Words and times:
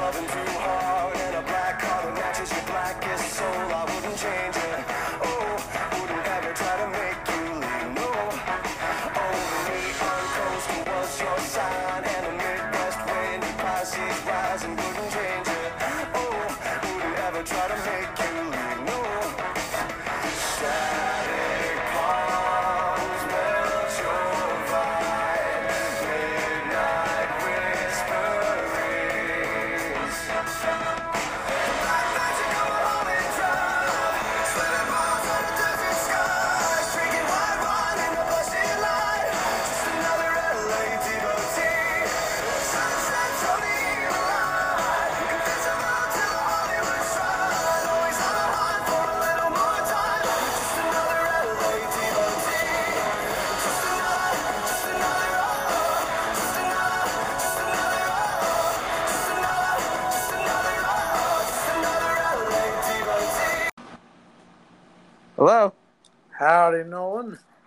loving 0.00 0.26
too 0.28 0.50
hard 0.58 0.99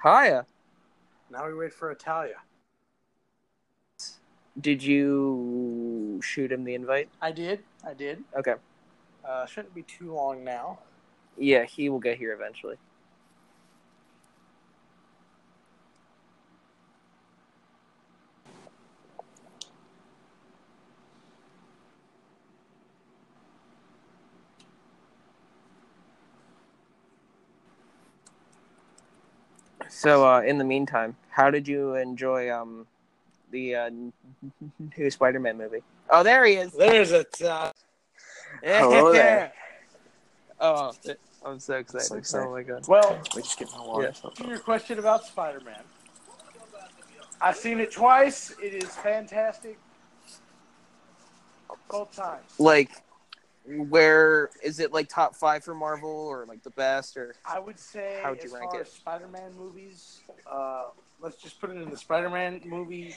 Hiya. 0.04 0.46
Now 1.32 1.48
we 1.48 1.54
wait 1.54 1.73
for 1.73 1.90
Italia. 1.90 2.36
Did 4.59 4.84
you 4.84 6.20
shoot 6.22 6.52
him 6.52 6.66
the 6.66 6.76
invite? 6.76 7.09
I 7.22 7.32
did. 7.32 7.64
I 7.88 7.94
did. 7.94 8.22
Okay. 8.38 8.56
Uh, 9.24 9.46
shouldn't 9.46 9.74
be 9.74 9.84
too 9.84 10.14
long 10.14 10.44
now. 10.44 10.80
Yeah, 11.38 11.64
he 11.64 11.88
will 11.88 12.00
get 12.00 12.18
here 12.18 12.34
eventually. 12.34 12.76
So, 30.04 30.28
uh, 30.28 30.42
in 30.42 30.58
the 30.58 30.66
meantime, 30.66 31.16
how 31.30 31.50
did 31.50 31.66
you 31.66 31.96
enjoy 31.96 32.54
um, 32.54 32.86
the 33.52 33.73
uh, 33.73 33.90
new 34.98 35.09
Spider-Man 35.09 35.58
movie? 35.58 35.82
Oh, 36.09 36.23
there 36.23 36.46
he 36.46 36.56
is. 36.56 36.73
There's 36.73 37.14
Italia. 37.14 37.72
Hello 38.62 39.12
there. 39.14 39.54
Oh, 40.59 40.94
I'm 41.46 41.59
so 41.59 41.74
excited. 41.76 42.08
So 42.08 42.16
excited. 42.16 42.48
Oh 42.48 42.52
my 42.52 42.64
god. 42.64 42.88
Well, 42.88 43.20
We 43.36 43.42
just 43.42 43.59
get 43.59 43.70
my 43.72 43.81
water. 43.86 44.14
to 44.36 44.48
your 44.48 44.59
question 44.59 44.98
about 44.98 45.26
Spider-Man. 45.26 45.81
I've 47.42 47.58
seen 47.58 47.81
it 47.81 47.92
twice. 47.92 48.54
It 48.64 48.81
is 48.81 48.90
fantastic. 48.96 49.78
Both 51.90 52.16
times. 52.16 52.46
Like, 52.59 52.91
where 53.66 54.50
is 54.62 54.79
it? 54.79 54.91
Like 54.91 55.07
top 55.09 55.35
five 55.35 55.63
for 55.63 55.74
Marvel, 55.74 56.09
or 56.09 56.46
like 56.46 56.63
the 56.63 56.69
best, 56.72 57.18
or 57.18 57.35
I 57.46 57.59
would 57.59 57.79
say, 57.79 58.19
How 58.22 58.31
would 58.31 58.44
you 58.44 58.53
rank 58.53 58.74
it? 58.74 58.88
Spider-Man 58.88 59.53
movies, 59.57 60.22
uh, 60.50 60.85
let's 61.22 61.38
just 61.38 61.59
put 61.62 61.69
it 61.69 61.78
in 61.78 61.90
the 61.90 61.97
Spider-Man 61.97 62.62
movie 62.66 63.16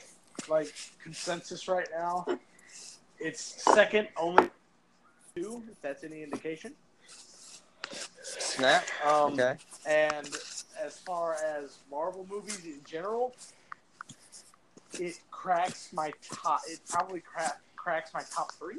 like 0.49 0.73
consensus 1.03 1.67
right 1.69 1.89
now. 1.93 2.27
It's 3.19 3.41
second 3.41 4.09
only 4.17 4.51
two, 5.35 5.63
if 5.71 5.81
that's 5.81 6.05
any 6.05 6.23
indication. 6.23 6.75
snap? 8.23 8.85
Um, 9.05 9.33
Okay. 9.33 9.57
And 9.87 10.29
as 10.83 10.99
far 10.99 11.35
as 11.35 11.79
Marvel 11.91 12.27
movies 12.29 12.65
in 12.65 12.81
general, 12.85 13.35
it 15.01 15.19
cracks 15.31 15.93
my 15.93 16.13
top. 16.23 16.61
It 16.69 16.81
probably 16.89 17.21
crack, 17.21 17.61
cracks 17.77 18.13
my 18.13 18.23
top 18.35 18.53
three 18.53 18.79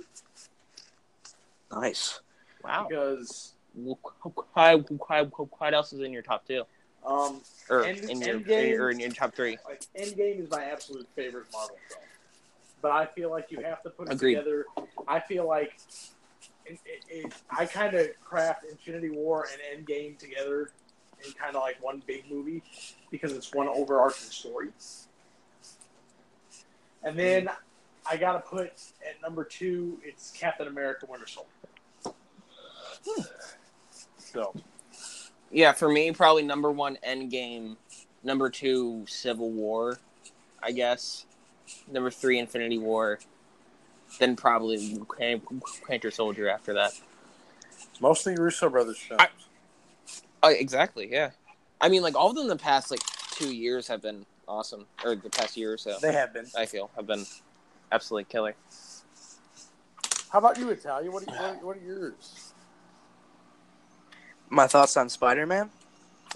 Nice. 1.71 2.21
Wow. 2.63 2.87
because 2.89 3.53
What, 3.73 3.99
what 5.59 5.73
else 5.73 5.93
is 5.93 5.99
in 6.01 6.11
your 6.13 6.21
top 6.21 6.45
two, 6.47 6.63
um, 7.05 7.41
or 7.69 7.83
End- 7.83 8.09
in 8.09 8.21
your 8.21 8.39
Endgame. 8.39 8.79
or 8.79 8.89
in 8.89 8.99
your 8.99 9.09
top 9.11 9.35
three? 9.35 9.57
like 9.65 9.81
Endgame 9.97 10.39
is 10.43 10.49
my 10.49 10.63
absolute 10.65 11.07
favorite 11.15 11.45
Marvel 11.53 11.77
film. 11.89 12.01
But 12.81 12.91
I 12.91 13.05
feel 13.05 13.29
like 13.31 13.51
you 13.51 13.59
have 13.61 13.81
to 13.83 13.89
put 13.89 14.07
it 14.07 14.13
Agreed. 14.13 14.35
together. 14.35 14.65
I 15.07 15.19
feel 15.19 15.47
like 15.47 15.77
it, 16.65 16.79
it, 16.85 17.03
it, 17.09 17.33
I 17.49 17.65
kind 17.65 17.95
of 17.95 18.07
craft 18.23 18.65
Infinity 18.69 19.09
War 19.09 19.47
and 19.51 19.85
Endgame 19.85 20.17
together 20.17 20.71
in 21.25 21.31
kind 21.33 21.55
of 21.55 21.61
like 21.61 21.81
one 21.83 22.03
big 22.05 22.29
movie 22.29 22.61
because 23.09 23.31
it's 23.31 23.53
one 23.53 23.67
overarching 23.67 24.29
story. 24.29 24.69
And 27.03 27.17
then 27.17 27.49
I 28.09 28.17
got 28.17 28.33
to 28.33 28.39
put 28.39 28.67
at 29.07 29.21
number 29.21 29.43
two, 29.43 29.97
it's 30.03 30.31
Captain 30.31 30.67
America 30.67 31.05
Winter 31.09 31.27
Soldier. 31.27 31.49
So, 34.17 34.53
Yeah, 35.51 35.71
for 35.71 35.89
me, 35.89 36.11
probably 36.11 36.43
number 36.43 36.71
one 36.71 36.97
Endgame, 37.07 37.77
number 38.23 38.49
two 38.49 39.05
Civil 39.07 39.51
War, 39.51 39.99
I 40.61 40.71
guess. 40.71 41.25
Number 41.91 42.09
three 42.11 42.39
Infinity 42.39 42.77
War, 42.77 43.19
then 44.19 44.35
probably 44.35 44.99
Winter 45.89 46.11
Soldier 46.11 46.49
after 46.49 46.73
that. 46.73 46.93
mostly 47.99 48.35
Russo 48.35 48.69
brothers 48.69 48.97
films. 48.99 49.21
I- 50.43 50.51
exactly. 50.53 51.09
Yeah. 51.11 51.31
I 51.81 51.89
mean, 51.89 52.01
like 52.01 52.15
all 52.15 52.29
of 52.29 52.35
them, 52.35 52.43
in 52.43 52.49
the 52.49 52.55
past 52.55 52.89
like 52.91 53.01
two 53.31 53.53
years 53.53 53.87
have 53.87 54.01
been 54.01 54.25
awesome, 54.47 54.85
or 55.03 55.15
the 55.15 55.29
past 55.29 55.57
year 55.57 55.73
or 55.73 55.77
so. 55.77 55.97
they 56.01 56.13
have 56.13 56.33
been. 56.33 56.45
I 56.57 56.65
feel 56.65 56.89
have 56.95 57.05
been 57.05 57.25
absolutely 57.91 58.25
killer. 58.25 58.55
How 60.29 60.39
about 60.39 60.57
you, 60.57 60.69
Italia? 60.69 61.11
What 61.11 61.23
are, 61.27 61.35
what, 61.35 61.63
what 61.63 61.77
are 61.77 61.85
yours? 61.85 62.46
My 64.49 64.67
thoughts 64.67 64.95
on 64.97 65.09
Spider 65.09 65.45
Man? 65.45 65.69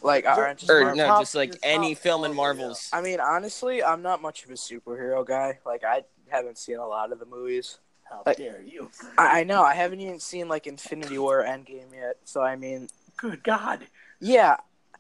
Like, 0.02 0.24
Your- 0.24 0.34
aren't 0.34 0.60
just 0.60 0.72
Or 0.72 0.96
no, 0.96 1.08
top- 1.08 1.22
just 1.22 1.36
like 1.36 1.50
your 1.50 1.60
any 1.64 1.94
top 1.96 2.04
film 2.04 2.24
in 2.26 2.32
uh, 2.32 2.36
Marvels. 2.36 2.90
I 2.92 3.02
mean, 3.02 3.20
honestly, 3.20 3.84
I'm 3.84 4.02
not 4.02 4.22
much 4.22 4.44
of 4.44 4.50
a 4.50 4.54
superhero 4.56 5.26
guy. 5.26 5.60
Like, 5.66 5.84
I 5.84 6.04
haven't 6.30 6.58
seen 6.58 6.78
a 6.78 6.88
lot 6.88 7.12
of 7.12 7.20
the 7.20 7.26
movies. 7.26 7.78
How 8.10 8.24
Like- 8.26 8.38
dare 8.38 8.62
you? 8.62 8.90
I, 9.18 9.42
I 9.42 9.44
know 9.44 9.62
I 9.64 9.74
haven't 9.74 10.02
even 10.02 10.20
seen 10.20 10.48
like 10.50 10.68
Infinity 10.68 11.18
War 11.18 11.42
or 11.42 11.44
Endgame 11.46 11.94
yet. 11.94 12.18
So 12.26 12.42
I 12.42 12.56
mean, 12.56 12.88
Good 13.18 13.44
God. 13.44 13.86
yeah. 14.20 14.58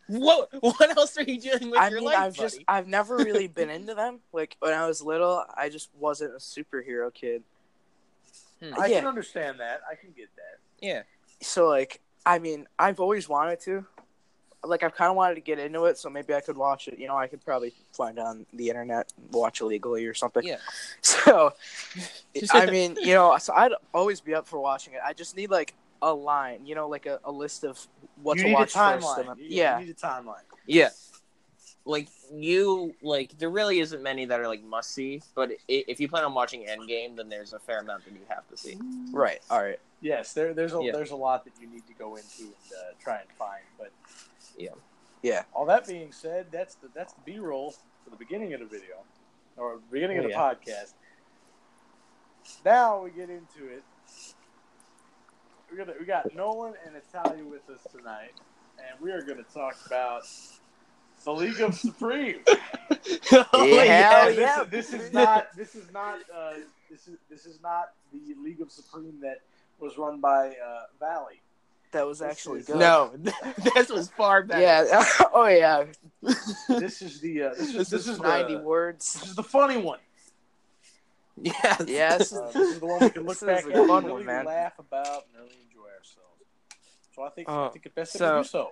What? 0.07 0.49
What 0.61 0.97
else 0.97 1.17
are 1.17 1.23
you 1.23 1.39
doing 1.39 1.71
with 1.71 1.79
I 1.79 1.87
your 1.89 1.99
mean, 1.99 2.05
life, 2.05 2.17
I've 2.17 2.35
buddy? 2.37 2.49
just 2.49 2.59
I've 2.67 2.87
never 2.87 3.15
really 3.17 3.47
been 3.59 3.69
into 3.69 3.93
them. 3.95 4.19
Like 4.33 4.55
when 4.59 4.73
I 4.73 4.85
was 4.87 5.01
little, 5.01 5.43
I 5.55 5.69
just 5.69 5.89
wasn't 5.97 6.33
a 6.33 6.37
superhero 6.37 7.13
kid. 7.13 7.43
Hmm. 8.61 8.73
I 8.79 8.87
yeah. 8.87 8.99
can 8.99 9.07
understand 9.07 9.59
that. 9.59 9.81
I 9.89 9.95
can 9.95 10.11
get 10.11 10.29
that. 10.35 10.59
Yeah. 10.85 11.03
So 11.41 11.67
like, 11.67 12.01
I 12.25 12.39
mean, 12.39 12.67
I've 12.77 12.99
always 12.99 13.27
wanted 13.29 13.59
to. 13.61 13.85
Like 14.63 14.83
I've 14.83 14.93
kind 14.93 15.09
of 15.09 15.15
wanted 15.15 15.35
to 15.35 15.41
get 15.41 15.57
into 15.57 15.85
it, 15.85 15.97
so 15.97 16.07
maybe 16.07 16.35
I 16.35 16.39
could 16.41 16.55
watch 16.55 16.87
it. 16.87 16.99
You 16.99 17.07
know, 17.07 17.17
I 17.17 17.25
could 17.25 17.43
probably 17.43 17.73
find 17.93 18.19
it 18.19 18.21
on 18.21 18.45
the 18.53 18.69
internet, 18.69 19.11
and 19.17 19.33
watch 19.33 19.59
illegally 19.61 20.05
or 20.05 20.13
something. 20.13 20.43
Yeah. 20.43 20.57
So, 21.01 21.53
I 22.53 22.65
mean, 22.67 22.95
you 23.01 23.13
know, 23.15 23.35
so 23.39 23.53
I'd 23.55 23.71
always 23.93 24.21
be 24.21 24.35
up 24.35 24.47
for 24.47 24.59
watching 24.59 24.93
it. 24.93 24.99
I 25.03 25.13
just 25.13 25.35
need 25.35 25.49
like 25.49 25.73
a 26.03 26.13
line, 26.13 26.65
you 26.65 26.75
know, 26.75 26.87
like 26.87 27.05
a, 27.07 27.19
a 27.23 27.31
list 27.31 27.63
of 27.63 27.79
what 28.21 28.37
you 28.37 28.43
to 28.45 28.53
watch 28.53 28.75
a 28.75 28.99
first. 29.01 29.17
and 29.29 29.39
You- 29.39 29.45
yeah, 29.57 29.79
You 29.79 29.85
need 29.87 29.91
a 29.91 29.95
timeline. 29.95 30.43
Yeah. 30.67 30.89
Like 31.85 32.09
you, 32.31 32.93
like 33.01 33.35
there 33.39 33.49
really 33.49 33.79
isn't 33.79 34.03
many 34.03 34.25
that 34.25 34.39
are 34.39 34.47
like 34.47 34.63
must 34.63 34.91
see, 34.93 35.21
but 35.33 35.49
if 35.67 35.99
you 35.99 36.07
plan 36.07 36.23
on 36.23 36.35
watching 36.35 36.67
Endgame, 36.67 37.15
then 37.15 37.27
there's 37.29 37.53
a 37.53 37.59
fair 37.59 37.79
amount 37.79 38.05
that 38.05 38.11
you 38.13 38.19
have 38.29 38.47
to 38.49 38.57
see. 38.57 38.77
right. 39.11 39.39
All 39.49 39.61
right. 39.63 39.79
Yes, 40.01 40.33
there, 40.33 40.53
there's 40.53 40.73
a 40.73 40.79
Yeah. 40.81 40.91
there's 40.93 41.11
a 41.11 41.15
lot 41.15 41.45
that 41.45 41.53
you 41.61 41.67
need 41.67 41.85
to 41.87 41.93
go 41.93 42.15
into 42.15 42.43
and 42.43 42.53
uh, 42.77 42.93
try 42.99 43.19
and 43.19 43.29
find. 43.37 43.63
But 43.77 43.91
Yeah. 44.57 44.71
Yeah. 45.21 45.43
All 45.53 45.65
that 45.67 45.87
being 45.87 46.11
said, 46.11 46.47
that's 46.51 46.75
the 46.75 46.89
that's 46.93 47.13
the 47.13 47.21
B 47.25 47.37
roll 47.39 47.71
for 48.03 48.09
the 48.09 48.15
beginning 48.17 48.53
of 48.53 48.59
the 48.61 48.65
video 48.65 48.95
or 49.57 49.79
beginning 49.91 50.17
Oh, 50.17 50.21
of 50.21 50.25
the 50.25 50.31
yeah. 50.31 50.39
podcast. 50.53 50.93
Now 52.65 53.03
we 53.03 53.11
get 53.11 53.29
into 53.29 53.67
it. 53.69 53.83
We're 55.69 55.77
gonna 55.77 55.93
we 55.99 56.05
got 56.05 56.33
Nolan 56.35 56.73
and 56.85 56.95
Italia 56.95 57.43
with 57.45 57.69
us 57.69 57.85
tonight, 57.95 58.33
and 58.77 58.99
we 58.99 59.11
are 59.11 59.21
gonna 59.21 59.43
talk 59.53 59.77
about 59.85 60.23
the 61.23 61.31
League 61.31 61.61
of 61.61 61.75
Supreme. 61.75 62.39
Oh, 63.53 63.65
Yeah, 63.65 64.27
yeah. 64.29 64.61
Is, 64.63 64.69
this 64.69 64.93
is 64.93 65.13
not 65.13 65.55
this 65.55 65.75
is 65.75 65.91
not 65.93 66.19
uh, 66.35 66.53
This 66.89 67.07
is 67.07 67.17
this 67.29 67.45
is 67.45 67.61
not 67.61 67.93
the 68.11 68.35
League 68.43 68.59
of 68.61 68.71
Supreme 68.71 69.19
that 69.21 69.39
was 69.81 69.97
run 69.97 70.19
by 70.21 70.49
uh, 70.49 70.81
Valley. 70.99 71.41
That 71.91 72.07
was 72.07 72.21
actually 72.21 72.59
is- 72.61 72.67
good. 72.67 72.77
No, 72.77 73.11
this 73.75 73.89
was 73.89 74.09
far 74.09 74.43
better. 74.43 74.61
Yeah. 74.61 75.05
oh 75.33 75.47
yeah. 75.47 75.85
This 76.69 77.01
is 77.01 77.19
the 77.19 77.43
uh, 77.43 77.49
this 77.49 77.59
is 77.59 77.73
This, 77.73 77.89
this, 77.89 78.01
is 78.03 78.07
is 78.09 78.19
ninety 78.19 78.55
the, 78.55 78.61
words. 78.61 79.13
this 79.13 79.29
is 79.29 79.35
the 79.35 79.43
funny 79.43 79.77
one. 79.77 79.99
Yes. 81.41 81.83
Yeah, 81.87 82.17
this 82.17 82.31
is- 82.31 82.37
Uh, 82.37 82.51
this 82.53 82.69
is 82.75 82.79
the 82.79 82.85
one 82.85 82.99
we 83.01 83.09
can 83.09 83.23
look 83.23 83.39
This 83.39 83.43
back 83.47 83.65
at 83.65 83.71
and 83.77 83.87
fun 83.87 84.03
really 84.05 84.13
one, 84.17 84.25
man. 84.25 84.45
laugh 84.45 84.77
about 84.79 85.25
and 85.33 85.43
really 85.43 85.55
enjoy 85.67 85.87
ourselves. 85.97 86.43
So 87.15 87.23
I 87.23 87.29
think 87.29 87.49
I 87.49 87.65
Uh, 87.65 87.69
think 87.69 87.85
it's 87.85 87.95
best 87.95 88.13
that 88.13 88.19
so- 88.19 88.35
we 88.37 88.41
do 88.43 88.47
so. 88.47 88.69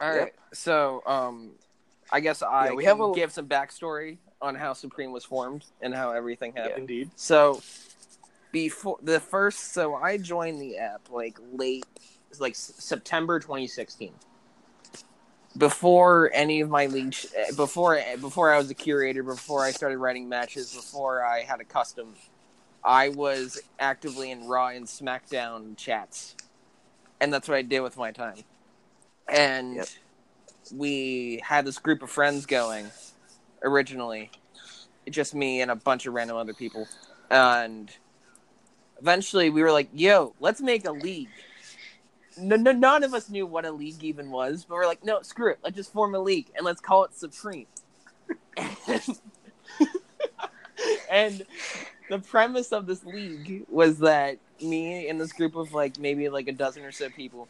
All 0.00 0.16
right. 0.16 0.34
So, 0.52 1.02
um, 1.06 1.52
I 2.12 2.20
guess 2.20 2.42
I 2.42 2.66
Yeah, 2.66 2.70
we 2.70 2.76
we 2.76 2.84
have 2.84 2.98
have 2.98 3.08
a- 3.10 3.14
give 3.14 3.32
some 3.32 3.48
backstory 3.48 4.18
on 4.42 4.54
how 4.54 4.72
Supreme 4.74 5.10
was 5.10 5.24
formed 5.24 5.64
and 5.80 5.94
how 5.94 6.12
everything 6.12 6.52
happened. 6.54 6.80
Indeed. 6.90 7.10
So, 7.16 7.62
before 8.56 8.96
the 9.02 9.20
first, 9.20 9.74
so 9.74 9.96
I 9.96 10.16
joined 10.16 10.58
the 10.62 10.78
app 10.78 11.10
like 11.10 11.38
late, 11.52 11.84
like 12.38 12.52
S- 12.52 12.72
September 12.78 13.38
2016. 13.38 14.14
Before 15.58 16.30
any 16.32 16.62
of 16.62 16.70
my 16.70 16.86
league, 16.86 17.12
sh- 17.12 17.26
eh, 17.36 17.50
before 17.54 18.00
before 18.18 18.50
I 18.50 18.56
was 18.56 18.70
a 18.70 18.74
curator, 18.74 19.22
before 19.22 19.62
I 19.62 19.72
started 19.72 19.98
writing 19.98 20.26
matches, 20.26 20.74
before 20.74 21.22
I 21.22 21.42
had 21.42 21.60
a 21.60 21.64
custom, 21.64 22.14
I 22.82 23.10
was 23.10 23.60
actively 23.78 24.30
in 24.30 24.48
Raw 24.48 24.68
and 24.68 24.86
SmackDown 24.86 25.76
chats, 25.76 26.34
and 27.20 27.30
that's 27.30 27.48
what 27.48 27.58
I 27.58 27.62
did 27.62 27.80
with 27.80 27.98
my 27.98 28.10
time. 28.10 28.38
And 29.28 29.76
Yep. 29.76 29.88
we 30.72 31.42
had 31.44 31.66
this 31.66 31.78
group 31.78 32.02
of 32.02 32.08
friends 32.10 32.46
going 32.46 32.90
originally, 33.62 34.30
just 35.10 35.34
me 35.34 35.60
and 35.60 35.70
a 35.70 35.76
bunch 35.76 36.06
of 36.06 36.14
random 36.14 36.38
other 36.38 36.54
people, 36.54 36.88
and 37.30 37.94
eventually 39.00 39.50
we 39.50 39.62
were 39.62 39.72
like, 39.72 39.88
"Yo, 39.94 40.34
let's 40.40 40.60
make 40.60 40.86
a 40.86 40.92
league." 40.92 41.28
No, 42.38 42.56
no, 42.56 42.72
none 42.72 43.02
of 43.02 43.14
us 43.14 43.30
knew 43.30 43.46
what 43.46 43.64
a 43.64 43.72
league 43.72 44.04
even 44.04 44.30
was, 44.30 44.64
but 44.64 44.74
we're 44.74 44.86
like, 44.86 45.04
"No, 45.04 45.22
screw 45.22 45.52
it. 45.52 45.58
Let's 45.62 45.76
just 45.76 45.92
form 45.92 46.14
a 46.14 46.20
league 46.20 46.46
and 46.56 46.64
let's 46.64 46.80
call 46.80 47.04
it 47.04 47.14
Supreme." 47.14 47.66
and 51.10 51.44
the 52.08 52.18
premise 52.18 52.72
of 52.72 52.86
this 52.86 53.04
league 53.04 53.64
was 53.68 53.98
that 53.98 54.38
me 54.60 55.08
and 55.08 55.20
this 55.20 55.32
group 55.32 55.56
of 55.56 55.72
like 55.72 55.98
maybe 55.98 56.28
like 56.28 56.48
a 56.48 56.52
dozen 56.52 56.84
or 56.84 56.92
so 56.92 57.08
people, 57.10 57.48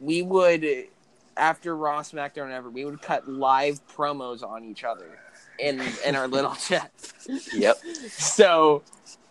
we 0.00 0.22
would 0.22 0.88
after 1.36 1.76
Raw, 1.76 2.00
SmackDown, 2.00 2.50
ever, 2.50 2.70
we 2.70 2.84
would 2.84 3.02
cut 3.02 3.28
live 3.28 3.80
promos 3.88 4.42
on 4.42 4.64
each 4.64 4.84
other 4.84 5.18
in 5.58 5.82
in 6.04 6.16
our 6.16 6.28
little 6.28 6.54
chat. 6.68 6.90
Yep. 7.52 7.78
So 8.10 8.82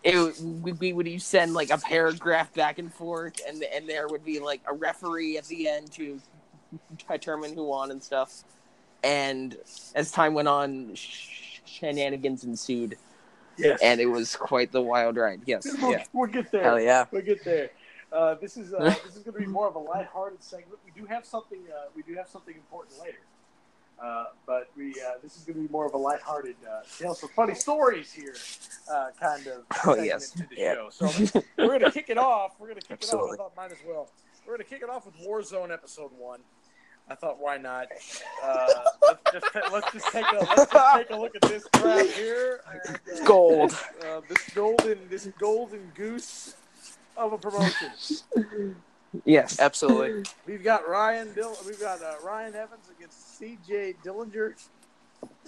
it 0.05 0.39
we, 0.39 0.71
we 0.73 0.93
would 0.93 1.07
you 1.07 1.19
send 1.19 1.53
like 1.53 1.71
a 1.71 1.77
paragraph 1.77 2.53
back 2.53 2.77
and 2.77 2.93
forth, 2.93 3.41
and 3.47 3.63
and 3.63 3.89
there 3.89 4.07
would 4.07 4.23
be 4.23 4.39
like 4.39 4.61
a 4.67 4.73
referee 4.73 5.37
at 5.37 5.45
the 5.45 5.67
end 5.67 5.91
to 5.93 6.21
determine 7.09 7.55
who 7.55 7.65
won 7.65 7.91
and 7.91 8.01
stuff. 8.01 8.43
And 9.03 9.57
as 9.95 10.11
time 10.11 10.33
went 10.33 10.47
on, 10.47 10.93
sh- 10.95 11.59
shenanigans 11.65 12.43
ensued, 12.43 12.97
Yes. 13.57 13.79
and 13.81 13.99
it 13.99 14.05
was 14.05 14.35
quite 14.35 14.71
the 14.71 14.81
wild 14.81 15.17
ride. 15.17 15.41
Yes, 15.45 15.67
we'll, 15.81 15.91
yeah. 15.91 16.03
we'll 16.13 16.29
get 16.29 16.51
there. 16.51 16.63
Hell 16.63 16.79
yeah. 16.79 17.05
We'll 17.11 17.21
get 17.21 17.43
there. 17.43 17.71
Uh, 18.11 18.35
this 18.35 18.57
is 18.57 18.73
uh, 18.73 18.83
this 19.05 19.15
is 19.15 19.23
going 19.23 19.33
to 19.33 19.39
be 19.39 19.47
more 19.47 19.67
of 19.67 19.75
a 19.75 19.79
lighthearted 19.79 20.43
segment. 20.43 20.79
We 20.85 20.99
do 20.99 21.07
have 21.07 21.25
something. 21.25 21.61
Uh, 21.67 21.87
we 21.95 22.03
do 22.03 22.15
have 22.15 22.29
something 22.29 22.53
important 22.53 22.99
later. 22.99 23.17
Uh, 24.03 24.25
but 24.45 24.69
we 24.75 24.91
uh, 24.91 25.13
this 25.23 25.37
is 25.37 25.43
going 25.43 25.55
to 25.55 25.67
be 25.67 25.71
more 25.71 25.85
of 25.85 25.93
a 25.93 25.97
lighthearted 25.97 26.55
uh, 26.69 26.81
tell 26.99 27.15
some 27.15 27.29
funny 27.29 27.55
stories 27.55 28.11
here, 28.11 28.35
uh, 28.91 29.07
kind 29.19 29.47
of 29.47 29.63
Oh, 29.85 29.95
yes. 29.95 30.31
to 30.31 30.39
the 30.39 30.47
Yeah. 30.57 30.73
show. 30.73 30.89
So 30.89 31.41
we're 31.57 31.67
going 31.67 31.79
to 31.81 31.91
kick 31.91 32.09
it 32.09 32.17
off. 32.17 32.55
We're 32.59 32.67
going 32.67 32.79
to 32.81 32.85
kick 32.87 32.97
Absolutely. 33.01 33.31
it 33.31 33.39
off. 33.39 33.39
I 33.39 33.43
thought 33.43 33.55
mine 33.55 33.71
as 33.71 33.77
well. 33.87 34.09
We're 34.45 34.57
going 34.57 34.67
to 34.67 34.69
kick 34.69 34.83
it 34.83 34.89
off 34.89 35.05
with 35.05 35.15
Warzone 35.25 35.71
episode 35.71 36.11
one. 36.17 36.41
I 37.09 37.15
thought, 37.15 37.39
why 37.39 37.57
not? 37.57 37.87
Uh, 38.43 38.67
let's 39.01 39.21
just 39.31 39.45
let's 39.71 39.91
just 39.93 40.07
take 40.11 40.25
a 40.31 40.39
let's 40.39 40.71
just 40.71 40.95
take 40.97 41.09
a 41.11 41.15
look 41.15 41.35
at 41.35 41.41
this 41.43 41.63
crap 41.73 42.05
here. 42.07 42.61
And, 42.73 43.25
Gold. 43.25 43.71
uh, 44.05 44.21
this 44.27 44.49
golden 44.53 44.99
this 45.09 45.27
golden 45.39 45.91
goose 45.95 46.55
of 47.15 47.31
a 47.33 47.37
promotion. 47.37 47.91
yes. 49.23 49.59
Absolutely. 49.59 50.23
We've 50.47 50.63
got 50.63 50.87
Ryan 50.87 51.33
Dill. 51.33 51.55
We've 51.65 51.79
got 51.79 52.01
uh, 52.01 52.15
Ryan 52.23 52.55
Evans 52.55 52.89
against 52.97 53.37
C.J. 53.37 53.95
Dillinger. 54.03 54.53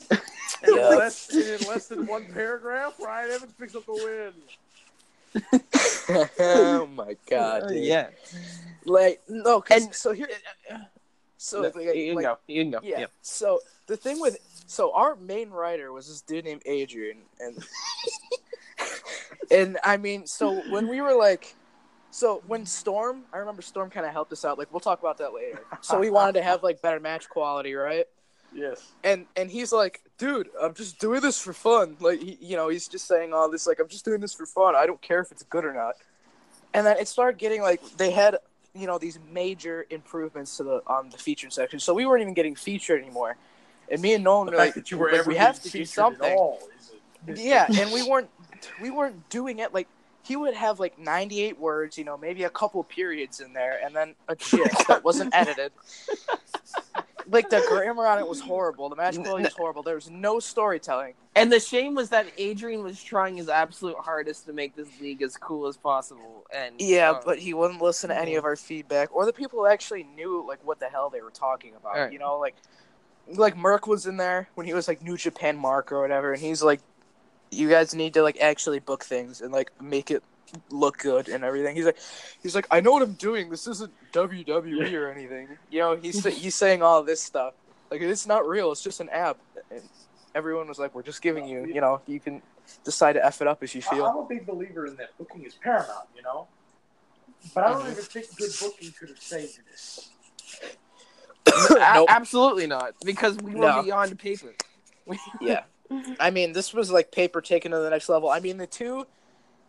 And 0.10 0.22
in, 0.68 0.76
Yeah. 0.76 0.90
less, 0.90 1.30
and 1.34 1.44
in 1.62 1.68
less 1.68 1.88
than 1.88 2.06
one 2.08 2.26
paragraph, 2.34 3.00
Ryan 3.00 3.32
Evans 3.32 3.54
picks 3.60 3.76
up 3.76 3.86
the 3.86 3.94
win. 3.94 4.34
oh 6.40 6.88
my 6.96 7.16
god. 7.30 7.64
Uh, 7.64 7.68
dude. 7.70 7.84
yeah. 7.84 8.08
Like 8.86 9.22
no, 9.28 9.64
And- 9.70 9.94
so 9.94 10.14
here, 10.14 10.28
so 11.38 11.62
No, 11.62 11.72
like, 11.76 11.96
you 11.96 12.08
can 12.08 12.16
like, 12.16 12.26
go. 12.26 12.38
You 12.48 12.64
can 12.64 12.72
go. 12.72 12.80
Yeah. 12.82 13.00
Yeah. 13.02 13.06
So 13.22 13.60
the 13.88 13.98
thing 13.98 14.20
with 14.20 14.38
so 14.68 14.94
our 14.94 15.16
main 15.16 15.50
writer 15.50 15.92
was 15.92 16.08
this 16.08 16.22
dude 16.22 16.46
named 16.46 16.62
Adrian, 16.66 17.18
and 17.40 17.64
and 19.52 19.78
I 19.84 19.98
mean, 19.98 20.26
so 20.28 20.62
when 20.72 20.88
we 20.88 21.02
were 21.02 21.14
like, 21.16 21.56
so 22.18 22.42
when 22.48 22.66
Storm, 22.66 23.22
I 23.32 23.38
remember 23.38 23.62
Storm 23.62 23.92
kind 23.92 24.04
of 24.04 24.12
helped 24.12 24.34
us 24.34 24.44
out. 24.44 24.58
Like 24.58 24.74
we'll 24.74 24.80
talk 24.80 25.00
about 25.00 25.20
that 25.20 25.36
later. 25.36 25.62
So 25.82 26.00
we 26.00 26.10
wanted 26.10 26.34
to 26.34 26.42
have 26.42 26.64
like 26.64 26.82
better 26.82 27.00
match 27.00 27.30
quality, 27.30 27.76
right? 27.76 28.06
Yes. 28.52 28.92
And 29.04 29.28
and 29.36 29.52
he's 29.52 29.72
like, 29.72 30.02
dude, 30.18 30.50
I'm 30.60 30.74
just 30.74 30.98
doing 30.98 31.22
this 31.22 31.40
for 31.40 31.54
fun. 31.54 31.96
Like 32.00 32.20
he, 32.20 32.40
you 32.42 32.56
know, 32.56 32.70
he's 32.70 32.88
just 32.88 33.08
saying 33.08 33.34
all 33.34 33.52
this 33.52 33.68
like 33.68 33.80
I'm 33.80 33.88
just 33.88 34.04
doing 34.04 34.20
this 34.20 34.34
for 34.34 34.48
fun. 34.48 34.76
I 34.76 34.88
don't 34.88 35.00
care 35.00 35.20
if 35.20 35.32
it's 35.32 35.44
good 35.44 35.64
or 35.64 35.76
not. 35.76 35.94
And 36.74 36.88
then 36.88 36.98
it 36.98 37.08
started 37.08 37.38
getting 37.38 37.62
like 37.62 37.84
they 37.98 38.10
had 38.10 38.38
you 38.74 38.88
know 38.88 38.98
these 38.98 39.20
major 39.32 39.86
improvements 39.92 40.58
to 40.58 40.64
the 40.64 40.82
on 40.88 41.12
the 41.12 41.20
featured 41.20 41.54
section, 41.54 41.80
so 41.80 41.94
we 41.94 42.08
weren't 42.08 42.24
even 42.24 42.34
getting 42.34 42.56
featured 42.56 43.00
anymore. 43.00 43.38
And 43.90 44.02
me 44.02 44.16
and 44.16 44.24
Nolan 44.24 44.48
The 44.48 44.54
were 44.54 44.58
fact 44.58 44.68
like, 44.70 44.86
that 44.86 44.90
you 44.90 44.98
were 44.98 45.12
like, 45.12 45.28
we 45.28 45.36
have 45.36 45.62
to 45.62 45.70
do 45.70 45.86
something. 45.86 46.32
At 46.32 46.36
all 46.36 46.60
is 46.80 46.94
a, 47.28 47.32
is 47.34 47.46
Yeah, 47.46 47.68
and 47.80 47.92
we 47.92 48.02
weren't 48.10 48.30
we 48.82 48.90
weren't 48.90 49.30
doing 49.30 49.60
it 49.60 49.72
like 49.72 49.88
he 50.28 50.36
would 50.36 50.54
have 50.54 50.80
like 50.80 51.00
98 51.00 51.60
words, 51.60 51.98
you 51.98 52.04
know, 52.04 52.18
maybe 52.18 52.44
a 52.44 52.50
couple 52.50 52.84
periods 52.84 53.40
in 53.40 53.54
there, 53.54 53.80
and 53.84 53.96
then 53.96 54.16
a 54.28 54.36
gif 54.36 54.88
that 54.88 55.04
wasn't 55.04 55.34
edited. 55.34 55.72
Like 57.30 57.50
the 57.50 57.62
grammar 57.68 58.08
on 58.08 58.20
it 58.20 58.28
was 58.28 58.40
horrible. 58.40 58.88
The 58.88 58.96
match 58.96 59.16
quality 59.16 59.44
was 59.44 59.54
horrible. 59.54 59.84
There 59.84 59.96
was 59.96 60.10
no 60.10 60.40
storytelling. 60.40 61.14
And 61.36 61.52
the 61.52 61.60
shame 61.60 61.94
was 61.94 62.10
that 62.12 62.26
Adrian 62.38 62.84
was 62.84 63.04
trying 63.04 63.36
his 63.36 63.50
absolute 63.50 63.98
hardest 63.98 64.46
to 64.46 64.54
make 64.54 64.78
this 64.78 64.88
league 65.02 65.22
as 65.22 65.36
cool 65.36 65.68
as 65.68 65.76
possible. 65.76 66.46
And 66.56 66.76
Yeah, 66.80 67.12
uh, 67.12 67.22
but 67.26 67.38
he 67.38 67.54
wouldn't 67.54 67.82
listen 67.82 68.12
to 68.12 68.18
any 68.18 68.36
of 68.36 68.46
our 68.46 68.56
feedback 68.56 69.14
or 69.14 69.26
the 69.26 69.34
people 69.34 69.60
who 69.60 69.68
actually 69.68 70.04
knew 70.16 70.46
like 70.48 70.66
what 70.66 70.80
the 70.80 70.88
hell 70.88 71.10
they 71.10 71.22
were 71.22 71.32
talking 71.32 71.76
about. 71.76 71.98
Alright. 71.98 72.14
You 72.14 72.20
know, 72.20 72.40
like 72.40 72.56
like 73.28 73.58
Merc 73.58 73.88
was 73.88 74.06
in 74.06 74.16
there 74.16 74.48
when 74.56 74.66
he 74.66 74.74
was 74.74 74.88
like 74.88 75.04
New 75.04 75.18
Japan 75.18 75.58
Mark 75.58 75.92
or 75.92 76.00
whatever, 76.02 76.32
and 76.32 76.42
he's 76.42 76.64
like, 76.64 76.80
"You 77.52 77.70
guys 77.70 77.94
need 77.96 78.14
to 78.16 78.24
like 78.24 78.38
actually 78.42 78.80
book 78.80 79.04
things 79.04 79.42
and 79.42 79.52
like 79.52 79.72
make 79.82 80.12
it 80.12 80.24
look 80.70 80.98
good 80.98 81.28
and 81.30 81.44
everything." 81.44 81.76
He's 81.76 81.86
like, 81.86 81.98
he's 82.44 82.56
like, 82.56 82.68
"I 82.72 82.80
know 82.82 82.92
what 82.92 83.02
I'm 83.04 83.14
doing. 83.14 83.50
This 83.50 83.68
isn't 83.68 83.92
WWE 84.14 84.94
or 84.94 85.12
anything." 85.12 85.48
You 85.70 85.80
know, 85.80 85.96
he's 85.96 86.24
he's 86.26 86.56
saying 86.56 86.82
all 86.82 87.04
this 87.04 87.22
stuff 87.22 87.54
like 87.92 88.02
it's 88.02 88.28
not 88.28 88.48
real. 88.48 88.72
It's 88.72 88.84
just 88.84 89.00
an 89.00 89.10
app. 89.10 89.38
And 89.72 89.82
everyone 90.36 90.68
was 90.68 90.78
like, 90.80 90.94
"We're 90.94 91.04
just 91.04 91.22
giving 91.22 91.48
you, 91.48 91.66
you 91.66 91.82
know, 91.82 92.02
you 92.06 92.20
can 92.20 92.42
decide 92.84 93.14
to 93.14 93.26
f 93.26 93.42
it 93.42 93.48
up 93.48 93.64
as 93.64 93.74
you 93.74 93.82
feel." 93.82 94.06
I'm 94.06 94.18
a 94.18 94.26
big 94.26 94.46
believer 94.46 94.86
in 94.88 94.96
that 94.98 95.18
booking 95.18 95.44
is 95.46 95.54
paramount, 95.56 96.08
you 96.16 96.22
know. 96.22 96.48
But 97.54 97.64
I 97.66 97.70
don't 97.74 97.84
Mhm. 97.84 97.92
even 97.92 98.04
think 98.04 98.36
good 98.36 98.52
booking 98.60 98.92
could 99.00 99.10
have 99.10 99.22
saved 99.22 99.60
this. 99.72 100.10
a- 101.72 102.06
absolutely 102.10 102.68
not, 102.68 102.94
because 103.06 103.38
we 103.38 103.54
were 103.56 103.68
No. 103.68 103.84
beyond 103.84 104.18
paper. 104.20 104.54
Yeah. 105.40 105.64
Mm-hmm. 105.92 106.14
I 106.20 106.32
mean, 106.32 106.54
this 106.54 106.74
was 106.74 106.92
like 106.92 107.12
paper 107.12 107.42
taken 107.42 107.72
to 107.72 107.80
the 107.80 107.90
next 107.90 108.10
level. 108.10 108.30
I 108.30 108.40
mean, 108.40 108.58
the 108.58 108.68
two, 108.68 109.06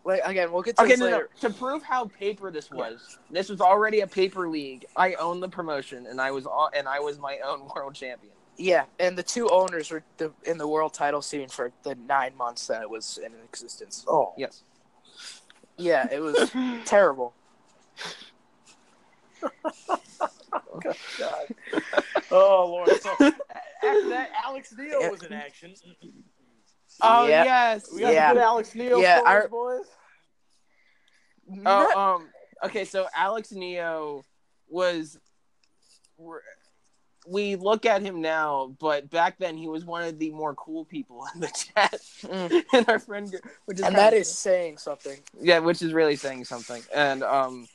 like 0.04 0.20
again, 0.24 0.50
we'll 0.52 0.62
get 0.62 0.76
to 0.76 0.82
Okay, 0.82 0.92
this 0.92 1.00
no, 1.00 1.06
no. 1.06 1.12
later. 1.12 1.28
To 1.40 1.50
prove 1.50 1.82
how 1.82 2.06
paper 2.06 2.50
this 2.50 2.70
was, 2.70 3.18
this 3.30 3.48
was 3.48 3.60
already 3.60 4.00
a 4.00 4.06
paper 4.06 4.48
league. 4.48 4.86
I 4.96 5.14
owned 5.14 5.42
the 5.42 5.48
promotion, 5.48 6.06
and 6.06 6.20
I 6.20 6.30
was 6.30 6.46
all, 6.46 6.70
and 6.74 6.88
I 6.88 7.00
was 7.00 7.18
my 7.18 7.38
own 7.46 7.68
world 7.74 7.94
champion. 7.94 8.32
Yeah, 8.56 8.86
and 8.98 9.16
the 9.16 9.22
two 9.22 9.48
owners 9.50 9.90
were 9.92 10.02
the, 10.16 10.32
in 10.44 10.58
the 10.58 10.66
world 10.66 10.92
title 10.92 11.22
scene 11.22 11.48
for 11.48 11.70
the 11.84 11.94
nine 11.94 12.36
months 12.36 12.66
that 12.66 12.82
it 12.82 12.90
was 12.90 13.18
in 13.24 13.32
existence. 13.44 14.04
Oh, 14.08 14.32
Yes. 14.36 14.62
Yeah, 15.76 16.08
it 16.10 16.18
was 16.18 16.50
terrible. 16.84 17.34
God. 20.82 21.46
oh 22.32 22.66
Lord. 22.66 22.90
So 23.00 23.32
after 23.82 24.08
that, 24.10 24.30
Alex 24.44 24.74
Neo 24.76 25.00
Yeah. 25.00 25.08
was 25.10 25.22
in 25.22 25.32
action. 25.32 25.74
Oh 27.00 27.26
Yeah. 27.26 27.44
yes. 27.44 27.88
We 27.92 28.00
got 28.00 28.12
Yeah. 28.12 28.28
some 28.28 28.36
good 28.36 28.42
Alex 28.42 28.74
Neo 28.74 28.98
Yeah, 29.00 29.18
stories, 29.20 29.44
I- 29.44 29.46
boys. 29.48 29.86
Oh, 31.66 31.98
um. 32.16 32.28
Okay, 32.64 32.84
so 32.84 33.06
Alex 33.14 33.52
Neo 33.52 34.24
was 34.68 35.18
we 37.26 37.56
look 37.56 37.84
at 37.84 38.00
him 38.02 38.22
now, 38.22 38.74
but 38.80 39.10
back 39.10 39.36
then 39.38 39.56
he 39.56 39.68
was 39.68 39.84
one 39.84 40.02
of 40.02 40.18
the 40.18 40.30
more 40.30 40.54
cool 40.54 40.84
people 40.86 41.26
in 41.34 41.40
the 41.40 41.48
chat 41.48 41.92
Mm. 42.22 42.64
in 42.74 42.84
our 42.88 42.98
friend 42.98 43.30
group, 43.30 43.44
which 43.66 43.78
is 43.78 43.84
and 43.84 43.94
kinda 43.94 44.10
that 44.10 44.14
is 44.16 44.32
saying 44.32 44.78
something. 44.78 45.18
yeah, 45.40 45.58
which 45.58 45.82
is 45.82 45.92
really 45.92 46.16
saying 46.16 46.44
something. 46.46 46.82
And 46.92 47.22
um, 47.22 47.68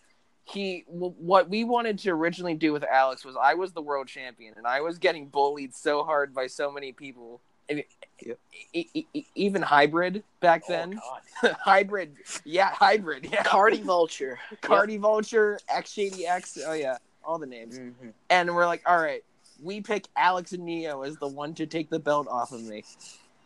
he 0.45 0.83
what 0.88 1.50
we 1.50 1.63
wanted 1.63 2.00
to 2.00 2.09
originally 2.12 2.53
do 2.55 2.73
with 2.73 2.83
Alex 2.83 3.23
was 3.23 3.35
I 3.41 3.53
was 3.53 3.71
the 3.71 3.81
world 3.81 4.07
champion, 4.07 4.53
and 4.57 4.67
I 4.67 4.81
was 4.81 4.97
getting 4.97 5.27
bullied 5.27 5.73
so 5.73 6.03
hard 6.03 6.33
by 6.33 6.47
so 6.47 6.71
many 6.71 6.91
people. 6.91 7.41
And 7.69 7.83
Yep. 8.21 8.39
e- 8.73 8.88
e- 8.93 9.07
e- 9.13 9.25
even 9.35 9.62
hybrid 9.62 10.21
back 10.41 10.67
then, 10.67 11.00
Oh, 11.03 11.17
God. 11.41 11.55
hybrid, 11.62 12.15
yeah, 12.43 12.71
hybrid, 12.73 13.25
yeah, 13.31 13.43
Cardi 13.43 13.81
Vulture. 13.83 14.38
Cardi 14.62 14.97
Vulture, 14.97 15.59
X 15.69 15.91
Shady 15.91 16.27
X, 16.27 16.57
oh 16.65 16.73
yeah, 16.73 16.97
all 17.23 17.38
the 17.39 17.45
names. 17.45 17.79
Mm-hmm. 17.79 18.09
And 18.29 18.53
we're 18.53 18.65
like, 18.67 18.81
all 18.85 19.00
right, 19.01 19.23
we 19.62 19.79
pick 19.81 20.07
Alex 20.17 20.51
and 20.51 20.65
Neo 20.65 21.03
as 21.03 21.15
the 21.17 21.27
one 21.27 21.53
to 21.55 21.65
take 21.65 21.89
the 21.89 22.00
belt 22.00 22.27
off 22.29 22.51
of 22.51 22.62
me. 22.62 22.83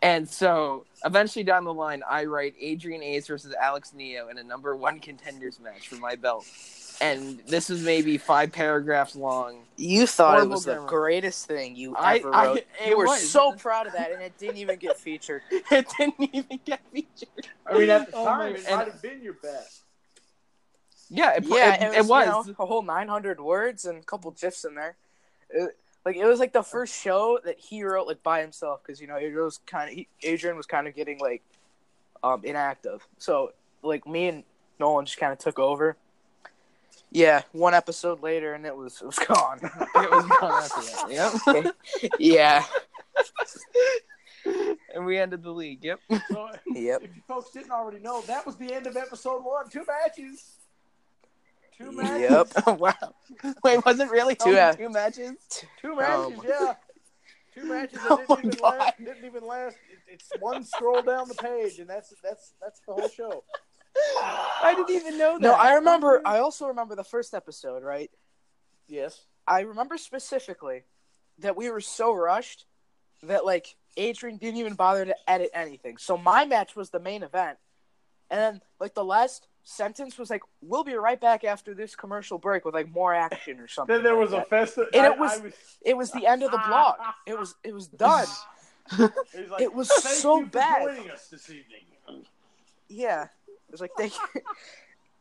And 0.02 0.28
so 0.30 0.86
eventually 1.06 1.44
down 1.44 1.64
the 1.64 1.74
line, 1.74 2.04
I 2.08 2.26
write 2.26 2.54
Adrian 2.60 3.02
Ace 3.04 3.28
versus 3.28 3.54
Alex 3.60 3.94
Neo 3.94 4.30
in 4.30 4.38
a 4.38 4.44
number 4.44 4.76
one 4.76 5.00
contenders 5.00 5.60
match 5.60 5.88
for 5.88 5.96
my 5.96 6.16
belt. 6.16 6.46
And 7.00 7.40
this 7.48 7.70
is 7.70 7.84
maybe 7.84 8.18
five 8.18 8.52
paragraphs 8.52 9.16
long. 9.16 9.64
You 9.76 10.08
thought 10.08 10.36
Horrible 10.38 10.52
it 10.54 10.56
was 10.56 10.66
the 10.66 10.84
greatest 10.88 11.46
thing 11.46 11.76
you 11.76 11.96
ever 11.96 12.34
I- 12.34 12.46
wrote. 12.48 12.58
it 12.58 12.68
you 12.88 12.98
were 12.98 13.06
was. 13.06 13.30
so 13.30 13.52
proud 13.54 13.86
of 13.88 13.94
that, 13.94 14.12
and 14.12 14.22
it 14.22 14.36
didn't 14.40 14.58
even 14.58 14.78
get 14.78 14.98
featured. 14.98 15.42
It 15.72 15.88
didn't 15.98 16.30
even 16.34 16.60
get 16.66 16.82
featured. 16.92 17.30
I 17.66 17.78
mean, 17.78 17.90
at 17.92 18.10
the 18.10 18.18
Oh 18.18 18.26
time, 18.26 18.54
my- 18.54 18.58
it 18.58 18.66
and- 18.68 18.76
might 18.78 18.88
have 18.88 19.02
been 19.02 19.22
your 19.22 19.34
best. 19.34 19.82
Yeah, 21.10 21.36
it, 21.36 21.46
yeah, 21.46 21.76
it, 21.76 21.82
it, 21.94 21.98
it 22.00 22.00
was. 22.02 22.10
was, 22.10 22.48
you 22.48 22.54
know, 22.58 22.64
a 22.64 22.66
whole 22.66 22.82
900 22.82 23.40
words 23.40 23.86
and 23.86 23.98
a 24.00 24.02
couple 24.04 24.32
gifs 24.32 24.66
in 24.66 24.76
there. 24.76 24.96
It, 25.50 25.78
like 26.06 26.16
it 26.18 26.26
was 26.26 26.40
like 26.40 26.52
the 26.54 26.64
first 26.64 26.94
show 27.02 27.40
that 27.46 27.60
he 27.60 27.84
wrote 27.84 28.08
like 28.08 28.24
by 28.24 28.42
himself 28.42 28.82
because 28.82 29.00
you 29.02 29.08
know 29.08 29.18
Adrian 29.18 29.44
was 29.44 29.60
kind 29.66 29.90
of 30.00 30.06
Adrian 30.24 30.56
was 30.58 30.66
kind 30.66 30.88
of 30.88 30.96
getting 30.96 31.20
like 31.20 31.44
um 32.24 32.42
inactive. 32.44 33.06
So 33.20 33.54
like 33.84 34.08
me 34.08 34.28
and 34.30 34.44
Nolan 34.80 35.06
just 35.06 35.18
kind 35.20 35.32
of 35.34 35.38
took 35.40 35.60
over. 35.60 35.96
Yeah, 37.12 37.42
one 37.54 37.74
episode 37.74 38.22
later 38.22 38.54
and 38.54 38.66
it 38.66 38.76
was 38.76 39.02
it 39.02 39.06
was 39.06 39.18
gone. 39.20 39.60
It 39.64 40.12
was 40.12 40.26
gone 40.40 40.64
after 40.64 40.82
that. 40.82 41.74
Yep. 42.04 42.14
yeah. 42.20 42.64
and 44.96 45.06
we 45.06 45.18
ended 45.18 45.44
the 45.44 45.52
league. 45.52 45.84
Yep. 45.84 46.00
So, 46.30 46.50
Yep. 46.68 47.02
if 47.04 47.16
you 47.16 47.22
folks 47.28 47.52
didn't 47.52 47.72
already 47.72 48.00
know, 48.00 48.22
that 48.22 48.46
was 48.46 48.56
the 48.58 48.74
end 48.74 48.88
of 48.88 48.96
episode 48.98 49.44
one. 49.44 49.70
Two 49.70 49.84
matches. 49.88 50.54
Two 51.78 51.92
matches. 51.92 52.54
Yep. 52.66 52.80
wow. 52.80 52.94
Wait, 53.64 53.86
was 53.86 54.00
it 54.00 54.10
really 54.10 54.36
Two 54.36 54.50
only 54.50 54.60
out- 54.60 54.78
two 54.78 54.90
matches? 54.90 55.34
Two 55.82 55.94
Oh 55.94 55.96
matches, 56.30 56.38
my- 56.38 56.50
yeah. 56.50 56.74
Two 57.56 57.66
matches 57.66 58.00
Oh 58.04 58.18
that 58.18 58.30
my 58.30 58.36
didn't, 58.36 58.54
even 58.54 58.60
God. 58.60 58.78
last, 58.80 58.98
didn't 59.00 59.26
even 59.26 59.48
last. 59.48 59.78
It, 59.92 60.14
it's 60.14 60.30
one 60.40 60.64
scroll 60.64 61.02
down 61.02 61.28
the 61.28 61.34
page, 61.36 61.80
and 61.80 61.90
that's 61.90 62.14
that's 62.24 62.54
that's 62.62 62.80
the 62.88 62.94
whole 62.94 63.10
show. 63.10 63.44
I 64.20 64.74
didn't 64.76 64.96
even 64.96 65.18
know 65.18 65.34
that. 65.34 65.42
No, 65.42 65.54
I 65.54 65.74
remember. 65.76 66.22
I 66.26 66.40
also 66.40 66.68
remember 66.68 66.96
the 66.96 67.04
first 67.04 67.34
episode. 67.34 67.84
Right. 67.84 68.12
Yes. 68.88 69.26
I 69.48 69.62
remember 69.62 69.98
specifically 69.98 70.84
that 71.40 71.56
we 71.56 71.70
were 71.70 71.82
so 71.82 72.14
rushed 72.14 72.66
that 73.24 73.46
like 73.46 73.76
Adrian 73.96 74.38
didn't 74.38 74.58
even 74.60 74.74
bother 74.76 75.06
to 75.06 75.16
edit 75.30 75.50
anything. 75.54 75.98
So 75.98 76.18
my 76.18 76.46
match 76.46 76.76
was 76.76 76.90
the 76.90 77.00
main 77.00 77.24
event, 77.24 77.58
and 78.30 78.40
then 78.40 78.62
like 78.80 78.94
the 78.94 79.06
last 79.06 79.48
sentence 79.64 80.18
was 80.18 80.30
like, 80.30 80.42
"We'll 80.62 80.84
be 80.84 80.94
right 80.96 81.20
back 81.20 81.44
after 81.44 81.74
this 81.74 81.96
commercial 81.96 82.38
break 82.38 82.66
with 82.66 82.74
like 82.74 82.90
more 82.92 83.14
action 83.14 83.60
or 83.60 83.68
something." 83.68 83.96
Then 83.96 84.04
there 84.04 84.14
like 84.14 84.22
was 84.26 84.34
a 84.34 84.38
that. 84.38 84.50
festival. 84.50 84.90
And 84.94 85.06
it 85.06 85.18
was- 85.20 85.42
It 85.82 85.98
was 85.98 86.12
the 86.12 86.26
end 86.28 86.44
of 86.44 86.52
the 86.52 86.58
block. 86.68 87.00
It 87.26 87.38
was 87.40 87.56
it 87.64 87.74
was 87.74 87.88
done. 87.88 88.28
It 89.60 89.74
was 89.74 89.90
Thank 89.90 90.16
so 90.16 90.40
you 90.40 90.46
for 90.46 90.52
bad. 90.52 90.84
joining 90.84 91.12
us 91.12 91.28
this 91.28 91.50
evening. 91.50 91.82
Yeah, 92.88 93.28
it 93.68 93.72
was 93.72 93.82
like 93.82 93.92
they. 93.98 94.12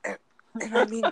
and, 0.05 0.19
and 0.63 0.77
I 0.79 0.87
mean, 0.87 1.05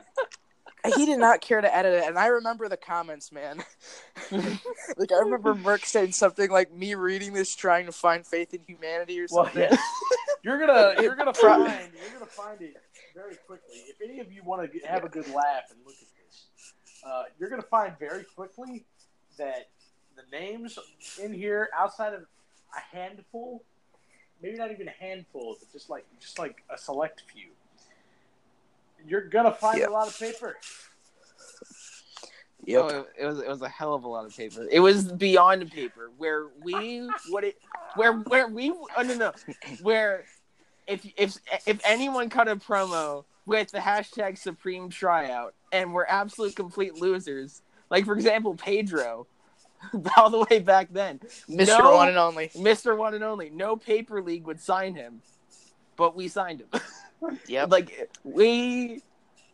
he 0.96 1.06
did 1.06 1.18
not 1.18 1.40
care 1.40 1.60
to 1.60 1.74
edit 1.76 1.94
it, 1.94 2.04
and 2.08 2.18
I 2.18 2.26
remember 2.28 2.68
the 2.68 2.76
comments, 2.76 3.32
man. 3.32 3.62
like 4.30 5.12
I 5.12 5.18
remember 5.20 5.54
Merc 5.54 5.84
saying 5.86 6.12
something 6.12 6.50
like 6.50 6.72
me 6.72 6.94
reading 6.94 7.32
this, 7.32 7.54
trying 7.54 7.86
to 7.86 7.92
find 7.92 8.26
faith 8.26 8.52
in 8.54 8.60
humanity 8.66 9.20
or 9.20 9.26
Well, 9.30 9.44
something. 9.44 9.62
yeah. 9.70 9.76
You're 10.42 10.58
gonna 10.58 11.00
you're 11.00 11.16
gonna 11.16 11.32
Pro- 11.32 11.64
find 11.64 11.88
you're 11.98 12.12
gonna 12.12 12.26
find 12.30 12.60
it 12.60 12.76
very 13.14 13.34
quickly. 13.46 13.76
If 13.88 13.96
any 14.02 14.20
of 14.20 14.30
you 14.30 14.42
want 14.44 14.70
to 14.70 14.78
have 14.86 15.02
a 15.02 15.08
good 15.08 15.26
laugh 15.28 15.70
and 15.70 15.78
look 15.86 15.94
at 15.94 16.08
this, 16.26 16.44
uh, 17.02 17.22
you're 17.40 17.48
gonna 17.48 17.62
find 17.62 17.98
very 17.98 18.24
quickly 18.24 18.84
that 19.38 19.68
the 20.16 20.22
names 20.30 20.78
in 21.22 21.32
here, 21.32 21.70
outside 21.74 22.12
of 22.12 22.26
a 22.76 22.94
handful, 22.94 23.64
maybe 24.42 24.56
not 24.56 24.70
even 24.70 24.88
a 24.88 24.92
handful, 24.92 25.56
but 25.58 25.70
just 25.72 25.90
like 25.90 26.04
just 26.20 26.38
like 26.38 26.62
a 26.70 26.78
select 26.78 27.22
few, 27.32 27.48
you're 29.06 29.28
gonna 29.28 29.52
find 29.52 29.78
Yeah. 29.78 29.88
a 29.88 29.90
lot 29.90 30.08
of 30.08 30.18
paper. 30.18 30.56
Yep. 32.66 32.82
Oh, 32.82 32.88
it, 32.88 33.06
it 33.18 33.26
was 33.26 33.38
it 33.40 33.48
was 33.48 33.62
a 33.62 33.68
hell 33.68 33.94
of 33.94 34.04
a 34.04 34.08
lot 34.08 34.24
of 34.24 34.34
paper. 34.36 34.66
It 34.70 34.80
was 34.80 35.12
beyond 35.12 35.70
paper. 35.70 36.10
Where 36.16 36.46
we 36.62 37.08
what 37.30 37.44
it 37.44 37.56
where 37.94 38.12
where 38.14 38.48
we 38.48 38.70
oh 38.70 39.02
no 39.02 39.14
no 39.14 39.32
where 39.82 40.24
if 40.86 41.06
if 41.16 41.36
if 41.66 41.80
anyone 41.84 42.30
cut 42.30 42.48
a 42.48 42.56
promo 42.56 43.24
with 43.46 43.70
the 43.70 43.78
hashtag 43.78 44.38
Supreme 44.38 44.88
Tryout 44.88 45.54
and 45.72 45.92
we're 45.92 46.06
absolute 46.06 46.56
complete 46.56 46.94
losers, 46.94 47.60
like 47.90 48.06
for 48.06 48.14
example 48.14 48.54
Pedro, 48.54 49.26
all 50.16 50.30
the 50.30 50.46
way 50.50 50.60
back 50.60 50.88
then, 50.92 51.20
Mr. 51.48 51.78
No. 51.78 51.94
One 51.94 52.08
and 52.08 52.16
Only. 52.16 52.50
Mister 52.58 52.94
One 52.94 53.14
and 53.14 53.24
Only, 53.24 53.50
no 53.50 53.76
paper 53.76 54.22
league 54.22 54.44
would 54.44 54.60
sign 54.60 54.94
him, 54.94 55.22
but 55.96 56.14
we 56.16 56.28
signed 56.28 56.62
him. 56.62 56.80
yeah. 57.48 57.64
like 57.64 58.10
we 58.24 59.02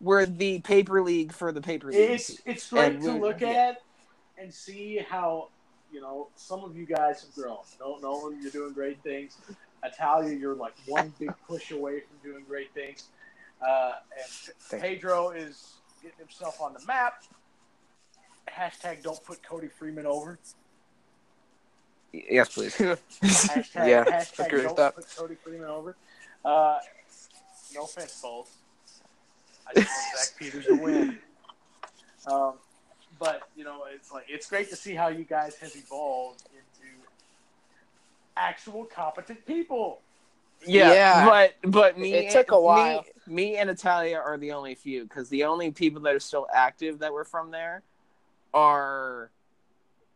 were 0.01 0.27
the 0.27 0.61
paper 0.61 1.03
league 1.03 1.33
for 1.33 1.53
the 1.53 1.61
paper 1.61 1.89
league. 1.89 2.11
It's 2.11 2.41
it's 2.45 2.71
great 2.71 2.95
And 2.95 3.03
to 3.03 3.13
look 3.13 3.41
yeah. 3.41 3.49
at 3.49 3.83
and 4.39 4.53
see 4.53 4.99
how 4.99 5.49
you 5.93 6.01
know 6.01 6.29
some 6.37 6.65
of 6.65 6.77
you 6.77 6.87
guys 6.87 7.23
have 7.23 7.35
grown. 7.35 7.59
No, 7.79 7.99
Nolan, 8.01 8.41
you're 8.41 8.51
doing 8.51 8.73
great 8.73 9.03
things. 9.03 9.37
Italia, 9.85 10.37
you're 10.37 10.55
like 10.55 10.75
one 10.87 11.13
big 11.19 11.33
push 11.49 11.71
away 11.71 12.01
from 12.01 12.31
doing 12.31 12.45
great 12.47 12.73
things. 12.75 13.05
Uh, 13.67 13.93
and 14.17 14.81
Pedro 14.81 15.31
is 15.31 15.75
getting 16.03 16.19
himself 16.19 16.61
on 16.61 16.73
the 16.73 16.85
map. 16.87 17.23
Hashtag 18.49 19.03
don't 19.03 19.23
put 19.25 19.43
Cody 19.43 19.69
Freeman 19.69 20.07
over. 20.07 20.39
Yes, 22.13 22.53
please. 22.53 22.77
Hashtag, 22.77 23.87
Yeah, 23.89 24.05
hashtag 24.05 24.47
agree 24.47 24.63
don't 24.63 24.77
that. 24.77 24.97
put 24.97 25.07
Cody 25.17 25.37
Freeman 25.37 25.69
over. 25.69 25.97
Uh, 26.45 26.79
no 27.75 27.85
offense, 27.85 28.21
Bulls. 28.21 28.51
I 29.69 29.75
just 29.75 29.89
want 29.89 30.19
Zach 30.19 30.39
Peters 30.39 30.67
to 30.67 30.75
win. 30.83 31.19
Um, 32.27 32.55
but 33.19 33.43
you 33.57 33.65
know, 33.65 33.83
it's 33.95 34.11
like 34.13 34.25
it's 34.29 34.49
great 34.49 34.69
to 34.71 34.77
see 34.77 34.95
how 34.95 35.09
you 35.09 35.25
guys 35.25 35.57
have 35.57 35.73
evolved 35.77 36.43
into 36.53 36.93
actual 38.37 38.85
competent 38.85 39.47
people. 39.47 40.01
Yeah, 40.67 40.93
Yeah. 40.93 41.25
but 41.29 41.71
but 41.71 41.99
me 41.99 42.13
It 42.15 42.33
took 42.33 42.51
a 42.51 42.61
while. 42.61 43.05
Me, 43.27 43.35
me 43.35 43.57
and 43.57 43.71
Italia 43.71 44.17
are 44.19 44.37
the 44.37 44.53
only 44.53 44.75
few 44.75 45.05
because 45.05 45.29
the 45.29 45.45
only 45.45 45.71
people 45.71 46.01
that 46.03 46.15
are 46.15 46.21
still 46.21 46.47
active 46.53 46.99
that 46.99 47.13
were 47.13 47.25
from 47.25 47.51
there 47.51 47.83
are 48.55 49.31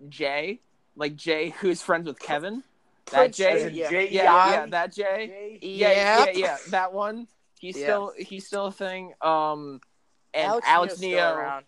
Jay, 0.08 0.60
like 0.96 1.16
Jay, 1.16 1.50
who's 1.60 1.82
friends 1.82 2.06
with 2.06 2.18
Kevin. 2.18 2.62
That 3.10 3.18
Prince 3.18 3.36
Jay, 3.36 3.50
As 3.66 3.72
Jay, 3.72 3.78
yeah. 3.78 3.90
Yeah, 3.90 4.50
yeah, 4.50 4.66
that 4.66 4.92
Jay. 4.94 5.26
Jay, 5.26 5.58
Yeah, 5.62 5.90
yeah, 5.92 6.30
yeah, 6.34 6.56
that 6.70 6.92
one. 6.92 7.28
He's 7.58 7.76
Yeah. 7.76 7.84
still 7.84 8.12
he's 8.18 8.46
still 8.46 8.66
a 8.66 8.72
thing. 8.72 9.12
Um, 9.20 9.80
and 10.32 10.46
Alex, 10.48 10.66
Alex, 10.68 11.00
Neo, 11.00 11.34
around. 11.36 11.64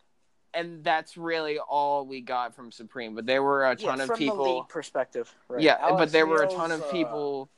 and 0.55 0.83
that's 0.83 1.17
really 1.17 1.59
all 1.59 2.05
we 2.07 2.21
got 2.21 2.55
from 2.55 2.73
Supreme. 2.73 3.15
But 3.15 3.27
there 3.27 3.43
were 3.43 3.65
a 3.67 3.77
Yeah, 3.77 3.87
ton 3.91 4.01
of 4.01 4.07
from 4.09 4.19
people. 4.19 4.57
league 4.61 4.69
perspective. 4.69 5.33
Right. 5.49 5.63
Yeah, 5.63 5.77
Alex 5.81 5.97
but 5.99 6.13
there 6.13 6.27
were 6.27 6.43
a 6.43 6.49
ton 6.49 6.73
of 6.73 6.83
uh, 6.83 6.91
people. 6.91 7.49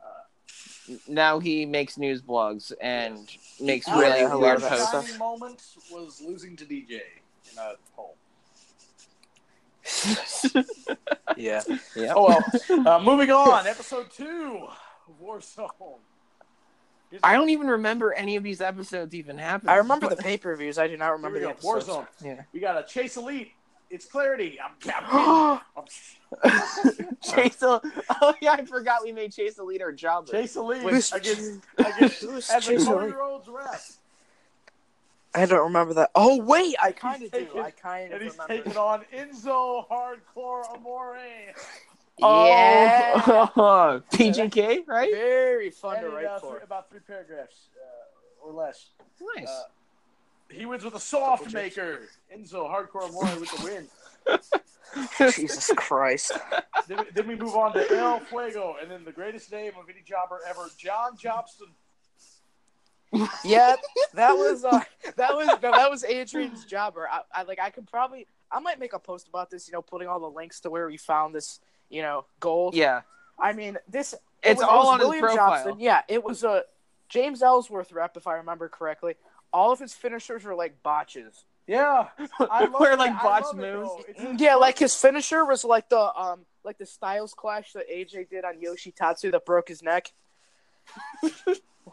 uh, 0.00 0.94
now 1.08 1.38
he 1.40 1.66
makes 1.66 1.98
news 1.98 2.22
blogs 2.22 2.72
and 2.80 3.28
makes 3.60 3.86
Yeah, 3.88 3.98
really 4.00 4.20
a 4.22 4.38
weird 4.38 4.60
posts. 4.62 4.88
stuff. 4.88 5.04
shining 5.04 5.18
moment 5.18 5.62
was 5.90 6.20
losing 6.20 6.56
to 6.56 6.64
DJ 6.64 7.00
in 7.52 7.58
a 7.58 7.74
poll. 7.96 8.16
Yeah. 11.36 11.62
yeah. 11.96 12.12
Oh 12.14 12.28
well. 12.28 12.86
uh, 12.86 13.00
moving 13.02 13.30
on, 13.30 13.66
episode 13.66 14.08
two, 14.10 14.68
of 15.08 15.20
Warzone. 15.20 15.68
Here's- 17.10 17.20
I 17.24 17.34
don't 17.34 17.50
even 17.50 17.66
remember 17.66 18.12
any 18.12 18.36
of 18.36 18.42
these 18.44 18.60
episodes 18.60 19.14
even 19.14 19.36
happening. 19.36 19.70
I 19.70 19.76
remember 19.76 20.08
the 20.08 20.16
pay 20.22 20.36
per 20.36 20.54
views. 20.54 20.78
I 20.78 20.86
do 20.86 20.96
not 20.96 21.08
remember 21.10 21.38
the 21.40 21.46
go. 21.46 21.50
episodes. 21.50 21.86
Warzone. 21.88 22.06
Yeah. 22.24 22.42
We 22.52 22.60
got 22.60 22.78
a 22.78 22.84
Chase 22.86 23.16
Elite. 23.16 23.50
It's 23.90 24.06
Clarity. 24.06 24.58
I'm, 24.60 24.72
I'm, 25.76 25.84
I'm 26.44 27.16
Chase. 27.22 27.62
El- 27.62 27.82
oh 28.22 28.34
yeah, 28.40 28.52
I 28.52 28.64
forgot 28.64 29.02
we 29.02 29.10
made 29.12 29.32
Chase 29.32 29.58
Elite 29.58 29.82
our 29.82 29.92
job. 29.92 30.28
Chase 30.28 30.54
Elite 30.56 30.82
Who's- 30.82 31.12
against 31.12 31.60
against 31.78 32.20
Who's 32.22 32.48
as 32.50 32.66
a 32.68 32.70
Chase 32.72 32.84
Cody 32.86 33.06
Elite? 33.06 33.16
Rhodes 33.16 33.48
rep. 33.48 33.80
I 35.34 35.46
don't 35.46 35.64
remember 35.64 35.94
that. 35.94 36.10
Oh 36.14 36.42
wait, 36.42 36.76
I 36.82 36.92
kind 36.92 37.22
of 37.22 37.30
do. 37.32 37.38
taking- 37.40 37.60
I 37.60 37.70
kind 37.70 38.06
of 38.12 38.12
And 38.14 38.22
he's 38.22 38.32
remember. 38.38 38.54
taking 38.64 38.76
on 38.76 39.04
Enzo 39.12 39.88
Hardcore 39.88 40.68
Amore. 40.74 41.18
Yeah. 42.18 43.48
Oh, 43.56 44.00
PGK, 44.12 44.86
right? 44.86 45.10
Very 45.12 45.70
fun 45.70 45.96
And 45.96 46.04
to 46.04 46.10
write 46.10 46.26
uh, 46.26 46.38
for. 46.38 46.58
about 46.58 46.88
three 46.90 47.00
paragraphs 47.00 47.68
uh, 47.76 48.46
or 48.46 48.52
less. 48.52 48.90
Nice. 49.36 49.48
Uh, 49.48 49.62
he 50.50 50.64
wins 50.66 50.84
with 50.84 50.94
a 50.94 51.00
soft 51.00 51.52
maker. 51.52 52.02
Enzo 52.34 52.70
Hardcore 52.70 53.08
Amore 53.08 53.40
with 53.40 53.50
the 53.50 53.64
win. 53.64 53.88
Jesus 55.32 55.70
Christ. 55.76 56.32
then, 56.86 56.98
we- 56.98 57.10
then 57.14 57.26
we 57.26 57.34
move 57.34 57.56
on 57.56 57.72
to 57.72 57.90
El 57.96 58.20
Fuego, 58.20 58.76
and 58.80 58.88
then 58.90 59.04
the 59.04 59.12
greatest 59.12 59.50
name 59.50 59.72
of 59.80 59.88
any 59.88 60.02
jobber 60.06 60.38
ever, 60.48 60.68
John 60.78 61.16
Jobson. 61.16 61.68
Yeah, 63.44 63.76
that 64.14 64.32
was 64.32 64.64
uh, 64.64 64.80
that 65.16 65.34
was 65.34 65.46
that 65.60 65.90
was 65.90 66.04
Adrian's 66.04 66.64
jobber. 66.64 67.08
I, 67.10 67.20
I 67.32 67.42
like 67.44 67.58
I 67.60 67.70
could 67.70 67.86
probably 67.90 68.26
I 68.50 68.60
might 68.60 68.78
make 68.78 68.92
a 68.92 68.98
post 68.98 69.28
about 69.28 69.50
this. 69.50 69.66
You 69.68 69.72
know, 69.72 69.82
putting 69.82 70.08
all 70.08 70.20
the 70.20 70.30
links 70.30 70.60
to 70.60 70.70
where 70.70 70.86
we 70.86 70.96
found 70.96 71.34
this. 71.34 71.60
You 71.90 72.02
know, 72.02 72.24
gold. 72.40 72.74
yeah. 72.74 73.02
I 73.38 73.52
mean, 73.52 73.78
this 73.88 74.14
it 74.14 74.20
It's 74.42 74.60
was- 74.60 74.68
all 74.68 74.92
was 74.92 75.02
on 75.02 75.12
his 75.12 75.20
profile. 75.20 75.36
Jobson. 75.64 75.80
Yeah, 75.80 76.02
it 76.08 76.24
was 76.24 76.42
a 76.44 76.64
James 77.08 77.42
Ellsworth 77.42 77.92
rep, 77.92 78.16
if 78.16 78.26
I 78.26 78.34
remember 78.34 78.68
correctly. 78.68 79.14
All 79.52 79.70
of 79.70 79.78
his 79.78 79.92
finishers 79.94 80.42
were 80.44 80.54
like 80.54 80.82
botches. 80.82 81.44
Yeah, 81.66 82.08
I 82.40 82.64
love 82.66 82.74
We're 82.80 82.96
like 82.96 83.12
botch 83.22 83.44
love 83.44 83.60
it, 83.60 83.74
moves. 84.18 84.40
Yeah, 84.40 84.56
like 84.56 84.78
his 84.78 84.94
finisher 84.96 85.44
was 85.44 85.64
like 85.64 85.88
the 85.88 85.98
um 86.18 86.40
like 86.64 86.78
the 86.78 86.86
Styles 86.86 87.34
clash 87.34 87.72
that 87.74 87.88
AJ 87.90 88.30
did 88.30 88.44
on 88.44 88.54
Yoshitatsu 88.56 89.30
that 89.32 89.44
broke 89.44 89.68
his 89.68 89.82
neck. 89.82 90.12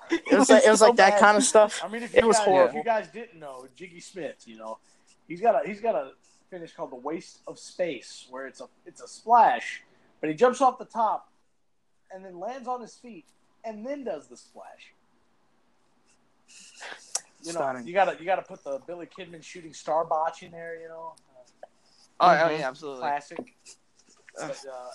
It 0.09 0.37
was 0.37 0.49
like 0.49 0.63
it 0.65 0.69
was 0.69 0.79
so 0.79 0.87
like 0.87 0.95
that 0.97 1.19
kind 1.19 1.37
of 1.37 1.43
stuff. 1.43 1.81
I 1.83 1.87
mean, 1.87 2.03
if 2.03 2.15
It 2.15 2.21
you 2.21 2.27
was 2.27 2.37
guys, 2.37 2.45
horrible. 2.45 2.69
If 2.69 2.75
you 2.75 2.83
guys 2.83 3.07
didn't 3.09 3.39
know, 3.39 3.67
Jiggy 3.75 3.99
Smith, 3.99 4.43
you 4.45 4.57
know, 4.57 4.77
he's 5.27 5.41
got 5.41 5.63
a 5.63 5.67
he's 5.67 5.81
got 5.81 5.95
a 5.95 6.11
finish 6.49 6.73
called 6.73 6.91
the 6.91 6.95
Waste 6.97 7.39
of 7.47 7.57
Space, 7.59 8.27
where 8.29 8.47
it's 8.47 8.61
a 8.61 8.67
it's 8.85 9.01
a 9.01 9.07
splash, 9.07 9.81
but 10.19 10.29
he 10.29 10.35
jumps 10.35 10.61
off 10.61 10.77
the 10.79 10.85
top, 10.85 11.29
and 12.13 12.23
then 12.23 12.39
lands 12.39 12.67
on 12.67 12.81
his 12.81 12.95
feet, 12.95 13.25
and 13.63 13.85
then 13.85 14.03
does 14.03 14.27
the 14.27 14.37
splash. 14.37 14.93
You 17.43 17.53
know, 17.53 17.59
Stunning. 17.59 17.87
you 17.87 17.93
gotta 17.93 18.17
you 18.19 18.25
gotta 18.25 18.41
put 18.43 18.63
the 18.63 18.79
Billy 18.85 19.07
Kidman 19.07 19.43
shooting 19.43 19.73
star 19.73 20.05
botch 20.05 20.43
in 20.43 20.51
there. 20.51 20.79
You 20.79 20.87
know, 20.89 21.13
Oh, 22.19 22.27
Mhm. 22.27 22.47
oh, 22.47 22.49
yeah, 22.51 22.67
absolutely. 22.67 22.99
classic. 23.01 23.55
But, 24.37 24.63
uh, 24.71 24.89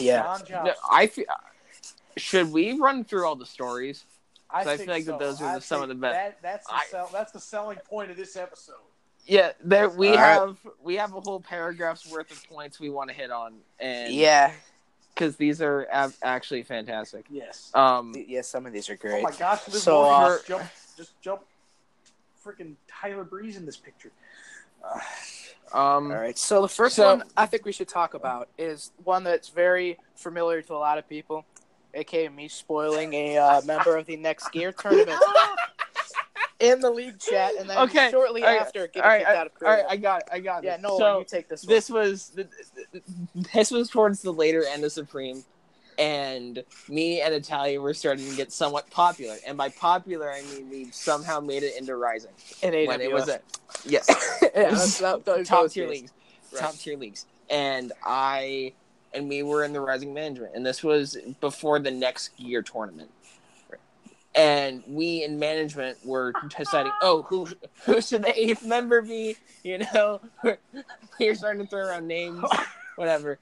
Yeah. 0.00 0.36
John 0.44 0.64
No, 0.66 0.74
I 0.90 1.06
feel. 1.06 1.26
Should 2.16 2.50
we 2.50 2.72
run 2.72 3.04
through 3.04 3.24
all 3.26 3.36
the 3.36 3.46
stories? 3.46 4.04
I, 4.50 4.64
so 4.64 4.70
I 4.70 4.76
think 4.76 4.86
feel 4.88 4.94
like 4.96 5.04
that 5.06 5.12
so. 5.12 5.18
those 5.18 5.42
are 5.42 5.54
the- 5.56 5.60
some 5.60 5.82
of 5.82 5.88
the 5.88 5.94
best. 5.94 6.14
That, 6.14 6.38
that's 6.42 6.66
the 6.66 6.74
I- 6.74 6.84
sell, 6.90 7.10
that's 7.12 7.32
the 7.32 7.40
selling 7.40 7.78
point 7.78 8.10
of 8.10 8.16
this 8.16 8.36
episode. 8.36 8.74
Yeah, 9.26 9.52
there 9.64 9.88
we 9.88 10.10
All 10.10 10.14
right. 10.14 10.22
have 10.22 10.58
we 10.82 10.94
have 10.96 11.12
a 11.14 11.20
whole 11.20 11.40
paragraph's 11.40 12.08
worth 12.10 12.30
of 12.30 12.48
points 12.48 12.78
we 12.78 12.90
want 12.90 13.10
to 13.10 13.16
hit 13.16 13.32
on, 13.32 13.54
and 13.80 14.12
Yeah. 14.14 14.52
because 15.12 15.34
these 15.36 15.60
are 15.60 15.88
ab- 15.90 16.14
actually 16.22 16.62
fantastic. 16.62 17.24
Yes. 17.28 17.72
Um, 17.74 18.14
Yeah, 18.16 18.42
some 18.42 18.66
of 18.66 18.72
these 18.72 18.88
are 18.88 18.96
great. 18.96 19.18
Oh 19.18 19.22
my 19.22 19.32
gosh! 19.32 19.66
Liv 19.66 19.82
So, 19.82 20.04
uh, 20.04 20.28
just 20.36 20.46
jump, 20.46 20.62
just 20.96 21.20
jump, 21.20 21.42
freaking 22.44 22.74
Tyler 22.86 23.24
Breeze 23.24 23.56
in 23.56 23.66
this 23.66 23.76
picture. 23.76 24.12
Uh, 24.84 25.00
um, 25.76 26.12
All 26.12 26.18
right. 26.18 26.38
So 26.38 26.62
the 26.62 26.68
first 26.68 26.94
So- 26.94 27.16
one 27.16 27.24
I 27.36 27.46
think 27.46 27.64
we 27.64 27.72
should 27.72 27.88
talk 27.88 28.14
about 28.14 28.48
is 28.56 28.92
one 29.02 29.24
that's 29.24 29.48
very 29.48 29.98
familiar 30.14 30.62
to 30.62 30.74
a 30.74 30.78
lot 30.78 30.98
of 30.98 31.08
people, 31.08 31.44
aka 31.96 32.28
me 32.28 32.48
spoiling 32.48 33.12
a 33.14 33.38
uh, 33.38 33.60
member 33.62 33.96
of 33.96 34.06
the 34.06 34.16
next 34.16 34.50
gear 34.52 34.72
tournament 34.72 35.18
in 36.60 36.80
the 36.80 36.90
league 36.90 37.18
chat, 37.18 37.52
and 37.58 37.68
then 37.68 37.78
Okay, 37.78 38.10
shortly 38.10 38.42
all 38.42 38.48
right, 38.48 38.60
after 38.60 38.86
getting 38.86 39.02
all 39.02 39.08
right, 39.08 39.18
kicked 39.26 39.30
out 39.30 39.46
of 39.46 39.52
all 39.62 39.68
right, 39.68 39.78
Korea. 39.84 39.90
I 39.90 39.96
got, 39.96 40.20
it, 40.22 40.28
I 40.32 40.40
got. 40.40 40.64
It. 40.64 40.66
Yeah, 40.66 40.76
this. 40.76 40.82
no, 40.82 40.98
So 40.98 41.18
you 41.20 41.24
take 41.24 41.48
this 41.48 41.64
one. 41.64 41.74
this 41.74 41.90
was 41.90 42.36
this 43.52 43.70
was 43.70 43.90
towards 43.90 44.22
the 44.22 44.32
later 44.32 44.64
end 44.64 44.84
of 44.84 44.92
Supreme, 44.92 45.44
and 45.98 46.62
me 46.88 47.20
and 47.20 47.34
Italia 47.34 47.80
were 47.80 47.94
starting 47.94 48.28
to 48.30 48.36
get 48.36 48.52
somewhat 48.52 48.88
popular, 48.90 49.36
and 49.46 49.56
by 49.58 49.68
popular 49.70 50.30
I 50.30 50.42
mean 50.42 50.70
we 50.70 50.90
somehow 50.92 51.40
made 51.40 51.62
it 51.62 51.76
into 51.78 51.96
Rising 51.96 52.30
in 52.62 52.72
AWS. 52.72 52.86
when 52.88 53.00
it 53.00 53.12
was 53.12 53.28
a 53.28 53.40
yes. 53.84 54.06
yeah, 54.42 54.48
that's, 54.70 54.98
that, 54.98 55.24
those 55.24 55.46
top 55.48 55.70
tier 55.70 55.84
days. 55.86 56.00
leagues, 56.02 56.12
Right. 56.52 56.60
top 56.62 56.74
tier 56.76 56.96
leagues, 56.96 57.26
and 57.50 57.92
I 58.04 58.72
and 59.16 59.28
we 59.28 59.42
were 59.42 59.64
in 59.64 59.72
the 59.72 59.80
rising 59.80 60.12
management, 60.12 60.52
and 60.54 60.64
this 60.64 60.84
was 60.84 61.16
before 61.40 61.78
the 61.78 61.90
next 61.90 62.38
year 62.38 62.62
tournament. 62.62 63.10
And 64.34 64.82
we 64.86 65.24
in 65.24 65.38
management 65.38 65.96
were 66.04 66.34
deciding, 66.56 66.92
oh, 67.02 67.22
who 67.22 67.48
who 67.84 68.00
should 68.02 68.22
the 68.22 68.38
eighth 68.38 68.64
member 68.64 69.00
be? 69.00 69.36
You 69.62 69.78
know, 69.78 70.20
we're 71.18 71.34
starting 71.34 71.62
to 71.62 71.68
throw 71.68 71.86
around 71.86 72.06
names, 72.06 72.44
whatever. 72.96 73.38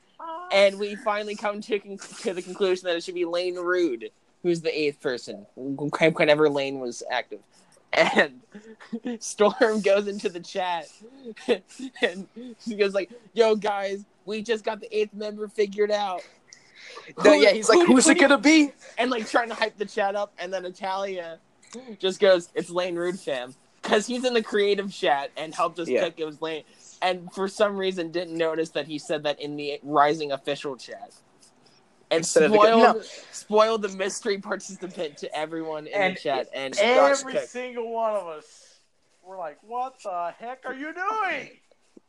And 0.53 0.79
we 0.79 0.95
finally 0.95 1.35
come 1.35 1.61
to 1.63 1.79
con- 1.81 1.99
to 2.21 2.33
the 2.33 2.43
conclusion 2.43 2.87
that 2.87 2.97
it 2.97 3.03
should 3.03 3.17
be 3.17 3.25
Lane 3.25 3.57
Rude, 3.57 4.11
who's 4.43 4.61
the 4.61 4.79
eighth 4.79 5.01
person, 5.01 5.47
whenever 5.57 6.49
Lane 6.49 6.79
was 6.79 7.03
active. 7.11 7.41
And 7.93 8.41
Storm 9.21 9.81
goes 9.81 10.07
into 10.07 10.29
the 10.29 10.41
chat 10.41 10.87
and 12.01 12.29
she 12.65 12.75
goes 12.77 12.95
like, 12.95 13.11
"Yo 13.33 13.57
guys, 13.57 14.05
we 14.25 14.43
just 14.43 14.65
got 14.65 14.81
the 14.81 14.97
eighth 14.97 15.15
member 15.15 15.49
figured 15.49 15.91
out." 15.91 16.23
No, 17.25 17.33
Who- 17.33 17.43
yeah, 17.43 17.51
he's 17.51 17.69
like, 17.69 17.87
who's 17.87 18.05
who 18.07 18.13
it 18.13 18.19
gonna 18.19 18.39
be? 18.39 18.73
And 18.99 19.11
like 19.11 19.29
trying 19.29 19.49
to 19.49 19.55
hype 19.55 19.77
the 19.77 19.85
chat 19.87 20.15
up, 20.17 20.33
and 20.39 20.53
then 20.53 20.65
Italia 20.65 21.39
just 21.99 22.21
goes, 22.21 22.49
"It's 22.55 22.71
Lane 22.71 22.95
Rude 22.97 23.19
fam," 23.19 23.55
because 23.83 24.07
he's 24.07 24.25
in 24.25 24.33
the 24.35 24.43
creative 24.43 24.93
chat 24.93 25.31
and 25.37 25.55
helped 25.55 25.79
us 25.79 25.89
Yeah. 25.89 26.05
pick 26.05 26.15
it 26.19 26.25
was 26.25 26.41
Lane. 26.41 26.65
And 27.03 27.31
for 27.35 27.49
some 27.49 27.77
reason, 27.77 28.11
didn't 28.11 28.37
notice 28.37 28.71
that 28.71 28.87
he 28.87 28.99
said 28.99 29.25
that 29.25 29.41
in 29.41 29.57
the 29.57 29.79
Rising 29.83 30.33
official 30.33 30.77
chat. 30.77 31.13
And 32.11 32.19
Instead 32.19 32.45
of 32.45 32.53
the- 32.53 32.57
spoiled, 32.59 32.97
no. 32.97 33.03
spoiled 33.33 33.83
the 33.83 33.89
mystery 33.89 34.39
participant 34.39 35.17
to 35.19 35.37
everyone 35.37 35.87
in 35.87 35.95
And 35.95 36.17
the 36.17 36.21
chat. 36.21 36.49
And 36.55 36.79
Every 36.79 37.39
single 37.47 37.91
one 37.93 38.15
of 38.15 38.27
us 38.29 38.79
were 39.23 39.37
like, 39.37 39.59
"What 39.63 39.99
the 40.03 40.33
heck 40.39 40.65
are 40.65 40.75
you 40.75 40.95
doing?" 40.95 41.51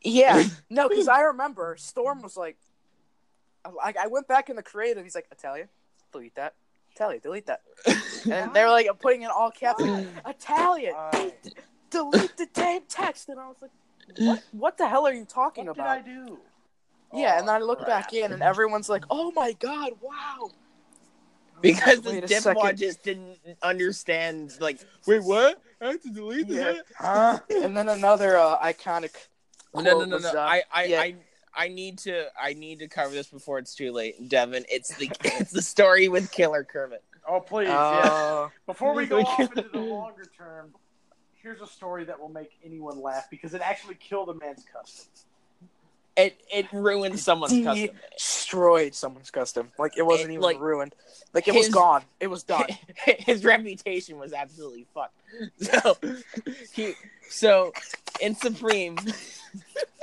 Yeah, 0.02 0.44
no, 0.70 0.88
because 0.88 1.08
I 1.08 1.20
remember 1.22 1.76
Storm 1.78 2.22
was 2.22 2.36
like, 2.36 2.56
like 3.84 3.96
I 3.96 4.06
went 4.06 4.28
back 4.28 4.48
in 4.50 4.56
the 4.56 4.62
creative. 4.62 5.02
He's 5.04 5.14
like, 5.14 5.26
Italia, 5.32 5.68
delete 6.12 6.34
that. 6.36 6.54
Italia, 6.94 7.20
delete 7.20 7.46
that. 7.46 7.62
And 8.30 8.52
they 8.54 8.62
were 8.64 8.70
like 8.70 8.88
putting 8.98 9.22
in 9.22 9.30
all 9.30 9.50
caps, 9.52 9.80
like, 9.80 10.06
Italia, 10.26 10.92
I- 10.96 11.32
delete 11.90 12.36
the 12.36 12.48
damn 12.52 12.82
text. 12.88 13.28
And 13.28 13.38
I 13.38 13.46
was 13.46 13.58
like, 13.62 13.70
what? 14.18 14.42
What 14.52 14.78
the 14.78 14.88
hell 14.88 15.06
are 15.06 15.12
you 15.12 15.24
talking 15.24 15.66
what 15.66 15.74
did 15.76 15.80
about? 15.82 15.98
I 15.98 16.00
do? 16.02 16.38
Yeah, 17.14 17.38
and 17.38 17.46
then 17.46 17.54
I 17.54 17.60
Oh, 17.60 17.66
look 17.66 17.86
back 17.86 18.12
in, 18.12 18.32
and 18.32 18.42
everyone's 18.42 18.88
like, 18.88 19.04
"Oh 19.10 19.30
my 19.30 19.52
god, 19.52 19.92
wow!" 20.00 20.50
because 21.60 22.00
Wait 22.02 22.20
the 22.22 22.28
second. 22.28 22.60
dipwad 22.60 22.76
just 22.78 23.02
didn't 23.04 23.38
understand. 23.62 24.52
Like, 24.60 24.80
wait, 25.06 25.22
what? 25.22 25.62
I 25.80 25.86
have 25.86 26.02
to 26.02 26.10
delete 26.10 26.48
Yeah. 26.48 26.64
that? 26.72 26.84
Huh? 26.98 27.38
And 27.50 27.76
then 27.76 27.88
another 27.88 28.36
uh, 28.38 28.58
iconic. 28.58 29.14
No, 29.74 29.80
no, 29.82 30.04
no, 30.04 30.18
no. 30.18 30.38
I, 30.38 30.62
I, 30.72 30.84
yeah. 30.84 31.00
I, 31.00 31.14
I 31.54 31.68
need 31.68 31.98
to, 31.98 32.26
I 32.40 32.54
need 32.54 32.80
to 32.80 32.88
cover 32.88 33.12
this 33.12 33.28
before 33.28 33.58
it's 33.58 33.74
too 33.74 33.92
late, 33.92 34.28
Devin. 34.28 34.64
It's 34.68 34.94
the, 34.96 35.10
it's 35.24 35.52
the 35.52 35.62
story 35.62 36.08
with 36.08 36.30
Killer 36.30 36.64
Kermit. 36.64 37.02
Oh 37.28 37.40
please, 37.40 37.68
yeah. 37.68 37.74
Uh, 37.76 38.48
Before 38.66 38.94
we 38.94 39.06
go 39.06 39.20
off 39.20 39.40
into 39.40 39.68
the 39.72 39.80
longer 39.80 40.26
term, 40.36 40.72
here's 41.34 41.60
a 41.60 41.66
story 41.66 42.04
that 42.04 42.20
will 42.20 42.28
make 42.28 42.50
anyone 42.64 43.00
laugh 43.00 43.28
because 43.30 43.54
it 43.54 43.60
actually 43.62 43.96
killed 43.96 44.28
a 44.28 44.34
man's 44.34 44.64
custom. 44.72 45.06
It, 46.16 46.40
it 46.50 46.72
ruined 46.72 47.18
someone's 47.20 47.62
custom. 47.62 47.90
destroyed 48.14 48.94
someone's 48.94 49.30
custom. 49.30 49.70
Like 49.78 49.98
it 49.98 50.06
wasn't 50.06 50.30
It, 50.30 50.34
even 50.34 50.42
like, 50.42 50.58
ruined. 50.58 50.94
Like 51.34 51.46
it 51.46 51.54
was 51.54 51.68
gone. 51.68 52.04
It 52.20 52.28
was 52.28 52.42
done. 52.42 52.64
His 53.18 53.44
reputation 53.44 54.18
was 54.18 54.32
absolutely 54.32 54.86
fucked. 54.94 55.12
So, 55.60 55.98
he, 56.72 56.94
so 57.28 57.72
in 58.20 58.34
Supreme, 58.34 58.96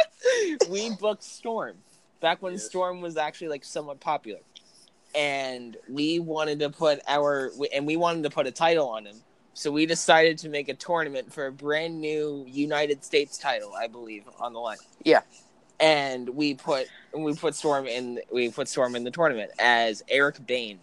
we 0.69 0.95
booked 0.95 1.23
Storm 1.23 1.75
back 2.21 2.41
when 2.41 2.53
Yes. 2.53 2.65
Storm 2.65 3.01
was 3.01 3.17
actually 3.17 3.49
like 3.49 3.63
somewhat 3.63 3.99
popular, 3.99 4.39
and 5.13 5.77
we 5.89 6.19
wanted 6.19 6.59
to 6.59 6.69
put 6.69 7.01
our 7.07 7.51
and 7.73 7.85
we 7.85 7.97
wanted 7.97 8.23
to 8.23 8.29
put 8.29 8.47
a 8.47 8.51
title 8.51 8.89
on 8.89 9.05
him. 9.05 9.17
So 9.53 9.71
we 9.71 9.85
decided 9.85 10.39
to 10.39 10.49
make 10.49 10.67
a 10.69 10.73
tournament 10.73 11.31
for 11.31 11.45
a 11.45 11.51
brand 11.51 12.01
new 12.01 12.43
United 12.47 13.03
States 13.03 13.37
title, 13.37 13.73
I 13.77 13.87
believe, 13.87 14.23
on 14.39 14.53
the 14.53 14.59
line. 14.59 14.77
Yeah. 15.03 15.21
And 15.79 16.29
we 16.29 16.55
put 16.55 16.87
we 17.15 17.35
put 17.35 17.53
Storm 17.53 17.85
in 17.85 18.19
we 18.31 18.49
put 18.49 18.67
Storm 18.67 18.95
in 18.95 19.03
the 19.03 19.11
tournament 19.11 19.51
as 19.59 20.03
Eric 20.07 20.45
Bain. 20.47 20.79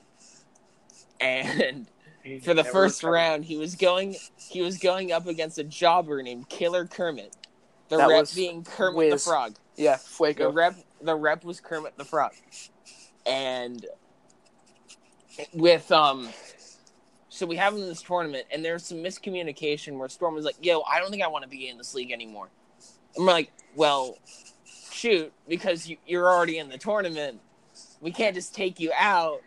And 1.20 1.86
for 2.42 2.54
the 2.54 2.64
first 2.64 3.02
round, 3.02 3.44
he 3.44 3.56
was 3.56 3.74
going 3.74 4.16
he 4.36 4.62
was 4.62 4.78
going 4.78 5.10
up 5.10 5.26
against 5.26 5.58
a 5.58 5.64
jobber 5.64 6.22
named 6.22 6.48
Killer 6.48 6.86
Kermit. 6.86 7.34
The 7.90 7.98
That 7.98 8.08
rep 8.08 8.26
being 8.34 8.64
Kermit 8.64 8.96
whiz. 8.96 9.24
the 9.24 9.30
Frog. 9.30 9.56
yeah, 9.76 9.96
Fuego. 9.98 10.44
The 10.48 10.52
rep 10.52 10.76
the 11.02 11.16
rep 11.16 11.44
was 11.44 11.60
Kermit 11.60 11.98
the 11.98 12.04
Frog. 12.06 12.32
And 13.26 13.86
with 15.54 15.90
um 15.92 16.28
So 17.28 17.46
we 17.46 17.56
have 17.56 17.74
him 17.74 17.82
in 17.82 17.88
this 17.88 18.02
tournament, 18.02 18.46
and 18.52 18.64
there's 18.64 18.84
some 18.86 18.98
miscommunication 18.98 19.98
where 19.98 20.08
Storm 20.08 20.34
was 20.34 20.44
like, 20.44 20.56
"Yo, 20.64 20.82
I 20.82 21.00
don't 21.00 21.10
think 21.10 21.22
I 21.22 21.28
want 21.28 21.44
to 21.44 21.50
be 21.50 21.68
in 21.68 21.78
this 21.78 21.94
league 21.94 22.12
anymore." 22.12 22.48
And 23.16 23.26
we're 23.26 23.32
like, 23.32 23.52
"Well, 23.76 24.18
shoot, 24.92 25.32
because 25.48 25.88
you, 25.88 25.96
you're 26.06 26.28
already 26.28 26.58
in 26.58 26.68
the 26.68 26.78
tournament, 26.78 27.40
we 28.00 28.12
can't 28.12 28.34
just 28.34 28.54
take 28.54 28.80
you 28.80 28.92
out, 28.96 29.40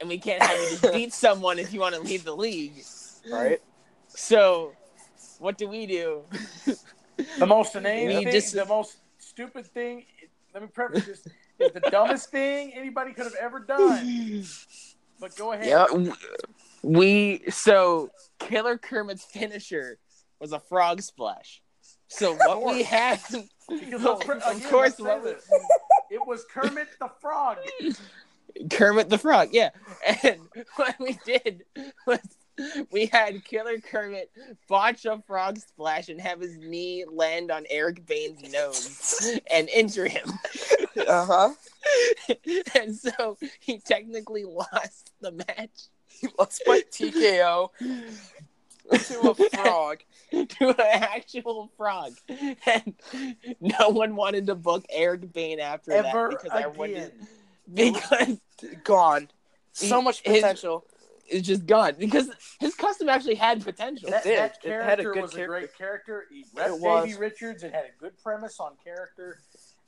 and 0.00 0.08
we 0.08 0.18
can't 0.18 0.42
have 0.42 0.58
you 0.58 0.70
just 0.78 0.92
beat 0.92 1.12
someone 1.12 1.58
if 1.58 1.72
you 1.72 1.80
want 1.80 1.94
to 1.94 2.00
leave 2.00 2.24
the 2.24 2.34
league." 2.36 2.84
Right? 3.30 3.60
So, 4.08 4.72
what 5.38 5.58
do 5.58 5.68
we 5.68 5.86
do? 5.86 6.22
The 7.38 7.46
most 7.46 7.74
inane 7.76 8.08
thing, 8.24 8.32
just- 8.32 8.54
the 8.54 8.64
most 8.64 8.96
stupid 9.18 9.66
thing. 9.66 10.04
Let 10.54 10.62
me 10.62 10.68
preface 10.72 11.06
this: 11.06 11.26
is 11.58 11.72
the 11.72 11.80
dumbest 11.90 12.30
thing 12.30 12.72
anybody 12.74 13.12
could 13.12 13.24
have 13.24 13.36
ever 13.40 13.60
done. 13.60 14.44
But 15.20 15.36
go 15.36 15.52
ahead. 15.52 15.66
Yep. 15.66 16.14
we 16.82 17.42
so 17.50 18.10
Killer 18.38 18.78
Kermit's 18.78 19.24
finisher 19.24 19.98
was 20.40 20.52
a 20.52 20.58
frog 20.58 21.02
splash. 21.02 21.62
So 22.08 22.34
what 22.34 22.64
we 22.64 22.82
had, 22.82 23.20
Because 23.68 24.04
of 24.04 24.20
course, 24.68 24.98
what 24.98 25.22
we- 25.22 25.30
it 26.10 26.26
was 26.26 26.44
Kermit 26.50 26.88
the 26.98 27.08
Frog. 27.20 27.58
Kermit 28.70 29.08
the 29.08 29.18
Frog, 29.18 29.50
yeah. 29.52 29.70
And 30.24 30.40
what 30.76 30.96
we 30.98 31.18
did 31.24 31.62
was 32.06 32.18
we 32.90 33.06
had 33.06 33.44
Killer 33.44 33.78
Kermit 33.78 34.30
botch 34.68 35.04
a 35.04 35.22
frog 35.26 35.58
splash 35.58 36.08
and 36.08 36.20
have 36.20 36.40
his 36.40 36.56
knee 36.58 37.04
land 37.10 37.50
on 37.50 37.64
Eric 37.70 38.06
Bane's 38.06 38.52
nose 38.52 39.40
and 39.50 39.68
injure 39.68 40.08
him. 40.08 40.30
Uh 41.08 41.24
huh. 41.24 42.34
and 42.74 42.94
so 42.94 43.38
he 43.60 43.78
technically 43.78 44.44
lost 44.44 45.12
the 45.20 45.30
match 45.32 45.88
He 46.08 46.28
lost 46.38 46.62
by 46.66 46.82
TKO 46.90 47.70
to 47.78 49.20
a 49.20 49.34
frog. 49.34 49.98
to 50.30 50.68
an 50.68 50.74
actual 50.80 51.70
frog. 51.76 52.12
And 52.66 52.94
no 53.60 53.88
one 53.88 54.16
wanted 54.16 54.46
to 54.48 54.56
book 54.56 54.84
Eric 54.90 55.32
Bane 55.32 55.60
after 55.60 55.92
Ever 55.92 56.30
that 56.30 56.42
because 56.42 56.50
I 56.50 56.66
wouldn't. 56.66 57.14
because 57.72 58.38
Gone. 58.84 59.28
So 59.72 60.02
much 60.02 60.22
potential. 60.24 60.84
It's 61.30 61.46
just 61.46 61.66
gone 61.66 61.94
because 61.98 62.28
his 62.58 62.74
custom 62.74 63.08
actually 63.08 63.36
had 63.36 63.62
potential. 63.64 64.10
That, 64.10 64.24
did. 64.24 64.38
that 64.38 64.58
It 64.64 64.70
had 64.82 65.00
a 65.00 65.02
character 65.02 65.12
good 65.14 65.22
was 65.22 65.32
a 65.32 65.36
character. 65.36 65.46
great 65.58 65.76
character. 65.78 66.24
He 66.30 66.44
repped 66.56 66.66
It 66.68 66.80
was. 66.80 67.04
Davey 67.06 67.18
Richards. 67.18 67.62
It 67.62 67.72
had 67.72 67.84
a 67.84 68.00
good 68.00 68.12
premise 68.22 68.60
on 68.60 68.72
character, 68.84 69.38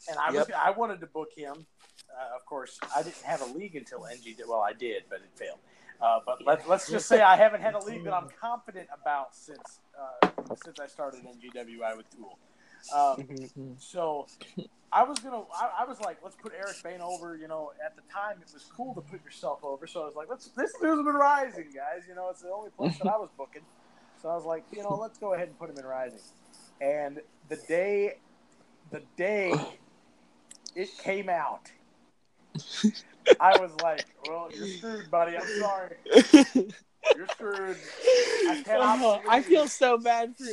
and 0.09 0.19
I 0.19 0.33
Yep. 0.33 0.49
was 0.49 0.57
I 0.57 0.71
wanted 0.71 1.01
to 1.01 1.07
book 1.07 1.29
him. 1.37 1.67
Uh, 2.11 2.37
of 2.37 2.45
course, 2.47 2.79
I 2.95 3.03
didn't 3.03 3.23
have 3.23 3.41
a 3.43 3.47
league 3.57 3.77
until 3.77 4.07
NG. 4.07 4.37
Well, 4.47 4.61
I 4.61 4.73
did, 4.73 5.05
but 5.09 5.21
it 5.21 5.31
failed. 5.35 5.59
Uh, 6.01 6.19
but 6.27 6.45
let, 6.45 6.69
let's 6.69 6.91
just 6.91 7.07
say 7.07 7.21
I 7.23 7.37
haven't 7.37 7.61
had 7.61 7.75
a 7.75 7.79
league 7.79 8.05
that 8.05 8.13
I'm 8.13 8.29
confident 8.41 8.89
about 9.01 9.35
since 9.37 9.81
uh, 9.99 10.29
since 10.65 10.81
I 10.81 10.87
started 10.87 11.21
NGWI 11.25 11.97
with 11.97 12.11
Tool. 12.11 12.39
Um, 12.91 13.17
Mhm. 13.23 13.81
so 13.81 14.27
I 14.93 15.05
was 15.05 15.19
gonna, 15.21 15.43
I, 15.55 15.71
I 15.81 15.85
was 15.85 16.01
like, 16.01 16.19
let's 16.23 16.37
put 16.37 16.53
Eric 16.55 16.83
Bain 16.83 17.01
over. 17.01 17.37
You 17.37 17.49
know, 17.49 17.73
at 17.85 17.97
the 17.97 18.03
time 18.13 18.37
it 18.41 18.53
was 18.53 18.65
cool 18.77 18.95
to 18.95 19.01
put 19.01 19.25
yourself 19.25 19.61
over. 19.63 19.87
So 19.87 20.03
I 20.03 20.07
was 20.07 20.15
like, 20.15 20.29
let's 20.29 20.49
this 20.49 20.73
dude's 20.81 21.03
been 21.03 21.15
rising, 21.15 21.67
guys. 21.75 22.03
You 22.09 22.15
know, 22.15 22.29
it's 22.31 22.43
the 22.43 22.51
only 22.51 22.71
place 22.71 22.99
that 22.99 23.07
I 23.07 23.17
was 23.17 23.31
booking. 23.37 23.63
So 24.21 24.29
I 24.29 24.35
was 24.37 24.45
like, 24.45 24.65
you 24.73 24.83
know, 24.83 24.97
let's 24.97 25.19
go 25.19 25.35
ahead 25.35 25.49
and 25.49 25.59
put 25.59 25.71
him 25.71 25.79
in 25.79 25.85
rising. 25.85 26.21
And 26.81 27.21
the 27.49 27.57
day, 27.57 28.19
the 28.91 29.03
day 29.17 29.55
it 30.75 30.91
came 30.99 31.29
out, 31.29 31.71
I 33.41 33.59
was 33.61 33.73
like, 33.83 34.05
well, 34.27 34.49
you're 34.55 34.67
screwed, 34.67 35.11
buddy. 35.11 35.37
I'm 35.37 35.47
sorry, 35.59 35.97
you're 37.17 37.27
screwed. 37.29 37.77
I 38.49 38.65
Oh, 38.69 39.21
I 39.29 39.41
feel 39.43 39.67
so 39.69 39.99
bad 39.99 40.37
for 40.37 40.45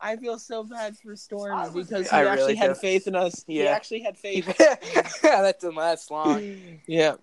I 0.00 0.16
feel 0.16 0.38
so 0.38 0.64
bad 0.64 0.96
for 0.98 1.12
I 1.12 1.14
Storm 1.14 1.74
was- 1.74 1.86
because 1.86 2.10
he 2.10 2.16
I 2.16 2.24
actually 2.24 2.36
really 2.36 2.54
had 2.56 2.68
do. 2.68 2.74
faith 2.74 3.06
in 3.06 3.14
us. 3.14 3.44
He 3.46 3.66
actually 3.66 4.00
had 4.02 4.18
faith. 4.18 4.46
that 5.22 5.56
didn't 5.60 5.76
last 5.76 6.10
long. 6.10 6.42
yeah. 6.86 7.14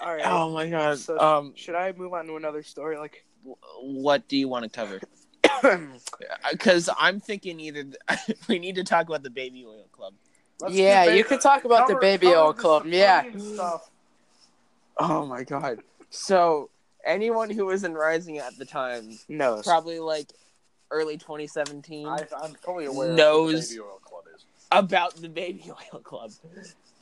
All 0.00 0.14
right. 0.14 0.22
Oh 0.24 0.50
my 0.52 0.68
god. 0.68 0.98
So- 0.98 1.18
um, 1.18 1.52
Should 1.56 1.74
I 1.74 1.92
move 1.92 2.12
on 2.14 2.26
to 2.26 2.36
another 2.36 2.62
story? 2.62 2.96
Like, 2.96 3.24
what 3.80 4.26
do 4.28 4.36
you 4.36 4.48
want 4.48 4.64
to 4.64 4.70
cover? 4.70 5.00
Because 6.50 6.88
I'm 6.98 7.20
thinking 7.20 7.60
either 7.60 7.84
we 8.48 8.58
need 8.58 8.74
to 8.76 8.84
talk 8.84 9.06
about 9.08 9.22
the 9.22 9.30
baby 9.30 9.64
oil 9.64 9.86
club. 9.92 10.14
Let's 10.60 10.74
Yeah, 10.74 11.04
get 11.06 11.16
you 11.16 11.24
could 11.24 11.40
talk 11.40 11.64
about 11.64 11.86
the 11.88 11.96
baby 11.96 12.28
oil 12.28 12.52
club, 12.52 12.86
yeah. 12.86 13.24
Stuff. 13.36 13.88
Oh 14.96 15.24
my 15.26 15.44
god. 15.44 15.80
So 16.10 16.70
anyone 17.04 17.50
who 17.50 17.66
was 17.66 17.84
in 17.84 17.94
Rising 17.94 18.38
at 18.38 18.56
the 18.58 18.64
time, 18.64 19.18
knows. 19.28 19.64
probably 19.64 19.98
like 19.98 20.26
early 20.90 21.16
2017, 21.16 22.06
I, 22.06 22.26
I'm 22.42 22.54
fully 22.54 22.86
aware 22.86 23.12
Knows- 23.12 23.72
of 23.72 23.78
what 23.78 23.78
the 23.78 23.78
baby 23.78 23.80
oil 23.80 23.98
club 24.04 24.24
is. 24.34 24.44
about 24.70 25.14
the 25.16 25.28
baby 25.28 25.64
oil 25.94 26.00
club, 26.00 26.30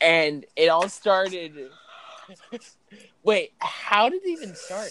and 0.00 0.44
it 0.56 0.68
all 0.68 0.88
started. 0.88 1.70
Wait, 3.24 3.52
how 3.58 4.08
did 4.08 4.22
it 4.22 4.28
even 4.28 4.54
start? 4.54 4.90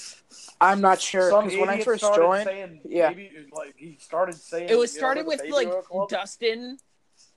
I'm 0.60 0.82
not 0.82 1.00
sure 1.00 1.30
Some 1.30 1.46
because 1.46 1.60
when 1.60 1.70
I 1.70 1.82
first 1.82 2.04
joined, 2.04 2.46
saying 2.46 2.82
yeah. 2.84 3.10
baby, 3.10 3.32
like 3.54 3.76
he 3.78 3.98
started 4.00 4.36
saying 4.36 4.68
It 4.70 4.78
was 4.78 4.94
you 4.94 5.00
know, 5.00 5.06
started 5.06 5.26
with 5.26 5.42
like. 5.50 5.70
Dustin. 6.10 6.78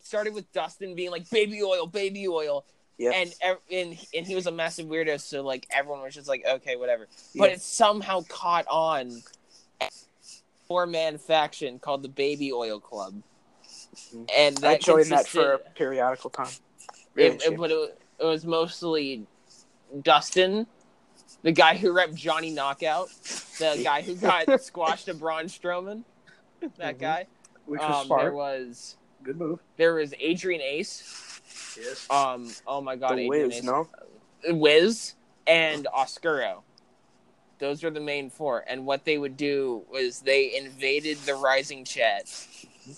Started 0.05 0.35
with 0.35 0.51
Dustin 0.53 0.97
being 0.97 1.13
like 1.13 1.31
baby 1.31 1.63
oil, 1.63 1.87
baby 1.87 2.27
oil, 2.27 2.65
yeah, 3.03 3.11
and 3.11 3.35
and 3.71 3.99
and 4.15 4.27
he 4.27 4.35
was 4.35 4.47
a 4.47 4.53
massive 4.53 4.87
weirdo. 4.87 5.21
So 5.21 5.43
like 5.43 5.67
everyone 5.71 6.03
was 6.03 6.15
just 6.15 6.29
like, 6.29 6.45
okay, 6.47 6.77
whatever. 6.77 7.09
But 7.37 7.49
Yeah. 7.51 7.55
it 7.57 7.61
somehow 7.61 8.23
caught 8.29 8.67
on. 8.69 9.23
Four 10.69 10.87
man 10.87 11.19
faction 11.19 11.79
called 11.79 12.03
the 12.03 12.09
Baby 12.09 12.51
Oil 12.53 12.81
Club, 12.81 13.21
Mhm. 14.15 14.31
and 14.35 14.57
that 14.59 14.71
I 14.71 14.79
joined 14.79 15.07
that 15.11 15.27
for 15.27 15.53
a 15.55 15.59
periodical 15.59 16.31
time. 16.31 16.49
Really 17.15 17.37
it, 17.37 17.43
it, 17.45 17.57
but 17.59 17.71
it, 17.71 17.99
it 18.21 18.25
was 18.25 18.47
mostly 18.47 19.27
Dustin, 20.03 20.67
the 21.43 21.53
guy 21.53 21.77
who 21.77 21.93
repped 21.93 22.15
Johnny 22.15 22.51
Knockout, 22.53 23.11
the 23.59 23.81
guy 23.85 24.01
who 24.01 24.15
got 24.15 24.63
squashed 24.63 25.07
to 25.07 25.15
Braun 25.15 25.45
Strowman, 25.47 26.05
that 26.79 26.97
Mhm. 26.97 27.01
guy. 27.01 27.27
which 27.67 27.81
was 27.81 27.97
Um, 28.01 28.07
smart. 28.07 28.23
there 28.23 28.33
was 28.33 28.97
Good 29.23 29.39
move. 29.39 29.61
there 29.77 29.95
was 29.95 30.15
Adrian 30.19 30.63
Ace. 30.63 31.32
Yes. 31.79 32.07
Um, 32.11 32.51
oh 32.67 32.81
my 32.81 32.97
God, 32.97 33.17
the 33.17 33.29
Wiz, 33.29 33.57
Ace. 33.59 33.63
no? 33.65 33.89
Wiz 34.49 35.15
and 35.47 35.87
Oscuro. 35.89 36.63
Those 37.59 37.85
are 37.85 37.91
the 37.91 38.01
main 38.01 38.29
four. 38.29 38.65
And 38.67 38.85
what 38.87 39.05
they 39.05 39.19
would 39.19 39.37
do 39.37 39.83
was 39.91 40.21
they 40.21 40.57
invaded 40.57 41.19
the 41.19 41.35
Rising 41.35 41.85
chat 41.85 42.25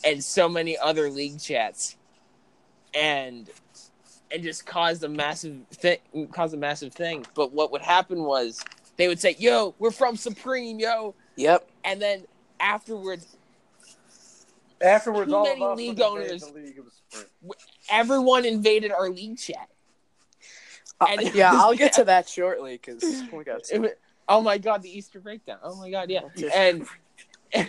and 0.04 0.24
so 0.24 0.48
many 0.48 0.78
other 0.78 1.10
league 1.10 1.38
chats, 1.38 1.96
and 2.94 3.48
and 4.30 4.42
just 4.42 4.64
caused 4.66 5.04
a 5.04 5.08
massive 5.08 5.58
thing. 5.70 5.98
Caused 6.32 6.54
a 6.54 6.58
massive 6.58 6.92
thing. 6.94 7.26
But 7.34 7.52
what 7.52 7.72
would 7.72 7.82
happen 7.82 8.22
was 8.24 8.62
they 8.96 9.06
would 9.08 9.20
say, 9.20 9.36
"Yo, 9.38 9.74
we're 9.78 9.90
from 9.90 10.16
Supreme, 10.16 10.80
yo," 10.80 11.14
Yep. 11.36 11.68
and 11.84 12.00
then 12.00 12.24
afterwards, 12.58 13.36
Afterwards, 14.80 15.30
too 15.30 15.36
all 15.36 15.44
many 15.44 15.62
of 15.62 15.70
us 15.72 15.76
league 15.78 15.88
when 15.88 15.96
they 15.96 16.02
made 16.02 16.28
owners- 16.30 16.42
the 16.42 16.52
league, 16.52 16.76
it 16.76 16.84
was 16.84 17.26
everyone 17.90 18.44
invaded 18.44 18.92
our 18.92 19.08
league 19.08 19.38
chat. 19.38 19.68
Uh, 21.00 21.06
And 21.10 21.20
it 21.22 21.34
yeah, 21.34 21.52
was- 21.52 21.60
I'll 21.62 21.74
get 21.74 21.92
to 21.94 22.04
that 22.04 22.28
shortly 22.28 22.74
because 22.74 23.02
we 23.32 23.44
got 23.44 23.62
It 23.72 23.80
wa- 23.80 23.88
oh 24.28 24.40
my 24.40 24.58
God, 24.58 24.82
the 24.82 24.90
Easter 24.96 25.20
breakdown. 25.20 25.58
Oh 25.62 25.76
my 25.76 25.90
God, 25.90 26.10
yeah, 26.10 26.22
and 26.54 26.86
the 27.52 27.64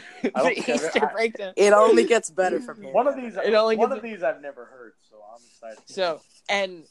care. 0.55 0.75
Easter 0.75 1.07
I- 1.07 1.13
breakdown. 1.13 1.53
It 1.55 1.73
only 1.73 2.05
gets 2.05 2.29
better 2.29 2.59
from 2.59 2.81
here. 2.81 2.91
One 2.91 3.07
of 3.07 3.15
these, 3.15 3.35
It 3.35 3.53
only 3.53 3.75
one 3.77 3.91
of 3.91 4.01
these 4.01 4.23
I've 4.23 4.41
never 4.41 4.65
heard, 4.65 4.93
so 5.09 5.17
I'm 5.33 5.41
excited. 5.49 5.83
So 5.87 6.21
and 6.49 6.83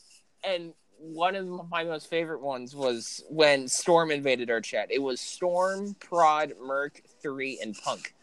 and 0.42 0.74
one 0.98 1.35
of 1.35 1.68
my 1.70 1.85
most 1.85 2.09
favorite 2.09 2.40
ones 2.40 2.74
was 2.74 3.24
when 3.29 3.68
Storm 3.68 4.11
invaded 4.11 4.50
our 4.50 4.61
chat. 4.61 4.90
It 4.90 5.03
was 5.03 5.20
Storm, 5.20 5.94
Prod, 6.00 6.55
Merc, 6.61 7.03
Three, 7.20 7.59
and 7.61 7.77
Punk. 7.77 8.14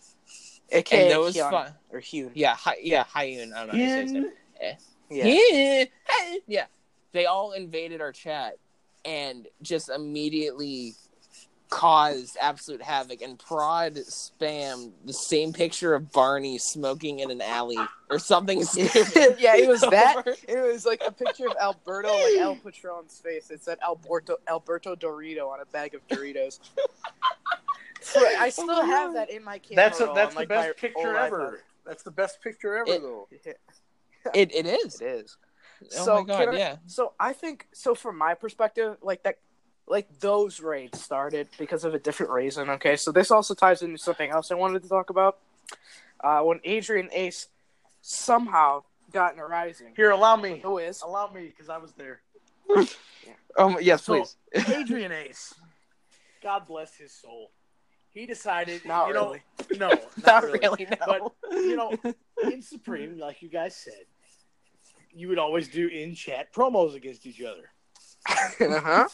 AKA 0.71 1.01
and 1.03 1.11
those, 1.11 1.35
Hyun, 1.35 1.49
fu- 1.89 1.95
or 1.97 2.01
Hyun. 2.01 2.31
yeah, 2.33 2.55
hi, 2.55 2.75
yeah, 2.81 3.03
Hyun. 3.03 3.53
I 3.53 3.65
don't 3.65 3.67
know 3.67 3.71
how 3.71 3.71
to 3.71 3.77
say 3.77 4.01
his 4.03 4.11
name. 4.11 4.23
In, 4.25 4.31
eh. 4.61 4.75
Yeah. 5.09 5.85
Yeah. 6.09 6.35
yeah. 6.47 6.65
They 7.11 7.25
all 7.25 7.51
invaded 7.51 7.99
our 8.01 8.11
chat 8.13 8.57
and 9.03 9.47
just 9.61 9.89
immediately 9.89 10.93
caused 11.69 12.37
absolute 12.39 12.81
havoc. 12.81 13.21
And 13.21 13.37
Prod 13.39 13.95
spammed 13.95 14.91
the 15.05 15.13
same 15.13 15.51
picture 15.53 15.93
of 15.93 16.11
Barney 16.11 16.57
smoking 16.57 17.19
in 17.19 17.31
an 17.31 17.41
alley 17.41 17.77
or 18.09 18.19
something 18.19 18.63
stupid. 18.65 19.37
yeah, 19.39 19.55
it 19.57 19.67
was 19.67 19.81
that. 19.81 20.23
It 20.47 20.57
was 20.61 20.85
like 20.85 21.01
a 21.05 21.11
picture 21.11 21.47
of 21.47 21.55
Alberto, 21.59 22.09
like 22.09 22.37
El 22.39 22.55
Patron's 22.55 23.19
face. 23.19 23.49
It 23.51 23.63
said 23.63 23.77
Alberto 23.83 24.35
Alberto 24.47 24.95
Dorito 24.95 25.49
on 25.49 25.59
a 25.61 25.65
bag 25.65 25.95
of 25.95 26.07
Doritos. 26.07 26.59
So 28.01 28.25
I 28.25 28.49
still 28.49 28.83
have 28.85 29.13
that 29.13 29.29
in 29.29 29.43
my 29.43 29.57
camera. 29.59 29.75
that's 29.83 29.99
a, 29.99 30.11
that's 30.15 30.29
on, 30.29 30.33
the 30.33 30.39
like, 30.39 30.49
best 30.49 30.67
my 30.67 30.73
picture 30.73 31.07
old 31.07 31.15
ever. 31.17 31.59
That's 31.85 32.03
the 32.03 32.11
best 32.11 32.41
picture 32.41 32.77
ever, 32.77 32.91
It- 32.91 33.01
though. 33.01 33.27
iPhone. 33.45 34.35
It, 34.35 34.53
it 34.53 34.65
is. 34.67 35.01
It 35.01 35.05
is. 35.05 35.37
Oh 35.99 36.05
So, 36.05 36.15
my 36.15 36.23
god, 36.23 36.49
I- 36.49 36.57
yeah. 36.57 36.75
So 36.87 37.13
I 37.19 37.33
think 37.33 37.67
so 37.73 37.95
from 37.95 38.17
my 38.17 38.33
perspective, 38.33 38.97
like 39.01 39.23
that 39.23 39.37
like 39.87 40.07
those 40.19 40.59
raids 40.59 41.01
started 41.01 41.47
because 41.57 41.83
of 41.83 41.93
a 41.93 41.99
different 41.99 42.31
reason. 42.31 42.69
Okay, 42.69 42.95
so 42.95 43.11
this 43.11 43.31
also 43.31 43.53
ties 43.55 43.81
into 43.81 43.97
something 43.97 44.29
else 44.29 44.51
I 44.51 44.55
wanted 44.55 44.83
to 44.83 44.89
talk 44.89 45.09
about. 45.09 45.37
Uh, 46.23 46.41
when 46.41 46.59
Adrian 46.63 47.09
Ace 47.13 47.47
somehow 48.01 48.83
got 49.11 49.33
in 49.33 49.39
a 49.39 49.45
rising. 49.45 49.93
Here, 49.95 50.11
allow 50.11 50.35
me. 50.35 50.59
Who 50.63 50.77
is? 50.77 51.01
Allow 51.01 51.31
me, 51.31 51.47
because 51.47 51.69
I 51.69 51.77
was 51.77 51.91
there. 51.93 52.21
Um, 53.57 53.77
yes, 53.81 54.03
So- 54.03 54.13
please. 54.23 54.37
Adrian 54.69 55.11
Ace. 55.11 55.53
God 56.41 56.65
bless 56.67 56.95
his 56.95 57.11
soul. 57.11 57.51
He 58.13 58.25
decided, 58.25 58.83
Not 58.85 59.07
you 59.07 59.13
know, 59.13 59.25
really. 59.27 59.41
no, 59.79 59.87
not, 59.89 60.25
Not 60.25 60.43
really. 60.43 60.59
really, 60.59 60.87
no. 60.89 60.97
But 61.07 61.31
you 61.51 61.75
know, 61.75 61.93
in 62.51 62.61
Supreme, 62.61 63.17
like 63.17 63.41
you 63.41 63.49
guys 63.49 63.75
said, 63.75 64.03
you 65.13 65.27
would 65.29 65.39
always 65.39 65.67
do 65.69 65.87
in 65.87 66.13
chat 66.15 66.53
promos 66.53 66.95
against 66.95 67.25
each 67.25 67.41
other. 67.41 67.69
uh 68.75 68.79
huh. 68.79 69.07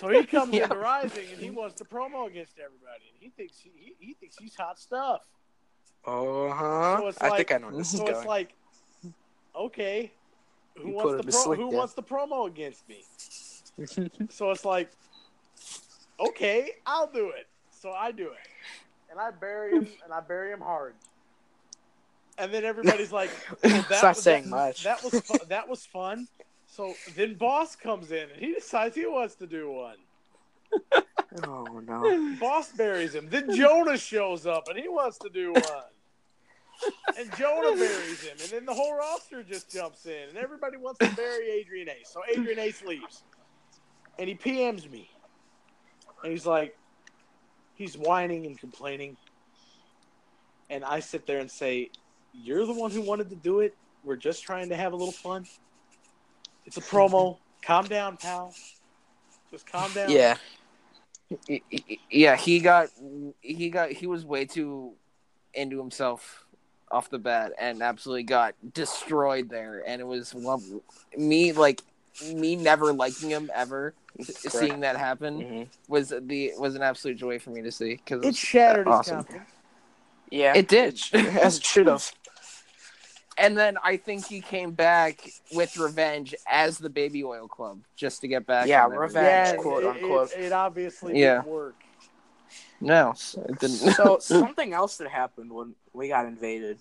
So 0.00 0.08
he 0.08 0.24
comes 0.24 0.54
Yeah. 0.54 0.64
into 0.64 0.76
Rising 0.76 1.26
and 1.32 1.40
he 1.40 1.50
wants 1.50 1.74
to 1.76 1.84
promo 1.84 2.26
against 2.26 2.58
everybody, 2.58 3.04
and 3.12 3.18
he 3.20 3.28
thinks 3.30 3.58
he, 3.58 3.70
he, 3.76 3.94
he 3.98 4.14
thinks 4.14 4.36
he's 4.38 4.54
hot 4.54 4.78
stuff. 4.78 5.20
Uh 6.06 6.50
huh. 6.50 6.96
So 6.98 7.06
it's 7.08 7.18
I 7.20 7.36
think 7.36 7.52
I 7.52 7.58
know 7.58 7.70
this 7.76 7.92
is 7.92 7.98
So 7.98 8.04
going. 8.06 8.16
it's 8.16 8.24
like, 8.26 8.54
okay, 9.54 10.12
who 10.76 10.92
wants 10.92 11.16
the 11.16 11.22
pro- 11.32 11.42
sleep, 11.42 11.60
who 11.60 11.70
yeah. 11.72 11.76
wants 11.78 11.94
the 11.94 12.02
promo 12.02 12.46
against 12.46 12.88
me? 12.88 13.02
So 14.30 14.50
it's 14.52 14.64
like, 14.64 14.90
okay, 16.20 16.70
I'll 16.86 17.10
do 17.10 17.30
it. 17.30 17.46
So 17.80 17.92
I 17.92 18.10
do 18.12 18.24
it, 18.24 18.48
and 19.10 19.20
I 19.20 19.30
bury 19.30 19.72
him, 19.76 19.86
and 20.04 20.12
I 20.12 20.20
bury 20.20 20.52
him 20.52 20.60
hard. 20.60 20.94
And 22.36 22.52
then 22.52 22.64
everybody's 22.64 23.12
like, 23.12 23.30
well, 23.64 23.82
that, 23.88 24.02
not 24.02 24.16
was- 24.16 24.22
saying 24.22 24.44
that, 24.44 24.50
much. 24.50 24.84
That 24.84 25.02
was 25.02 25.20
fu- 25.20 25.46
that 25.48 25.68
was 25.68 25.86
fun. 25.92 26.26
So 26.66 26.94
then 27.16 27.34
Boss 27.34 27.74
comes 27.76 28.10
in, 28.12 28.28
and 28.30 28.40
he 28.40 28.52
decides 28.54 28.94
he 28.94 29.06
wants 29.06 29.34
to 29.36 29.46
do 29.46 29.70
one. 29.70 29.96
oh 31.46 31.80
no. 31.86 32.36
Boss 32.38 32.70
buries 32.72 33.14
him. 33.14 33.28
Then 33.30 33.54
Jonah 33.54 33.96
shows 33.96 34.46
up, 34.46 34.68
and 34.68 34.78
he 34.78 34.88
wants 34.88 35.18
to 35.18 35.28
do 35.28 35.52
one. 35.52 35.62
And 37.18 37.34
Jonah 37.36 37.74
buries 37.74 38.22
him, 38.22 38.36
and 38.40 38.50
then 38.50 38.64
the 38.66 38.74
whole 38.74 38.94
roster 38.94 39.42
just 39.42 39.72
jumps 39.72 40.06
in, 40.06 40.28
and 40.28 40.36
everybody 40.38 40.76
wants 40.76 40.98
to 41.00 41.12
bury 41.16 41.50
Adrian 41.50 41.88
Ace. 41.88 42.08
So 42.12 42.20
Adrian 42.30 42.58
Ace 42.60 42.82
leaves, 42.82 43.24
and 44.18 44.28
he 44.28 44.36
PMs 44.36 44.88
me, 44.88 45.10
and 46.22 46.30
he's 46.30 46.46
like, 46.46 46.77
he's 47.78 47.96
whining 47.96 48.44
and 48.44 48.58
complaining, 48.58 49.16
and 50.68 50.84
I 50.84 51.00
sit 51.00 51.26
there 51.26 51.38
and 51.38 51.50
say, 51.50 51.90
"You're 52.34 52.66
the 52.66 52.74
one 52.74 52.90
who 52.90 53.00
wanted 53.00 53.30
to 53.30 53.36
do 53.36 53.60
it. 53.60 53.74
We're 54.04 54.16
just 54.16 54.42
trying 54.42 54.68
to 54.68 54.76
have 54.76 54.92
a 54.92 54.96
little 54.96 55.12
fun. 55.12 55.46
It's 56.66 56.76
a 56.76 56.82
promo. 56.82 57.38
Calm 57.62 57.86
down, 57.86 58.18
pal. 58.18 58.54
Just 59.50 59.66
calm 59.66 59.90
down." 59.92 60.10
Yeah. 60.10 60.36
Yeah, 62.10 62.36
he 62.36 62.58
got 62.58 62.88
he 63.40 63.70
got 63.70 63.90
he 63.90 64.06
was 64.06 64.24
way 64.24 64.44
too 64.44 64.92
into 65.54 65.78
himself 65.78 66.44
off 66.90 67.10
the 67.10 67.18
bat 67.18 67.52
and 67.58 67.82
absolutely 67.82 68.22
got 68.22 68.54
destroyed 68.72 69.50
there. 69.50 69.82
And 69.86 70.00
it 70.00 70.06
was 70.06 70.34
me 71.16 71.52
like 71.52 71.82
me 72.34 72.56
never 72.56 72.92
liking 72.92 73.30
him 73.30 73.50
ever. 73.54 73.94
Seeing 74.20 74.80
that 74.80 74.96
happen 74.96 75.42
hmm 75.42 75.62
was 75.88 76.10
the 76.20 76.52
was 76.58 76.74
an 76.74 76.82
absolute 76.82 77.16
joy 77.16 77.38
for 77.38 77.50
me 77.50 77.62
to 77.62 77.72
see 77.72 77.94
because 77.94 78.24
It 78.24 78.36
shattered 78.36 78.86
his 78.86 78.96
awesome. 78.96 79.16
confidence. 79.18 79.48
Yeah. 80.30 80.54
It 80.54 80.68
did. 80.68 81.00
as 81.14 81.58
it 81.58 81.64
should 81.64 81.86
have. 81.86 82.12
And 83.38 83.56
then 83.56 83.78
I 83.82 83.96
think 83.96 84.26
he 84.26 84.40
came 84.40 84.72
back 84.72 85.30
with 85.52 85.78
revenge 85.78 86.34
as 86.50 86.76
the 86.78 86.90
Baby 86.90 87.22
Oil 87.22 87.46
Club 87.46 87.78
just 87.96 88.20
to 88.22 88.28
get 88.28 88.46
back. 88.46 88.66
Yeah, 88.66 88.86
revenge. 88.88 89.24
Yeah, 89.24 89.56
quote, 89.56 89.84
it, 89.84 89.86
unquote. 89.86 90.32
It, 90.32 90.46
it 90.46 90.52
obviously 90.52 91.14
Yeah. 91.14 91.36
didn't 91.36 91.52
work. 91.52 91.76
No, 92.80 93.14
it 93.48 93.58
didn't. 93.60 93.76
so 93.94 94.18
something 94.20 94.72
else 94.72 94.96
that 94.98 95.08
happened 95.08 95.52
when 95.52 95.74
we 95.92 96.08
got 96.08 96.26
invaded. 96.26 96.78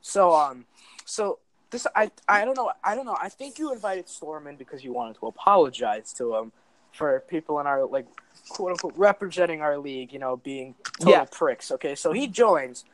So 0.00 0.32
um, 0.32 0.64
so 1.04 1.38
this 1.74 1.86
I 1.94 2.10
I 2.28 2.44
don't 2.44 2.56
know 2.56 2.70
I 2.82 2.94
don't 2.94 3.04
know 3.04 3.16
I 3.20 3.28
think 3.28 3.58
you 3.58 3.72
invited 3.72 4.08
Storm 4.08 4.46
in 4.46 4.56
because 4.56 4.84
you 4.84 4.92
wanted 4.92 5.16
to 5.16 5.26
apologize 5.26 6.12
to 6.14 6.36
him 6.36 6.52
for 6.92 7.20
people 7.28 7.58
in 7.58 7.66
our 7.66 7.84
like 7.84 8.06
quote 8.48 8.70
unquote 8.70 8.94
representing 8.96 9.60
our 9.60 9.76
league, 9.76 10.12
you 10.12 10.20
know, 10.20 10.36
being 10.36 10.76
total 11.00 11.12
Yeah. 11.12 11.24
pricks. 11.24 11.72
Okay, 11.72 11.96
so 11.96 12.12
he 12.12 12.28
joins, 12.28 12.84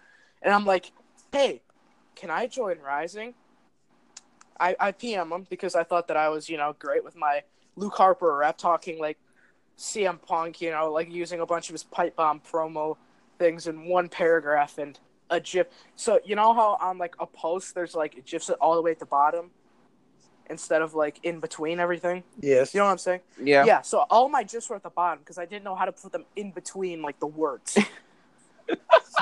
and 0.41 0.55
I'm 0.55 0.65
like, 0.65 0.93
hey, 1.31 1.61
can 2.17 2.31
I 2.31 2.47
join 2.47 2.79
Rising? 2.79 3.35
I 4.59 4.75
I 4.81 4.93
PM 4.93 5.31
him 5.31 5.47
because 5.51 5.75
I 5.75 5.85
thought 5.85 6.09
that 6.09 6.17
I 6.17 6.31
was 6.31 6.49
you 6.49 6.57
know 6.57 6.75
great 6.79 7.05
with 7.05 7.17
my 7.17 7.43
Luke 7.77 7.97
Harper 7.97 8.35
rep 8.35 8.57
talking 8.57 8.99
like 8.99 9.19
CM 9.77 10.21
Punk, 10.23 10.63
you 10.63 10.71
know, 10.71 10.91
like 10.91 11.13
using 11.13 11.41
a 11.41 11.47
bunch 11.47 11.69
of 11.69 11.75
his 11.75 11.85
pipe 11.85 12.17
bomb 12.17 12.41
promo 12.41 12.97
things 13.39 13.67
in 13.67 13.85
one 13.85 14.09
paragraph 14.09 14.79
and 14.79 14.99
a 15.31 15.41
GIF. 15.41 15.69
So 15.97 16.21
you 16.25 16.37
know 16.37 16.53
how 16.53 16.77
on 16.81 16.99
like 16.99 17.15
a 17.19 17.27
post 17.27 17.75
there's 17.75 17.95
like 17.95 18.25
GIFs 18.27 18.51
all 18.51 18.75
the 18.75 18.83
way 18.83 18.91
at 18.91 18.99
the 18.99 19.07
bottom 19.07 19.51
instead 20.49 20.83
of 20.83 20.95
like 20.95 21.21
in 21.23 21.41
between 21.41 21.79
everything. 21.81 22.25
Yes. 22.41 22.75
You 22.75 22.81
know 22.81 22.87
what 22.87 22.93
I'm 22.93 22.99
saying? 22.99 23.21
yeah. 23.43 23.65
Yeah. 23.65 23.81
So 23.83 24.01
all 24.11 24.29
my 24.29 24.43
GIFs 24.43 24.69
were 24.69 24.77
at 24.77 24.83
the 24.83 24.91
bottom 24.91 25.21
because 25.21 25.39
I 25.39 25.47
didn't 25.47 25.65
know 25.65 25.75
how 25.77 25.85
to 25.85 25.93
put 25.93 26.13
them 26.13 26.25
in 26.37 26.51
between 26.51 27.01
like 27.03 27.19
the 27.21 27.27
words. 27.29 27.79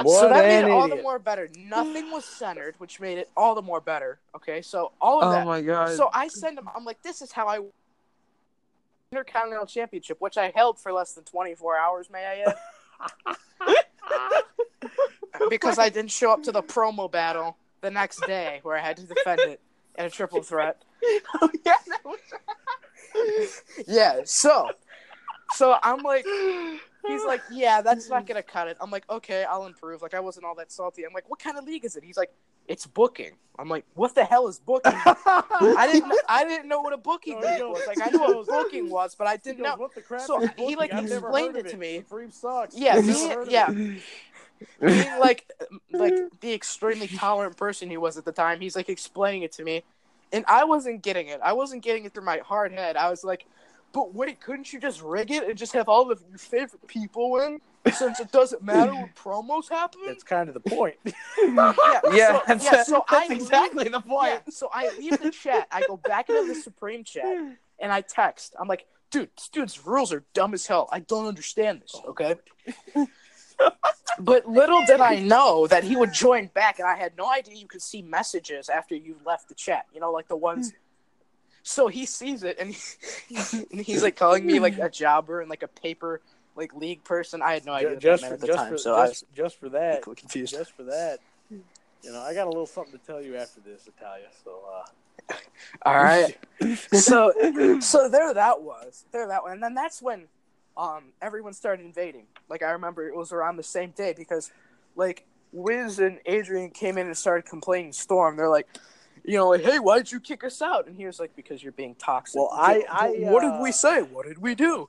so 0.07 0.29
that 0.29 0.45
made 0.45 0.65
it 0.67 0.71
all 0.71 0.89
the 0.89 0.97
more 1.03 1.19
better. 1.19 1.49
Nothing 1.57 2.11
was 2.11 2.25
centered, 2.25 2.75
which 2.79 3.01
made 3.01 3.19
it 3.19 3.31
all 3.37 3.55
the 3.55 3.63
more 3.63 3.81
better. 3.81 4.19
Okay, 4.35 4.63
so 4.63 4.93
all 5.01 5.21
of 5.23 5.29
Oh 5.29 5.31
that. 5.33 5.47
my 5.47 5.61
god. 5.63 5.97
So 5.97 6.11
I 6.13 6.29
send 6.29 6.57
them. 6.59 6.69
I'm 6.75 6.85
like, 6.85 7.03
this 7.03 7.21
is 7.23 7.33
how 7.33 7.47
I 7.49 7.61
Intercontinental 9.11 9.65
Championship, 9.67 10.19
which 10.21 10.37
I 10.37 10.53
held 10.55 10.79
for 10.79 10.93
less 10.93 11.13
than 11.13 11.25
24 11.25 11.79
hours. 11.79 12.11
May 12.11 12.27
I 12.27 12.45
add? 12.51 13.37
because 15.51 15.79
I 15.79 15.89
didn't 15.89 16.11
show 16.11 16.33
up 16.33 16.43
to 16.45 16.53
the 16.53 16.63
promo 16.63 17.11
battle 17.11 17.57
the 17.81 17.91
next 17.91 18.21
day, 18.27 18.61
where 18.63 18.77
I 18.77 18.81
had 18.81 18.97
to 18.99 19.05
defend 19.05 19.41
it 19.41 19.61
in 19.99 20.05
a 20.07 20.11
triple 20.11 20.43
threat. 20.43 20.83
oh, 21.43 21.51
yeah, 21.65 21.75
that 21.89 22.05
was... 22.05 22.19
Yeah. 23.87 24.21
So, 24.25 24.71
so 25.55 25.77
I'm 25.83 26.03
like, 26.03 26.25
he's 27.07 27.25
like, 27.25 27.41
yeah, 27.51 27.81
that's 27.83 28.09
not 28.09 28.27
gonna 28.27 28.43
cut 28.43 28.69
it. 28.69 28.77
I'm 28.81 28.91
like, 28.91 29.05
okay, 29.11 29.45
I'll 29.45 29.67
improve. 29.67 30.03
Like 30.03 30.15
I 30.15 30.21
wasn't 30.21 30.47
all 30.47 30.55
that 30.57 30.71
salty. 30.71 31.05
I'm 31.05 31.13
like, 31.13 31.29
what 31.29 31.39
kind 31.39 31.57
of 31.59 31.65
league 31.65 31.85
is 31.85 31.97
it? 31.97 32.05
He's 32.05 32.17
like, 32.17 32.31
it's 32.69 32.87
booking. 32.87 33.33
I'm 33.59 33.69
like, 33.69 33.85
what 33.95 34.15
the 34.15 34.25
hell 34.25 34.47
is 34.47 34.59
booking? 34.61 34.93
I 34.95 35.89
didn't 35.91 36.13
I 36.29 36.45
didn't 36.45 36.69
know 36.69 36.81
what 36.81 36.93
a 36.93 36.99
booking 36.99 37.41
No, 37.41 37.47
league 37.47 37.63
was. 37.63 37.83
Like 37.87 38.01
I 38.07 38.11
knew 38.11 38.21
what 38.21 38.33
goes- 38.35 38.47
booking 38.47 38.91
was, 38.91 39.15
but 39.17 39.27
I 39.27 39.37
didn't 39.37 39.59
goes, 39.59 39.65
know. 39.65 39.77
what 39.77 39.95
the 39.95 40.03
crap 40.03 40.21
So 40.21 40.43
is 40.43 40.51
he, 40.57 40.77
like. 40.77 40.93
I've 40.93 41.07
explained 41.11 41.57
heard 41.57 41.61
of 41.61 41.67
it 41.67 41.71
to 41.71 41.77
me. 41.79 41.99
Supreme 41.99 42.31
sucks. 42.31 42.77
Yeah, 42.77 42.97
I've 42.97 43.07
me- 43.07 43.13
never 43.15 43.35
heard 43.35 43.47
of 43.47 43.53
yeah. 43.53 43.67
It. 44.61 44.69
Being 44.81 45.19
like 45.21 45.51
like 45.93 46.15
the 46.41 46.53
extremely 46.53 47.09
tolerant 47.09 47.57
person 47.57 47.91
he 47.91 47.97
was 47.97 48.17
at 48.17 48.25
the 48.25 48.33
time, 48.33 48.61
he's 48.61 48.77
like 48.77 48.89
explaining 48.89 49.43
it 49.43 49.53
to 49.53 49.65
me. 49.65 49.83
And 50.33 50.45
I 50.47 50.65
wasn't 50.65 51.03
getting 51.03 51.29
it. 51.29 51.41
I 51.43 51.55
wasn't 51.55 51.83
getting 51.83 52.05
it 52.05 52.13
through 52.13 52.25
my 52.25 52.39
hard 52.39 52.73
head. 52.73 52.97
I 52.97 53.09
was 53.09 53.25
like, 53.25 53.47
but 53.93 54.15
wait, 54.15 54.41
couldn't 54.41 54.73
you 54.73 54.79
just 54.79 55.01
rig 55.03 55.31
it 55.31 55.49
and 55.49 55.57
just 55.57 55.73
have 55.73 55.89
all 55.89 56.11
of 56.11 56.23
your 56.29 56.39
favorite 56.39 56.87
people 56.87 57.31
win?" 57.31 57.61
Since 57.93 58.21
it 58.21 58.31
doesn't 58.33 58.63
matter 58.63 58.93
when 58.93 59.11
promos 59.17 59.71
happen? 59.71 60.01
That's 60.07 60.23
kind 60.23 60.49
of 60.49 60.55
the 60.55 60.61
point. 60.61 60.97
yeah, 61.05 61.73
Yeah, 62.13 62.33
so, 62.33 62.43
that's, 62.47 62.65
yeah, 62.65 62.83
so 62.83 63.05
that's 63.09 63.31
I 63.31 63.35
exactly 63.35 63.85
leave, 63.85 63.93
the 63.93 64.01
point. 64.01 64.43
Yeah, 64.47 64.53
so 64.53 64.69
I 64.73 64.91
leave 64.99 65.19
the 65.23 65.31
chat. 65.31 65.69
I 65.71 65.83
go 65.87 65.97
back 65.97 66.29
into 66.29 66.53
the 66.53 66.55
Supreme 66.55 67.03
chat 67.03 67.25
and 67.79 67.93
I 67.93 68.03
text. 68.03 68.55
I'm 68.61 68.69
like, 68.69 68.87
dude, 69.11 69.31
this 69.37 69.49
dude's 69.49 69.87
rules 69.87 70.13
are 70.13 70.25
dumb 70.35 70.55
as 70.55 70.67
hell. 70.67 70.89
I 70.93 71.01
don't 71.01 71.27
understand 71.27 71.83
this. 71.83 71.95
Okay. 72.09 72.35
but 74.19 74.49
little 74.49 74.85
did 74.87 75.01
I 75.01 75.17
know 75.17 75.67
that 75.67 75.85
he 75.85 75.97
would 75.97 76.13
join 76.13 76.47
back, 76.49 76.79
and 76.79 76.89
I 76.89 76.97
had 76.97 77.17
no 77.17 77.31
idea 77.31 77.55
you 77.55 77.67
could 77.67 77.83
see 77.83 78.03
messages 78.03 78.69
after 78.69 78.95
you 78.95 79.17
left 79.25 79.49
the 79.49 79.55
chat. 79.55 79.87
You 79.93 80.01
know, 80.01 80.11
like 80.11 80.29
the 80.29 80.37
ones. 80.37 80.73
So 81.63 81.89
he 81.89 82.07
sees 82.07 82.45
it, 82.45 82.57
and, 82.59 82.75
he, 83.29 83.37
and 83.71 83.81
he's 83.81 84.03
like 84.03 84.17
calling 84.17 84.47
me 84.47 84.59
like 84.59 84.79
a 84.79 84.89
jobber 85.05 85.41
and 85.41 85.51
like 85.51 85.63
a 85.63 85.69
paper 85.69 86.21
like 86.57 86.75
league 86.75 87.05
person. 87.05 87.41
I 87.43 87.55
had 87.55 87.65
no 87.65 87.73
idea 87.73 87.97
just 87.97 88.23
that 88.23 88.29
for, 88.29 88.35
at 88.35 88.41
the 88.41 88.47
just, 88.47 88.59
time, 88.59 88.73
for, 88.73 88.79
so 88.79 88.95
I 88.95 89.09
just, 89.09 89.27
was 89.29 89.37
just 89.37 89.61
for 89.61 89.69
that, 89.71 90.03
confused. 90.17 90.53
just 90.53 90.73
for 90.73 90.85
that, 90.85 91.19
you 91.51 92.13
know, 92.13 92.21
I 92.21 92.35
got 92.35 92.47
a 92.47 92.51
little 92.51 92.67
something 92.67 92.99
to 92.99 93.07
tell 93.07 93.23
you 93.23 93.37
after 93.37 93.61
this, 93.61 93.87
Italia. 93.87 94.27
So, 94.45 94.61
uh, 94.73 95.35
All 95.83 95.97
right. 95.97 96.37
so 96.93 97.33
so 97.81 98.09
there 98.09 98.35
that 98.35 98.63
was 98.63 99.05
there 99.13 99.27
that 99.29 99.43
one 99.43 99.53
and 99.53 99.63
then 99.63 99.75
that's 99.75 100.03
when 100.03 100.25
um 100.79 101.13
everyone 101.21 101.53
started 101.53 101.85
invading. 101.85 102.27
Like 102.49 102.63
i 102.63 102.71
remember 102.71 103.07
it 103.07 103.17
was 103.17 103.33
around 103.33 103.57
the 103.57 103.63
same 103.63 103.91
day 103.91 104.15
because 104.17 104.51
like 104.97 105.27
wiz 105.53 105.99
and 105.99 106.19
adrian 106.27 106.71
came 106.71 106.99
in 106.99 107.07
and 107.07 107.17
started 107.17 107.45
complaining 107.45 107.93
storm. 107.93 108.37
They're 108.37 108.49
like 108.49 108.69
you 109.25 109.37
know 109.37 109.49
like 109.49 109.63
hey 109.63 109.79
why 109.81 109.99
did 109.99 110.13
you 110.13 110.21
kick 110.21 110.45
us 110.45 110.63
out? 110.63 110.87
And 110.87 110.97
he 110.97 111.05
was 111.05 111.19
like 111.19 111.35
because 111.37 111.63
you're 111.63 111.73
being 111.73 111.97
toxic. 111.97 112.39
Well, 112.39 112.51
I- 112.53 112.87
I, 112.89 113.09
what 113.19 113.43
did 113.43 113.53
uh, 113.53 113.61
we 113.63 113.73
say? 113.73 114.03
What 114.03 114.27
did 114.27 114.39
we 114.39 114.55
do? 114.55 114.89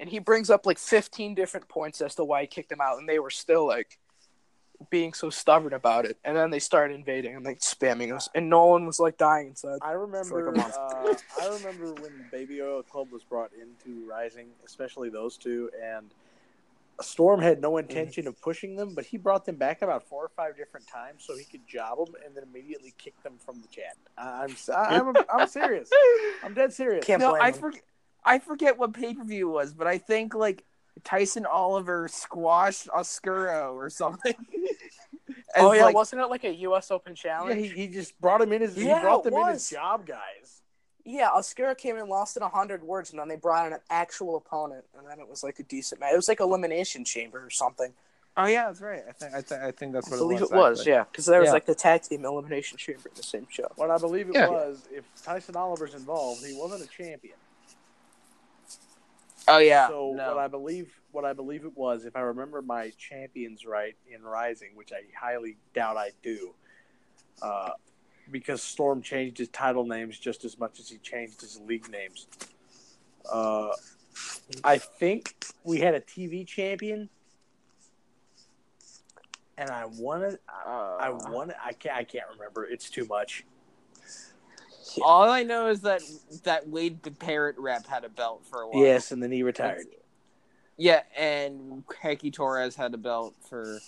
And 0.00 0.08
he 0.08 0.20
brings 0.20 0.48
up 0.48 0.64
like 0.64 0.78
15 0.78 1.34
different 1.34 1.68
points 1.68 2.00
as 2.00 2.14
to 2.14 2.24
why 2.24 2.42
he 2.42 2.46
kicked 2.46 2.70
them 2.70 2.80
out 2.80 2.98
and 2.98 3.08
they 3.08 3.18
were 3.18 3.30
still 3.30 3.66
like 3.66 3.98
being 4.90 5.12
so 5.12 5.30
stubborn 5.30 5.72
about 5.72 6.04
it, 6.04 6.18
and 6.24 6.36
then 6.36 6.50
they 6.50 6.58
started 6.58 6.94
invading 6.94 7.36
and 7.36 7.44
like 7.44 7.60
spamming 7.60 8.14
us, 8.14 8.28
and 8.34 8.48
Nolan 8.48 8.86
was 8.86 9.00
like 9.00 9.16
dying 9.16 9.48
inside. 9.48 9.78
I 9.82 9.92
remember. 9.92 10.44
like 10.44 10.54
a 10.54 10.58
month. 10.58 10.74
uh, 10.78 11.42
I 11.42 11.48
remember 11.48 11.94
when 11.94 12.12
Baby 12.30 12.62
Oil 12.62 12.82
Club 12.82 13.10
was 13.12 13.24
brought 13.24 13.50
into 13.54 14.06
Rising, 14.08 14.48
especially 14.64 15.10
those 15.10 15.36
two, 15.36 15.70
and 15.82 16.12
Storm 17.00 17.40
had 17.40 17.60
no 17.60 17.78
intention 17.78 18.26
of 18.26 18.40
pushing 18.40 18.76
them, 18.76 18.94
but 18.94 19.04
he 19.04 19.16
brought 19.16 19.44
them 19.44 19.56
back 19.56 19.82
about 19.82 20.04
four 20.04 20.24
or 20.24 20.30
five 20.36 20.56
different 20.56 20.86
times 20.86 21.24
so 21.24 21.36
he 21.36 21.44
could 21.44 21.66
job 21.66 21.98
them 21.98 22.14
and 22.24 22.34
then 22.36 22.44
immediately 22.44 22.94
kick 22.98 23.20
them 23.22 23.34
from 23.44 23.60
the 23.60 23.68
chat. 23.68 23.96
I- 24.16 24.44
I'm 24.44 25.08
I'm 25.08 25.16
I'm 25.32 25.48
serious. 25.48 25.90
I'm 26.44 26.54
dead 26.54 26.72
serious. 26.72 27.04
Can't 27.04 27.20
no, 27.20 27.30
blame 27.30 27.42
I 27.42 27.52
forget. 27.52 27.82
I 28.24 28.38
forget 28.38 28.78
what 28.78 28.92
pay 28.92 29.14
per 29.14 29.24
view 29.24 29.48
was, 29.48 29.72
but 29.72 29.86
I 29.86 29.98
think 29.98 30.34
like 30.34 30.64
Tyson 31.04 31.46
Oliver 31.46 32.08
squashed 32.08 32.88
Oscuro 32.90 33.74
or 33.74 33.90
something. 33.90 34.34
Oh 35.54 35.72
yeah, 35.72 35.84
like, 35.84 35.94
wasn't 35.94 36.22
it 36.22 36.26
like 36.26 36.44
a 36.44 36.54
U.S. 36.54 36.90
Open 36.90 37.12
Yeah, 37.12 37.22
challenge? 37.22 37.60
he, 37.60 37.68
he 37.68 37.88
just 37.88 38.18
brought 38.20 38.40
him 38.40 38.52
in 38.52 38.62
as 38.62 38.74
he 38.74 38.84
brought 38.84 39.18
it 39.20 39.24
them 39.24 39.34
in 39.34 39.48
as 39.50 39.68
job 39.68 40.06
guys. 40.06 40.62
Yeah, 41.04 41.28
Oscura 41.34 41.76
came 41.76 41.96
in, 41.96 42.08
lost 42.08 42.36
in 42.38 42.42
hundred 42.42 42.82
words, 42.82 43.10
and 43.10 43.18
then 43.18 43.28
they 43.28 43.36
brought 43.36 43.66
in 43.66 43.72
an 43.74 43.80
actual 43.90 44.36
opponent, 44.36 44.84
and 44.96 45.06
then 45.06 45.20
it 45.20 45.28
was 45.28 45.42
like 45.42 45.58
a 45.58 45.62
decent 45.62 46.00
match. 46.00 46.12
It 46.14 46.16
was 46.16 46.28
like 46.28 46.40
elimination 46.40 47.04
chamber 47.04 47.44
or 47.44 47.50
something. 47.50 47.92
oh 48.36 48.46
yeah, 48.46 48.66
that's 48.66 48.80
right. 48.80 49.02
I 49.08 49.12
think 49.12 49.34
I, 49.34 49.40
th- 49.42 49.60
I 49.60 49.70
think 49.72 49.92
that's 49.92 50.10
what 50.10 50.16
I 50.16 50.20
what 50.22 50.28
believe 50.28 50.42
it 50.42 50.42
was. 50.42 50.50
it 50.50 50.54
was, 50.56 50.78
actually. 50.80 50.92
yeah, 50.92 51.04
because 51.04 51.26
there 51.26 51.40
was 51.40 51.48
Yeah. 51.48 51.52
like 51.52 51.66
the 51.66 51.74
tag 51.74 52.02
team 52.02 52.24
elimination 52.24 52.78
chamber 52.78 53.08
in 53.10 53.14
the 53.14 53.22
same 53.22 53.46
show. 53.50 53.70
What 53.76 53.90
I 53.90 53.98
believe 53.98 54.28
it 54.30 54.34
Yeah. 54.34 54.48
was, 54.48 54.88
if 54.90 55.04
Tyson 55.22 55.54
Oliver's 55.56 55.94
involved, 55.94 56.44
he 56.46 56.54
wasn't 56.54 56.82
a 56.82 56.88
champion. 56.88 57.34
Oh 59.48 59.58
yeah. 59.58 59.88
So 59.88 60.14
no. 60.16 60.28
what 60.28 60.38
I 60.38 60.48
believe, 60.48 60.92
what 61.10 61.24
I 61.24 61.32
believe 61.32 61.64
it 61.64 61.76
was, 61.76 62.04
if 62.04 62.16
I 62.16 62.20
remember 62.20 62.62
my 62.62 62.90
champions 62.98 63.66
right 63.66 63.96
in 64.10 64.22
Rising, 64.22 64.70
which 64.74 64.92
I 64.92 65.02
highly 65.18 65.56
doubt 65.74 65.96
I 65.96 66.10
do, 66.22 66.54
uh, 67.42 67.70
because 68.30 68.62
Storm 68.62 69.02
changed 69.02 69.38
his 69.38 69.48
title 69.48 69.84
names 69.84 70.18
just 70.18 70.44
as 70.44 70.58
much 70.58 70.78
as 70.78 70.88
he 70.88 70.98
changed 70.98 71.40
his 71.40 71.60
league 71.60 71.90
names. 71.90 72.28
Uh, 73.30 73.70
I 74.62 74.78
think 74.78 75.34
we 75.64 75.80
had 75.80 75.94
a 75.94 76.00
TV 76.00 76.46
champion, 76.46 77.08
and 79.58 79.70
I 79.70 79.86
wanted, 79.86 80.38
I, 80.48 80.98
I 81.00 81.08
Uh, 81.10 81.30
wanted, 81.30 81.56
I 81.62 81.72
can't, 81.72 81.96
I 81.96 82.04
can't 82.04 82.26
remember. 82.32 82.64
It's 82.64 82.90
too 82.90 83.06
much. 83.06 83.44
All 85.02 85.30
I 85.30 85.42
know 85.42 85.68
is 85.68 85.80
that 85.82 86.02
that 86.44 86.68
Wade 86.68 87.02
the 87.02 87.10
Parrot 87.10 87.56
rep 87.58 87.86
had 87.86 88.04
a 88.04 88.08
belt 88.08 88.44
for 88.50 88.62
a 88.62 88.68
while. 88.68 88.82
Yes, 88.82 89.12
and 89.12 89.22
then 89.22 89.30
he 89.32 89.42
retired. 89.42 89.86
Yeah, 90.76 91.02
and 91.16 91.84
Hecky 92.02 92.32
Torres 92.32 92.74
had 92.74 92.92
a 92.94 92.98
belt 92.98 93.34
for 93.48 93.78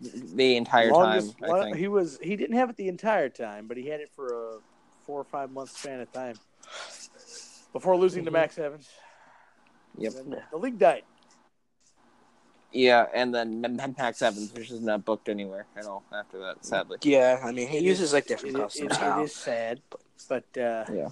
the 0.00 0.56
entire 0.56 0.90
Longest- 0.92 1.38
time. 1.38 1.50
I 1.52 1.62
think. 1.64 1.76
he 1.76 1.88
was 1.88 2.18
he 2.22 2.36
didn't 2.36 2.56
have 2.56 2.70
it 2.70 2.76
the 2.76 2.88
entire 2.88 3.28
time, 3.28 3.66
but 3.66 3.76
he 3.76 3.86
had 3.88 4.00
it 4.00 4.10
for 4.14 4.26
a 4.56 4.58
four 5.06 5.20
or 5.20 5.24
five 5.24 5.50
month 5.50 5.70
span 5.70 6.00
of 6.00 6.12
time 6.12 6.36
before 7.72 7.96
losing 7.96 8.24
to 8.24 8.30
Mhm. 8.30 8.34
Max 8.34 8.58
Evans. 8.58 8.88
Yep. 9.96 10.12
The 10.50 10.56
league 10.58 10.78
died. 10.78 11.04
Yeah, 12.70 13.06
and 13.14 13.34
then 13.34 13.64
M- 13.64 13.80
M- 13.80 13.94
Max 13.96 14.20
Evans, 14.20 14.52
which 14.52 14.70
is 14.70 14.80
not 14.82 15.04
booked 15.04 15.28
anywhere 15.30 15.66
at 15.74 15.86
all 15.86 16.04
after 16.12 16.38
that, 16.40 16.64
sadly. 16.64 16.98
Yeah, 17.02 17.40
I 17.42 17.50
mean 17.52 17.66
he 17.68 17.78
It 17.78 17.82
uses 17.84 18.08
is- 18.08 18.12
like 18.12 18.26
different 18.26 18.56
it- 18.56 18.60
customs 18.60 18.92
it- 18.92 19.00
now. 19.00 19.20
It 19.20 19.24
is 19.24 19.34
sad, 19.34 19.80
but 19.88 20.00
uh, 20.30 20.84
Yeah. 20.92 21.08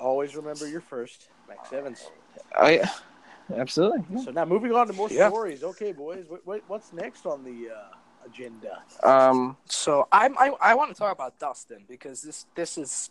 always 0.00 0.36
remember 0.36 0.66
your 0.68 0.80
first, 0.80 1.28
Max 1.48 1.72
Evans. 1.72 2.10
Oh 2.56 2.68
yeah, 2.68 2.88
absolutely. 3.54 4.04
So 4.24 4.30
now 4.30 4.44
moving 4.44 4.72
on 4.72 4.86
to 4.88 4.92
more 4.92 5.08
Yeah. 5.08 5.28
stories. 5.28 5.62
Okay, 5.62 5.92
boys, 5.92 6.24
what, 6.28 6.46
what, 6.46 6.62
what's 6.66 6.92
next 6.92 7.26
on 7.26 7.44
the 7.44 7.68
uh, 7.70 8.26
agenda? 8.26 8.82
Um, 9.02 9.56
So 9.66 10.06
I'm, 10.12 10.36
I 10.38 10.52
I 10.60 10.74
want 10.74 10.90
to 10.94 10.98
talk 10.98 11.12
about 11.12 11.38
Dustin 11.38 11.84
because 11.88 12.22
this 12.22 12.46
this 12.54 12.76
is 12.78 13.10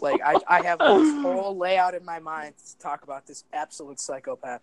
like 0.00 0.20
I 0.24 0.38
I 0.48 0.60
have 0.60 0.78
this 0.78 1.12
whole 1.22 1.56
layout 1.56 1.94
in 1.94 2.04
my 2.04 2.18
mind 2.18 2.54
to 2.58 2.78
talk 2.78 3.02
about 3.02 3.26
this 3.26 3.44
absolute 3.52 4.00
psychopath. 4.00 4.62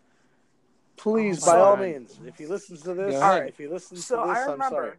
Please, 0.98 1.40
Oh, 1.44 1.46
by 1.46 1.60
all 1.62 1.78
means, 1.78 2.20
if 2.26 2.38
he 2.38 2.48
listens 2.48 2.82
to 2.84 2.94
this, 2.94 3.16
Go 3.16 3.22
ahead. 3.22 3.50
if 3.50 3.58
he 3.58 3.68
listens 3.68 4.08
So 4.08 4.20
to 4.22 4.28
this, 4.28 4.38
I 4.38 4.40
I'm 4.40 4.52
remember 4.52 4.76
sorry. 4.76 4.94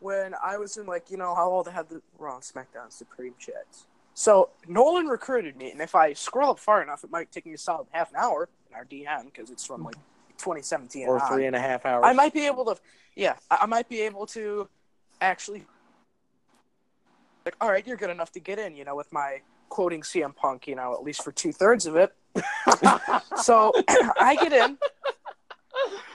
When 0.00 0.34
I 0.42 0.56
was 0.58 0.76
in 0.76 0.86
like 0.86 1.10
you 1.10 1.16
know 1.16 1.34
how 1.34 1.50
old 1.50 1.68
I 1.68 1.72
had 1.72 1.88
the 1.88 2.02
Raw 2.18 2.40
SmackDown 2.40 2.90
Supreme 2.90 3.34
chats. 3.38 3.86
So 4.14 4.50
Nolan 4.66 5.06
recruited 5.06 5.56
me, 5.56 5.70
and 5.70 5.80
if 5.80 5.94
I 5.94 6.12
scroll 6.12 6.50
up 6.50 6.58
far 6.58 6.82
enough, 6.82 7.04
it 7.04 7.10
might 7.10 7.30
take 7.30 7.46
me 7.46 7.54
a 7.54 7.58
solid 7.58 7.86
half 7.92 8.10
an 8.10 8.16
hour 8.16 8.48
in 8.68 8.76
our 8.76 8.84
DM 8.84 9.26
because 9.26 9.50
it's 9.50 9.64
from 9.64 9.84
like 9.84 9.94
2017 10.40 11.06
Or 11.06 11.20
three 11.28 11.46
and 11.46 11.54
a 11.54 11.60
half 11.60 11.86
hours. 11.86 12.02
I 12.04 12.12
might 12.12 12.32
be 12.32 12.46
able 12.46 12.64
to, 12.66 12.76
yeah, 13.14 13.36
I, 13.50 13.66
might 13.66 13.88
be 13.88 14.00
able 14.02 14.26
to 14.26 14.68
actually, 15.20 15.64
like, 17.44 17.56
all 17.60 17.70
right, 17.70 17.86
you're 17.86 17.96
good 17.96 18.10
enough 18.10 18.32
to 18.32 18.40
get 18.40 18.58
in, 18.58 18.74
you 18.74 18.84
know, 18.84 18.96
with 18.96 19.12
my 19.12 19.40
quoting 19.68 20.02
CM 20.02 20.34
Punk, 20.34 20.66
you 20.66 20.74
know, 20.74 20.92
at 20.94 21.02
least 21.02 21.22
for 21.22 21.32
two 21.32 21.52
thirds 21.52 21.86
of 21.86 21.96
it. 21.96 22.12
So 23.36 23.72
I 24.20 24.36
get 24.36 24.52
in, 24.52 24.76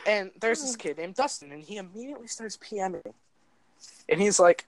and 0.06 0.32
there's 0.40 0.62
this 0.62 0.76
kid 0.76 0.98
named 1.00 1.16
Dustin, 1.16 1.52
and 1.52 1.64
he 1.64 1.78
immediately 1.78 2.28
starts 2.28 2.56
PMing. 2.58 3.14
And 4.10 4.22
he's 4.22 4.40
like, 4.40 4.66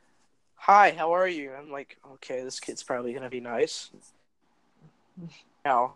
"Hi, 0.55 0.91
how 0.91 1.11
are 1.13 1.27
you?" 1.27 1.51
I'm 1.53 1.71
like, 1.71 1.97
"Okay, 2.13 2.43
this 2.43 2.59
kid's 2.59 2.83
probably 2.83 3.13
gonna 3.13 3.29
be 3.29 3.39
nice." 3.39 3.89
No. 5.65 5.93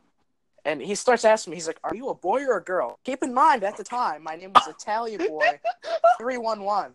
And 0.63 0.81
he 0.81 0.93
starts 0.95 1.25
asking 1.25 1.51
me, 1.51 1.57
he's 1.57 1.65
like, 1.67 1.79
Are 1.83 1.95
you 1.95 2.09
a 2.09 2.13
boy 2.15 2.43
or 2.45 2.57
a 2.57 2.63
girl? 2.63 2.99
Keep 3.03 3.23
in 3.23 3.33
mind, 3.33 3.63
at 3.63 3.77
the 3.77 3.83
time, 3.83 4.23
my 4.23 4.35
name 4.35 4.51
was 4.53 4.67
Italian 4.67 5.27
Boy 5.27 5.59
311. 6.19 6.93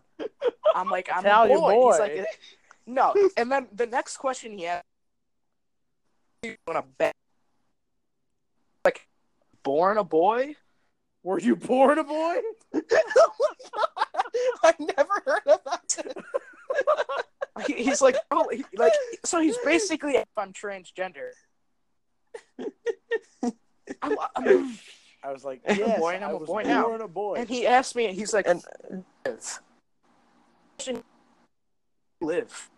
I'm 0.73 0.89
like, 0.89 1.09
I'm 1.13 1.25
Italian 1.25 1.57
a 1.57 1.59
boy. 1.59 1.73
boy. 1.73 1.91
He's 1.91 1.99
like, 1.99 2.27
No. 2.85 3.13
And 3.35 3.51
then 3.51 3.67
the 3.73 3.85
next 3.85 4.17
question 4.17 4.57
he 4.57 4.67
asked, 4.67 4.85
"You 6.43 6.55
want 6.65 6.79
to 6.79 6.85
bet? 6.97 7.13
Like, 8.85 9.05
born 9.63 9.97
a 9.97 10.03
boy? 10.03 10.55
Were 11.23 11.39
you 11.39 11.57
born 11.57 11.99
a 11.99 12.05
boy? 12.05 12.37
I 14.63 14.73
never 14.79 15.21
heard 15.25 15.47
of 15.47 15.59
that. 15.65 16.15
He- 17.65 17.83
he's 17.85 18.03
like, 18.03 18.15
oh, 18.29 18.47
he, 18.51 18.63
like, 18.77 18.93
so 19.25 19.41
he's 19.41 19.57
basically, 19.65 20.13
if 20.15 20.27
I'm 20.37 20.53
transgender. 20.53 21.29
I'm, 24.03 24.15
I'm, 24.35 24.77
I 25.23 25.31
was 25.31 25.43
like, 25.43 25.61
I'm 25.67 25.81
a 25.81 25.97
boy 25.97 26.13
and 26.13 26.23
I'm 26.23 26.29
I 26.29 26.33
a 26.33 26.37
was 26.37 26.47
boy 26.47 26.61
now. 26.61 26.91
a 26.93 27.07
boy. 27.07 27.33
and 27.39 27.49
he 27.49 27.65
asked 27.65 27.95
me, 27.95 28.05
and 28.05 28.15
he's 28.15 28.31
like, 28.31 28.45
and 28.47 28.63
live. 32.21 32.69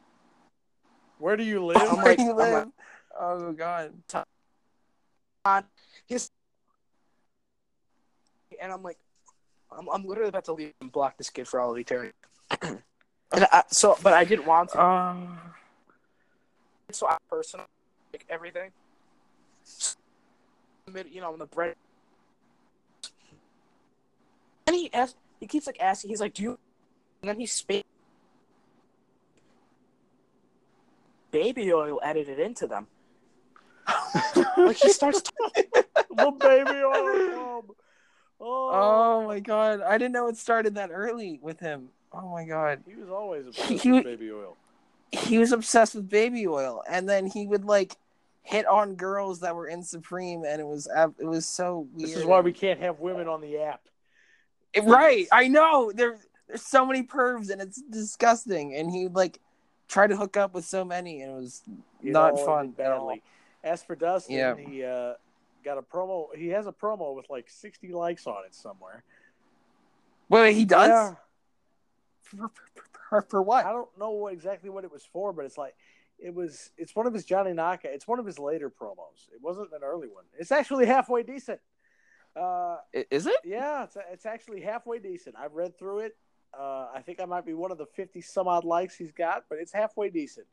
Where 1.17 1.35
do 1.35 1.43
you 1.43 1.65
live? 1.65 1.77
I'm 1.81 1.97
where 1.97 2.15
do 2.15 2.23
you 2.23 2.31
I'm 2.31 2.37
live? 2.37 2.53
like- 2.53 2.67
oh 3.19 3.51
god. 3.51 3.93
on 5.43 5.63
his 6.07 6.29
and 8.61 8.71
I'm 8.71 8.81
like 8.83 8.97
I'm, 9.71 9.87
I'm 9.89 10.05
literally 10.05 10.29
about 10.29 10.45
to 10.45 10.53
leave 10.53 10.73
and 10.81 10.91
block 10.91 11.17
this 11.17 11.29
kid 11.29 11.47
for 11.47 11.59
all 11.59 11.71
of 11.71 11.77
eternity. 11.77 12.13
and 12.61 12.81
I, 13.33 13.63
so 13.69 13.97
but 14.01 14.13
I 14.13 14.23
didn't 14.23 14.45
want 14.45 14.69
to. 14.71 14.81
Uh, 14.81 15.15
So 16.91 17.07
I 17.07 17.17
personal 17.29 17.65
like 18.13 18.25
everything. 18.29 18.71
You 21.11 21.21
know, 21.21 21.31
on 21.33 21.39
the 21.39 21.45
bread. 21.45 21.75
And 24.65 24.75
he 24.75 24.91
asked 24.93 25.15
he 25.39 25.47
keeps 25.47 25.67
like 25.67 25.79
asking, 25.79 26.09
he's 26.09 26.19
like, 26.19 26.33
Do 26.33 26.43
you 26.43 26.59
and 27.21 27.29
then 27.29 27.39
he 27.39 27.45
spit 27.45 27.85
baby 31.31 31.71
oil 31.73 31.99
edited 32.03 32.39
into 32.39 32.67
them. 32.67 32.87
Like 34.57 34.77
he 34.77 34.91
starts 34.91 35.21
talking. 35.21 35.65
the 35.73 36.31
baby 36.39 36.83
oil. 36.83 37.63
Oh, 38.41 38.69
oh 38.71 39.27
my 39.27 39.39
god, 39.39 39.81
I 39.81 39.97
didn't 39.97 40.13
know 40.13 40.27
it 40.27 40.37
started 40.37 40.75
that 40.75 40.89
early 40.93 41.39
with 41.41 41.59
him. 41.59 41.89
Oh 42.13 42.31
my 42.31 42.45
god. 42.45 42.81
he 42.87 42.95
was 42.95 43.09
always 43.09 43.45
obsessed 43.47 43.83
He- 43.83 43.91
with 43.91 44.03
baby 44.03 44.31
oil. 44.31 44.55
he 45.11 45.37
was 45.37 45.51
obsessed 45.51 45.95
with 45.95 46.09
baby 46.09 46.47
oil 46.47 46.83
and 46.89 47.07
then 47.09 47.25
he 47.27 47.45
would 47.45 47.65
like 47.65 47.95
hit 48.43 48.65
on 48.65 48.95
girls 48.95 49.41
that 49.41 49.55
were 49.55 49.67
in 49.67 49.83
supreme 49.83 50.43
and 50.43 50.59
it 50.59 50.65
was 50.65 50.87
it 51.19 51.25
was 51.25 51.45
so 51.45 51.87
weird 51.93 52.09
This 52.09 52.17
is 52.17 52.25
why 52.25 52.39
we 52.41 52.51
can't 52.53 52.79
have 52.79 52.99
women 52.99 53.27
on 53.27 53.41
the 53.41 53.57
app. 53.59 53.81
It- 54.73 54.83
right 54.85 55.27
i 55.31 55.47
know 55.47 55.91
there 55.93 56.17
there's 56.47 56.63
so 56.63 56.83
many 56.85 57.03
pervs 57.03 57.51
and 57.51 57.61
it's 57.61 57.79
disgusting 57.81 58.73
and 58.75 58.89
he 58.89 59.03
would 59.03 59.15
like 59.15 59.39
try 59.87 60.07
to 60.07 60.15
hook 60.15 60.35
up 60.37 60.53
with 60.55 60.65
so 60.65 60.83
many 60.85 61.21
and 61.21 61.31
it 61.31 61.35
was 61.35 61.61
It 62.03 62.11
Not 62.11 62.39
fun 62.39 62.65
ended 62.67 62.79
at 62.79 62.91
all. 62.93 63.07
badly. 63.07 63.21
As 63.63 63.83
for 63.83 63.95
Dustin, 63.95 64.35
Yeah. 64.35 64.55
he 64.55 64.83
uh, 64.83 65.13
got 65.63 65.77
a 65.77 65.81
promo. 65.81 66.27
He 66.35 66.47
has 66.49 66.67
a 66.67 66.71
promo 66.71 67.15
with 67.15 67.29
like 67.29 67.49
60 67.49 67.91
likes 67.93 68.27
on 68.27 68.45
it 68.45 68.55
somewhere. 68.55 69.03
wait, 70.29 70.53
he 70.53 70.65
does 70.65 70.89
Yeah. 70.89 71.15
for, 72.21 72.49
for, 72.49 73.21
for, 73.21 73.43
for 73.43 73.53
I 73.53 73.71
don't 73.71 73.89
know 73.97 74.27
exactly 74.27 74.69
what 74.69 74.83
it 74.83 74.91
was 74.91 75.03
for, 75.03 75.33
but 75.33 75.45
it's 75.45 75.57
like 75.57 75.75
it 76.19 76.33
was. 76.33 76.71
It's 76.77 76.95
one 76.95 77.07
of 77.07 77.13
his 77.13 77.23
Johnny 77.25 77.53
Naka. 77.53 77.91
It's 77.91 78.07
one 78.07 78.19
of 78.19 78.25
his 78.25 78.37
later 78.37 78.69
promos. 78.69 79.27
It 79.33 79.41
wasn't 79.41 79.71
an 79.71 79.83
early 79.83 80.09
one. 80.09 80.25
It's 80.37 80.51
actually 80.51 80.85
halfway 80.85 81.23
decent. 81.23 81.59
Uh, 82.35 82.77
is 83.09 83.25
it 83.25 83.35
yeah, 83.43 83.83
it's 83.85 83.97
it's 84.11 84.25
actually 84.25 84.61
halfway 84.61 84.99
decent. 84.99 85.35
I've 85.37 85.53
read 85.53 85.77
through 85.79 85.99
it. 85.99 86.17
Uh, 86.57 86.87
I 86.93 87.01
think 87.05 87.19
I 87.21 87.25
might 87.25 87.45
be 87.45 87.53
one 87.53 87.71
of 87.71 87.77
the 87.77 87.85
fifty 87.85 88.21
some 88.21 88.47
odd 88.47 88.65
likes 88.65 88.95
he's 88.95 89.11
got, 89.11 89.45
but 89.49 89.59
it's 89.59 89.71
halfway 89.71 90.09
decent. 90.09 90.45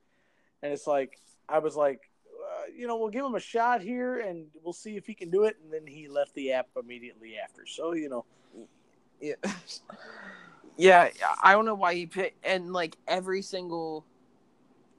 And 0.63 0.73
it's 0.73 0.87
like 0.87 1.19
I 1.49 1.59
was 1.59 1.77
like, 1.77 2.09
you 2.77 2.87
know, 2.87 2.97
we'll 2.97 3.09
give 3.11 3.25
him 3.25 3.35
a 3.35 3.41
shot 3.41 3.81
here, 3.81 4.21
and 4.21 4.47
we'll 4.63 4.73
see 4.73 4.97
if 4.97 5.07
he 5.07 5.15
can 5.15 5.31
do 5.31 5.45
it. 5.45 5.57
And 5.63 5.73
then 5.73 5.87
he 5.87 6.09
left 6.09 6.35
the 6.35 6.53
app 6.53 6.69
immediately 6.81 7.37
after. 7.43 7.67
So 7.67 7.95
you 7.95 8.09
know, 8.09 8.25
Yeah. 9.21 9.35
yeah, 10.77 11.09
I 11.43 11.53
don't 11.53 11.65
know 11.65 11.75
why 11.75 11.95
he 11.95 12.07
picked 12.07 12.45
and 12.45 12.73
like 12.73 12.97
every 13.09 13.43
single 13.43 14.05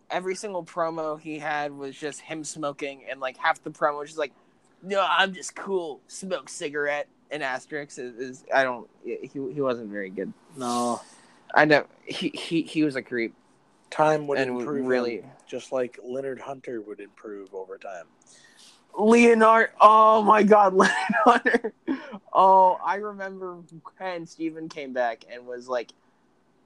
every 0.09 0.35
single 0.35 0.63
promo 0.63 1.19
he 1.19 1.37
had 1.37 1.71
was 1.71 1.95
just 1.95 2.21
him 2.21 2.43
smoking 2.43 3.03
and 3.09 3.19
like 3.19 3.37
half 3.37 3.61
the 3.63 3.69
promo 3.69 3.99
was 3.99 4.09
just 4.09 4.19
like 4.19 4.33
no, 4.83 5.05
I'm 5.07 5.33
just 5.33 5.55
cool. 5.55 6.01
Smoke 6.07 6.49
cigarette 6.49 7.07
and 7.31 7.43
asterisk 7.43 7.97
is, 7.99 8.15
is 8.15 8.45
I 8.53 8.63
don't 8.63 8.87
he 9.03 9.29
he 9.31 9.61
wasn't 9.61 9.89
very 9.89 10.09
good. 10.09 10.31
no 10.55 11.01
I 11.53 11.65
know 11.65 11.85
he 12.05 12.29
he, 12.29 12.61
he 12.63 12.83
was 12.83 12.95
a 12.95 13.01
creep 13.01 13.33
time 13.89 14.27
would 14.27 14.39
and 14.39 14.59
improve. 14.59 14.85
really 14.85 15.21
him, 15.21 15.31
just 15.47 15.71
like 15.71 15.99
Leonard 16.03 16.39
Hunter 16.39 16.81
would 16.81 16.99
improve 16.99 17.53
over 17.53 17.77
time. 17.77 18.05
Leonard. 18.97 19.71
Oh 19.79 20.21
my 20.21 20.43
God, 20.43 20.73
Leonard. 20.75 20.93
Hunter. 21.23 21.73
Oh, 22.33 22.79
I 22.83 22.95
remember 22.95 23.57
when 23.97 24.25
Steven 24.25 24.69
came 24.69 24.93
back 24.93 25.25
and 25.31 25.45
was 25.45 25.67
like, 25.67 25.91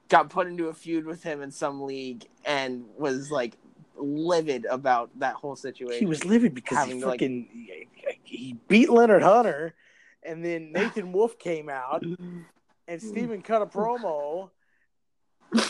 got 0.09 0.29
put 0.29 0.47
into 0.47 0.67
a 0.67 0.73
feud 0.73 1.05
with 1.05 1.23
him 1.23 1.41
in 1.41 1.51
some 1.51 1.83
league 1.83 2.25
and 2.45 2.85
was 2.97 3.31
like 3.31 3.57
livid 3.95 4.65
about 4.65 5.09
that 5.19 5.35
whole 5.35 5.55
situation. 5.55 5.99
He 5.99 6.05
was 6.05 6.25
livid 6.25 6.53
because 6.53 6.85
he 6.85 6.99
to, 6.99 7.07
like- 7.07 7.19
he 8.23 8.57
beat 8.67 8.89
Leonard 8.89 9.23
Hunter, 9.23 9.73
and 10.23 10.43
then 10.43 10.71
Nathan 10.73 11.11
Wolf 11.11 11.37
came 11.37 11.69
out, 11.69 12.03
and 12.87 13.01
Steven 13.01 13.41
cut 13.41 13.61
a 13.61 13.65
promo, 13.65 14.49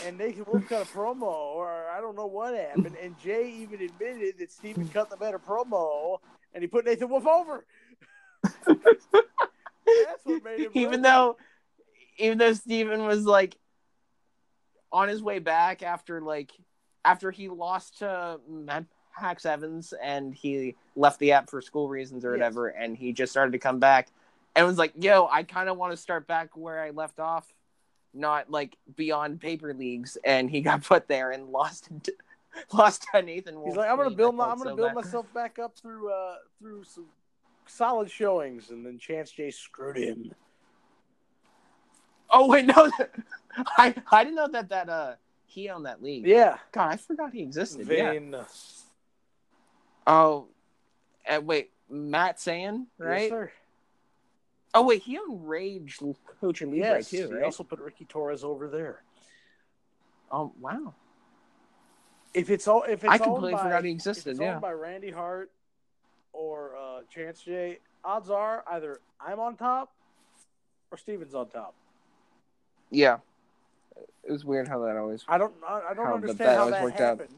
and 0.04 0.18
Nathan 0.18 0.44
Wolf 0.46 0.68
cut 0.68 0.82
a 0.82 0.84
promo, 0.86 1.22
or 1.22 1.88
I 1.90 2.00
don't 2.00 2.16
know 2.16 2.26
what 2.26 2.54
happened, 2.54 2.96
and 3.02 3.18
Jay 3.18 3.50
even 3.50 3.80
admitted 3.80 4.38
that 4.38 4.50
Steven 4.52 4.88
cut 4.88 5.10
the 5.10 5.16
better 5.16 5.38
promo, 5.38 6.18
and 6.54 6.62
he 6.62 6.68
put 6.68 6.84
Nathan 6.84 7.08
Wolf 7.08 7.26
over. 7.26 7.64
That's 8.84 10.24
what 10.24 10.44
made 10.44 10.60
him. 10.60 10.70
even 10.74 11.02
though, 11.02 11.36
even 12.18 12.38
though 12.38 12.52
Steven 12.52 13.04
was 13.06 13.24
like 13.24 13.56
on 14.92 15.08
his 15.08 15.22
way 15.22 15.38
back 15.38 15.82
after 15.82 16.20
like 16.20 16.52
after 17.04 17.30
he 17.30 17.48
lost 17.48 17.98
to 17.98 18.38
Max 19.20 19.44
Evans 19.44 19.92
and 20.02 20.34
he 20.34 20.76
left 20.96 21.18
the 21.18 21.32
app 21.32 21.50
for 21.50 21.60
school 21.60 21.88
reasons 21.88 22.24
or 22.24 22.30
Yes. 22.30 22.38
whatever, 22.40 22.68
and 22.68 22.96
he 22.96 23.12
just 23.12 23.32
started 23.32 23.52
to 23.52 23.58
come 23.58 23.78
back 23.78 24.08
and 24.54 24.66
was 24.66 24.78
like, 24.78 24.92
"Yo, 25.00 25.28
I 25.30 25.42
kind 25.42 25.68
of 25.68 25.76
want 25.78 25.92
to 25.92 25.96
start 25.96 26.26
back 26.26 26.56
where 26.56 26.80
I 26.80 26.90
left 26.90 27.18
off." 27.18 27.52
Not 28.14 28.50
like 28.50 28.76
beyond 28.96 29.40
paper 29.40 29.72
leagues, 29.72 30.18
and 30.24 30.50
he 30.50 30.60
got 30.60 30.82
put 30.82 31.08
there 31.08 31.30
and 31.30 31.48
lost, 31.48 31.88
lost 32.72 33.06
to 33.14 33.22
Nathan. 33.22 33.56
Wolf 33.56 33.68
He's 33.68 33.76
like, 33.76 33.90
I'm 33.90 33.96
gonna 33.96 34.10
build 34.10 34.34
my, 34.34 34.44
I'm 34.44 34.58
gonna 34.58 34.70
so 34.70 34.76
build 34.76 34.88
bad. 34.88 35.04
myself 35.04 35.26
back 35.32 35.58
up 35.58 35.76
through 35.76 36.12
uh 36.12 36.36
through 36.58 36.84
some 36.84 37.06
solid 37.66 38.10
showings, 38.10 38.70
and 38.70 38.84
then 38.84 38.98
Chance 38.98 39.32
Jay 39.32 39.50
screwed 39.50 39.96
him. 39.96 40.34
Oh 42.28 42.48
wait, 42.48 42.66
no, 42.76 42.90
I 43.78 43.94
I 44.10 44.24
didn't 44.24 44.36
know 44.36 44.48
that 44.48 44.68
that 44.68 44.88
uh 44.88 45.14
he 45.46 45.68
owned 45.68 45.86
that 45.86 46.02
league. 46.02 46.26
Yeah, 46.26 46.58
God, 46.72 46.92
I 46.92 46.96
forgot 46.96 47.32
he 47.32 47.42
existed. 47.42 47.86
Yeah. 47.88 48.14
Oh, 50.06 50.48
uh, 51.28 51.40
wait, 51.40 51.70
Matt 51.88 52.40
Sand, 52.40 52.86
right? 52.98 53.22
Yes, 53.22 53.30
sir. 53.30 53.52
Oh 54.74 54.82
wait, 54.86 55.02
he 55.02 55.16
enraged 55.28 56.02
Coach 56.40 56.62
and 56.62 56.72
Libre 56.72 56.96
Yes, 56.98 57.10
too, 57.10 57.30
he 57.36 57.42
also 57.42 57.62
put 57.62 57.78
Ricky 57.80 58.04
Torres 58.04 58.44
over 58.44 58.68
there. 58.68 59.02
Um, 60.30 60.52
wow, 60.60 60.94
If 62.32 62.48
it's 62.50 62.66
all, 62.66 62.84
if 62.84 63.04
it's 63.04 63.12
I 63.12 63.18
completely 63.18 63.52
by, 63.52 63.62
forgot 63.64 63.84
he 63.84 63.90
if 63.90 63.94
existed. 63.96 64.30
it's 64.30 64.40
Yeah. 64.40 64.58
by 64.58 64.72
Randy 64.72 65.10
Hart 65.10 65.50
or 66.32 66.74
uh, 66.76 67.00
Chance 67.10 67.42
Jay, 67.42 67.78
odds 68.04 68.30
are 68.30 68.64
either 68.70 69.00
I'm 69.20 69.38
on 69.40 69.56
top 69.56 69.92
or 70.90 70.96
Steven's 70.96 71.34
on 71.34 71.48
top. 71.50 71.74
Yeah. 72.90 73.18
It 74.24 74.32
was 74.32 74.44
weird 74.44 74.68
how 74.68 74.78
that 74.80 74.96
always. 74.96 75.22
I 75.28 75.36
don't, 75.36 75.52
I, 75.68 75.82
I 75.90 75.94
don't 75.94 76.06
How 76.06 76.14
understand 76.14 76.38
bet 76.38 76.56
how 76.56 76.70
that 76.70 76.82
worked 76.82 77.00
out. 77.00 77.18
happened. 77.18 77.34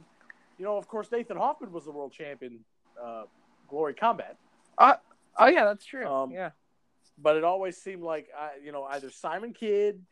You 0.59 0.65
know, 0.65 0.77
of 0.77 0.87
course, 0.87 1.11
Nathan 1.11 1.37
Hoffman 1.37 1.73
was 1.73 1.85
the 1.85 1.91
world 1.91 2.13
champion, 2.13 2.61
uh, 3.03 3.25
Glory 3.69 3.95
Combat. 3.95 4.37
Oh 4.79 5.47
yeah, 5.47 5.65
that's 5.65 5.85
true. 5.85 6.07
Um, 6.07 6.31
yeah. 6.31 6.51
But 7.19 7.37
it 7.37 7.45
always 7.45 7.77
seemed 7.77 8.03
like 8.03 8.29
I, 8.37 8.51
you 8.65 8.73
know 8.73 8.85
either 8.85 9.11
Simon 9.11 9.53
Kidd 9.53 10.03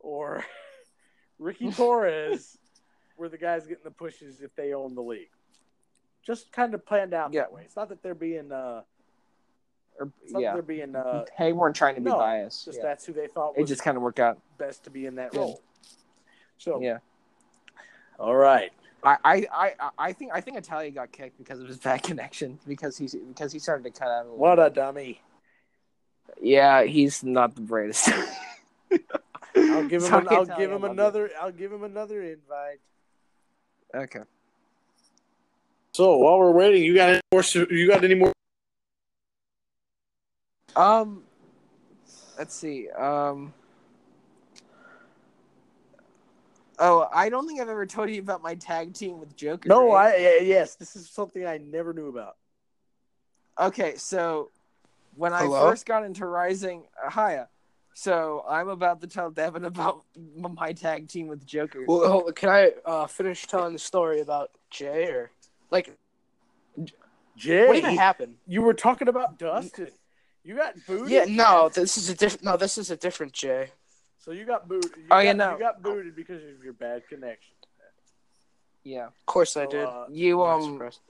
or 0.00 0.44
Ricky 1.38 1.70
Torres 1.76 2.56
were 3.16 3.28
the 3.28 3.38
guys 3.38 3.66
getting 3.66 3.84
the 3.84 3.90
pushes 3.90 4.40
if 4.40 4.54
they 4.56 4.72
own 4.74 4.94
the 4.94 5.02
league. 5.02 5.30
Just 6.24 6.50
kind 6.52 6.74
of 6.74 6.84
planned 6.84 7.14
out 7.14 7.32
Yeah. 7.32 7.42
that 7.42 7.52
way. 7.52 7.62
It's 7.64 7.76
not 7.76 7.88
that 7.90 8.02
they're 8.02 8.14
being 8.14 8.50
uh, 8.52 8.82
Or, 9.98 10.10
yeah. 10.28 10.52
they're 10.54 10.62
being 10.62 10.94
uh, 10.96 11.24
They 11.38 11.52
weren't 11.52 11.76
trying 11.76 11.94
to 11.94 12.00
be 12.00 12.10
no, 12.10 12.16
biased. 12.18 12.64
just 12.66 12.78
Yeah. 12.78 12.82
that's 12.84 13.06
who 13.06 13.12
they 13.12 13.26
thought 13.28 13.54
It 13.56 13.64
just 13.64 13.82
kind 13.82 13.96
of 13.96 14.02
worked 14.02 14.20
out. 14.20 14.38
best 14.58 14.84
to 14.84 14.90
be 14.90 15.06
in 15.06 15.14
that 15.16 15.32
Yeah. 15.32 15.40
role. 15.40 15.62
So 16.58 16.80
Yeah. 16.80 16.98
all 18.18 18.34
right, 18.34 18.72
I, 19.02 19.16
I, 19.24 19.46
I, 19.52 19.90
I 19.98 20.12
think 20.12 20.32
I 20.34 20.40
think 20.40 20.56
Italia 20.56 20.90
got 20.90 21.12
kicked 21.12 21.38
because 21.38 21.60
of 21.60 21.68
his 21.68 21.78
bad 21.78 22.02
connection 22.02 22.58
because 22.66 22.96
he's 22.98 23.14
because 23.14 23.52
he 23.52 23.58
started 23.58 23.84
to 23.84 23.90
cut 23.90 24.08
out. 24.08 24.22
A 24.22 24.24
little 24.24 24.36
what 24.38 24.58
a 24.58 24.68
dummy! 24.70 25.20
Yeah, 26.40 26.84
he's 26.84 27.22
not 27.24 27.54
the 27.54 27.62
brightest. 27.62 28.10
I'll 29.56 29.88
give 29.88 30.02
him 30.02 30.14
an, 30.14 30.28
I'll 30.28 30.44
give 30.44 30.70
him 30.70 30.82
love 30.82 30.82
you. 30.82 30.90
another 30.90 31.30
I'll 31.40 31.52
give 31.52 31.72
him 31.72 31.82
another 31.82 32.22
invite. 32.22 32.80
Okay. 33.94 34.20
So 35.92 36.18
while 36.18 36.38
we're 36.38 36.52
waiting, 36.52 36.82
you 36.82 36.94
got 36.94 37.08
any 37.08 37.20
more? 37.32 37.42
You 37.70 37.88
got 37.88 38.04
any 38.04 38.14
more? 38.14 38.32
Um, 40.74 41.22
let's 42.38 42.54
see. 42.54 42.90
Um. 42.90 43.54
Oh, 46.78 47.08
I 47.10 47.30
don't 47.30 47.48
think 47.48 47.60
I've 47.62 47.70
ever 47.70 47.86
told 47.86 48.10
you 48.10 48.20
about 48.20 48.42
my 48.42 48.54
tag 48.56 48.92
team 48.92 49.18
with 49.18 49.34
Joker. 49.34 49.70
No, 49.70 49.94
right? 49.94 50.14
I 50.14 50.16
yeah, 50.18 50.40
yes, 50.42 50.74
this 50.74 50.94
is 50.96 51.08
something 51.08 51.46
I 51.46 51.56
never 51.56 51.94
knew 51.94 52.08
about. 52.08 52.36
Okay, 53.58 53.96
so 53.96 54.50
when 55.16 55.32
I 55.32 55.48
first 55.48 55.86
got 55.86 56.04
into 56.04 56.26
Rising, 56.26 56.84
uh, 57.04 57.10
hiya. 57.10 57.48
So 57.94 58.44
I'm 58.48 58.68
about 58.68 59.00
to 59.00 59.06
tell 59.06 59.30
Devin 59.30 59.64
about 59.72 60.04
my 60.36 60.72
tag 60.72 61.08
team 61.08 61.28
with 61.28 61.46
Joker. 61.46 61.84
Well, 61.86 62.08
hold, 62.10 62.36
can 62.36 62.48
I 62.50 62.72
uh, 62.84 63.06
finish 63.06 63.46
telling 63.46 63.72
the 63.72 63.78
story 63.78 64.20
about 64.20 64.50
Jay 64.70 65.06
or 65.06 65.30
like 65.70 65.96
Jay, 67.36 67.66
what 67.66 67.76
even 67.76 67.96
happened? 67.96 68.36
you 68.46 68.62
were 68.62 68.74
talking 68.74 69.08
about 69.08 69.38
Dustin. 69.38 69.88
You 70.44 70.56
got 70.56 70.74
booted. 70.86 71.10
Yeah, 71.10 71.24
no, 71.28 71.68
this 71.68 71.98
is 71.98 72.08
a 72.08 72.14
different. 72.14 72.44
No, 72.44 72.56
this 72.56 72.78
is 72.78 72.90
a 72.90 72.96
different 72.96 73.32
Jay. 73.32 73.70
So 74.18 74.30
you 74.30 74.44
got 74.44 74.68
booted. 74.68 74.92
You 74.96 75.04
Oh, 75.10 75.16
got, 75.16 75.24
yeah, 75.24 75.32
no. 75.32 75.52
You 75.52 75.58
got 75.58 75.82
booted 75.82 76.14
because 76.14 76.42
of 76.42 76.62
your 76.62 76.72
bad 76.72 77.08
connection. 77.08 77.54
yeah, 78.84 79.06
Of 79.06 79.26
course, 79.26 79.56
I 79.56 79.66
did. 79.66 79.84
uh, 79.84 80.04
you 80.10 80.42
um, 80.44 80.72
surprised. 80.74 81.00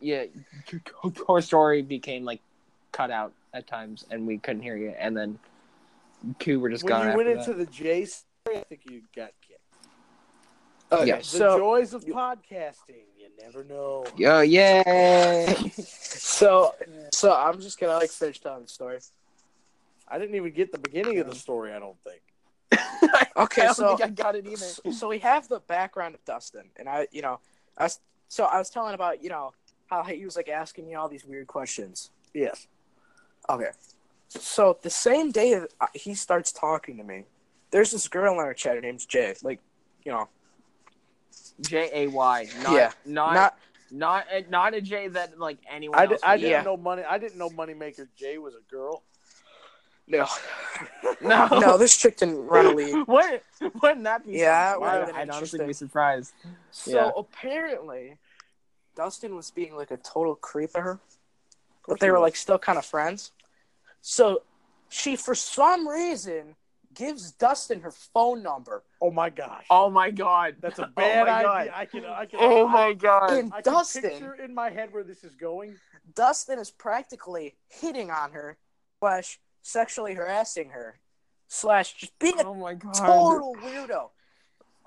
yeah, 0.00 0.24
your 1.28 1.40
Story 1.40 1.82
became 1.82 2.24
like 2.24 2.40
cut 2.92 3.10
out 3.10 3.32
at 3.54 3.66
times, 3.66 4.04
and 4.10 4.26
we 4.26 4.38
couldn't 4.38 4.62
hear 4.62 4.76
you, 4.76 4.94
and 4.98 5.16
then 5.16 5.38
two 6.38 6.60
were 6.60 6.70
just 6.70 6.84
when 6.84 6.92
gone. 6.92 7.10
you 7.10 7.16
went 7.16 7.28
after 7.28 7.52
into 7.52 7.64
the 7.64 7.70
Jay 7.70 8.04
story, 8.04 8.58
I 8.58 8.64
think 8.64 8.82
you 8.88 9.02
got 9.14 9.30
kicked. 9.46 9.60
Okay, 10.92 11.06
yeah. 11.06 11.18
The 11.18 11.24
so 11.24 11.58
joys 11.58 11.94
of 11.94 12.04
podcasting. 12.04 13.04
You 13.18 13.28
never 13.40 13.64
know. 13.64 14.04
that. 14.04 14.18
Yo, 14.18 14.40
yay! 14.40 15.72
so 15.78 16.74
so 17.12 17.34
I'm 17.34 17.60
just 17.60 17.78
gonna 17.80 17.94
like 17.94 18.10
finish 18.10 18.40
telling 18.40 18.62
the 18.62 18.68
story. 18.68 18.98
I 20.08 20.18
didn't 20.18 20.34
even 20.34 20.52
get 20.52 20.72
the 20.72 20.78
beginning 20.78 21.18
of 21.18 21.28
the 21.28 21.34
story. 21.34 21.72
I 21.72 21.78
don't 21.78 21.96
think. 22.04 22.20
Okay, 23.36 23.62
I 23.62 23.64
don't 23.66 23.74
so 23.74 23.96
think 23.96 24.10
I 24.10 24.22
got 24.22 24.36
it 24.36 24.46
either. 24.46 24.56
so, 24.56 24.90
so 24.90 25.08
we 25.08 25.18
have 25.20 25.48
the 25.48 25.60
background 25.60 26.14
of 26.14 26.24
Dustin, 26.26 26.64
and 26.76 26.86
I, 26.86 27.06
you 27.12 27.22
know, 27.22 27.40
I 27.78 27.84
was 27.84 27.98
so 28.28 28.44
I 28.44 28.58
was 28.58 28.68
telling 28.68 28.94
about 28.94 29.22
you 29.22 29.30
know 29.30 29.52
how 29.86 30.02
he 30.02 30.24
was 30.24 30.36
like 30.36 30.48
asking 30.48 30.86
me 30.86 30.94
all 30.94 31.08
these 31.08 31.24
weird 31.24 31.46
questions. 31.46 32.10
Yes. 32.34 32.66
Okay, 33.50 33.70
so 34.28 34.78
the 34.82 34.90
same 34.90 35.30
day 35.30 35.54
that 35.54 35.70
he 35.94 36.14
starts 36.14 36.52
talking 36.52 36.96
to 36.98 37.04
me, 37.04 37.24
there's 37.70 37.90
this 37.90 38.08
girl 38.08 38.34
in 38.34 38.38
our 38.40 38.54
chat. 38.54 38.76
Her 38.76 38.80
name's 38.80 39.04
Jay. 39.04 39.34
Like, 39.42 39.60
you 40.04 40.12
know, 40.12 40.28
J 41.60 41.90
A 41.92 42.06
Y. 42.08 42.48
Not, 42.62 42.72
Yeah, 42.72 42.92
not 43.04 43.34
not 43.34 43.56
not 43.90 44.26
a, 44.32 44.50
not 44.50 44.74
a 44.74 44.80
J 44.80 45.08
that 45.08 45.38
like 45.38 45.58
anyone 45.70 45.98
I, 45.98 46.04
else. 46.04 46.20
I 46.22 46.36
didn't 46.36 46.50
Yeah. 46.50 46.62
know 46.62 46.76
money. 46.76 47.02
I 47.08 47.18
didn't 47.18 47.38
know 47.38 47.50
Moneymaker 47.50 48.06
Jay 48.16 48.38
was 48.38 48.54
a 48.54 48.62
girl. 48.70 49.02
no, 50.06 50.26
no, 51.20 51.46
no. 51.60 51.78
This 51.78 51.96
chick 51.96 52.16
didn't 52.16 52.46
run 52.46 52.66
a 52.66 52.70
league. 52.74 52.96
What 53.06 53.42
wouldn't 53.82 54.04
that 54.04 54.24
be? 54.26 54.38
Yeah, 54.38 54.72
something? 54.74 55.14
I'd, 55.14 55.30
honestly 55.30 55.66
be 55.66 55.72
surprised. 55.72 56.32
So 56.70 56.92
Yeah. 56.92 57.10
apparently, 57.16 58.16
Dustin 58.96 59.34
was 59.36 59.50
being 59.50 59.76
like 59.76 59.90
a 59.90 59.96
total 59.96 60.34
creep 60.34 60.70
at 60.74 60.82
her, 60.82 60.94
course 60.96 61.21
but 61.86 62.00
they 62.00 62.10
were 62.10 62.18
like 62.20 62.36
still 62.36 62.58
kind 62.58 62.78
of 62.78 62.84
friends. 62.84 63.32
So 64.00 64.42
she, 64.88 65.16
for 65.16 65.34
some 65.34 65.86
reason, 65.88 66.56
gives 66.94 67.32
Dustin 67.32 67.80
her 67.80 67.90
phone 67.90 68.42
number 68.42 68.82
Oh 69.00 69.10
my 69.10 69.30
gosh. 69.30 69.64
Oh 69.70 69.90
my 69.90 70.10
god, 70.10 70.56
That's 70.60 70.78
a 70.78 70.84
Oh 70.84 70.90
bad 70.94 71.26
my 71.26 71.32
idea. 71.32 71.42
God. 71.42 71.70
I 71.74 71.84
can. 71.86 72.04
I 72.04 72.26
can. 72.26 72.38
Oh 72.40 72.68
I, 72.68 72.72
my 72.72 72.92
god. 72.92 73.30
And 73.32 73.52
I 73.52 73.62
can 73.62 73.72
Dustin, 73.72 74.02
picture 74.02 74.34
in 74.34 74.54
my 74.54 74.70
head 74.70 74.92
where 74.92 75.02
this 75.02 75.24
is 75.24 75.34
going. 75.34 75.76
Dustin 76.14 76.58
is 76.58 76.70
practically 76.70 77.56
hitting 77.68 78.10
on 78.10 78.32
her, 78.32 78.58
slash 79.00 79.40
sexually 79.62 80.14
harassing 80.14 80.70
her, 80.70 81.00
slash 81.48 81.94
just 81.94 82.16
being 82.18 82.38
a 82.38 82.46
Oh 82.46 82.54
my 82.54 82.74
god. 82.74 82.94
total 82.94 83.56
weirdo. 83.56 84.10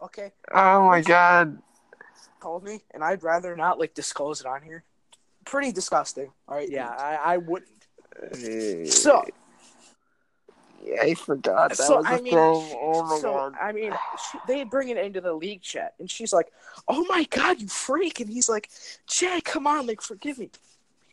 Okay, 0.03 0.31
Oh 0.53 0.87
my 0.87 1.01
god. 1.01 1.57
told 2.41 2.63
me, 2.63 2.83
and 2.93 3.03
I'd 3.03 3.23
rather 3.23 3.55
not 3.55 3.79
like 3.79 3.93
disclose 3.93 4.39
it 4.39 4.45
on 4.45 4.61
here. 4.61 4.83
Pretty 5.45 5.71
disgusting. 5.71 6.31
All 6.47 6.55
right. 6.55 6.69
Yeah, 6.69 6.89
I, 6.89 7.33
I 7.33 7.37
wouldn't. 7.37 7.69
So 8.87 9.23
yeah, 10.85 11.01
I 11.01 11.13
forgot 11.15 11.69
that 11.69 11.77
so 11.77 11.97
was 11.97 12.05
a 12.05 12.09
I 12.09 12.21
mean, 12.21 12.33
thing. 12.33 12.77
Oh 12.81 13.03
my 13.03 13.19
so 13.19 13.33
god. 13.33 13.53
I 13.61 13.71
mean, 13.71 13.93
she, 14.31 14.37
they 14.47 14.63
bring 14.63 14.89
it 14.89 14.97
into 14.97 15.21
the 15.21 15.33
league 15.33 15.61
chat, 15.61 15.93
and 15.99 16.09
she's 16.09 16.31
like, 16.31 16.51
"Oh 16.87 17.05
my 17.09 17.23
god, 17.25 17.59
you 17.61 17.67
freak!" 17.67 18.19
And 18.19 18.29
he's 18.29 18.49
like, 18.49 18.69
"Jay, 19.07 19.41
come 19.41 19.67
on, 19.67 19.87
like 19.87 20.01
forgive 20.01 20.37
me." 20.37 20.49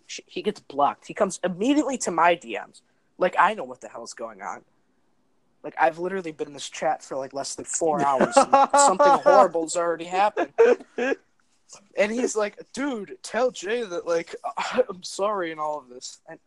She, 0.07 0.23
he 0.27 0.43
gets 0.43 0.61
blocked. 0.61 1.07
He 1.07 1.15
comes 1.15 1.41
immediately 1.43 1.97
to 1.99 2.11
my 2.11 2.37
DMs, 2.37 2.83
like 3.19 3.35
I 3.39 3.55
know 3.55 3.65
what 3.65 3.81
the 3.81 3.89
hell's 3.89 4.15
going 4.15 4.43
on. 4.43 4.63
Like 5.63 5.75
I've 5.81 5.99
literally 5.99 6.33
been 6.33 6.49
in 6.49 6.55
this 6.55 6.69
chat 6.69 7.03
for 7.03 7.17
like 7.17 7.33
less 7.33 7.55
than 7.55 7.65
four 7.65 8.03
hours. 8.03 8.37
and 8.37 8.69
something 8.77 9.13
horrible's 9.13 9.77
already 9.77 10.05
happened. 10.05 10.53
And 11.97 12.13
he's 12.13 12.35
like, 12.37 12.57
"Dude, 12.73 13.19
tell 13.23 13.51
Jay 13.51 13.83
that 13.83 14.07
like 14.07 14.35
I'm 14.89 15.03
sorry 15.03 15.51
and 15.53 15.61
all 15.61 15.79
of 15.79 15.89
this." 15.89 16.21
And 16.29 16.39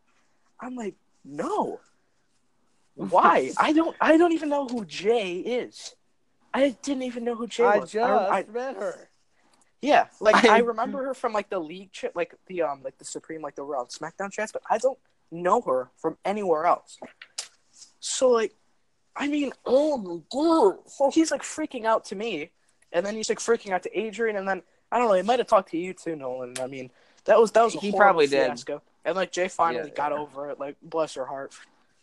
I'm 0.59 0.75
like, 0.75 0.95
"No." 1.23 1.79
Why? 2.95 3.51
I 3.57 3.73
don't. 3.73 3.95
I 3.99 4.17
don't 4.17 4.31
even 4.33 4.49
know 4.49 4.67
who 4.67 4.85
Jay 4.85 5.37
is. 5.37 5.95
I 6.53 6.69
didn't 6.81 7.03
even 7.03 7.25
know 7.25 7.35
who 7.35 7.47
Jay 7.47 7.63
I 7.65 7.79
was. 7.79 7.91
just 7.91 8.09
I, 8.09 8.39
I- 8.39 8.45
met 8.51 8.75
her. 8.77 9.09
yeah, 9.81 10.07
like 10.21 10.45
I- 10.45 10.55
I 10.55 10.59
remember 10.59 11.03
her 11.05 11.13
from 11.13 11.33
like 11.33 11.49
the 11.49 11.59
league 11.59 11.91
chat, 11.91 12.15
like 12.15 12.33
the 12.47 12.61
um, 12.61 12.81
like 12.83 12.97
the 12.97 13.05
Supreme, 13.05 13.41
like 13.41 13.55
the 13.55 13.63
Raw 13.63 13.83
SmackDown 13.85 14.31
chats, 14.31 14.51
but 14.53 14.61
I 14.69 14.77
don't 14.77 14.97
know 15.31 15.59
her 15.61 15.89
from 15.97 16.17
anywhere 16.23 16.65
else. 16.65 16.97
So 17.99 18.29
like, 18.29 18.55
I 19.15 19.27
mean, 19.27 19.51
oh 19.65 19.97
my 19.97 20.21
god! 20.31 20.77
So 20.89 21.11
he's 21.11 21.31
like 21.31 21.41
freaking 21.41 21.83
out 21.83 22.05
to 22.05 22.15
me, 22.15 22.51
and 22.93 23.05
then 23.05 23.15
he's 23.15 23.27
like 23.27 23.39
freaking 23.39 23.71
out 23.71 23.83
to 23.83 23.99
Adrian, 23.99 24.37
and 24.37 24.47
then 24.47 24.61
I 24.91 24.99
don't 24.99 25.07
know. 25.07 25.13
He 25.15 25.23
might 25.23 25.39
have 25.39 25.47
talked 25.47 25.71
to 25.71 25.77
you 25.77 25.93
too, 25.93 26.15
Nolan. 26.15 26.55
I 26.61 26.67
mean, 26.67 26.91
that 27.25 27.39
was 27.39 27.51
that 27.51 27.63
was 27.63 27.75
a 27.75 27.79
He 27.79 27.91
probably 27.91 28.27
did. 28.27 28.51
And 29.03 29.15
like 29.15 29.31
Jay 29.31 29.47
finally 29.47 29.89
Yeah, 29.89 29.95
got 29.95 30.11
yeah. 30.11 30.17
over 30.19 30.49
it. 30.49 30.59
Like 30.59 30.77
bless 30.81 31.13
her 31.15 31.25
heart, 31.25 31.53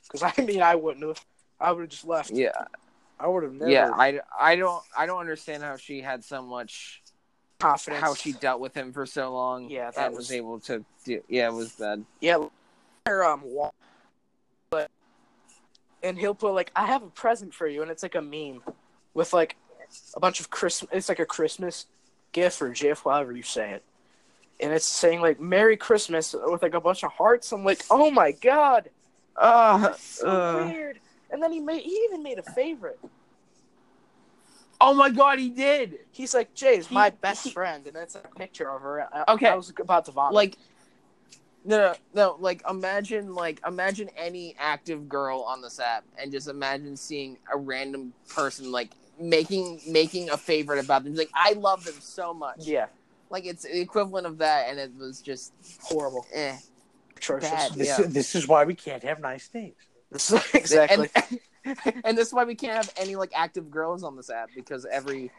because 0.04 0.22
I 0.38 0.42
mean, 0.42 0.62
I 0.62 0.74
wouldn't 0.74 1.04
have. 1.06 1.24
I 1.60 1.72
would 1.72 1.82
have 1.82 1.90
just 1.90 2.04
left. 2.06 2.30
Yeah, 2.30 2.50
I 3.18 3.26
would 3.28 3.42
have 3.44 3.52
never. 3.52 3.70
yeah. 3.70 3.90
I, 3.92 4.20
I 4.38 4.56
don't 4.56 4.82
I 4.96 5.06
don't 5.06 5.20
understand 5.20 5.62
how 5.62 5.76
she 5.76 6.00
had 6.00 6.24
so 6.24 6.42
much 6.42 7.02
Confidence. 7.58 8.00
how 8.02 8.14
she 8.14 8.32
dealt 8.32 8.60
with 8.60 8.74
him 8.74 8.92
for 8.92 9.06
so 9.06 9.32
long. 9.32 9.68
Yeah, 9.70 9.90
that 9.92 10.06
and 10.06 10.16
was 10.16 10.26
was- 10.28 10.32
able 10.32 10.60
to 10.60 10.84
do. 11.04 11.22
Yeah, 11.28 11.48
it 11.48 11.52
was 11.54 11.72
bad. 11.72 12.04
Yeah, 12.20 12.44
her 13.06 13.24
um, 13.24 13.42
but 14.70 14.90
and 16.02 16.18
he'll 16.18 16.34
put 16.34 16.52
like, 16.52 16.70
"I 16.74 16.86
have 16.86 17.02
a 17.02 17.10
present 17.10 17.54
for 17.54 17.66
you," 17.66 17.82
and 17.82 17.90
it's 17.90 18.02
like 18.02 18.14
a 18.16 18.22
meme 18.22 18.62
with 19.14 19.32
like 19.32 19.56
a 20.14 20.20
bunch 20.20 20.40
of 20.40 20.50
Christmas. 20.50 20.90
It's 20.92 21.08
like 21.08 21.20
a 21.20 21.26
Christmas 21.26 21.86
gift 22.32 22.60
or 22.62 22.70
GIF, 22.70 23.02
however 23.04 23.32
you 23.32 23.42
say 23.42 23.72
it, 23.72 23.84
and 24.60 24.72
it's 24.72 24.84
saying 24.86 25.20
like 25.20 25.40
"Merry 25.40 25.76
Christmas" 25.76 26.34
with 26.34 26.62
like 26.62 26.74
a 26.74 26.80
bunch 26.80 27.04
of 27.04 27.12
hearts. 27.12 27.52
I'm 27.52 27.64
like, 27.64 27.82
"Oh 27.90 28.10
my 28.10 28.32
god, 28.32 28.88
Uh, 29.36 29.78
that's 29.78 30.02
so 30.02 30.28
uh, 30.28 30.66
weird!" 30.66 30.98
And 31.30 31.42
then 31.42 31.52
he 31.52 31.60
made 31.60 31.82
he 31.82 31.90
even 32.08 32.22
made 32.22 32.38
a 32.38 32.42
favorite. 32.42 32.98
oh 34.80 34.94
my 34.94 35.10
god, 35.10 35.38
he 35.38 35.48
did. 35.48 35.98
He's 36.10 36.34
like, 36.34 36.54
"Jay's 36.54 36.90
my 36.90 37.10
He- 37.10 37.16
best 37.20 37.44
he- 37.44 37.50
friend," 37.50 37.86
and 37.86 37.96
it's 37.96 38.14
a 38.14 38.20
picture 38.36 38.68
of 38.70 38.82
her. 38.82 39.02
I, 39.14 39.32
Okay. 39.32 39.48
I 39.48 39.54
was 39.54 39.72
about 39.78 40.04
to 40.06 40.10
vomit. 40.12 40.34
Like, 40.34 40.58
no, 41.64 41.78
no, 41.78 41.94
no. 42.14 42.36
Like, 42.40 42.62
imagine, 42.68 43.34
like, 43.34 43.60
imagine 43.66 44.10
any 44.16 44.56
active 44.58 45.08
girl 45.08 45.42
on 45.42 45.62
this 45.62 45.78
app, 45.78 46.04
and 46.18 46.32
just 46.32 46.48
imagine 46.48 46.96
seeing 46.96 47.38
a 47.52 47.56
random 47.56 48.12
person 48.28 48.72
like 48.72 48.90
making 49.20 49.80
making 49.88 50.30
a 50.30 50.36
favorite 50.36 50.84
about 50.84 51.04
them. 51.04 51.14
Like, 51.14 51.30
I 51.34 51.52
love 51.54 51.84
them 51.84 51.94
so 52.00 52.32
much. 52.34 52.58
yeah, 52.66 52.86
Like, 53.30 53.44
it's 53.46 53.62
the 53.62 53.80
equivalent 53.80 54.26
of 54.26 54.38
that, 54.38 54.68
and 54.68 54.78
it 54.78 54.92
was 54.98 55.20
just 55.22 55.52
horrible, 55.82 56.26
eh. 56.32 56.56
atrocious. 57.16 57.50
Bad. 57.50 57.72
This, 57.74 57.88
Yeah. 57.98 58.06
this 58.06 58.34
is 58.34 58.48
why 58.48 58.64
we 58.64 58.74
can't 58.74 59.02
have 59.02 59.20
nice 59.20 59.46
things. 59.48 59.74
This 60.10 60.30
is 60.32 60.54
exactly. 60.54 61.08
And, 61.14 61.38
and 62.04 62.18
this 62.18 62.28
is 62.28 62.34
why 62.34 62.44
we 62.44 62.54
can't 62.56 62.76
have 62.76 62.92
any 62.96 63.14
like 63.16 63.30
active 63.34 63.70
girls 63.70 64.02
on 64.02 64.16
this 64.16 64.30
app 64.30 64.50
because 64.54 64.84
every 64.84 65.30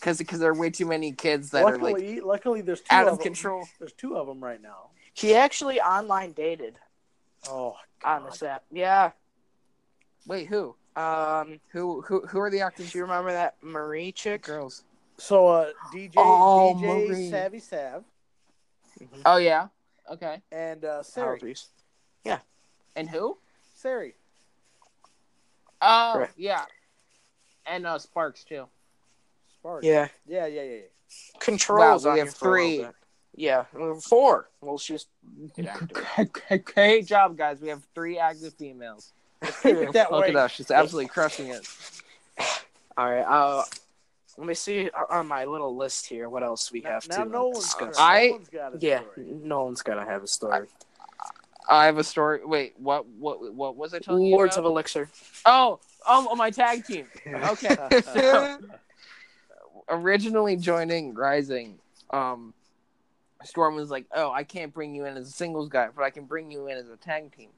because 0.00 0.18
because 0.18 0.40
there 0.40 0.50
are 0.50 0.54
way 0.58 0.70
too 0.70 0.86
many 0.86 1.12
kids 1.12 1.50
that 1.50 1.62
are 1.64 1.72
like 1.78 1.80
luckily, 1.94 2.20
luckily, 2.20 2.60
there's 2.62 2.80
two 2.80 2.86
out 2.90 3.06
of 3.06 3.12
of 3.14 3.18
them. 3.18 3.24
control. 3.24 3.64
There's 3.78 3.92
two 3.92 4.16
of 4.16 4.26
them 4.26 4.42
right 4.42 4.60
now. 4.60 4.88
he 5.14 5.34
actually 5.34 5.80
online 5.80 6.32
dated. 6.32 6.74
Oh, 7.48 7.76
on 8.04 8.22
God. 8.22 8.32
this 8.32 8.42
app. 8.42 8.64
Yeah. 8.72 9.12
Wait, 10.26 10.48
who? 10.48 10.74
Um, 10.98 11.60
Who 11.68 12.00
who 12.02 12.26
who 12.26 12.40
are 12.40 12.50
the 12.50 12.60
actors? 12.60 12.90
do 12.92 12.98
you 12.98 13.04
remember 13.04 13.30
that 13.32 13.54
Marie 13.62 14.10
chick? 14.12 14.42
girls? 14.42 14.82
So, 15.16 15.46
uh, 15.48 15.70
DJ, 15.92 16.12
Oh, 16.16 16.74
DJ 16.76 17.08
Marie. 17.08 17.30
Savvy 17.30 17.58
Sav 17.60 18.04
Oh 19.24 19.36
yeah. 19.36 19.68
Okay. 20.10 20.40
and 20.52 20.84
uh, 20.84 21.02
Sari. 21.02 21.40
Allergies. 21.40 21.66
And 22.96 23.08
who? 23.08 23.38
Sari. 23.74 24.14
Oh 25.80 26.12
Correct. 26.14 26.34
yeah. 26.36 26.64
And 27.64 27.86
uh 27.86 27.98
Sparks 27.98 28.42
too. 28.42 28.64
Sparks. 29.54 29.86
Yeah. 29.86 30.08
Yeah, 30.26 30.46
yeah, 30.46 30.62
yeah. 30.62 30.72
yeah. 30.76 30.80
Controls 31.38 32.04
Wow, 32.04 32.12
we 32.14 32.18
have 32.18 32.28
you 32.28 32.32
for 32.32 32.56
a 32.56 32.60
little 32.60 32.76
three. 32.78 32.84
bit. 32.86 32.94
Yeah, 33.36 33.64
four. 34.08 34.48
Well, 34.60 34.78
she's 34.78 35.06
inactive. 35.56 36.64
Great 36.64 37.06
job, 37.06 37.36
guys. 37.36 37.60
We 37.60 37.68
have 37.68 37.82
three 37.94 38.18
active 38.18 38.54
females. 38.54 39.12
Keep 39.62 39.76
it 39.76 39.92
that 39.92 40.10
Look 40.12 40.22
way. 40.22 40.28
at 40.30 40.36
us. 40.36 40.52
She's 40.52 40.70
absolutely 40.70 41.08
crushing 41.08 41.48
it. 41.48 41.68
All 42.96 43.10
right. 43.10 43.22
Uh, 43.22 43.62
let 44.36 44.46
me 44.46 44.54
see 44.54 44.88
on 45.10 45.26
my 45.26 45.44
little 45.44 45.76
list 45.76 46.06
here 46.06 46.28
what 46.28 46.42
else 46.42 46.70
we 46.72 46.80
Now, 46.80 46.90
have 46.90 47.08
now 47.08 47.24
to 47.24 47.30
no 47.30 47.46
one's, 47.48 47.64
discuss. 47.64 47.96
I- 47.98 48.26
no 48.28 48.32
one's 48.34 48.48
got 48.48 48.74
a 48.74 48.78
yeah, 48.80 49.00
story. 49.12 49.26
no 49.42 49.64
one's 49.64 49.82
gotta 49.82 50.04
have 50.04 50.22
a 50.22 50.26
story. 50.28 50.66
I 51.70 51.84
have 51.86 51.98
a 51.98 52.04
story. 52.04 52.40
Wait, 52.44 52.74
what? 52.78 53.06
What? 53.06 53.52
What 53.54 53.76
was 53.76 53.92
I 53.94 53.98
telling 53.98 54.22
you? 54.24 54.34
Lords 54.34 54.56
about? 54.56 54.66
of 54.66 54.72
Elixir. 54.72 55.10
Oh, 55.44 55.80
oh, 56.06 56.34
my 56.34 56.50
tag 56.50 56.84
team. 56.86 57.06
Okay. 57.26 57.76
So, 58.04 58.58
originally 59.88 60.56
joining 60.56 61.14
Rising, 61.14 61.78
um, 62.10 62.54
Storm 63.44 63.74
was 63.76 63.90
like, 63.90 64.06
"Oh, 64.14 64.30
I 64.30 64.44
can't 64.44 64.72
bring 64.72 64.94
you 64.94 65.04
in 65.04 65.16
as 65.16 65.28
a 65.28 65.32
singles 65.32 65.68
guy, 65.68 65.88
but 65.94 66.02
I 66.04 66.10
can 66.10 66.24
bring 66.24 66.50
you 66.50 66.68
in 66.68 66.76
as 66.78 66.88
a 66.88 66.96
tag 66.96 67.36
team." 67.36 67.50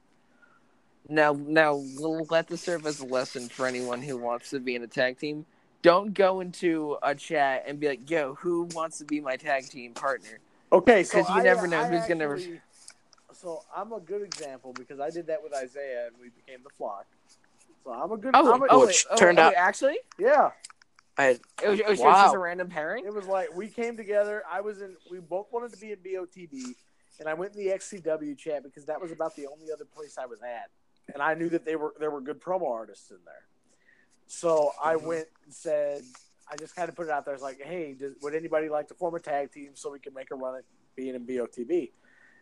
Now, 1.08 1.32
now, 1.32 1.74
we'll 1.96 2.24
let 2.30 2.46
this 2.46 2.60
serve 2.62 2.86
as 2.86 3.00
a 3.00 3.06
lesson 3.06 3.48
for 3.48 3.66
anyone 3.66 4.00
who 4.02 4.16
wants 4.16 4.50
to 4.50 4.60
be 4.60 4.74
in 4.76 4.82
a 4.82 4.86
tag 4.86 5.18
team. 5.18 5.44
Don't 5.82 6.12
go 6.14 6.40
into 6.40 6.98
a 7.02 7.14
chat 7.14 7.64
and 7.66 7.80
be 7.80 7.88
like, 7.88 8.08
"Yo, 8.10 8.34
who 8.34 8.64
wants 8.74 8.98
to 8.98 9.04
be 9.04 9.18
my 9.20 9.36
tag 9.36 9.68
team 9.68 9.94
partner?" 9.94 10.38
Okay, 10.72 11.02
so 11.02 11.18
'Cause 11.22 11.30
you 11.30 11.40
I, 11.40 11.42
never 11.42 11.66
know 11.66 11.80
I 11.80 11.86
who's 11.88 12.06
gonna- 12.06 12.30
actually- 12.32 12.60
So 13.32 13.64
I'm 13.74 13.90
a 13.92 14.00
good 14.00 14.20
example 14.22 14.74
because 14.74 15.00
I 15.00 15.08
did 15.08 15.26
that 15.28 15.42
with 15.42 15.54
Isaiah 15.54 16.08
and 16.08 16.16
we 16.20 16.28
became 16.28 16.62
the 16.62 16.68
flock. 16.70 17.06
So 17.82 17.90
I'm 17.90 18.12
a 18.12 18.16
good. 18.18 18.32
Oh, 18.34 18.52
I'm 18.52 18.62
a, 18.62 18.66
oh, 18.68 18.80
Which 18.80 18.88
wait, 18.88 19.06
oh, 19.12 19.16
turned 19.16 19.38
oh, 19.38 19.44
out- 19.44 19.52
wait, 19.54 19.56
actually, 19.58 19.98
yeah. 20.18 20.50
I 21.16 21.40
it 21.62 21.68
was, 21.68 21.80
it 21.80 21.88
was 21.88 21.98
Wow. 22.00 22.24
just 22.24 22.34
a 22.34 22.38
random 22.38 22.68
pairing. 22.68 23.06
It 23.06 23.14
was 23.14 23.26
like 23.26 23.54
we 23.54 23.68
came 23.68 23.96
together. 23.96 24.42
I 24.48 24.60
was 24.60 24.82
in. 24.82 24.94
We 25.10 25.18
both 25.20 25.50
wanted 25.50 25.72
to 25.72 25.78
be 25.78 25.92
in 25.92 25.98
BOTB, 26.00 26.74
and 27.18 27.28
I 27.28 27.32
went 27.34 27.56
in 27.56 27.64
the 27.64 27.72
XCW 27.72 28.36
chat 28.36 28.62
because 28.62 28.84
that 28.84 29.00
was 29.00 29.10
about 29.10 29.34
the 29.34 29.46
only 29.46 29.72
other 29.72 29.86
place 29.86 30.18
I 30.18 30.26
was 30.26 30.42
at, 30.42 30.68
and 31.14 31.22
I 31.22 31.34
knew 31.34 31.48
that 31.50 31.64
they 31.64 31.76
were 31.76 31.94
there 31.98 32.10
were 32.10 32.20
good 32.20 32.40
promo 32.40 32.70
artists 32.70 33.10
in 33.10 33.18
there. 33.24 33.46
So 34.26 34.72
I 34.82 34.94
mm-hmm. 34.94 35.06
went 35.06 35.26
and 35.44 35.52
said, 35.52 36.02
I 36.50 36.56
just 36.56 36.76
kind 36.76 36.88
of 36.88 36.94
put 36.94 37.06
it 37.06 37.10
out 37.10 37.24
there. 37.24 37.34
I 37.34 37.36
was 37.36 37.42
like, 37.42 37.60
hey, 37.62 37.94
does, 37.98 38.14
would 38.22 38.34
anybody 38.34 38.68
like 38.68 38.88
to 38.88 38.94
form 38.94 39.14
a 39.14 39.20
tag 39.20 39.52
team 39.52 39.70
so 39.74 39.90
we 39.90 39.98
can 39.98 40.14
make 40.14 40.30
a 40.30 40.36
run 40.36 40.56
at 40.56 40.64
being 40.94 41.14
in 41.14 41.26
BOTB? 41.26 41.90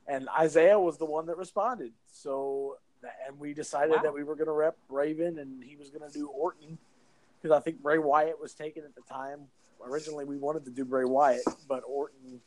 And 0.07 0.29
Isaiah 0.39 0.79
was 0.79 0.99
the 0.99 1.05
one 1.05 1.27
that 1.27 1.37
responded. 1.37 1.93
So 2.11 2.79
and 3.27 3.39
we 3.39 3.55
decided 3.55 3.97
Wow. 3.97 4.03
that 4.03 4.15
we 4.15 4.25
were 4.25 4.35
going 4.35 4.47
to 4.47 4.53
rep 4.53 4.77
Raven, 4.89 5.39
and 5.39 5.63
he 5.63 5.77
was 5.77 5.91
going 5.91 6.09
to 6.11 6.17
do 6.17 6.29
Orton 6.29 6.79
because 7.41 7.57
I 7.57 7.61
think 7.61 7.83
Bray 7.83 7.99
Wyatt 7.99 8.41
was 8.41 8.55
taken 8.55 8.85
at 8.85 8.95
the 8.95 9.03
time. 9.03 9.47
Originally, 9.85 10.25
we 10.25 10.37
wanted 10.37 10.65
to 10.65 10.71
do 10.71 10.85
Bray 10.85 11.05
Wyatt, 11.05 11.45
but 11.69 11.85
Orton 11.87 12.41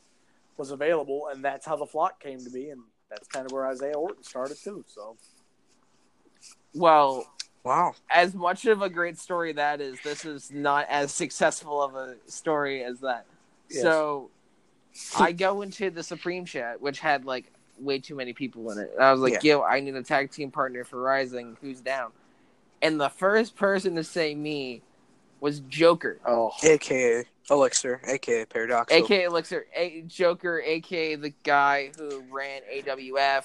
was 0.58 0.72
available, 0.72 1.28
and 1.28 1.44
that's 1.44 1.66
how 1.66 1.78
the 1.78 1.86
flock 1.86 2.20
came 2.20 2.44
to 2.44 2.50
be, 2.50 2.70
and 2.70 2.82
that's 3.10 3.28
kind 3.28 3.46
of 3.46 3.52
where 3.54 3.66
Isaiah 3.68 3.94
Orton 3.94 4.24
started 4.24 4.58
too. 4.58 4.84
So 4.88 5.16
Well, 6.74 7.26
wow. 7.64 7.94
as 8.10 8.34
much 8.34 8.66
of 8.66 8.82
a 8.82 8.90
great 8.90 9.18
story 9.18 9.54
that 9.54 9.82
is, 9.82 10.00
this 10.04 10.26
is 10.26 10.52
not 10.52 10.88
as 10.90 11.12
successful 11.12 11.82
of 11.82 11.96
a 11.96 12.16
story 12.28 12.84
as 12.84 13.00
that. 13.02 13.26
Yes. 13.70 13.82
So 13.82 14.30
I 15.18 15.32
go 15.32 15.62
into 15.62 15.90
the 15.90 16.04
Supreme 16.04 16.46
chat, 16.46 16.82
which 16.82 17.00
had 17.00 17.26
like 17.26 17.52
way 17.80 18.00
too 18.00 18.16
many 18.16 18.34
people 18.34 18.72
in 18.72 18.78
it. 18.78 18.92
And 18.96 19.04
I 19.04 19.12
was 19.12 19.22
like, 19.22 19.44
yo, 19.44 19.62
I 19.62 19.80
need 19.80 19.96
a 19.96 20.04
tag 20.04 20.32
team 20.32 20.52
partner 20.52 20.84
for 20.84 21.02
Rising. 21.02 21.58
Who's 21.62 21.82
down? 21.82 22.12
And 22.82 23.00
the 23.00 23.10
first 23.10 23.56
person 23.56 23.96
to 23.96 24.04
say 24.04 24.34
me 24.36 24.82
was 25.40 25.60
Joker, 25.62 26.20
Oh, 26.26 26.52
AKA 26.64 27.26
Elixir, 27.50 28.00
AKA 28.06 28.46
Paradox. 28.46 28.92
aka 28.94 29.24
Elixir, 29.24 29.66
a- 29.76 30.04
Joker, 30.08 30.62
aka 30.62 31.16
the 31.16 31.34
guy 31.44 31.92
who 31.98 32.24
ran 32.32 32.62
AWF, 32.72 33.44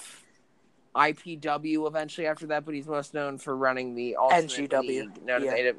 IPW 0.97 1.87
eventually 1.87 2.27
after 2.27 2.47
that, 2.47 2.65
but 2.65 2.75
he's 2.75 2.87
most 2.87 3.13
known 3.13 3.37
for 3.39 3.55
running 3.55 3.95
the 3.95 4.17
NGW, 4.19 4.87
League, 4.87 5.25
known 5.25 5.43
as 5.43 5.59
yeah. 5.59 5.71
AW. 5.71 5.75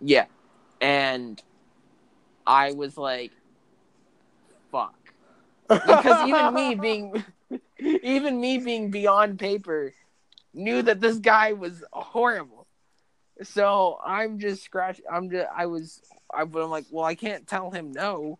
Yeah, 0.00 0.24
and 0.80 1.42
I 2.46 2.72
was 2.72 2.96
like, 2.96 3.32
"Fuck," 4.70 4.94
because 5.68 6.28
even 6.28 6.54
me 6.54 6.74
being, 6.80 7.24
even 7.80 8.40
me 8.40 8.58
being 8.58 8.90
beyond 8.90 9.40
paper, 9.40 9.92
knew 10.54 10.82
that 10.82 11.00
this 11.00 11.18
guy 11.18 11.52
was 11.54 11.82
horrible. 11.92 12.66
So 13.42 13.98
I'm 14.04 14.38
just 14.38 14.62
scratch. 14.62 15.00
I'm 15.10 15.30
just. 15.30 15.48
I 15.54 15.66
was. 15.66 16.00
I, 16.32 16.44
but 16.44 16.62
I'm 16.62 16.70
like, 16.70 16.86
well, 16.90 17.04
I 17.04 17.16
can't 17.16 17.46
tell 17.46 17.70
him 17.70 17.92
no, 17.92 18.38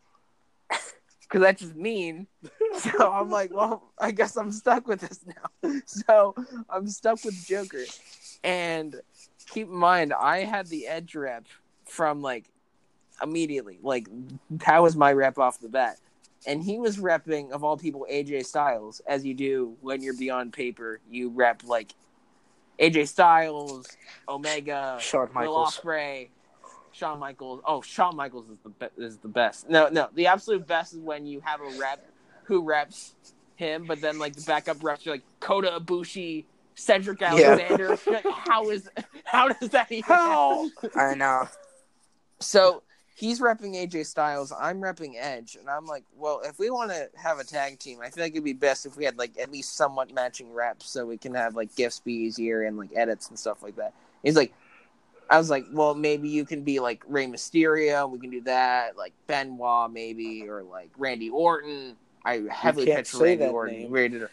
because 0.69 1.41
that's 1.41 1.63
just 1.63 1.75
mean. 1.75 2.29
So 2.99 3.11
I'm 3.11 3.31
like, 3.31 3.55
well, 3.55 3.83
I 3.99 4.11
guess 4.11 4.37
I'm 4.37 4.53
stuck 4.53 4.87
with 4.87 5.01
this 5.01 5.21
now. 5.27 5.81
So 5.87 6.35
I'm 6.69 6.87
stuck 6.89 7.25
with 7.25 7.47
Joker, 7.47 7.85
and 8.45 8.95
keep 9.51 9.69
in 9.69 9.77
mind, 9.77 10.13
I 10.13 10.39
had 10.39 10.67
the 10.67 10.87
edge 10.87 11.15
rep 11.15 11.47
from 11.87 12.23
like 12.23 12.45
immediately. 13.23 13.79
Like 13.83 14.09
that 14.51 14.83
was 14.83 14.97
my 14.97 15.13
rep 15.13 15.39
off 15.39 15.61
the 15.61 15.69
bat. 15.69 15.99
And 16.47 16.63
he 16.63 16.79
was 16.79 16.99
repping, 16.99 17.51
of 17.51 17.65
all 17.65 17.77
people, 17.77 18.07
AJ 18.11 18.47
Styles, 18.47 19.01
as 19.07 19.25
you 19.25 19.35
do 19.35 19.77
when 19.81 20.01
you're 20.03 20.17
beyond 20.17 20.53
paper. 20.53 21.01
You 21.11 21.31
rep 21.31 21.63
like 21.65 21.93
AJ 22.79 23.09
Styles, 23.09 23.89
Omega, 24.29 24.99
Shawn 25.01 25.29
Will 25.29 25.35
Michaels. 25.35 25.81
Ospreay, 25.81 26.29
Shawn 26.93 27.19
Michaels. 27.19 27.63
Oh, 27.67 27.81
Shawn 27.81 28.15
Michaels 28.17 28.49
is 28.49 28.59
the 28.63 28.69
be- 28.69 29.05
is 29.05 29.17
the 29.19 29.29
best. 29.29 29.69
No, 29.69 29.89
no, 29.89 30.09
the 30.15 30.27
absolute 30.29 30.67
best 30.67 30.93
is 30.93 31.01
when 31.01 31.27
you 31.27 31.41
have 31.41 31.61
a 31.61 31.79
rep 31.79 32.07
who 32.47 32.63
reps 32.63 33.15
him, 33.57 33.85
but 33.87 34.01
then 34.01 34.19
like 34.19 34.35
the 34.35 34.43
backup 34.43 34.83
reps 34.83 35.07
are 35.07 35.13
like 35.13 35.23
Kota 35.41 35.79
Ibushi, 35.81 36.45
Cedric 36.75 37.23
Alexander. 37.23 37.99
Like, 38.07 38.27
how 38.27 38.71
is 38.71 38.89
how 39.25 39.49
does 39.49 39.71
that 39.71 39.91
even? 39.91 40.05
how? 40.05 40.71
I 40.95 41.15
know. 41.15 41.49
So 42.39 42.83
he's 43.17 43.41
repping 43.41 43.75
AJ 43.75 44.07
Styles. 44.07 44.53
I'm 44.53 44.81
repping 44.81 45.15
Edge, 45.17 45.57
and 45.59 45.69
I'm 45.69 45.87
like, 45.87 46.05
well, 46.17 46.43
if 46.45 46.59
we 46.59 46.71
want 46.71 46.91
to 46.91 47.09
have 47.17 47.39
a 47.39 47.45
tag 47.45 47.79
team, 47.79 48.01
I 48.03 48.11
feel 48.11 48.25
like 48.25 48.33
it'd 48.33 48.45
be 48.45 48.53
best 48.53 48.87
if 48.87 48.97
we 48.97 49.05
had 49.05 49.19
like 49.19 49.33
at 49.41 49.51
least 49.51 49.75
somewhat 49.75 50.13
matching 50.15 50.53
reps, 50.53 50.89
so 50.89 51.07
we 51.07 51.17
can 51.17 51.35
have 51.35 51.57
like 51.57 51.75
gifts 51.75 52.01
be 52.01 52.13
easier 52.13 52.63
and 52.63 52.77
like 52.77 52.91
edits 52.95 53.29
and 53.29 53.39
stuff 53.39 53.63
like 53.63 53.77
that. 53.77 53.95
He's 54.23 54.37
like, 54.37 54.53
I 55.29 55.39
was 55.39 55.51
like, 55.51 55.67
well, 55.73 55.95
maybe 55.95 56.29
you 56.29 56.45
can 56.45 56.63
be 56.63 56.79
like 56.79 57.03
Rey 57.09 57.27
Mysterio. 57.27 58.09
We 58.09 58.19
can 58.19 58.31
do 58.31 58.43
that, 58.43 58.97
like 58.97 59.13
Benoit, 59.27 59.91
maybe, 59.91 60.49
or 60.49 60.63
like 60.63 60.91
Randy 60.99 61.31
Orton. 61.31 61.97
I 62.27 62.43
heavily 62.51 62.87
pitched 62.87 63.15
Randy 63.15 63.45
Orton. 63.47 63.91
Randy- 63.91 64.27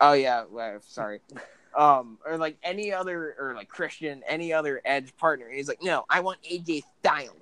Oh 0.00 0.12
yeah, 0.12 0.44
well, 0.50 0.78
sorry. 0.86 1.20
Um, 1.76 2.18
or 2.24 2.38
like 2.38 2.56
any 2.62 2.92
other, 2.92 3.34
or 3.36 3.52
like 3.56 3.68
Christian, 3.68 4.22
any 4.28 4.52
other 4.52 4.80
Edge 4.84 5.12
partner. 5.16 5.50
He's 5.50 5.66
like, 5.66 5.82
no, 5.82 6.04
I 6.08 6.20
want 6.20 6.38
AJ 6.44 6.84
Styles. 7.00 7.34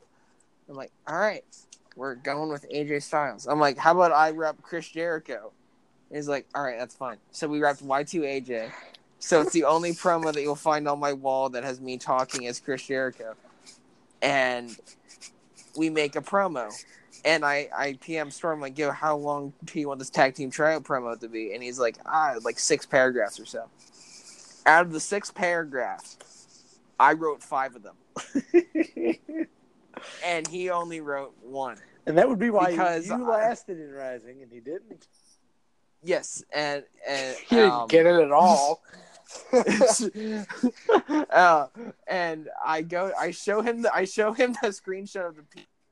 I'm 0.71 0.75
like, 0.75 0.91
all 1.07 1.19
right, 1.19 1.45
we're 1.97 2.15
going 2.15 2.49
with 2.49 2.65
AJ 2.71 3.03
Styles. 3.03 3.47
I'm 3.47 3.61
like, 3.61 3.77
how 3.77 3.93
about 3.93 4.11
I 4.11 4.31
rep 4.31 4.63
Chris 4.63 4.89
Jericho? 4.89 5.53
And 6.09 6.17
he's 6.17 6.29
like, 6.29 6.47
all 6.55 6.63
right, 6.63 6.79
that's 6.79 6.95
fine. 6.95 7.19
So 7.31 7.47
we 7.47 7.59
repped 7.61 7.83
Y2 7.83 8.23
AJ. 8.23 8.71
So 9.19 9.43
it's 9.43 9.53
the 9.53 9.65
only 9.65 9.93
promo 9.93 10.33
that 10.33 10.41
you'll 10.41 10.57
find 10.57 10.89
on 10.89 10.99
my 10.99 11.13
wall 11.13 11.51
that 11.51 11.63
has 11.63 11.79
me 11.83 11.99
talking 11.99 12.47
as 12.47 12.59
Chris 12.59 12.87
Jericho. 12.87 13.35
And 14.23 14.75
we 15.77 15.91
make 15.91 16.17
a 16.17 16.23
promo. 16.23 16.73
And 17.25 17.45
I, 17.45 17.69
I 17.77 17.99
PM 18.01 18.31
Storm 18.31 18.61
like, 18.61 18.79
yo, 18.79 18.91
how 18.91 19.17
long 19.17 19.53
do 19.65 19.79
you 19.79 19.89
want 19.89 19.99
this 19.99 20.11
tag 20.11 20.35
team 20.35 20.51
tryout 20.51 20.83
promo 20.85 21.19
to 21.21 21.29
be? 21.29 21.55
And 21.55 21.63
he's 21.63 21.79
like, 21.79 21.97
ah, 22.07 22.35
like 22.43 22.59
six 22.59 22.85
paragraphs 22.87 23.39
or 23.39 23.47
so. 23.47 23.69
Out 24.67 24.87
of 24.87 24.93
the 24.93 25.01
six 25.01 25.31
paragraphs, 25.31 26.19
I 26.99 27.13
wrote 27.13 27.43
five 27.43 27.75
of 27.77 27.83
them. 27.83 27.97
And 30.25 30.47
he 30.49 30.71
only 30.71 31.01
wrote 31.01 31.35
one. 31.43 31.77
and 32.07 32.19
that 32.19 32.29
would 32.29 32.39
be 32.39 32.51
why 32.51 32.71
Because 32.73 33.09
you, 33.09 33.17
you 33.17 33.31
I- 33.31 33.39
lasted 33.49 33.79
in 33.79 33.91
Rising, 33.93 34.43
and 34.43 34.51
he 34.51 34.61
didn't. 34.61 35.07
Yes, 36.03 36.43
and 36.53 36.83
and 37.07 37.37
He 37.49 37.57
didn't 37.57 37.73
um, 37.73 37.89
get 37.89 38.07
it 38.07 38.21
at 38.21 38.33
all. 38.33 38.83
uh, 41.31 41.67
and 42.09 42.49
I 42.65 42.83
go, 42.83 43.13
I 43.19 43.31
show 43.31 43.63
him 43.63 43.83
the, 43.83 43.95
I 43.95 44.05
show 44.05 44.33
him 44.33 44.57
the 44.61 44.69
screenshot 44.69 45.29
of 45.29 45.37
the 45.37 45.43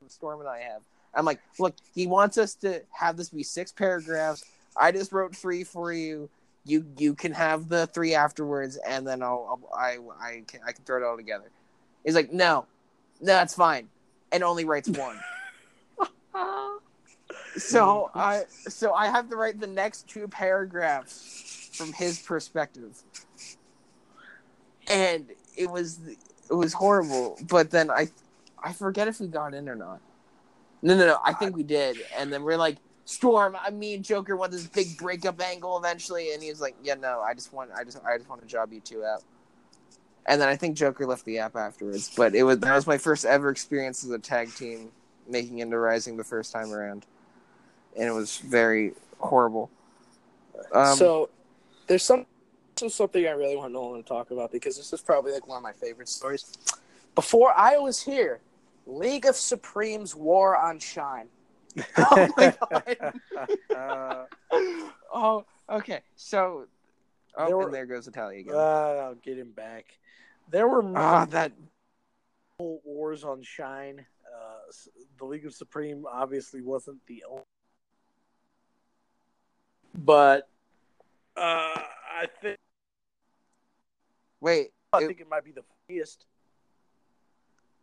Storm 0.09 0.41
and 0.41 0.49
I 0.49 0.59
have. 0.59 0.81
I'm 1.13 1.25
like, 1.25 1.39
look, 1.59 1.75
he 1.93 2.07
wants 2.07 2.37
us 2.37 2.55
to 2.55 2.81
have 2.91 3.17
this 3.17 3.29
be 3.29 3.43
six 3.43 3.71
paragraphs. 3.71 4.45
I 4.75 4.91
just 4.91 5.11
wrote 5.11 5.35
three 5.35 5.63
for 5.63 5.91
you. 5.91 6.29
You 6.63 6.85
you 6.97 7.15
can 7.15 7.33
have 7.33 7.69
the 7.69 7.87
three 7.87 8.13
afterwards, 8.13 8.77
and 8.87 9.05
then 9.05 9.23
I'll, 9.23 9.59
I'll 9.73 9.77
I 9.77 9.97
I 10.21 10.43
can 10.47 10.61
I 10.65 10.71
can 10.71 10.85
throw 10.85 10.97
it 10.97 11.03
all 11.03 11.17
together. 11.17 11.49
He's 12.05 12.15
like, 12.15 12.31
no, 12.31 12.65
no, 13.19 13.33
that's 13.33 13.55
fine, 13.55 13.89
and 14.31 14.43
only 14.43 14.63
writes 14.63 14.87
one. 14.89 15.19
so 17.57 18.11
I 18.13 18.43
so 18.49 18.93
I 18.93 19.07
have 19.07 19.29
to 19.29 19.35
write 19.35 19.59
the 19.59 19.67
next 19.67 20.07
two 20.07 20.27
paragraphs 20.27 21.69
from 21.73 21.93
his 21.93 22.19
perspective, 22.19 23.01
and 24.87 25.25
it 25.57 25.69
was 25.69 25.99
it 26.49 26.53
was 26.53 26.73
horrible. 26.73 27.39
But 27.49 27.71
then 27.71 27.89
I 27.89 28.09
I 28.63 28.73
forget 28.73 29.07
if 29.07 29.19
we 29.19 29.27
got 29.27 29.53
in 29.55 29.67
or 29.67 29.75
not. 29.75 29.99
No, 30.81 30.97
no, 30.97 31.05
no. 31.05 31.19
I 31.23 31.33
think 31.33 31.55
we 31.55 31.63
did, 31.63 31.97
and 32.17 32.31
then 32.31 32.43
we're 32.43 32.57
like. 32.57 32.77
Storm, 33.03 33.57
I 33.59 33.71
mean 33.71 34.03
Joker 34.03 34.37
want 34.37 34.51
this 34.53 34.67
big 34.67 34.95
breakup 34.97 35.41
angle 35.41 35.77
eventually, 35.77 36.33
and 36.33 36.41
he 36.41 36.49
was 36.49 36.61
like, 36.61 36.75
"Yeah, 36.81 36.93
no, 36.93 37.19
I 37.19 37.33
just 37.33 37.51
want, 37.51 37.71
I 37.75 37.83
just, 37.83 37.97
I 38.05 38.15
just 38.15 38.29
want 38.29 38.41
to 38.41 38.47
job 38.47 38.71
you 38.71 38.79
two 38.79 39.03
out." 39.03 39.23
And 40.27 40.39
then 40.39 40.47
I 40.47 40.55
think 40.55 40.77
Joker 40.77 41.05
left 41.05 41.25
the 41.25 41.39
app 41.39 41.55
afterwards, 41.55 42.11
but 42.15 42.35
it 42.35 42.43
was 42.43 42.59
that 42.59 42.73
was 42.73 42.87
my 42.87 42.97
first 42.97 43.25
ever 43.25 43.49
experience 43.49 44.03
as 44.05 44.11
a 44.11 44.19
tag 44.19 44.53
team 44.53 44.91
making 45.27 45.59
into 45.59 45.77
Rising 45.77 46.15
the 46.15 46.23
first 46.23 46.53
time 46.53 46.71
around, 46.71 47.05
and 47.97 48.07
it 48.07 48.11
was 48.11 48.37
very 48.37 48.93
horrible. 49.19 49.69
Um, 50.71 50.95
so 50.95 51.29
there's 51.87 52.03
some 52.03 52.27
something 52.77 53.27
I 53.27 53.31
really 53.31 53.57
want 53.57 53.73
Nolan 53.73 54.03
to 54.03 54.07
talk 54.07 54.31
about 54.31 54.51
because 54.51 54.77
this 54.77 54.93
is 54.93 55.01
probably 55.01 55.33
like 55.33 55.47
one 55.47 55.57
of 55.57 55.63
my 55.63 55.73
favorite 55.73 56.07
stories. 56.07 56.53
Before 57.15 57.51
I 57.57 57.77
was 57.77 58.01
here, 58.01 58.39
League 58.91 59.25
of 59.25 59.35
Supremes 59.35 60.15
War 60.15 60.55
on 60.57 60.79
Shine. 60.79 61.27
Oh 61.97 62.27
my 62.37 62.97
god! 63.71 64.27
oh, 65.13 65.45
okay. 65.69 66.01
So, 66.17 66.65
oh, 67.37 67.45
There 67.47 67.57
were- 67.57 67.63
and 67.65 67.73
there 67.73 67.85
goes 67.85 68.07
Italia 68.07 68.39
again. 68.41 68.53
uh, 68.55 68.57
I'll 68.57 69.15
get 69.15 69.37
him 69.37 69.51
back. 69.51 69.97
There 70.49 70.67
were 70.67 70.83
Ah, 70.97 71.25
that 71.29 71.53
wars 72.59 73.23
on 73.23 73.41
Shine. 73.41 74.05
Uh, 74.25 74.71
the 75.17 75.25
League 75.25 75.45
of 75.45 75.53
Supreme 75.53 76.05
obviously 76.11 76.61
wasn't 76.61 76.97
the 77.07 77.23
only, 77.29 77.43
but 79.95 80.49
uh, 81.37 81.39
I 81.41 82.27
think 82.41 82.57
wait. 84.41 84.71
I 84.93 84.99
it- 84.99 85.07
think 85.07 85.21
it 85.21 85.29
might 85.29 85.45
be 85.45 85.51
the 85.51 85.63
funniest. 85.87 86.25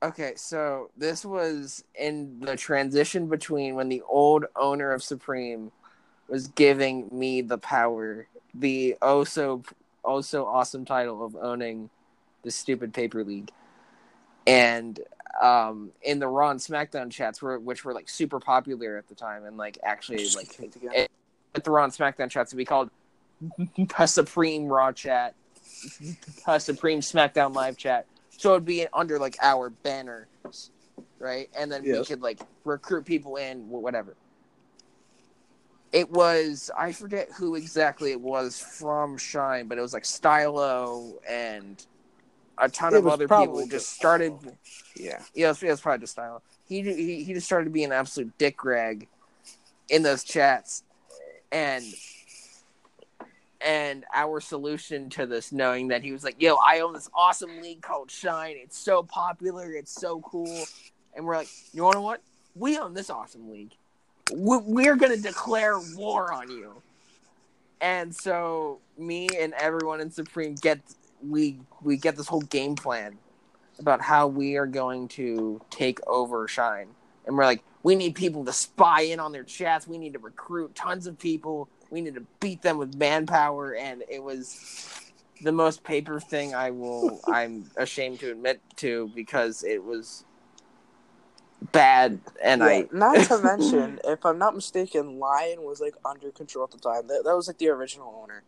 Okay, 0.01 0.35
so 0.37 0.91
this 0.97 1.25
was 1.25 1.83
in 1.97 2.39
the 2.41 2.57
transition 2.57 3.27
between 3.27 3.75
when 3.75 3.89
the 3.89 4.03
old 4.09 4.45
owner 4.55 4.93
of 4.93 5.03
Supreme 5.03 5.73
was 6.29 6.47
giving 6.49 7.09
me 7.11 7.41
the 7.41 7.59
power, 7.59 8.29
the 8.55 8.97
oh 9.03 9.25
so 9.25 9.65
oh 10.05 10.21
so 10.21 10.47
awesome 10.47 10.85
title 10.85 11.25
of 11.25 11.35
owning 11.35 11.91
the 12.45 12.51
stupid 12.51 12.95
paper 12.95 13.25
league, 13.25 13.51
and 14.47 15.01
um, 15.43 15.91
in 16.03 16.21
the 16.21 16.29
Raw 16.29 16.51
and 16.51 16.61
SmackDown 16.61 17.11
chats, 17.11 17.43
were 17.43 17.59
which 17.59 17.85
were 17.85 17.93
like 17.93 18.09
super 18.09 18.39
popular 18.39 18.97
at 18.97 19.09
the 19.09 19.17
time, 19.17 19.45
and 19.47 19.57
like 19.57 19.79
actually 19.83 20.25
like 20.37 20.51
together. 20.71 21.09
at 21.57 21.65
the 21.65 21.71
Raw 21.73 21.83
and 21.83 21.93
SmackDown 21.93 22.31
chats 22.31 22.53
would 22.53 22.59
be 22.59 22.65
called 22.65 22.91
a 23.99 24.07
Supreme 24.07 24.67
Raw 24.67 24.93
chat, 24.93 25.35
a 26.47 26.61
Supreme 26.61 27.01
SmackDown 27.01 27.53
live 27.53 27.77
chat. 27.77 28.07
So 28.39 28.53
it'd 28.53 28.65
be 28.65 28.87
under 28.95 29.19
like 29.19 29.37
our 29.43 29.69
banner, 29.69 30.29
right? 31.19 31.51
And 31.59 31.71
then 31.71 31.83
we 31.83 32.05
could 32.05 32.23
like 32.23 32.39
recruit 32.65 33.05
people 33.05 33.37
in, 33.37 33.69
whatever. 33.69 34.15
It 35.91 36.09
was 36.09 36.71
I 36.79 36.93
forget 36.93 37.31
who 37.37 37.57
exactly 37.57 38.13
it 38.13 38.21
was 38.21 38.61
from 38.61 39.19
Shine, 39.19 39.67
but 39.67 39.77
it 39.77 39.81
was 39.81 39.93
like 39.93 40.05
Stylo 40.05 41.15
and 41.29 41.85
a 42.59 42.69
ton 42.69 42.95
It 42.95 42.99
of 42.99 43.09
other 43.09 43.27
people 43.27 43.59
just 43.63 43.71
just 43.71 43.93
started. 43.93 44.35
Yeah. 44.95 45.21
Yeah, 45.35 45.47
it 45.47 45.49
was, 45.49 45.63
it 45.65 45.71
was 45.71 45.81
probably 45.81 46.01
just 46.01 46.13
Stylo. 46.13 46.41
He, 46.69 46.83
he 46.83 47.25
he 47.25 47.35
just 47.35 47.47
started 47.47 47.65
to 47.65 47.71
be 47.73 47.83
an 47.83 47.91
absolute 47.91 48.39
dick 48.39 48.63
rag 48.65 49.09
in 49.89 50.05
those 50.05 50.23
chats, 50.23 50.85
and 51.51 51.85
and 53.61 54.05
our 54.15 54.41
solution 54.41 55.11
to 55.11 55.27
this, 55.27 55.53
knowing 55.53 55.89
that 55.89 56.03
he 56.03 56.13
was 56.13 56.23
like, 56.25 56.41
"Yo, 56.41 56.57
I 56.57 56.81
own 56.81 56.93
this 56.93 57.09
awesome 57.15 57.61
league 57.61 57.83
called 57.83 58.11
Shine. 58.11 58.57
It's 58.57 58.79
so 58.79 59.03
popular. 59.03 59.73
It's 59.73 59.93
so 59.93 60.21
cool." 60.21 60.65
And 61.15 61.25
we're 61.25 61.37
like, 61.37 61.49
"You 61.73 61.91
know 61.91 62.01
what? 62.03 62.21
We 62.55 62.79
own 62.79 62.95
this 62.95 63.11
awesome 63.11 63.51
league. 63.51 63.75
We- 64.33 64.59
We're 64.59 64.97
gonna 64.97 65.17
declare 65.17 65.79
war 65.97 66.33
on 66.33 66.51
you." 66.51 66.83
And 67.81 68.15
so, 68.15 68.81
me 68.97 69.29
and 69.39 69.55
everyone 69.55 70.01
in 70.01 70.11
Supreme 70.11 70.55
get 70.55 70.81
we 71.23 71.59
we 71.83 71.97
get 71.97 72.17
this 72.17 72.29
whole 72.29 72.43
game 72.43 72.77
plan 72.77 73.19
about 73.81 74.01
how 74.01 74.27
we 74.27 74.57
are 74.57 74.67
going 74.67 75.09
to 75.09 75.61
take 75.71 76.05
over 76.07 76.47
Shine. 76.49 76.89
And 77.27 77.37
we're 77.37 77.45
like, 77.45 77.63
we 77.83 77.95
need 77.95 78.15
people 78.15 78.45
to 78.45 78.53
spy 78.53 79.03
in 79.03 79.21
on 79.21 79.33
their 79.33 79.45
chats. 79.45 79.87
We 79.87 79.99
need 79.99 80.15
to 80.15 80.19
recruit 80.19 80.75
tons 80.75 81.07
of 81.07 81.19
people. 81.19 81.69
We 81.91 82.01
need 82.01 82.15
to 82.15 82.25
beat 82.41 82.63
them 82.63 82.79
with 82.79 82.95
manpower. 82.97 83.75
And 83.75 84.05
it 84.09 84.23
was 84.23 85.11
the 85.43 85.53
most 85.53 85.85
paper 85.85 86.21
thing 86.21 86.55
I 86.55 86.71
will 86.71 87.21
I'm 87.27 87.71
ashamed 87.77 88.21
to 88.21 88.31
admit 88.31 88.61
to 88.77 89.11
because 89.15 89.65
it 89.65 89.83
was 89.83 90.25
bad 91.73 92.21
and 92.43 92.61
Yeah, 92.61 92.67
I 92.67 92.89
not 92.93 93.27
to 93.27 93.39
mention, 93.43 94.01
if 94.05 94.25
I'm 94.25 94.39
not 94.39 94.55
mistaken, 94.55 95.19
Lion 95.19 95.63
was 95.63 95.81
like 95.81 95.95
under 96.05 96.31
control 96.31 96.65
at 96.65 96.71
the 96.71 96.79
time. 96.79 97.07
That, 97.09 97.23
that 97.25 97.35
was 97.35 97.49
like 97.49 97.59
the 97.59 97.69
original 97.69 98.21
owner, 98.23 98.43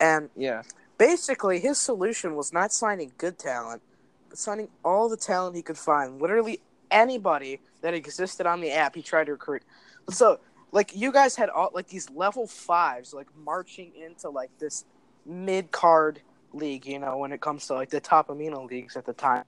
and 0.00 0.30
yeah. 0.36 0.62
basically 0.98 1.60
his 1.60 1.78
solution 1.78 2.34
was 2.34 2.52
not 2.52 2.72
signing 2.72 3.12
good 3.18 3.38
talent, 3.38 3.82
but 4.28 4.38
signing 4.38 4.68
all 4.84 5.08
the 5.08 5.16
talent 5.16 5.54
he 5.54 5.62
could 5.62 5.78
find. 5.78 6.20
Literally 6.20 6.60
anybody 6.90 7.60
that 7.82 7.94
existed 7.94 8.46
on 8.46 8.60
the 8.60 8.70
app, 8.70 8.94
he 8.94 9.02
tried 9.02 9.24
to 9.24 9.32
recruit. 9.32 9.62
So, 10.10 10.40
like, 10.74 10.94
you 10.96 11.12
guys 11.12 11.36
had 11.36 11.50
all 11.50 11.70
like 11.72 11.86
these 11.86 12.10
level 12.10 12.48
fives, 12.48 13.14
like 13.14 13.28
marching 13.44 13.92
into 13.94 14.28
like 14.28 14.50
this 14.58 14.84
mid 15.24 15.70
card 15.70 16.20
league. 16.52 16.84
You 16.84 16.98
know, 16.98 17.16
when 17.16 17.30
it 17.30 17.40
comes 17.40 17.68
to 17.68 17.74
like 17.74 17.90
the 17.90 18.00
top 18.00 18.26
amino 18.26 18.68
leagues 18.68 18.96
at 18.96 19.06
the 19.06 19.12
time, 19.12 19.44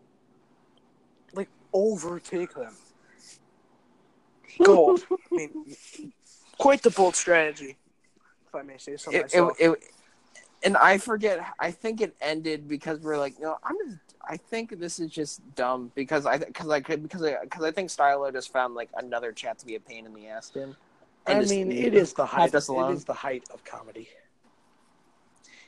like 1.34 1.48
overtake 1.72 2.54
them. 2.54 2.72
Gold. 4.62 5.04
I 5.10 5.16
mean, 5.32 6.12
quite 6.58 6.82
the 6.82 6.90
bold 6.90 7.16
strategy, 7.16 7.76
if 8.46 8.54
I 8.54 8.62
may 8.62 8.78
say 8.78 8.96
so 8.96 9.10
it, 9.10 9.16
it, 9.16 9.22
myself. 9.22 9.56
it, 9.58 9.78
and 10.62 10.76
I 10.76 10.96
forget. 10.96 11.44
I 11.58 11.72
think 11.72 12.00
it 12.00 12.14
ended 12.20 12.68
because 12.68 13.00
we're 13.00 13.18
like, 13.18 13.34
no, 13.40 13.58
I'm 13.64 13.74
just. 13.84 13.98
I 14.28 14.36
think 14.36 14.78
this 14.78 15.00
is 15.00 15.10
just 15.10 15.40
dumb 15.56 15.90
because 15.96 16.24
I 16.24 16.38
because 16.38 16.68
I 16.68 16.80
could 16.80 17.02
because 17.02 17.24
I 17.24 17.36
because 17.42 17.64
I 17.64 17.72
think 17.72 17.90
Stylo 17.90 18.30
just 18.30 18.52
found 18.52 18.74
like 18.74 18.90
another 18.96 19.32
chat 19.32 19.58
to 19.58 19.66
be 19.66 19.74
a 19.74 19.80
pain 19.80 20.06
in 20.06 20.14
the 20.14 20.28
ass 20.28 20.50
to 20.50 20.60
him. 20.60 20.76
I 21.26 21.40
mean, 21.44 21.72
it 21.72 21.94
is 21.94 22.12
the 22.12 22.24
height. 22.26 22.54
It 22.54 22.92
is 22.92 23.04
the 23.04 23.12
height 23.14 23.44
of 23.52 23.64
comedy. 23.64 24.08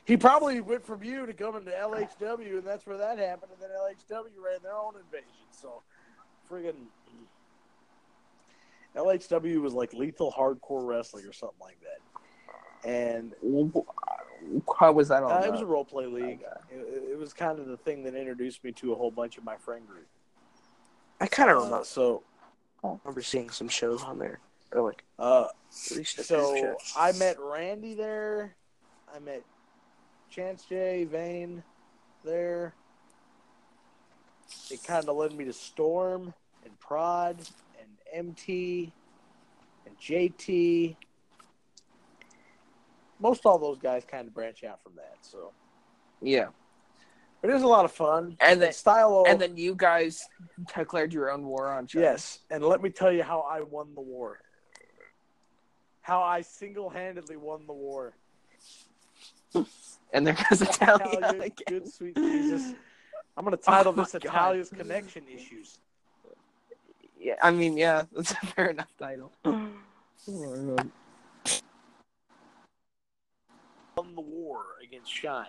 He 0.05 0.17
probably 0.17 0.59
went 0.61 0.83
from 0.85 1.03
you 1.03 1.25
to 1.25 1.33
coming 1.33 1.65
to 1.65 1.71
LHW, 1.71 2.57
and 2.57 2.63
that's 2.65 2.85
where 2.87 2.97
that 2.97 3.19
happened. 3.19 3.51
And 3.53 3.61
then 3.61 3.69
LHW 3.69 4.43
ran 4.43 4.59
their 4.63 4.73
own 4.73 4.95
invasion. 4.95 5.27
So, 5.51 5.83
friggin' 6.49 6.73
LHW 8.95 9.61
was 9.61 9.73
like 9.73 9.93
lethal 9.93 10.31
hardcore 10.35 10.85
wrestling 10.85 11.25
or 11.25 11.33
something 11.33 11.59
like 11.61 11.77
that. 11.81 12.89
And 12.89 13.33
How 14.79 14.91
was 14.93 15.09
that 15.09 15.21
all? 15.23 15.31
uh, 15.31 15.41
it 15.41 15.51
was 15.51 15.61
a 15.61 15.65
role 15.65 15.85
play 15.85 16.05
league. 16.07 16.43
It, 16.71 17.11
it 17.11 17.17
was 17.19 17.33
kind 17.33 17.59
of 17.59 17.67
the 17.67 17.77
thing 17.77 18.03
that 18.03 18.15
introduced 18.15 18.63
me 18.63 18.71
to 18.73 18.93
a 18.93 18.95
whole 18.95 19.11
bunch 19.11 19.37
of 19.37 19.43
my 19.43 19.57
friend 19.57 19.85
group. 19.85 20.07
I 21.19 21.27
kind 21.27 21.49
of 21.51 21.57
Uh, 21.57 21.63
remember, 21.65 21.85
so, 21.85 22.23
remember 22.81 23.21
seeing 23.21 23.49
some 23.49 23.67
shows 23.67 24.01
on 24.03 24.17
there. 24.17 24.39
Like 24.73 25.03
uh, 25.17 25.47
at 25.91 25.97
least 25.97 26.19
a 26.19 26.23
So. 26.23 26.75
I 26.97 27.11
met 27.13 27.37
Randy 27.39 27.95
there. 27.95 28.55
I 29.13 29.19
met 29.19 29.43
Chance 30.29 30.65
Jay, 30.65 31.05
Vane 31.05 31.63
there. 32.23 32.73
It 34.71 34.83
kind 34.83 35.07
of 35.09 35.15
led 35.15 35.33
me 35.33 35.45
to 35.45 35.53
Storm 35.53 36.33
and 36.63 36.79
Prod 36.79 37.37
and 37.79 37.89
MT 38.13 38.91
and 39.85 39.97
JT. 39.99 40.95
Most 43.19 43.45
all 43.45 43.57
those 43.57 43.77
guys 43.79 44.03
kind 44.09 44.27
of 44.27 44.33
branch 44.33 44.63
out 44.63 44.81
from 44.83 44.93
that. 44.95 45.17
So, 45.21 45.51
Yeah, 46.21 46.47
but 47.41 47.49
it 47.49 47.53
was 47.53 47.63
a 47.63 47.67
lot 47.67 47.85
of 47.85 47.91
fun. 47.91 48.37
And 48.39 48.61
then- 48.61 48.71
Stylo, 48.73 49.25
and 49.25 49.39
then 49.41 49.57
you 49.57 49.75
guys 49.75 50.21
declared 50.75 51.11
your 51.13 51.31
own 51.31 51.45
war 51.45 51.67
on 51.69 51.87
Shine. 51.87 52.03
yes, 52.03 52.39
and 52.49 52.63
let 52.63 52.81
me 52.81 52.89
tell 52.89 53.11
you 53.11 53.23
how 53.23 53.41
I 53.41 53.61
won 53.61 53.93
the 53.95 54.01
war. 54.01 54.39
How 56.09 56.23
I 56.23 56.41
single-handedly 56.41 57.37
won 57.37 57.67
the 57.67 57.73
war. 57.73 58.13
and 60.11 60.25
there 60.25 60.35
goes 60.49 60.59
Italia 60.59 61.05
Italia, 61.11 61.41
again. 61.43 61.51
good 61.67 61.87
sweet 61.93 62.15
Jesus. 62.15 62.73
I'm 63.37 63.43
gonna 63.43 63.57
title 63.57 63.93
Oh 63.93 63.95
my 63.95 64.03
this 64.03 64.13
God. 64.13 64.65
Connection 64.75 65.23
issues. 65.31 65.77
Yeah, 67.19 67.35
I 67.43 67.51
mean, 67.51 67.77
yeah, 67.77 68.05
that's 68.15 68.31
a 68.31 68.35
fair 68.47 68.71
enough 68.71 68.91
title. 68.97 69.31
Won 69.45 69.71
the 74.15 74.21
war 74.21 74.63
against 74.83 75.13
Shine 75.13 75.45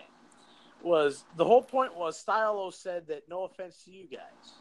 was 0.83 1.23
the 1.37 1.45
whole 1.45 1.63
point 1.63 1.95
was 1.95 2.19
Stylo 2.19 2.69
said 2.69 3.07
that 3.07 3.27
no 3.27 3.45
offense 3.45 3.81
to 3.85 3.91
you 3.91 4.05
guys, 4.11 4.53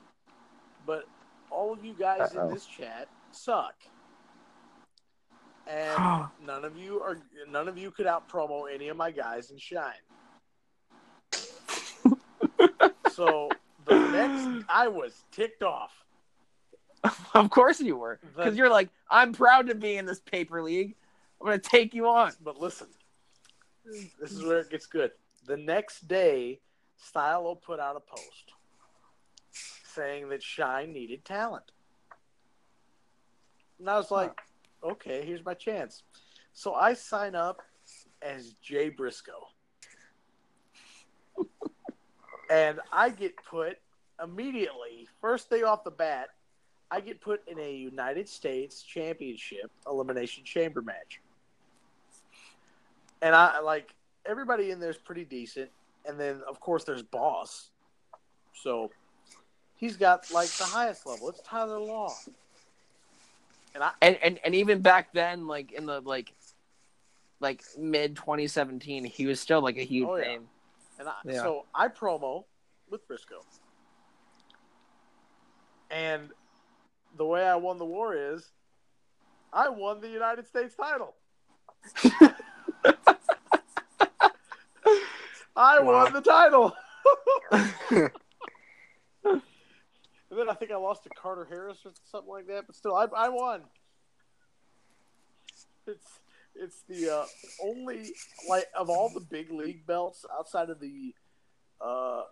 but 0.87 1.05
all 1.51 1.75
of 1.75 1.85
you 1.85 1.95
guys 1.99 2.35
Uh-oh. 2.35 2.47
in 2.49 2.55
this 2.55 2.65
chat 2.65 3.09
suck, 3.33 3.75
and 5.71 6.27
none 6.45 6.65
of 6.65 6.77
you 6.77 7.01
are 7.01 7.19
none 7.49 7.69
of 7.69 7.79
you 7.79 7.91
could 7.91 8.07
out 8.07 8.29
promo 8.29 8.65
any 8.73 8.89
of 8.89 8.97
my 8.97 9.11
guys 9.11 9.51
and 9.51 9.61
Shine. 9.61 9.93
so 13.13 13.51
the 13.87 13.99
next, 14.11 14.67
I 14.69 14.89
was 14.89 15.25
ticked 15.31 15.63
off. 15.63 15.93
of 17.35 17.51
course 17.51 17.81
you 17.81 17.97
were, 17.97 18.19
because 18.37 18.57
you're 18.57 18.69
like, 18.69 18.91
I'm 19.11 19.33
proud 19.33 19.69
to 19.69 19.75
be 19.75 19.97
in 19.97 20.07
this 20.07 20.21
paper 20.21 20.63
league. 20.63 20.97
I'm 21.41 21.47
gonna 21.47 21.59
take 21.59 21.95
you 21.95 22.09
on. 22.09 22.33
But 22.43 22.61
listen, 22.61 22.89
this 24.21 24.33
is 24.33 24.43
where 24.43 24.59
it 24.59 24.71
gets 24.71 24.87
good. 24.87 25.13
The 25.47 25.57
next 25.57 26.09
day, 26.09 26.61
Stylo 26.97 27.55
put 27.55 27.81
out 27.81 27.97
a 27.97 28.01
post 28.01 28.53
saying 29.85 30.29
that 30.29 30.43
Shine 30.43 30.93
needed 30.93 31.25
talent. 31.25 31.65
And 33.79 33.89
I 33.89 33.97
was 33.97 34.11
like, 34.11 34.39
okay, 34.83 35.25
here's 35.25 35.45
my 35.45 35.55
chance. 35.55 36.03
So 36.53 36.75
I 36.75 36.95
sign 36.95 37.35
up 37.35 37.63
as 38.23 38.55
Jay 38.63 38.89
Briscoe. 38.89 39.49
and 42.51 42.81
I 42.93 43.11
get 43.11 43.35
put 43.45 43.79
immediately, 44.23 45.09
first 45.21 45.49
day 45.51 45.63
off 45.63 45.85
the 45.85 45.91
bat, 45.91 46.29
I 46.91 47.01
get 47.01 47.21
put 47.21 47.47
in 47.49 47.59
a 47.59 47.73
United 47.73 48.29
States 48.29 48.83
Championship 48.83 49.71
Elimination 49.87 50.45
Chamber 50.45 50.83
match 50.83 51.21
and 53.23 53.35
I 53.35 53.61
like 53.61 53.95
everybody 54.27 54.71
in 54.71 54.81
there 54.81 54.91
is 54.91 54.97
pretty 54.97 55.25
decent. 55.25 55.71
And 56.07 56.19
then 56.19 56.41
of 56.49 56.61
course 56.61 56.85
there's 56.85 57.03
Boss, 57.03 57.71
so 58.55 58.91
he's 59.77 59.97
got 59.97 60.31
like 60.33 60.49
the 60.49 60.65
highest 60.65 61.07
level. 61.07 61.29
It's 61.29 61.43
Tyler 61.43 61.79
Law, 61.79 62.13
and 63.75 63.85
I 63.85 63.91
And 64.03 64.17
and 64.23 64.39
and 64.45 64.55
even 64.55 64.81
back 64.83 65.13
then, 65.13 65.47
like 65.47 65.73
in 65.73 65.87
the 65.87 66.01
like, 66.01 66.33
like 67.41 67.63
mid 67.79 68.17
2017, 68.17 69.05
he 69.05 69.27
was 69.27 69.41
still 69.41 69.61
like 69.63 69.77
a 69.77 69.85
huge 69.85 70.09
Oh, 70.09 70.17
yeah. 70.17 70.25
name. 70.25 70.49
and 70.99 71.09
I, 71.09 71.15
Yeah. 71.25 71.43
so 71.43 71.67
I 71.75 71.89
promo 71.89 72.45
with 72.91 73.07
Briscoe, 73.09 73.45
and 75.91 76.31
the 77.17 77.25
way 77.25 77.47
I 77.47 77.57
won 77.57 77.79
the 77.79 77.85
war 77.85 78.15
is 78.15 78.51
I 79.53 79.69
won 79.69 80.01
the 80.01 80.09
United 80.09 80.47
States 80.47 80.75
title. 80.75 81.15
I 85.57 85.81
won 85.81 86.13
the 86.13 86.21
title. 86.21 86.73
And 90.31 90.39
then 90.39 90.49
I 90.49 90.55
think 90.55 90.71
I 90.71 90.77
lost 90.77 91.03
to 91.05 91.11
Carter 91.11 91.47
Harris 91.49 91.79
or 91.85 91.93
something 92.11 92.31
like 92.31 92.47
that, 92.47 92.67
but 92.67 92.77
still, 92.77 92.95
I, 92.95 93.07
I 93.17 93.29
won. 93.29 93.63
It's 95.87 96.21
it's 96.55 96.83
the 96.89 97.11
uh, 97.11 97.25
only 97.63 98.13
like 98.49 98.67
of 98.79 98.91
all 98.91 99.11
the 99.13 99.21
big 99.21 99.51
league 99.51 99.87
belts 99.87 100.25
outside 100.37 100.71
of 100.71 100.79
the 100.79 101.15
uh, 101.81 102.23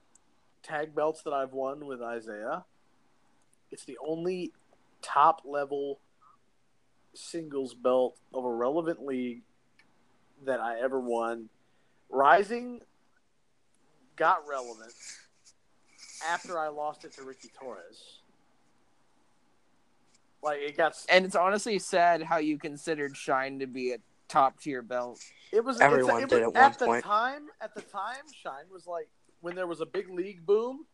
tag 0.63 0.95
belts 0.95 1.23
that 1.23 1.33
I've 1.33 1.53
won 1.53 1.87
with 1.87 2.03
Isaiah. 2.03 2.65
It's 3.71 3.85
the 3.85 3.99
only 4.07 4.53
top 5.03 5.43
level 5.45 6.01
singles 7.15 7.75
belt 7.75 8.17
of 8.33 8.45
a 8.45 8.51
relevant 8.51 9.05
league 9.05 9.43
that 10.45 10.61
I 10.61 10.81
ever 10.81 11.01
won. 11.01 11.49
Rising 12.11 12.81
got 14.17 14.47
relevant 14.49 14.93
after 16.27 16.59
I 16.59 16.69
lost 16.69 17.05
it 17.05 17.13
to 17.15 17.23
Ricky 17.23 17.49
Torres. 17.59 18.19
Like 20.43 20.59
it 20.61 20.77
got 20.77 20.95
And 21.09 21.25
it's 21.25 21.35
honestly 21.37 21.79
sad 21.79 22.23
how 22.23 22.39
you 22.39 22.59
considered 22.59 23.17
Shine 23.17 23.59
to 23.59 23.67
be 23.67 23.93
a 23.93 23.99
top 24.29 24.61
tier 24.61 24.83
belt. 24.83 25.21
It 25.53 25.65
was 25.65 25.81
Everyone 25.81 26.23
it's, 26.23 26.33
it 26.33 26.37
did 26.37 26.47
was, 26.47 26.55
at 26.55 26.63
one 26.63 26.73
the 26.79 26.87
point. 26.87 27.05
time. 27.05 27.43
At 27.61 27.75
the 27.75 27.81
time, 27.83 28.23
Shine 28.43 28.67
was 28.73 28.87
like 28.87 29.09
when 29.41 29.55
there 29.57 29.67
was 29.67 29.81
a 29.81 29.87
big 29.87 30.11
league 30.11 30.47
boom. 30.47 30.87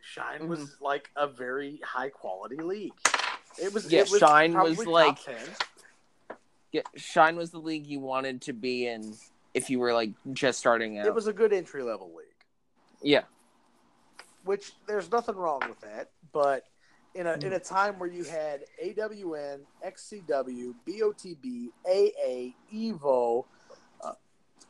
Shine 0.00 0.48
was 0.48 0.60
Mm-hmm. 0.60 0.84
like 0.84 1.10
a 1.16 1.26
very 1.26 1.80
high 1.84 2.08
quality 2.10 2.56
league. 2.56 2.92
It 3.60 3.72
was. 3.72 3.90
Yeah, 3.90 4.00
it 4.00 4.10
was 4.10 4.20
Shine 4.20 4.54
was 4.54 4.86
like- 4.86 5.22
10. 5.24 5.34
Yeah, 6.70 6.82
Shine 6.96 7.36
was 7.36 7.50
the 7.50 7.58
league 7.58 7.86
you 7.86 7.98
wanted 8.00 8.42
to 8.42 8.52
be 8.52 8.86
in 8.86 9.14
if 9.54 9.70
you 9.70 9.78
were 9.78 9.94
like 9.94 10.10
just 10.34 10.58
starting 10.58 10.98
out. 10.98 11.06
It 11.06 11.14
was 11.14 11.26
a 11.26 11.32
good 11.32 11.52
entry 11.54 11.82
level 11.82 12.08
league. 12.14 12.26
yeah, 13.02 13.22
which 14.48 14.72
there's 14.86 15.12
nothing 15.12 15.36
wrong 15.36 15.60
with 15.68 15.78
that, 15.82 16.08
but 16.32 16.64
in 17.14 17.26
a 17.26 17.34
in 17.34 17.52
a 17.52 17.58
time 17.58 17.98
where 17.98 18.08
you 18.08 18.24
had 18.24 18.64
AWN, 18.82 19.60
XCW, 19.86 20.74
BOTB, 20.88 21.66
AA, 21.86 22.54
Evo, 22.74 23.44
uh, 24.02 24.12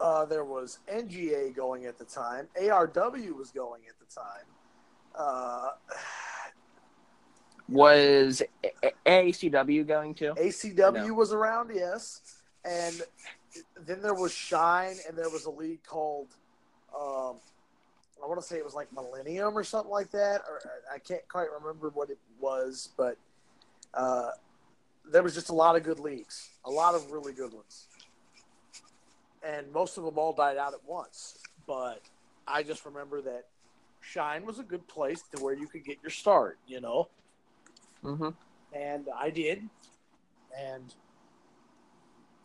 uh, 0.01 0.25
there 0.25 0.45
was 0.45 0.81
NGA 0.93 1.55
going 1.55 1.87
at 1.87 1.97
the 1.97 2.05
time, 2.05 2.49
ARW 2.61 3.37
was 3.37 3.53
going 3.53 3.83
at 3.89 3.95
the 4.01 4.13
time. 4.13 4.47
Uh, 5.15 5.69
was 7.69 8.43
ACW 9.07 9.87
going 9.87 10.13
to? 10.17 10.35
ACW 10.35 11.07
No. 11.07 11.15
was 11.15 11.33
around, 11.33 11.71
yes, 11.73 12.41
and 12.65 13.01
then 13.87 14.03
there 14.03 14.15
was 14.15 14.35
Shine, 14.35 14.97
and 15.07 15.17
there 15.17 15.31
was 15.31 15.45
a 15.45 15.51
league 15.51 15.85
called. 15.85 16.35
Um, 17.01 17.37
I 18.23 18.27
want 18.27 18.41
to 18.41 18.47
say 18.47 18.57
it 18.57 18.65
was 18.65 18.75
like 18.75 18.93
Millennium 18.93 19.57
or 19.57 19.65
something 19.65 19.91
like 19.91 20.11
that, 20.11 20.43
or 20.49 20.61
I 20.93 20.99
can't 20.99 21.27
quite 21.29 21.49
remember 21.59 21.91
what 21.91 22.11
it 22.11 22.19
was, 22.41 22.91
but 22.97 23.17
uh, 23.95 24.31
there 25.11 25.23
was 25.23 25.35
just 25.35 25.51
a 25.51 25.55
lot 25.55 25.77
of 25.77 25.83
good 25.83 26.01
leagues, 26.01 26.51
a 26.65 26.71
lot 26.71 26.95
of 26.95 27.11
really 27.11 27.33
good 27.33 27.53
ones, 27.53 27.87
and 29.47 29.71
most 29.73 29.99
of 29.99 30.05
them 30.05 30.19
all 30.19 30.33
died 30.33 30.57
out 30.57 30.75
at 30.75 30.81
once. 30.87 31.39
But 31.67 32.01
I 32.47 32.63
just 32.63 32.85
remember 32.85 33.21
that 33.23 33.45
Shine 34.01 34.45
was 34.45 34.59
a 34.59 34.63
good 34.63 34.87
place 34.89 35.23
to 35.35 35.43
where 35.43 35.55
you 35.55 35.67
could 35.67 35.85
get 35.85 35.99
your 36.03 36.11
start, 36.11 36.59
you 36.67 36.81
know 36.81 37.09
hmm 38.03 38.31
and 38.73 39.07
I 39.17 39.31
did. 39.31 39.69
And 40.57 40.95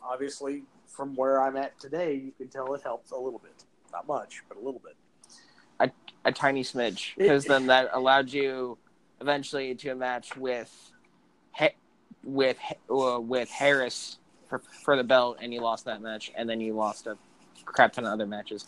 obviously, 0.04 0.64
from 0.88 1.16
where 1.16 1.42
I'm 1.42 1.58
at 1.58 1.80
today, 1.80 2.16
you 2.16 2.32
can 2.38 2.48
tell 2.48 2.74
it 2.74 2.82
helped 2.82 3.12
a 3.12 3.18
little 3.18 3.40
bit. 3.40 3.54
Not 3.92 4.08
much, 4.08 4.44
but 4.48 4.58
a 4.58 4.62
little 4.62 4.82
bit. 4.84 4.96
A 6.26 6.32
tiny 6.32 6.64
smidge, 6.64 7.16
because 7.18 7.46
then 7.46 7.68
that 7.68 7.90
allowed 7.94 8.32
you 8.32 8.78
eventually 9.20 9.76
to 9.76 9.90
a 9.90 9.96
match 9.96 10.38
with 10.38 10.92
with 12.24 12.58
uh, 12.90 13.20
with 13.20 13.50
Harris 13.50 14.20
for 14.48 14.62
for 14.84 14.96
the 14.96 15.04
belt, 15.04 15.38
and 15.42 15.54
you 15.54 15.62
lost 15.62 15.86
that 15.86 16.02
match, 16.02 16.32
and 16.36 16.50
then 16.50 16.62
you 16.62 16.74
lost 16.74 17.08
a 17.08 17.18
crap 17.66 17.94
ton 17.94 18.06
of 18.06 18.14
other 18.14 18.26
matches. 18.26 18.66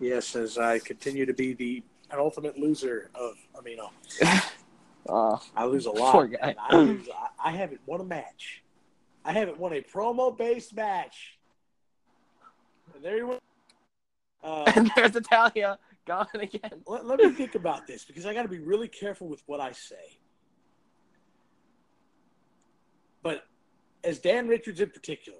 Yes, 0.00 0.36
as 0.36 0.58
I 0.58 0.78
continue 0.78 1.26
to 1.26 1.32
be 1.32 1.54
the 1.54 1.82
penultimate 2.08 2.58
loser 2.58 3.10
of 3.14 3.34
Amino. 3.54 3.90
Uh, 5.08 5.38
I 5.54 5.66
lose 5.66 5.86
a 5.86 5.90
lot. 5.92 6.10
Poor 6.10 6.26
guy. 6.26 6.52
I, 6.58 6.76
lose, 6.76 7.08
I, 7.08 7.50
I 7.50 7.52
haven't 7.52 7.80
won 7.86 8.00
a 8.00 8.04
match. 8.04 8.64
I 9.24 9.32
haven't 9.32 9.56
won 9.56 9.72
a 9.72 9.80
promo 9.80 10.36
based 10.36 10.74
match. 10.74 11.38
And 12.92 13.04
there 13.04 13.16
you 13.16 13.28
went. 13.28 13.42
Uh, 14.42 14.64
and 14.74 14.90
there's 14.96 15.14
Italia 15.14 15.78
gone 16.06 16.28
again. 16.34 16.82
let, 16.86 17.04
let 17.04 17.18
me 17.18 17.30
think 17.30 17.54
about 17.54 17.86
this 17.86 18.04
because 18.04 18.24
I 18.24 18.32
got 18.32 18.42
to 18.42 18.48
be 18.48 18.60
really 18.60 18.88
careful 18.88 19.28
with 19.28 19.42
what 19.46 19.60
I 19.60 19.72
say. 19.72 20.18
But 23.22 23.44
as 24.04 24.20
Dan 24.20 24.48
Richards 24.48 24.80
in 24.80 24.88
particular, 24.88 25.38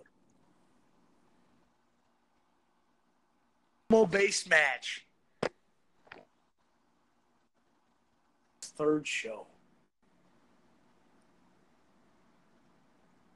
promo 3.90 4.10
based 4.10 4.50
match, 4.50 5.06
third 8.60 9.06
show. 9.06 9.46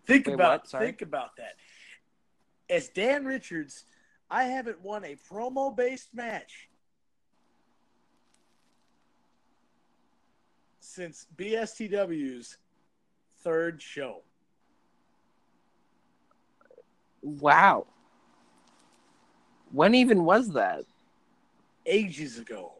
Think 0.06 0.26
Wait, 0.26 0.34
about 0.34 0.68
think 0.68 1.02
about 1.02 1.36
that. 1.36 1.54
As 2.68 2.88
Dan 2.88 3.24
Richards, 3.24 3.84
I 4.28 4.44
haven't 4.44 4.80
won 4.80 5.04
a 5.04 5.16
promo 5.30 5.74
based 5.74 6.08
match 6.12 6.69
since 10.90 11.26
BSTW's 11.36 12.58
third 13.38 13.80
show. 13.80 14.22
Wow. 17.22 17.86
When 19.70 19.94
even 19.94 20.24
was 20.24 20.50
that? 20.50 20.84
Ages 21.86 22.38
ago. 22.38 22.72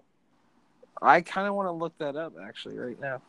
I 1.01 1.21
kind 1.21 1.47
of 1.47 1.55
want 1.55 1.69
to 1.69 1.73
look 1.73 1.97
that 1.99 2.17
up 2.17 2.35
actually 2.43 2.79
right 2.79 3.01
now. 3.01 3.23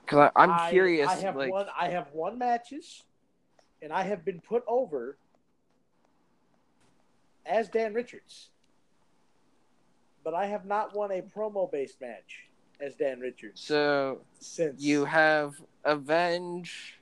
Because 0.00 0.30
I'm 0.34 0.70
curious. 0.70 1.08
I 1.08 1.16
have 1.16 1.36
like, 1.36 1.52
won 1.52 1.66
I 1.78 1.88
have 1.88 2.10
won 2.12 2.38
matches 2.38 3.04
and 3.82 3.92
I 3.92 4.02
have 4.02 4.24
been 4.24 4.40
put 4.40 4.64
over 4.66 5.18
as 7.44 7.68
Dan 7.68 7.92
Richards. 7.92 8.48
But 10.24 10.32
I 10.34 10.46
have 10.46 10.64
not 10.64 10.96
won 10.96 11.12
a 11.12 11.20
promo 11.20 11.70
based 11.70 12.00
match 12.00 12.47
as 12.80 12.94
Dan 12.94 13.18
Richards 13.18 13.60
so 13.60 14.20
since 14.38 14.80
you 14.82 15.04
have 15.04 15.60
Avenge, 15.84 16.98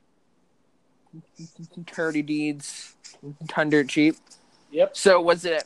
Dirty 1.94 2.22
Deeds, 2.22 2.94
Thunder 3.48 3.84
Cheap. 3.84 4.16
Yep. 4.70 4.96
So 4.96 5.20
was 5.20 5.44
it 5.44 5.64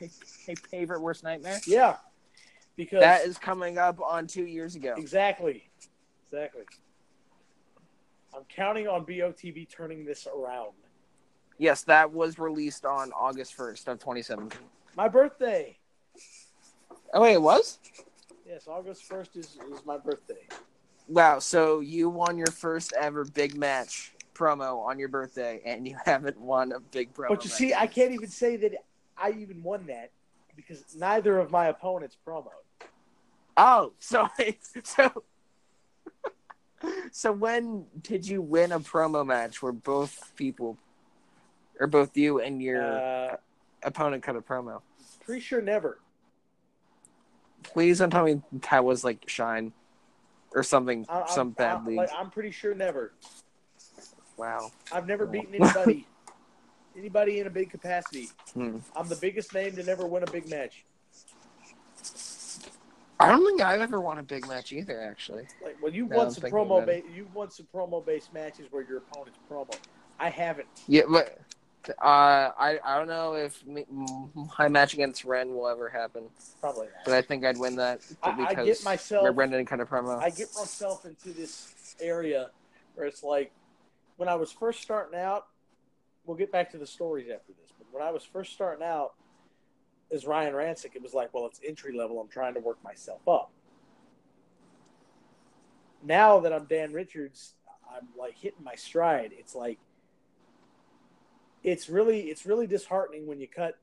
a 0.00 0.54
favorite 0.56 1.00
worst 1.00 1.22
nightmare? 1.22 1.60
Yeah. 1.66 1.96
Because 2.76 3.00
That 3.00 3.24
is 3.26 3.38
coming 3.38 3.78
up 3.78 4.00
on 4.00 4.26
two 4.26 4.46
years 4.46 4.74
ago. 4.74 4.94
Exactly. 4.96 5.70
Exactly. 6.32 6.62
I'm 8.34 8.44
counting 8.48 8.88
on 8.88 9.04
BOTB 9.04 9.68
turning 9.68 10.04
this 10.04 10.26
around. 10.26 10.72
Yes, 11.58 11.82
that 11.84 12.10
was 12.10 12.38
released 12.38 12.86
on 12.86 13.12
August 13.12 13.54
first 13.54 13.86
of 13.88 13.98
2017. 13.98 14.58
My 14.96 15.08
birthday. 15.08 15.76
Oh 17.12 17.20
wait, 17.20 17.34
it 17.34 17.42
was? 17.42 17.78
Yes, 18.50 18.66
August 18.66 19.08
1st 19.08 19.36
is, 19.36 19.58
is 19.72 19.86
my 19.86 19.96
birthday. 19.96 20.48
Wow. 21.06 21.38
So 21.38 21.78
you 21.78 22.10
won 22.10 22.36
your 22.36 22.48
first 22.48 22.92
ever 23.00 23.24
big 23.24 23.54
match 23.54 24.12
promo 24.34 24.84
on 24.84 24.98
your 24.98 25.08
birthday, 25.08 25.60
and 25.64 25.86
you 25.86 25.96
haven't 26.04 26.36
won 26.40 26.72
a 26.72 26.80
big 26.80 27.14
promo. 27.14 27.28
But 27.28 27.44
you 27.44 27.48
match. 27.48 27.58
see, 27.58 27.74
I 27.74 27.86
can't 27.86 28.10
even 28.12 28.28
say 28.28 28.56
that 28.56 28.72
I 29.16 29.30
even 29.38 29.62
won 29.62 29.86
that 29.86 30.10
because 30.56 30.82
neither 30.96 31.38
of 31.38 31.52
my 31.52 31.66
opponents 31.66 32.16
promoed. 32.26 32.48
Oh, 33.56 33.92
so 34.00 34.28
so 34.82 35.22
so 37.12 37.30
when 37.30 37.86
did 38.02 38.26
you 38.26 38.42
win 38.42 38.72
a 38.72 38.80
promo 38.80 39.24
match 39.24 39.62
where 39.62 39.70
both 39.72 40.32
people, 40.34 40.76
or 41.78 41.86
both 41.86 42.16
you 42.16 42.40
and 42.40 42.60
your 42.60 42.82
Uh, 42.82 43.36
opponent 43.84 44.24
cut 44.24 44.34
a 44.34 44.40
promo? 44.40 44.80
pretty 45.24 45.40
sure 45.40 45.62
never. 45.62 46.00
Please 47.62 47.98
don't 47.98 48.10
tell 48.10 48.24
me 48.24 48.40
that 48.70 48.84
was 48.84 49.04
like 49.04 49.24
Shine 49.28 49.72
or 50.54 50.62
something, 50.62 51.06
I, 51.08 51.18
I'm- 51.20 51.28
some 51.28 51.50
bad 51.50 51.78
I, 51.82 51.84
league. 51.86 51.96
like, 51.98 52.10
I'm 52.16 52.30
pretty 52.30 52.50
sure 52.50 52.74
never. 52.74 53.12
wow. 54.36 54.70
I've 54.92 55.06
never 55.06 55.26
beaten 55.26 55.54
anybody. 55.54 56.06
anybody 56.98 57.40
in 57.40 57.46
a 57.46 57.50
big 57.50 57.70
capacity. 57.70 58.28
Hmm. 58.54 58.78
I'm 58.96 59.08
the 59.08 59.16
biggest 59.16 59.54
name 59.54 59.76
to 59.76 59.82
never 59.84 60.06
win 60.06 60.22
a 60.24 60.30
big 60.30 60.48
match. 60.50 60.84
I 63.18 63.28
don't 63.30 63.44
think 63.44 63.60
I've 63.60 63.80
ever 63.82 64.00
won 64.00 64.18
a 64.18 64.22
big 64.22 64.48
match 64.48 64.72
either. 64.72 65.00
Actually, 65.02 65.46
Like 65.62 65.76
when 65.82 65.92
you've 65.92 66.08
No, 66.08 66.16
won 66.16 66.26
I'm 66.28 66.32
some 66.32 66.50
promo, 66.50 66.84
ba- 66.84 67.02
you've 67.14 67.32
won 67.34 67.50
some 67.50 67.66
promo 67.72 68.04
based 68.04 68.32
matches 68.32 68.66
where 68.70 68.82
your 68.82 68.98
opponent's 68.98 69.38
promo. 69.50 69.74
I 70.18 70.30
haven't. 70.30 70.66
yeah, 70.88 71.02
but 71.08 71.38
uh, 71.88 71.92
I 72.58 72.78
I 72.84 72.98
don't 72.98 73.08
know 73.08 73.34
if 73.34 73.64
me, 73.66 73.84
my 74.58 74.68
match 74.68 74.94
against 74.94 75.24
Ren 75.24 75.54
will 75.54 75.66
ever 75.68 75.88
happen, 75.88 76.24
Probably 76.60 76.86
not. 76.86 77.04
but 77.04 77.14
I 77.14 77.22
think 77.22 77.44
I'd 77.44 77.58
win 77.58 77.76
that 77.76 78.00
I- 78.22 78.30
I 78.30 78.48
because 78.48 78.66
get 78.66 78.84
myself- 78.84 79.28
Ren 79.36 79.50
didn't 79.50 79.66
cut 79.66 79.80
a 79.80 79.86
promo. 79.86 80.18
I 80.20 80.30
get 80.30 80.48
myself 80.54 81.04
into 81.06 81.30
this 81.32 81.96
area 82.00 82.50
where 82.94 83.06
it's 83.06 83.22
like 83.22 83.52
when 84.16 84.28
I 84.28 84.34
was 84.34 84.52
first 84.52 84.82
starting 84.82 85.18
out. 85.18 85.46
We'll 86.26 86.36
get 86.36 86.52
back 86.52 86.70
to 86.72 86.78
the 86.78 86.86
stories 86.86 87.28
after 87.30 87.52
this, 87.60 87.72
but 87.76 87.86
when 87.92 88.02
I 88.06 88.10
was 88.10 88.22
first 88.24 88.52
starting 88.52 88.84
out 88.84 89.14
as 90.12 90.26
Ryan 90.26 90.52
Rancic, 90.52 90.94
it 90.94 91.02
was 91.02 91.14
like, 91.14 91.32
well, 91.32 91.46
it's 91.46 91.60
entry 91.66 91.96
level. 91.96 92.20
I'm 92.20 92.28
trying 92.28 92.52
to 92.54 92.60
work 92.60 92.76
myself 92.84 93.26
up. 93.26 93.50
Now 96.02 96.40
that 96.40 96.52
I'm 96.52 96.66
Dan 96.66 96.92
Richards, 96.92 97.54
I'm 97.90 98.08
like 98.18 98.36
hitting 98.38 98.62
my 98.62 98.74
stride. 98.74 99.32
It's 99.36 99.54
like 99.54 99.78
it's 101.62 101.88
really 101.88 102.22
it's 102.22 102.46
really 102.46 102.66
disheartening 102.66 103.26
when 103.26 103.40
you 103.40 103.46
cut 103.48 103.76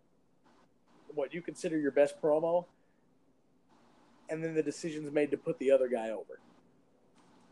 what 1.13 1.33
you 1.33 1.41
consider 1.41 1.77
your 1.77 1.91
best 1.91 2.21
promo 2.21 2.65
and 4.29 4.43
then 4.43 4.53
the 4.53 4.63
decision's 4.63 5.11
made 5.11 5.31
to 5.31 5.37
put 5.37 5.57
the 5.59 5.71
other 5.71 5.87
guy 5.87 6.09
over. 6.09 6.39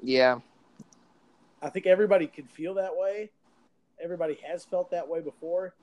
yeah, 0.02 0.40
I 1.62 1.70
think 1.70 1.86
everybody 1.86 2.28
can 2.28 2.46
feel 2.46 2.74
that 2.76 2.96
way, 2.98 3.30
Everybody 4.04 4.38
has 4.46 4.66
felt 4.66 4.92
that 4.92 5.08
way 5.08 5.22
before, 5.22 5.74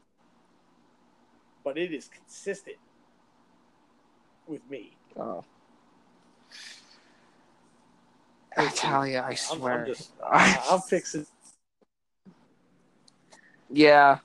but 1.65 1.79
it 1.79 1.93
is 1.95 2.09
consistent 2.09 2.77
with 4.47 4.61
me. 4.69 4.97
Oh. 5.17 5.45
I 8.55 8.65
I'm- 8.65 9.37
swear. 9.37 9.81
I'm, 9.81 9.87
just, 9.87 10.11
I'm 10.23 10.81
fixing. 10.81 11.27
yeah. 13.71 14.19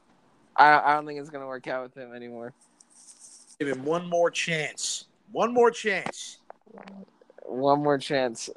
I, 0.58 0.80
I 0.80 0.95
don't 0.95 1.05
think 1.05 1.20
it's 1.20 1.30
gonna 1.30 1.47
work 1.47 1.68
out 1.68 1.84
with 1.84 1.95
him 1.95 2.14
anymore. 2.14 2.53
Give 3.60 3.70
him 3.70 3.84
one 3.84 4.10
more 4.10 4.30
chance. 4.30 5.05
One 5.32 5.53
more 5.53 5.72
chance. 5.72 6.38
One 7.43 7.84
more 7.84 7.97
chance. 7.97 8.49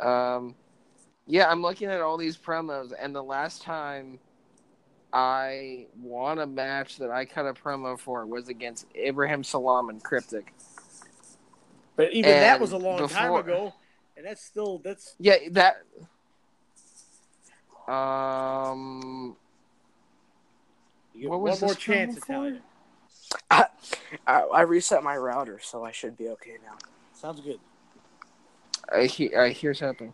Um, 0.00 0.54
yeah, 1.26 1.50
I'm 1.50 1.62
looking 1.62 1.88
at 1.88 2.00
all 2.00 2.16
these 2.16 2.36
promos, 2.36 2.92
and 2.98 3.14
the 3.14 3.22
last 3.22 3.62
time 3.62 4.18
I 5.12 5.86
won 6.02 6.40
a 6.40 6.46
match 6.46 6.98
that 6.98 7.10
I 7.10 7.24
cut 7.24 7.46
a 7.46 7.54
promo 7.54 7.98
for 7.98 8.26
was 8.26 8.48
against 8.48 8.86
Abraham 8.94 9.44
Salam 9.44 9.88
and 9.88 10.02
Cryptic. 10.02 10.52
But 11.96 12.12
even 12.12 12.32
that 12.40 12.60
was 12.60 12.72
a 12.72 12.76
long 12.76 13.08
time 13.08 13.34
ago, 13.34 13.72
and 14.16 14.26
that's 14.26 14.42
still 14.42 14.78
that's 14.78 15.14
Yeah, 15.18 15.36
that. 15.52 15.82
Um, 17.86 19.36
you 21.14 21.22
get 21.22 21.30
What 21.30 21.40
one 21.40 21.60
more 21.60 21.74
chance, 21.74 22.16
promo 22.16 22.18
for? 22.18 22.32
Italian. 22.32 22.60
I, 23.50 23.66
I 24.26 24.60
reset 24.62 25.02
my 25.02 25.16
router, 25.16 25.58
so 25.62 25.84
I 25.84 25.92
should 25.92 26.16
be 26.16 26.28
okay 26.30 26.56
now. 26.64 26.76
Sounds 27.12 27.40
good. 27.40 27.58
I, 28.92 29.04
he- 29.04 29.34
I 29.34 29.50
hear 29.50 29.74
something. 29.74 30.12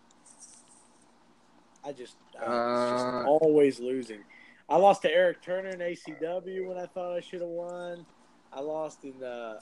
I 1.85 1.93
just, 1.93 2.17
uh, 2.41 2.45
Uh, 2.45 2.91
just 2.93 3.07
always 3.27 3.81
losing. 3.81 4.21
I 4.69 4.77
lost 4.77 5.03
to 5.03 5.11
Eric 5.13 5.43
Turner 5.43 5.71
in 5.71 5.81
ACW 5.81 6.67
when 6.69 6.79
I 6.79 6.87
thought 6.87 7.17
I 7.17 7.21
should 7.21 7.41
have 7.41 7.49
won. 7.51 8.07
I 8.53 8.61
lost 8.61 8.99
in 9.05 9.23
uh, 9.23 9.59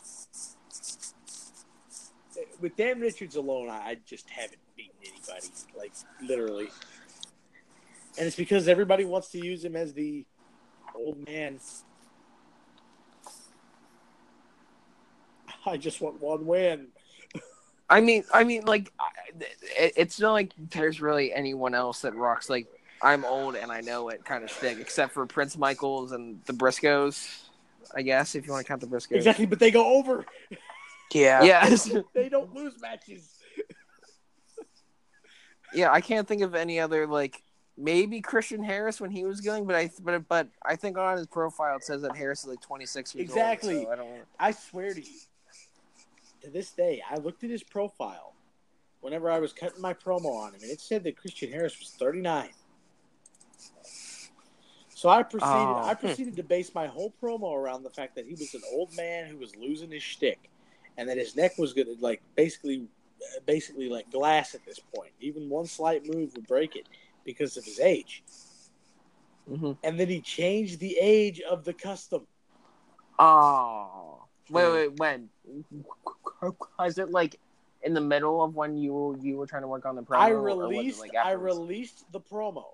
with 2.61 2.77
Dan 2.77 3.01
Richards 3.01 3.37
alone. 3.37 3.69
I, 3.71 3.77
I 3.91 3.97
just 4.07 4.29
haven't 4.31 4.59
beaten 4.77 4.93
anybody, 5.03 5.53
like 5.77 5.93
literally. 6.23 6.69
And 8.19 8.27
it's 8.27 8.37
because 8.37 8.69
everybody 8.69 9.05
wants 9.05 9.29
to 9.31 9.39
use 9.39 9.65
him 9.65 9.77
as 9.77 9.95
the 9.95 10.27
old 10.99 11.27
man. 11.27 11.59
I 15.67 15.77
just 15.77 16.01
want 16.01 16.21
one 16.21 16.47
win. 16.47 16.89
I 17.91 18.01
mean, 18.01 18.25
I 18.33 18.45
mean, 18.45 18.65
like, 18.65 18.93
it's 19.77 20.21
not 20.21 20.33
like 20.33 20.53
there's 20.71 21.01
really 21.01 21.33
anyone 21.33 21.75
else 21.75 22.03
that 22.03 22.15
rocks 22.15 22.51
like 22.51 22.67
I'm 23.01 23.25
old 23.25 23.55
and 23.57 23.71
I 23.71 23.81
know 23.81 24.09
it 24.09 24.25
kind 24.25 24.45
of 24.45 24.51
stick, 24.51 24.79
except 24.79 25.13
for 25.13 25.25
Prince 25.27 25.57
Michaels 25.57 26.13
and 26.13 26.41
the 26.45 26.53
Briscoes, 26.53 27.45
I 27.95 28.03
guess, 28.03 28.35
if 28.35 28.47
you 28.47 28.53
want 28.53 28.67
to 28.67 28.69
count 28.69 28.81
the 28.81 28.87
Briscoes. 28.87 29.17
Exactly, 29.17 29.47
but 29.47 29.59
they 29.59 29.71
go 29.71 29.97
over. 29.97 30.27
Yeah. 31.13 31.43
Yes. 31.43 31.91
They 32.15 32.29
don't 32.29 32.55
lose 32.55 32.75
matches. 32.81 33.39
yeah, 35.73 35.91
I 35.91 36.01
can't 36.01 36.27
think 36.27 36.43
of 36.43 36.55
any 36.55 36.81
other 36.81 37.07
like 37.07 37.43
maybe 37.79 38.21
Christian 38.21 38.63
Harris 38.63 39.01
when 39.01 39.11
he 39.11 39.25
was 39.25 39.41
going, 39.41 39.65
but 39.65 39.77
I 39.77 39.91
but 40.03 40.29
but 40.29 40.49
I 40.65 40.77
think 40.77 40.99
on 40.99 41.17
his 41.17 41.27
profile 41.27 41.77
it 41.77 41.85
says 41.85 42.03
that 42.03 42.17
Harris 42.17 42.41
is 42.41 42.51
like 42.51 42.61
26 42.61 43.15
years 43.15 43.29
Exactly. 43.29 43.79
old. 43.79 43.87
So 43.87 43.93
I 43.93 43.97
don't. 43.97 44.25
I 44.39 44.51
swear 44.51 44.93
to 44.93 45.01
you, 45.01 45.19
to 46.43 46.51
this 46.51 46.73
day, 46.73 47.01
I 47.09 47.17
looked 47.17 47.45
at 47.45 47.51
his 47.51 47.63
profile 47.63 48.35
whenever 49.01 49.31
I 49.31 49.39
was 49.39 49.53
cutting 49.53 49.81
my 49.81 49.95
promo 49.95 50.37
on 50.37 50.55
him, 50.55 50.61
and 50.63 50.71
it 50.71 50.81
said 50.81 51.05
that 51.05 51.17
Christian 51.17 51.53
Harris 51.53 51.79
was 51.79 51.91
39. 51.91 52.51
So 54.89 55.09
I 55.09 55.23
proceeded. 55.23 55.53
Oh. 55.53 55.85
I 55.85 55.95
proceeded 55.95 56.37
to 56.37 56.43
base 56.43 56.75
my 56.75 56.89
whole 56.89 57.15
promo 57.23 57.55
around 57.55 57.85
the 57.85 57.91
fact 57.91 58.17
that 58.17 58.27
he 58.27 58.33
was 58.33 58.53
an 58.55 58.63
old 58.73 58.95
man 58.97 59.29
who 59.29 59.37
was 59.37 59.55
losing 59.55 59.93
his 59.93 60.03
shtick, 60.03 60.51
and 60.97 61.09
that 61.09 61.17
his 61.17 61.37
neck 61.37 61.57
was 61.57 61.73
gonna 61.73 61.95
like 62.01 62.21
basically, 62.35 62.89
basically 63.47 63.89
like 63.89 64.11
glass 64.11 64.57
at 64.57 64.65
this 64.67 64.81
point. 64.81 65.13
Even 65.21 65.49
one 65.49 65.67
slight 65.67 66.03
move 66.13 66.35
would 66.35 66.49
break 66.49 66.75
it 66.75 66.89
because 67.29 67.59
of 67.59 67.65
his 67.65 67.79
age. 67.79 68.25
hmm 69.47 69.73
And 69.85 70.01
then 70.01 70.09
he 70.09 70.21
changed 70.23 70.81
the 70.81 70.97
age 70.99 71.41
of 71.43 71.65
the 71.65 71.75
custom. 71.75 72.27
Oh, 73.19 74.23
wait, 74.51 74.73
wait, 74.73 74.99
when? 74.99 75.29
Is 76.87 76.99
it 76.99 77.11
like 77.11 77.39
in 77.83 77.93
the 77.93 78.01
middle 78.01 78.43
of 78.43 78.55
when 78.55 78.79
you 78.79 79.19
you 79.21 79.37
were 79.37 79.47
trying 79.47 79.63
to 79.63 79.69
work 79.69 79.85
on 79.85 79.97
the 79.97 80.03
promo? 80.03 80.19
I 80.21 80.33
was 80.33 80.59
released 80.59 81.01
like, 81.01 81.15
I 81.23 81.33
released 81.33 82.11
the 82.13 82.21
promo. 82.21 82.65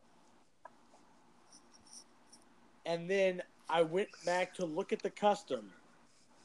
And 2.86 3.10
then 3.10 3.42
I 3.68 3.82
went 3.82 4.10
back 4.24 4.54
to 4.54 4.66
look 4.66 4.92
at 4.92 5.02
the 5.02 5.10
custom 5.10 5.72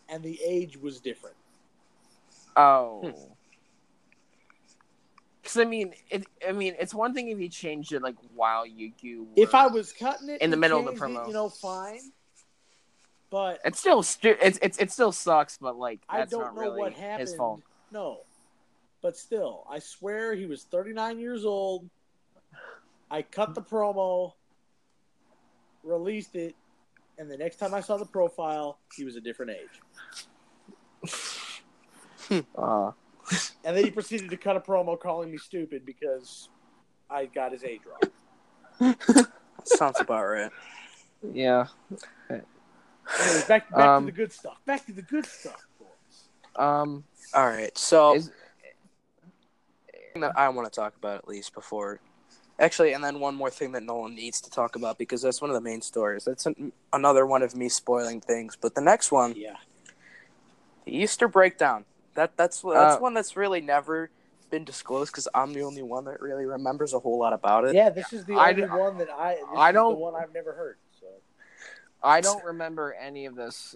and 0.10 0.24
the 0.24 0.40
age 0.44 0.78
was 0.78 1.00
different. 1.00 1.36
Oh. 2.56 3.38
Because 5.50 5.66
I 5.66 5.66
mean, 5.66 5.94
it. 6.12 6.28
I 6.48 6.52
mean, 6.52 6.76
it's 6.78 6.94
one 6.94 7.16
thing 7.16 7.30
if 7.30 7.40
you 7.40 7.50
changed 7.50 7.92
it 7.92 8.04
like 8.04 8.16
while 8.36 8.68
you 8.68 8.92
you. 9.02 9.28
If 9.36 9.56
I 9.56 9.66
was 9.66 9.92
cutting 9.92 10.30
it 10.30 10.42
In 10.44 10.52
the 10.52 10.58
middle 10.58 10.78
of 10.78 10.86
the 10.86 10.92
changed 10.92 11.04
it, 11.04 11.20
promo. 11.22 11.28
you 11.28 11.34
know, 11.34 11.50
fine. 11.50 12.00
But 13.32 13.60
it 13.66 13.76
still 13.76 14.04
stu- 14.04 14.38
it's 14.40 14.60
it's 14.62 14.78
it 14.78 14.92
still 14.92 15.12
sucks, 15.12 15.58
but 15.58 15.76
like 15.76 16.02
I 16.08 16.20
that's 16.20 16.30
don't 16.32 16.42
not 16.42 16.56
know 16.56 16.62
really 16.62 16.80
what 16.80 16.94
happened. 16.94 17.22
his 17.22 17.36
fault. 17.36 17.62
No. 17.92 18.20
But 19.02 19.18
still, 19.18 19.66
I 19.68 19.80
swear 19.80 20.36
he 20.36 20.46
was 20.46 20.66
39 20.66 21.18
years 21.20 21.46
old. 21.46 21.90
I 23.10 23.24
cut 23.24 23.56
the 23.56 23.62
promo, 23.62 24.34
released 25.84 26.36
it, 26.36 26.54
and 27.18 27.32
the 27.32 27.38
next 27.38 27.56
time 27.56 27.74
I 27.74 27.80
saw 27.82 27.98
the 27.98 28.06
profile, 28.06 28.78
he 28.96 29.04
was 29.04 29.16
a 29.16 29.22
different 29.22 29.52
age. 29.52 31.12
Uh, 32.56 32.92
And 33.66 33.76
then 33.76 33.84
he 33.84 33.92
proceeded 33.92 34.30
to 34.30 34.38
cut 34.38 34.56
a 34.56 34.60
promo 34.62 34.98
calling 35.00 35.30
me 35.30 35.38
stupid 35.38 35.86
because 35.86 36.50
I 37.10 37.26
got 37.26 37.52
his 37.52 37.64
age 37.64 37.82
wrong. 38.82 38.96
Sounds 39.66 40.00
about 40.00 40.24
right. 40.24 40.52
yeah. 41.34 41.68
Anyways, 42.30 43.44
back, 43.46 43.70
back 43.72 43.80
Um, 43.80 44.06
to 44.06 44.12
the 44.12 44.18
good 44.18 44.32
stuff. 44.32 44.58
Back 44.66 44.86
to 44.86 44.94
the 44.94 45.02
good 45.02 45.26
stuff, 45.26 45.66
boys. 45.80 46.30
Um. 46.56 47.04
All 47.34 47.46
right. 47.48 47.78
So 47.78 48.16
Is 48.16 48.32
that 50.16 50.32
I 50.38 50.50
want 50.50 50.72
to 50.72 50.80
talk 50.80 50.96
about 50.96 51.18
at 51.18 51.28
least 51.28 51.54
before. 51.54 52.00
Actually, 52.60 52.94
and 52.94 53.04
then 53.04 53.20
one 53.20 53.36
more 53.36 53.50
thing 53.50 53.72
that 53.74 53.84
Nolan 53.84 54.16
needs 54.16 54.42
to 54.42 54.50
talk 54.50 54.76
about 54.76 54.98
because 54.98 55.22
that's 55.22 55.42
one 55.42 55.50
of 55.50 55.54
the 55.56 55.62
main 55.62 55.82
stories. 55.82 56.26
That's 56.26 56.46
an, 56.46 56.72
another 56.92 57.26
one 57.26 57.42
of 57.42 57.56
me 57.56 57.70
spoiling 57.70 58.20
things. 58.20 58.58
But 58.60 58.76
the 58.76 58.82
next 58.82 59.12
one, 59.12 59.34
Yeah. 59.36 59.56
the 60.86 60.96
Easter 60.96 61.28
breakdown. 61.28 61.86
That 62.20 62.36
that's 62.36 62.60
that's 62.62 62.98
Uh, 62.98 63.00
one 63.00 63.14
that's 63.14 63.38
really 63.38 63.62
never 63.62 64.10
been 64.50 64.66
disclosed 64.66 65.10
because 65.14 65.30
I'm 65.34 65.54
the 65.54 65.62
only 65.62 65.84
one 65.84 66.04
that 66.04 66.20
really 66.22 66.46
remembers 66.46 66.94
a 66.94 67.00
whole 67.00 67.18
lot 67.18 67.32
about 67.32 67.64
it. 67.64 67.74
Yeah, 67.74 67.90
this 67.90 68.12
is 68.12 68.26
the 68.26 68.34
I 68.36 68.50
only 68.50 68.64
d- 68.64 68.68
one 68.68 68.98
that 68.98 69.10
I. 69.10 69.38
I 69.56 69.70
is 69.70 69.74
don't- 69.74 69.94
The 69.94 70.00
one 70.00 70.16
I've 70.16 70.34
never 70.34 70.52
heard. 70.52 70.78
So 71.00 71.06
I 72.04 72.20
don't 72.20 72.44
remember 72.44 72.92
any 72.92 73.26
of 73.26 73.36
this 73.36 73.74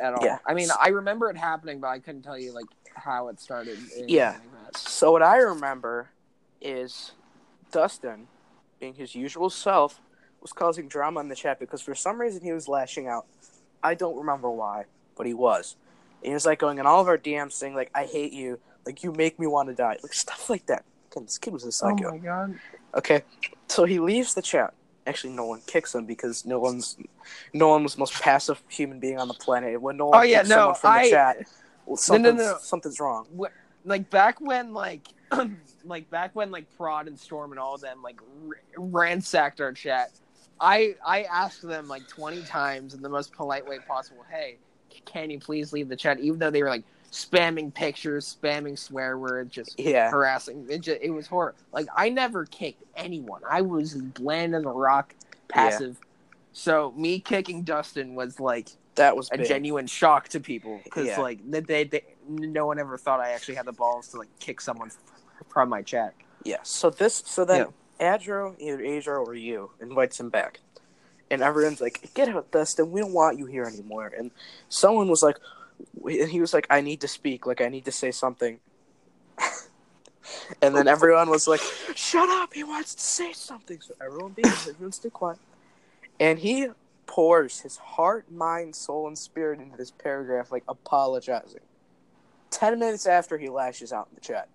uh, 0.00 0.04
at 0.06 0.14
all. 0.14 0.24
Yeah. 0.24 0.38
I 0.46 0.54
mean, 0.54 0.68
I 0.80 0.88
remember 0.90 1.28
it 1.28 1.36
happening, 1.36 1.80
but 1.80 1.88
I 1.88 1.98
couldn't 1.98 2.22
tell 2.22 2.38
you 2.38 2.52
like 2.52 2.66
how 2.94 3.26
it 3.26 3.40
started. 3.40 3.80
Yeah. 4.06 4.38
like. 4.64 4.78
So 4.78 5.10
what 5.10 5.24
I 5.24 5.38
remember 5.38 6.10
is 6.60 7.10
Dustin, 7.72 8.28
being 8.78 8.94
his 8.94 9.16
usual 9.16 9.50
self, 9.50 10.00
was 10.40 10.52
causing 10.52 10.86
drama 10.86 11.18
in 11.18 11.26
the 11.26 11.34
chat 11.34 11.58
because 11.58 11.82
for 11.82 11.96
some 11.96 12.20
reason 12.20 12.42
he 12.44 12.52
was 12.52 12.68
lashing 12.68 13.08
out. 13.08 13.26
I 13.82 13.94
don't 13.96 14.16
remember 14.16 14.48
why, 14.52 14.84
but 15.16 15.26
he 15.26 15.34
was. 15.34 15.74
And 16.22 16.28
he 16.28 16.34
was 16.34 16.46
like 16.46 16.58
going 16.58 16.78
in 16.78 16.86
all 16.86 17.00
of 17.00 17.08
our 17.08 17.18
DMs 17.18 17.52
saying 17.52 17.74
like, 17.74 17.90
"I 17.94 18.04
hate 18.06 18.32
you," 18.32 18.60
like 18.86 19.02
"You 19.02 19.12
make 19.12 19.38
me 19.38 19.46
want 19.46 19.68
to 19.68 19.74
die," 19.74 19.98
like 20.02 20.14
stuff 20.14 20.48
like 20.48 20.66
that. 20.66 20.84
Again, 21.10 21.24
this 21.24 21.38
kid 21.38 21.52
was 21.52 21.64
a 21.64 21.68
oh 21.68 21.70
psycho. 21.70 22.08
Oh 22.08 22.10
my 22.12 22.18
god. 22.18 22.58
Okay, 22.94 23.22
so 23.68 23.84
he 23.84 23.98
leaves 23.98 24.34
the 24.34 24.42
chat. 24.42 24.72
Actually, 25.06 25.32
no 25.32 25.46
one 25.46 25.60
kicks 25.66 25.94
him 25.94 26.04
because 26.06 26.46
no 26.46 26.60
one's, 26.60 26.96
no 27.52 27.68
one 27.68 27.82
was 27.82 27.94
the 27.94 27.98
most 27.98 28.14
passive 28.22 28.62
human 28.68 29.00
being 29.00 29.18
on 29.18 29.26
the 29.26 29.34
planet. 29.34 29.80
When 29.80 29.96
no 29.96 30.06
one 30.06 30.20
Oh, 30.20 30.22
yeah, 30.22 30.38
kicks 30.38 30.50
someone 30.50 30.68
no, 30.68 30.74
from 30.74 31.02
the 31.02 31.10
chat, 31.10 31.36
well, 31.86 31.96
something's, 31.96 32.38
no. 32.38 32.58
something's 32.60 33.00
wrong. 33.00 33.26
like 33.84 34.08
back 34.10 34.40
when 34.40 34.72
like 34.72 35.08
like 35.84 36.08
back 36.10 36.36
when 36.36 36.50
like 36.52 36.66
prod 36.76 37.08
and 37.08 37.18
storm 37.18 37.50
and 37.50 37.58
all 37.58 37.74
of 37.74 37.80
them 37.80 38.00
like 38.02 38.20
r- 38.48 38.56
ransacked 38.76 39.60
our 39.60 39.72
chat 39.72 40.10
i 40.60 40.94
i 41.04 41.22
asked 41.24 41.62
them 41.62 41.88
like 41.88 42.06
20 42.06 42.42
times 42.42 42.94
in 42.94 43.02
the 43.02 43.08
most 43.08 43.32
polite 43.32 43.66
way 43.66 43.78
possible 43.88 44.24
hey 44.30 44.58
can 45.04 45.30
you 45.30 45.38
please 45.38 45.72
leave 45.72 45.88
the 45.88 45.96
chat 45.96 46.18
even 46.20 46.38
though 46.38 46.50
they 46.50 46.62
were 46.62 46.68
like 46.68 46.84
spamming 47.10 47.72
pictures 47.74 48.36
spamming 48.42 48.78
swear 48.78 49.18
words 49.18 49.52
just 49.52 49.78
Yeah. 49.78 50.10
harassing 50.10 50.66
it, 50.70 50.80
just, 50.80 51.00
it 51.02 51.10
was 51.10 51.26
horrible 51.26 51.58
like 51.72 51.86
i 51.96 52.08
never 52.08 52.46
kicked 52.46 52.82
anyone 52.96 53.42
i 53.50 53.60
was 53.60 53.94
as 53.94 54.02
bland 54.02 54.54
as 54.54 54.64
a 54.64 54.68
rock 54.68 55.14
passive 55.48 55.98
so 56.52 56.92
me 56.96 57.20
kicking 57.20 57.62
dustin 57.62 58.14
was 58.14 58.40
like 58.40 58.70
That 58.94 59.16
was 59.16 59.28
a 59.32 59.38
big. 59.38 59.46
genuine 59.46 59.86
shock 59.86 60.28
to 60.30 60.40
people 60.40 60.80
because 60.84 61.06
Yeah. 61.06 61.20
like 61.20 61.38
they, 61.50 61.84
they, 61.84 62.02
no 62.28 62.66
one 62.66 62.78
ever 62.78 62.96
thought 62.98 63.20
I 63.20 63.30
actually 63.32 63.54
had 63.56 63.66
the 63.66 63.72
balls 63.72 64.08
to 64.08 64.18
like 64.18 64.28
kick 64.38 64.60
someone 64.60 64.90
from 65.48 65.68
my 65.70 65.82
chat. 65.82 66.14
Yeah. 66.44 66.58
So 66.62 66.90
this, 66.90 67.22
so 67.26 67.44
then 67.44 67.68
Adro, 68.00 68.54
either 68.58 68.78
Adro 68.78 69.26
or 69.26 69.34
you, 69.34 69.70
invites 69.80 70.20
him 70.20 70.28
back, 70.28 70.60
and 71.32 71.42
everyone's 71.42 71.80
like, 71.80 72.10
"Get 72.14 72.28
out, 72.28 72.50
Dustin. 72.50 72.92
We 72.92 73.00
don't 73.00 73.12
want 73.12 73.38
you 73.38 73.46
here 73.46 73.64
anymore." 73.64 74.12
And 74.16 74.30
someone 74.68 75.08
was 75.08 75.22
like, 75.22 75.38
and 76.04 76.30
he 76.30 76.40
was 76.40 76.54
like, 76.54 76.66
"I 76.70 76.80
need 76.80 77.00
to 77.00 77.08
speak. 77.08 77.46
Like, 77.46 77.60
I 77.60 77.68
need 77.68 77.86
to 77.86 77.92
say 77.92 78.10
something." 78.10 78.60
and 80.62 80.76
then 80.76 80.86
everyone 80.86 81.30
was 81.30 81.48
like, 81.48 81.60
"Shut 81.94 82.28
up! 82.28 82.52
He 82.52 82.62
wants 82.62 82.94
to 82.94 83.02
say 83.02 83.32
something." 83.32 83.80
So 83.80 83.94
everyone 84.00 84.32
be 84.32 84.44
everyone 84.44 84.92
stay 84.92 85.10
quiet. 85.10 85.38
And 86.20 86.38
he 86.38 86.68
pours 87.06 87.60
his 87.60 87.78
heart, 87.78 88.30
mind, 88.30 88.76
soul, 88.76 89.08
and 89.08 89.18
spirit 89.18 89.58
into 89.58 89.76
this 89.76 89.90
paragraph, 89.90 90.52
like 90.52 90.64
apologizing. 90.68 91.62
Ten 92.50 92.78
minutes 92.78 93.06
after 93.06 93.38
he 93.38 93.48
lashes 93.48 93.92
out 93.92 94.08
in 94.10 94.14
the 94.14 94.20
chat, 94.20 94.48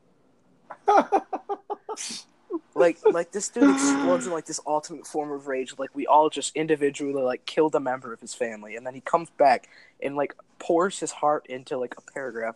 like 2.78 3.00
like 3.12 3.32
this 3.32 3.50
dude 3.50 3.74
explodes 3.74 4.26
in 4.28 4.32
like 4.32 4.46
this 4.46 4.60
ultimate 4.66 5.08
form 5.08 5.32
of 5.32 5.48
rage. 5.48 5.74
Like 5.78 5.96
we 5.96 6.06
all 6.06 6.30
just 6.30 6.56
individually 6.56 7.24
like 7.24 7.46
killed 7.46 7.76
a 7.76 7.80
member 7.80 8.14
of 8.14 8.22
his 8.22 8.34
family, 8.34 8.76
and 8.76 8.86
then 8.86 8.94
he 8.94 9.02
comes 9.02 9.30
back 9.32 9.68
and 10.02 10.16
like 10.16 10.36
pours 10.60 11.00
his 11.00 11.12
heart 11.12 11.46
into 11.48 11.78
like 11.78 11.96
a 11.98 12.02
paragraph, 12.14 12.56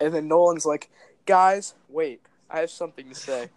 and 0.00 0.14
then 0.14 0.28
Nolan's 0.28 0.66
like, 0.66 0.90
"Guys, 1.26 1.74
wait, 1.88 2.20
I 2.50 2.60
have 2.60 2.70
something 2.70 3.08
to 3.08 3.14
say." 3.14 3.50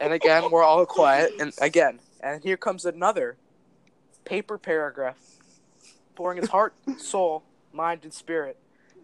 and 0.00 0.12
again, 0.12 0.50
we're 0.50 0.64
all 0.64 0.84
quiet, 0.86 1.32
and 1.38 1.52
again, 1.60 2.00
and 2.20 2.42
here 2.42 2.56
comes 2.56 2.84
another 2.84 3.36
paper 4.24 4.58
paragraph, 4.58 5.18
pouring 6.16 6.38
his 6.38 6.50
heart, 6.50 6.74
soul, 6.98 7.44
mind, 7.72 8.00
and 8.02 8.12
spirit 8.12 8.58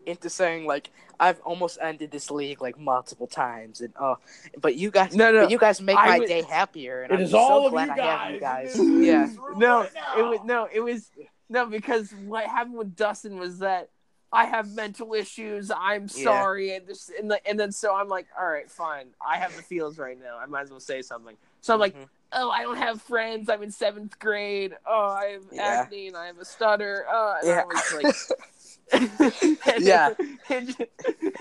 into 0.07 0.31
saying 0.31 0.67
like 0.67 0.91
I've 1.19 1.41
almost 1.41 1.79
ended 1.83 2.11
this 2.11 2.31
league 2.31 2.63
like 2.63 2.79
multiple 2.79 3.27
times, 3.27 3.81
and 3.83 3.93
oh, 4.01 4.17
but 4.61 4.75
you 4.77 4.91
guys, 4.91 5.15
No, 5.15 5.31
no, 5.31 5.43
but 5.43 5.51
you 5.51 5.59
guys 5.59 5.81
make 5.81 5.97
I 5.99 6.09
my 6.09 6.19
would- 6.21 6.29
day 6.29 6.43
happier, 6.43 7.03
and 7.03 7.13
It 7.13 7.17
I'm 7.17 7.21
is 7.23 7.31
so 7.33 7.39
all 7.39 7.67
of 7.67 7.73
glad 7.73 7.89
you 7.89 7.93
I 7.93 7.97
guys. 7.97 8.21
have 8.21 8.35
you 8.35 8.41
guys. 8.41 8.79
Yeah, 9.07 9.29
No, 9.57 9.81
right 9.81 9.91
it 10.19 10.23
was 10.23 10.41
no, 10.45 10.69
it 10.73 10.81
was 10.81 11.11
no 11.51 11.67
because 11.67 12.11
what 12.27 12.47
happened 12.47 12.77
with 12.77 12.97
Dustin 12.97 13.39
was 13.39 13.59
that 13.59 13.91
I 14.33 14.47
have 14.47 14.71
mental 14.75 15.13
issues. 15.15 15.71
I'm 15.71 16.03
Yeah. 16.03 16.25
sorry, 16.25 16.75
and 16.77 16.87
this 16.87 17.11
and, 17.19 17.31
the, 17.31 17.47
and 17.47 17.59
then 17.61 17.73
so 17.73 17.95
I'm 17.95 18.09
like, 18.09 18.27
all 18.39 18.47
right, 18.47 18.71
fine. 18.71 19.09
I 19.21 19.37
have 19.39 19.55
the 19.57 19.63
feels 19.63 19.99
right 19.99 20.19
now. 20.19 20.39
I 20.39 20.47
might 20.47 20.63
as 20.63 20.71
well 20.71 20.81
say 20.81 21.03
something. 21.03 21.37
So 21.61 21.75
I'm 21.75 21.81
like, 21.81 21.95
Mhm. 21.97 22.09
oh, 22.33 22.49
I 22.51 22.63
don't 22.63 22.77
have 22.79 23.03
friends. 23.03 23.51
I'm 23.51 23.63
in 23.63 23.71
seventh 23.73 24.19
grade. 24.19 24.75
Oh, 24.87 25.09
I 25.09 25.33
have 25.33 25.43
Yeah. 25.53 25.83
acne 25.83 26.09
and 26.09 26.17
I 26.17 26.27
have 26.29 26.39
a 26.39 26.45
stutter. 26.47 27.05
Oh, 27.11 27.35
and 27.41 27.49
Yeah. 27.49 27.61
I 27.63 27.65
was 27.65 27.93
like, 27.93 28.05
and 28.05 28.15
Yeah. 28.93 30.15
it- 30.19 30.81
it 30.81 30.91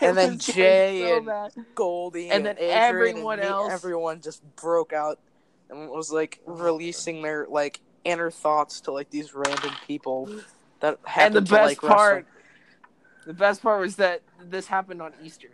And 0.01 0.17
then 0.17 0.37
Jay 0.37 1.01
so 1.03 1.17
and- 1.17 1.25
bad. 1.25 1.51
Goldie 1.75 2.29
And 2.29 2.45
then 2.45 2.55
Adrian 2.57 2.71
everyone 3.17 3.39
and 3.39 3.49
me, 3.49 3.53
else- 3.53 3.71
everyone 3.73 4.21
just 4.21 4.43
broke 4.55 4.93
out 4.93 5.19
and 5.69 5.89
was 5.89 6.11
like 6.11 6.39
releasing 6.45 7.21
their 7.21 7.47
like 7.49 7.79
inner 8.03 8.31
thoughts 8.31 8.81
to 8.81 8.91
like 8.91 9.09
these 9.09 9.33
random 9.33 9.71
people 9.87 10.27
that 10.79 10.97
and 10.97 11.03
the 11.05 11.09
happened 11.09 11.35
to 11.35 11.41
best 11.53 11.65
like 11.65 11.79
part, 11.81 12.27
the 13.25 13.33
best 13.33 13.61
part 13.61 13.81
was 13.81 13.97
that 13.97 14.21
this 14.41 14.67
happened 14.67 15.01
on 15.01 15.13
Easter. 15.21 15.49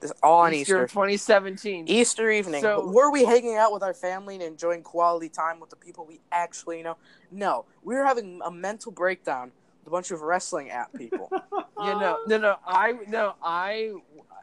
This 0.00 0.12
all 0.22 0.40
on 0.40 0.52
Easter, 0.52 0.84
Easter. 0.84 0.88
2017. 0.88 1.88
Easter 1.88 2.30
evening. 2.30 2.60
So- 2.62 2.86
were 2.90 3.10
we 3.10 3.24
hanging 3.24 3.56
out 3.56 3.72
with 3.72 3.82
our 3.82 3.94
family 3.94 4.34
and 4.34 4.42
enjoying 4.42 4.82
quality 4.82 5.28
time 5.28 5.60
with 5.60 5.70
the 5.70 5.76
people 5.76 6.04
we 6.04 6.20
actually 6.32 6.82
know? 6.82 6.96
No, 7.30 7.64
we 7.82 7.94
were 7.94 8.04
having 8.04 8.40
a 8.44 8.50
mental 8.50 8.92
breakdown 8.92 9.52
a 9.86 9.90
bunch 9.90 10.10
of 10.10 10.20
wrestling 10.22 10.70
app 10.70 10.92
people. 10.94 11.30
You 11.76 11.90
know, 12.00 12.18
no, 12.28 12.38
no, 12.38 12.56
I 12.66 12.94
no, 13.08 13.34
I 13.42 13.92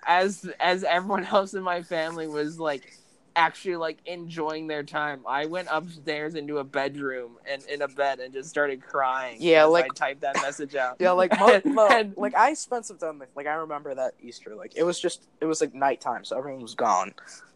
as 0.05 0.47
as 0.59 0.83
everyone 0.83 1.25
else 1.25 1.53
in 1.55 1.63
my 1.63 1.81
family 1.81 2.27
was 2.27 2.59
like 2.59 2.93
actually 3.35 3.77
like 3.77 3.97
enjoying 4.05 4.67
their 4.67 4.83
time. 4.83 5.21
I 5.27 5.45
went 5.47 5.69
upstairs 5.71 6.35
into 6.35 6.59
a 6.59 6.63
bedroom 6.63 7.37
and 7.49 7.63
in 7.65 7.81
a 7.81 7.87
bed 7.87 8.19
and 8.19 8.31
just 8.31 8.49
started 8.49 8.83
crying. 8.83 9.37
Yeah, 9.39 9.65
as 9.65 9.71
like- 9.71 9.85
I 9.85 9.87
typed 9.95 10.21
that 10.21 10.35
message 10.35 10.75
out. 10.75 10.97
yeah, 10.99 11.11
like 11.11 11.31
mo- 11.39 11.61
mo- 11.65 11.87
And- 11.89 12.13
like 12.17 12.35
I 12.35 12.53
spent 12.53 12.85
some 12.85 12.97
time. 12.97 13.23
Like 13.35 13.47
I 13.47 13.53
remember 13.53 13.95
that 13.95 14.13
Easter. 14.21 14.53
Like 14.55 14.73
it 14.75 14.83
was 14.83 14.99
just 14.99 15.23
it 15.39 15.45
was 15.45 15.61
like 15.61 15.73
nighttime, 15.73 16.23
so 16.25 16.37
everyone 16.37 16.61
was 16.61 16.75
gone. 16.75 17.13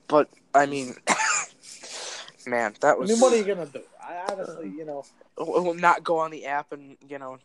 But 0.08 0.30
I 0.56 0.66
mean, 0.66 0.96
man, 2.48 2.74
that 2.82 2.98
was. 2.98 3.10
I 3.12 3.14
was. 3.14 3.20
mean, 3.20 3.20
what 3.20 3.34
are 3.34 3.38
you 3.38 3.44
gonna 3.56 3.66
do? 3.68 3.82
I 4.02 4.32
honestly, 4.32 4.70
you 4.76 4.86
know, 4.86 5.04
Will 5.38 5.74
not 5.74 6.04
go 6.04 6.18
on 6.20 6.32
the 6.32 6.46
app 6.46 6.72
and 6.72 6.98
you 7.08 7.20
know. 7.20 7.38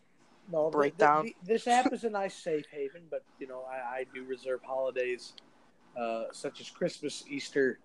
No 0.51 0.71
Breakdown. 0.71 1.27
the- 1.27 1.37
this 1.43 1.67
app 1.67 1.93
is 1.93 2.05
a 2.05 2.11
nice 2.11 2.35
safe 2.35 2.67
haven, 2.71 3.03
but 3.11 3.23
you 3.39 3.47
know, 3.47 3.63
I, 3.71 3.99
I 4.01 4.07
do 4.15 4.25
reserve 4.25 4.61
holidays 4.63 5.33
uh, 5.97 6.25
such 6.33 6.61
as 6.61 6.71
Christmas, 6.71 7.25
Easter. 7.29 7.79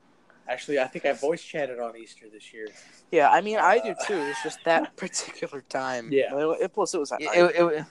Actually, 0.48 0.80
I 0.80 0.86
think 0.86 1.06
I 1.06 1.14
voice 1.14 1.42
chatted 1.42 1.80
on 1.80 1.98
Easter 1.98 2.26
this 2.32 2.54
year. 2.54 2.68
Yeah, 3.12 3.30
I 3.32 3.42
mean, 3.42 3.58
I 3.58 3.80
do 3.80 3.96
too. 4.06 4.16
It's 4.18 4.44
just 4.44 4.60
that 4.66 4.96
particular 4.98 5.62
time. 5.70 6.10
Yeah. 6.12 6.36
It, 6.38 6.62
it- 6.62 6.74
plus, 6.74 6.94
it 6.94 7.00
was 7.00 7.12
It, 7.12 7.22
night. 7.26 7.38
it, 7.38 7.56
it, 7.56 7.86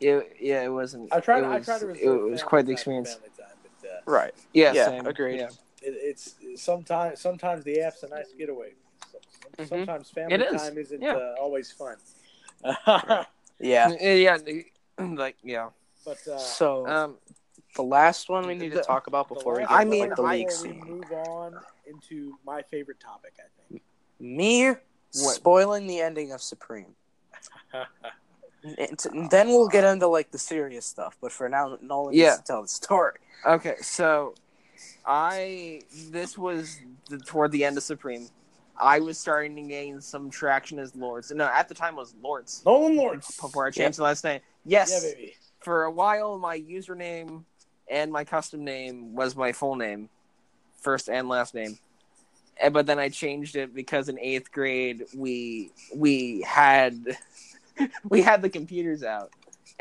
it- 0.00 0.36
yeah, 0.40 0.62
it 0.64 0.68
wasn't. 0.72 1.12
I 1.12 1.20
try 1.20 1.40
to, 1.40 1.46
It 1.46 1.48
I 1.50 1.56
was, 1.58 1.64
try 1.66 1.78
to 1.78 1.88
it, 1.90 1.92
reserve. 1.92 2.30
was 2.30 2.42
quite 2.42 2.66
the 2.66 2.72
experience. 2.72 3.14
Time, 3.14 3.24
but 3.62 3.88
uh, 3.88 4.00
right. 4.06 4.34
Yeah, 4.52 4.72
Yeah, 4.72 4.86
same. 4.86 5.06
agreed. 5.06 5.38
Yeah. 5.40 5.48
it, 5.82 5.94
it's 6.00 6.34
sometimes 6.56 7.20
sometimes 7.20 7.64
the 7.64 7.80
app's 7.80 8.02
a 8.02 8.08
nice 8.08 8.32
getaway. 8.36 8.72
So, 9.12 9.18
Mhm. 9.62 9.68
sometimes 9.68 10.10
family 10.10 10.34
It 10.34 10.40
is. 10.40 10.60
time 10.62 10.78
isn't 10.78 11.02
Yeah. 11.02 11.14
uh, 11.16 11.34
always 11.38 11.70
fun. 11.70 11.96
Yeah. 13.62 13.88
yeah, 14.00 14.38
like 14.98 15.36
yeah. 15.42 15.70
but 16.04 16.18
uh, 16.28 16.38
So 16.38 16.86
Um, 16.86 17.16
the 17.76 17.82
last 17.82 18.28
one 18.28 18.46
we 18.46 18.54
need 18.54 18.72
to 18.72 18.82
talk 18.82 19.06
about 19.06 19.28
the 19.28 19.34
before 19.36 19.54
we 19.54 19.60
get 19.60 19.70
I 19.70 19.84
to, 19.84 19.90
mean, 19.90 20.00
like 20.08 20.16
the 20.16 20.22
I- 20.22 20.36
league 20.36 20.48
before 20.48 20.66
we 20.66 20.72
scene. 20.72 20.84
move 20.86 21.12
on 21.28 21.54
into 21.86 22.36
my 22.44 22.62
favorite 22.62 23.00
topic, 23.00 23.34
I 23.38 23.48
think. 23.70 23.82
Me 24.20 24.66
What? 24.68 24.78
spoiling 25.12 25.86
the 25.86 26.00
ending 26.00 26.32
of 26.32 26.42
Supreme. 26.42 26.94
And 28.78 29.04
and 29.12 29.28
then 29.28 29.48
we'll 29.48 29.66
get 29.68 29.82
into 29.82 30.06
like 30.06 30.30
the 30.30 30.38
serious 30.38 30.86
stuff. 30.86 31.16
But 31.20 31.32
for 31.32 31.48
now, 31.48 31.78
Nolan 31.82 32.14
Yeah. 32.14 32.26
needs 32.26 32.36
to 32.38 32.42
tell 32.44 32.62
the 32.62 32.68
story. 32.68 33.16
Okay, 33.44 33.74
so 33.80 34.34
I 35.04 35.82
this 36.10 36.38
was 36.38 36.78
the, 37.10 37.18
toward 37.18 37.50
the 37.50 37.64
end 37.64 37.76
of 37.76 37.82
Supreme. 37.82 38.28
I 38.78 39.00
was 39.00 39.18
starting 39.18 39.54
to 39.56 39.62
gain 39.62 40.00
some 40.00 40.30
traction 40.30 40.78
as 40.78 40.94
Lords. 40.96 41.30
No, 41.30 41.44
at 41.46 41.68
the 41.68 41.74
time 41.74 41.94
it 41.94 41.98
was 41.98 42.14
Lords 42.22 42.62
Nolan 42.64 42.96
Lawrence. 42.96 43.38
before 43.40 43.66
I 43.66 43.70
changed 43.70 43.98
the 43.98 44.02
last 44.04 44.24
name. 44.24 44.40
Yes, 44.64 44.90
Yeah, 45.04 45.12
baby. 45.12 45.34
for 45.60 45.84
a 45.84 45.90
while 45.90 46.38
my 46.38 46.58
username 46.58 47.44
and 47.90 48.10
my 48.12 48.24
custom 48.24 48.64
name 48.64 49.14
was 49.14 49.36
my 49.36 49.52
full 49.52 49.76
name, 49.76 50.08
first 50.80 51.08
and 51.08 51.28
last 51.28 51.54
name. 51.54 51.78
And, 52.60 52.72
but 52.72 52.86
then 52.86 52.98
I 52.98 53.08
changed 53.08 53.56
it 53.56 53.74
because 53.74 54.08
in 54.08 54.18
eighth 54.18 54.50
grade 54.52 55.04
we 55.16 55.70
we 55.94 56.42
had 56.42 57.16
we 58.08 58.22
had 58.22 58.42
the 58.42 58.50
computers 58.50 59.02
out, 59.02 59.30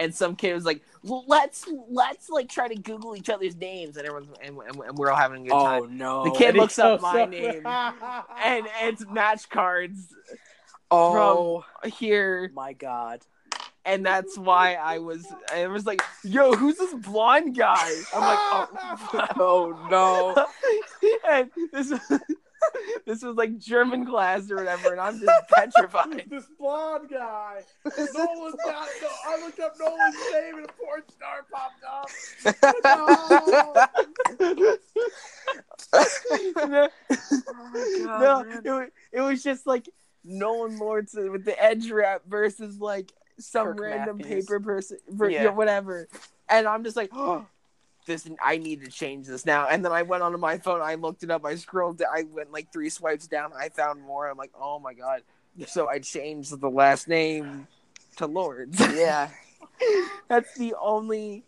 and 0.01 0.13
some 0.13 0.35
kid 0.35 0.53
was 0.53 0.65
like, 0.65 0.81
well, 1.03 1.23
"Let's 1.27 1.65
let's 1.89 2.29
like 2.29 2.49
try 2.49 2.67
to 2.67 2.75
Google 2.75 3.15
each 3.15 3.29
other's 3.29 3.55
names," 3.55 3.97
and 3.97 4.07
everyone's 4.07 4.35
and, 4.41 4.57
and, 4.57 4.97
we're 4.97 5.11
all 5.11 5.17
having 5.17 5.45
a 5.45 5.49
good 5.49 5.53
time. 5.53 5.83
Oh 5.83 5.85
no! 5.85 6.23
The 6.23 6.31
kid 6.31 6.55
looks 6.55 6.79
up 6.79 7.01
my 7.01 7.25
name, 7.25 7.65
and 7.65 8.67
it's 8.81 9.05
match 9.07 9.49
cards 9.49 10.13
Oh 10.89 11.63
here, 11.85 12.51
my 12.53 12.73
god! 12.73 13.21
and 13.85 14.05
that's 14.05 14.37
why 14.37 14.73
I 14.73 14.97
was 14.99 15.25
I 15.53 15.67
was 15.67 15.85
like, 15.85 16.01
"Yo, 16.23 16.53
who's 16.53 16.77
this 16.77 16.93
blonde 16.93 17.55
guy?" 17.55 17.91
I'm 18.13 18.21
like, 18.21 18.39
"Oh." 19.37 19.75
Oh 19.83 19.87
no! 19.89 20.45
and 21.29 21.49
this 21.71 21.93
this 23.05 23.23
was 23.23 23.35
like 23.35 23.57
German 23.57 24.05
class 24.05 24.49
or 24.51 24.57
whatever, 24.57 24.91
and 24.91 25.01
I'm 25.01 25.19
just 25.19 25.47
petrified. 25.49 26.25
this 26.29 26.45
blonde 26.59 27.09
guy. 27.09 27.61
Nolan's 27.97 28.55
got. 28.63 28.87
No, 29.01 29.09
I 29.27 29.41
looked 29.43 29.59
up 29.59 29.73
Nolan's 29.79 30.15
name 30.33 30.55
and 30.57 30.65
a 30.65 30.73
porn 30.73 31.03
star 31.09 31.45
popped 31.51 31.83
up. 31.85 32.09
No. 32.83 34.51
no, 36.55 36.89
Oh 37.47 37.69
my 37.73 38.19
no, 38.21 38.39
it, 38.49 38.65
wa- 38.65 38.85
it 39.11 39.21
was 39.21 39.43
just 39.43 39.65
like 39.67 39.89
Nolan 40.23 40.77
Lawrence 40.77 41.13
with 41.15 41.45
the 41.45 41.61
edge 41.61 41.89
rap 41.91 42.21
versus 42.27 42.79
like 42.79 43.11
some 43.39 43.67
Kirk 43.67 43.79
random 43.81 44.17
Matthews. 44.17 44.45
paper 44.45 44.59
person, 44.59 44.97
ver- 45.09 45.29
Yeah. 45.29 45.43
yeah, 45.45 45.49
whatever. 45.51 46.07
And 46.49 46.67
I'm 46.67 46.83
just 46.83 46.95
like, 46.95 47.09
oh, 47.13 47.45
this 48.05 48.27
I 48.41 48.57
need 48.57 48.83
to 48.83 48.91
change 48.91 49.27
this 49.27 49.45
now. 49.45 49.67
And 49.67 49.83
then 49.83 49.91
I 49.91 50.01
went 50.01 50.23
onto 50.23 50.37
my 50.37 50.57
phone, 50.57 50.81
I 50.81 50.95
looked 50.95 51.23
it 51.23 51.31
up, 51.31 51.45
I 51.45 51.55
scrolled, 51.55 51.99
down, 51.99 52.09
I 52.13 52.23
went 52.23 52.51
like 52.51 52.71
three 52.71 52.89
swipes 52.89 53.27
down, 53.27 53.51
I 53.57 53.69
found 53.69 54.01
more. 54.01 54.29
I'm 54.29 54.37
like, 54.37 54.51
oh 54.59 54.79
my 54.79 54.93
god. 54.93 55.21
So 55.67 55.89
I 55.89 55.99
changed 55.99 56.59
the 56.59 56.69
last 56.69 57.07
name 57.07 57.67
to 58.17 58.27
Lords. 58.27 58.79
Yeah. 58.79 59.29
That's 60.27 60.53
the 60.55 60.75
only 60.79 61.43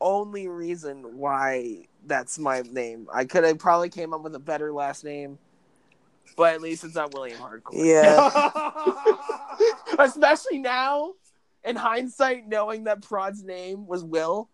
only 0.00 0.46
reason 0.46 1.18
why 1.18 1.86
that's 2.06 2.38
my 2.38 2.60
name. 2.60 3.08
I 3.12 3.24
could 3.24 3.44
have 3.44 3.58
probably 3.58 3.88
came 3.88 4.12
up 4.12 4.22
with 4.22 4.34
a 4.34 4.38
better 4.38 4.72
last 4.72 5.04
name, 5.04 5.38
but 6.36 6.54
at 6.54 6.60
least 6.60 6.84
it's 6.84 6.94
not 6.94 7.14
William 7.14 7.38
Hardcore. 7.38 7.72
Yeah. 7.72 8.30
Especially 9.98 10.58
now, 10.58 11.14
in 11.64 11.76
hindsight, 11.76 12.46
knowing 12.46 12.84
that 12.84 13.02
Prod's 13.02 13.42
name 13.42 13.86
was 13.86 14.04
Will, 14.04 14.48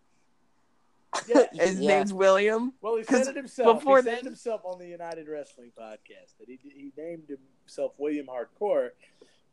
Yeah. 1.27 1.43
his 1.53 1.79
Yeah. 1.79 1.97
name's 1.97 2.13
William. 2.13 2.73
Well, 2.81 2.97
he 2.97 3.03
said 3.03 3.27
it 3.27 3.35
himself. 3.35 3.79
before 3.79 3.97
he 3.97 4.03
said 4.03 4.19
it 4.19 4.25
himself 4.25 4.61
on 4.65 4.79
the 4.79 4.87
United 4.87 5.27
Wrestling 5.27 5.71
podcast 5.79 6.37
that 6.39 6.47
he 6.47 6.59
he 6.63 6.91
named 6.97 7.29
himself 7.65 7.93
William 7.97 8.27
Hardcore 8.27 8.89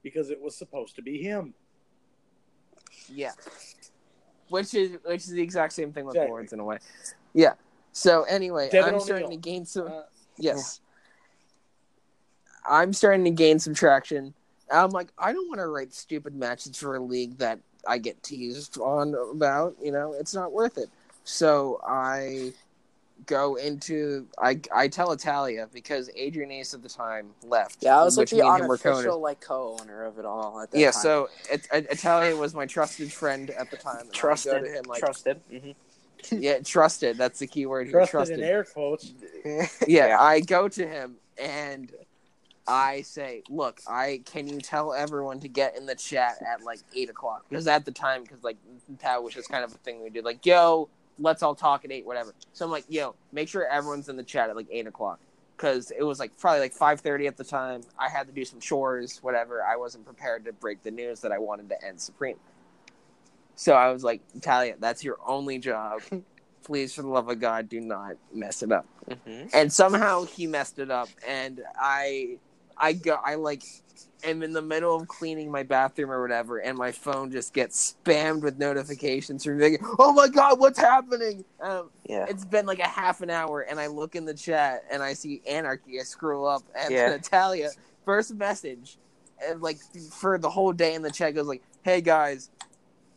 because 0.03 0.31
it 0.31 0.41
was 0.41 0.57
supposed 0.57 0.97
to 0.97 1.03
be 1.03 1.19
him. 1.23 1.55
Yeah. 3.09 3.32
Which 4.49 4.74
is 4.74 4.99
which 5.05 5.20
is 5.23 5.28
the 5.31 5.43
exact 5.43 5.73
same 5.73 5.93
thing 5.93 6.05
with 6.07 6.15
Exactly. 6.16 6.31
Lawrence 6.31 6.53
in 6.53 6.61
a 6.61 6.65
way. 6.65 6.78
Yeah. 7.35 7.55
So 7.93 8.23
anyway, 8.24 8.69
Devin 8.70 8.95
I'm 8.95 9.01
starting 9.01 9.31
to 9.31 9.37
gain 9.37 9.65
some 9.66 9.89
Uh, 9.89 10.03
yes. 10.39 10.81
I'm 12.69 12.93
starting 12.93 13.24
to 13.24 13.31
gain 13.31 13.59
some 13.59 13.74
traction. 13.74 14.35
I'm 14.70 14.91
like, 14.91 15.09
I 15.19 15.32
don't 15.32 15.49
want 15.49 15.61
to 15.61 15.66
write 15.66 15.93
stupid 15.93 16.35
matches 16.35 16.77
for 16.78 16.95
a 16.97 17.01
league 17.01 17.39
that 17.39 17.59
I 17.89 17.99
get 17.99 18.23
teased 18.23 18.78
on 18.78 19.15
about. 19.32 19.77
You 19.82 19.91
know, 19.93 20.12
it's 20.12 20.35
not 20.35 20.53
worth 20.53 20.78
it. 20.78 20.89
So 21.25 21.81
I 21.87 22.53
go 23.27 23.57
into 23.57 24.27
I 24.39 24.61
I 24.75 24.89
tell 24.89 25.13
Italia 25.13 25.69
because 25.73 26.11
Adrian 26.17 26.51
Ace 26.51 26.75
at 26.75 26.83
the 26.83 26.89
time 26.89 27.31
left. 27.43 27.79
Yeah, 27.83 28.01
I 28.01 28.05
was 28.05 28.17
like 28.17 28.25
which 28.25 28.31
the 28.31 28.37
me 28.39 28.43
and 28.43 28.57
co-owners. 28.57 28.81
unofficial 28.83 29.21
like 29.21 29.41
co-owner 29.41 30.05
of 30.05 30.19
it 30.19 30.25
all. 30.25 30.61
At 30.61 30.71
that 30.73 30.79
Yeah, 30.79 30.91
time. 30.91 31.03
so 31.03 31.29
it, 31.51 31.67
it, 31.73 31.87
Italia 31.91 32.37
was 32.37 32.55
my 32.55 32.67
trusted 32.67 33.13
friend 33.13 33.51
at 33.51 33.71
the 33.71 33.77
time. 33.77 34.01
and 34.01 34.01
I 34.01 34.07
would 34.09 34.15
trusted, 34.15 34.65
him 34.67 34.85
like, 34.89 35.01
trusted. 35.01 35.41
hmm 35.51 35.71
yeah, 36.39 36.59
trusted. 36.61 37.17
That's 37.17 37.39
the 37.39 37.47
key 37.47 37.67
word 37.67 37.87
here. 37.89 37.97
trusted, 37.97 38.11
Trusted. 38.13 38.39
in 38.41 38.45
air 38.45 38.65
quotes. 38.65 39.13
yeah, 39.87 40.19
I 40.21 40.41
go 40.41 40.69
to 40.69 40.87
him 40.87 41.17
and 41.39 41.91
I 42.69 43.03
say, 43.03 43.43
"Look, 43.49 43.81
I 43.89 44.21
can 44.27 44.47
you 44.47 44.61
tell 44.61 44.93
everyone 44.93 45.41
to 45.41 45.49
get 45.49 45.77
in 45.77 45.87
the 45.87 45.95
chat 45.95 46.39
at 46.47 46.63
like 46.63 46.81
eight 46.95 47.09
o'clock 47.11 47.47
because 47.49 47.67
at 47.67 47.85
the 47.85 47.91
time, 47.91 48.23
because 48.23 48.45
like 48.45 48.59
that 49.03 49.23
was 49.23 49.35
just 49.35 49.49
kind 49.49 49.65
of 49.65 49.75
a 49.75 49.79
thing 49.79 50.03
we 50.03 50.11
did. 50.11 50.25
Like, 50.25 50.45
yo, 50.45 50.89
let's 51.21 51.45
all 51.45 51.57
talk 51.57 51.87
at 51.87 51.93
eight, 51.93 52.07
whatever. 52.07 52.35
So 52.55 52.67
I'm 52.67 52.73
like, 52.73 52.87
yo, 52.89 53.17
make 53.33 53.49
sure 53.49 53.67
everyone's 53.67 54.11
in 54.11 54.17
the 54.17 54.25
chat 54.25 54.51
at 54.51 54.57
like 54.57 54.69
eight 54.73 54.89
o'clock 54.89 55.21
because 55.57 55.93
it 55.93 56.05
was 56.05 56.21
like 56.21 56.39
probably 56.39 56.61
like 56.61 56.75
five 56.75 57.01
thirty 57.03 57.29
at 57.29 57.39
the 57.39 57.45
time. 57.45 57.83
I 57.99 58.11
had 58.11 58.29
to 58.29 58.35
do 58.35 58.45
some 58.47 58.61
chores, 58.61 59.21
whatever. 59.23 59.65
I 59.65 59.77
wasn't 59.77 60.07
prepared 60.07 60.47
to 60.47 60.55
break 60.55 60.85
the 60.85 60.93
news 60.93 61.23
that 61.23 61.33
I 61.33 61.39
wanted 61.39 61.71
to 61.71 61.85
end 61.87 62.01
Supreme. 62.03 62.39
So 63.57 63.75
I 63.75 63.93
was 63.93 64.05
like, 64.05 64.23
Talia, 64.43 64.77
that's 64.81 65.05
your 65.05 65.19
only 65.27 65.59
job. 65.61 66.03
Please, 66.65 66.95
for 66.95 67.03
the 67.03 67.09
love 67.09 67.29
of 67.31 67.41
God, 67.41 67.69
do 67.71 67.81
not 67.81 68.17
mess 68.33 68.63
it 68.63 68.73
up 68.73 68.87
hmm 69.27 69.47
and 69.55 69.73
somehow 69.73 70.25
he 70.25 70.47
messed 70.49 70.81
it 70.81 70.91
up 70.93 71.11
and 71.27 71.63
i 71.81 72.39
i 72.81 72.93
go 72.94 73.19
i 73.24 73.36
like 73.36 73.62
am 74.24 74.43
in 74.43 74.52
the 74.52 74.62
middle 74.62 74.97
of 74.97 75.09
cleaning 75.09 75.51
my 75.52 75.62
bathroom 75.62 76.11
or 76.11 76.23
whatever 76.23 76.59
and 76.59 76.78
my 76.78 76.93
phone 76.93 77.31
just 77.31 77.55
gets 77.55 77.94
spammed 78.05 78.43
with 78.43 78.59
notifications 78.59 79.44
from 79.44 79.59
thinking 79.61 79.86
oh 79.98 80.12
my 80.15 80.28
god 80.28 80.59
what's 80.61 80.78
happening 80.81 81.44
um, 81.62 81.90
Yeah. 82.09 82.27
it's 82.28 82.44
been 82.44 82.66
like 82.66 82.81
a 82.81 82.89
half 82.89 83.20
an 83.23 83.31
hour 83.31 83.62
and 83.62 83.81
i 83.81 83.89
look 83.89 84.16
in 84.16 84.24
the 84.27 84.35
chat 84.35 84.82
and 84.93 85.02
i 85.02 85.15
see 85.15 85.43
anarchy 85.48 86.01
i 86.01 86.05
scroll 86.05 86.47
up 86.47 86.65
and 86.78 86.93
Yeah. 86.93 87.11
natalia 87.11 87.70
first 88.05 88.35
message 88.35 88.98
and 89.47 89.62
like 89.62 89.78
for 90.20 90.39
the 90.39 90.51
whole 90.51 90.73
day 90.73 90.94
in 90.94 91.02
the 91.02 91.11
chat 91.12 91.35
goes 91.35 91.47
like 91.47 91.62
hey 91.85 92.01
guys 92.02 92.51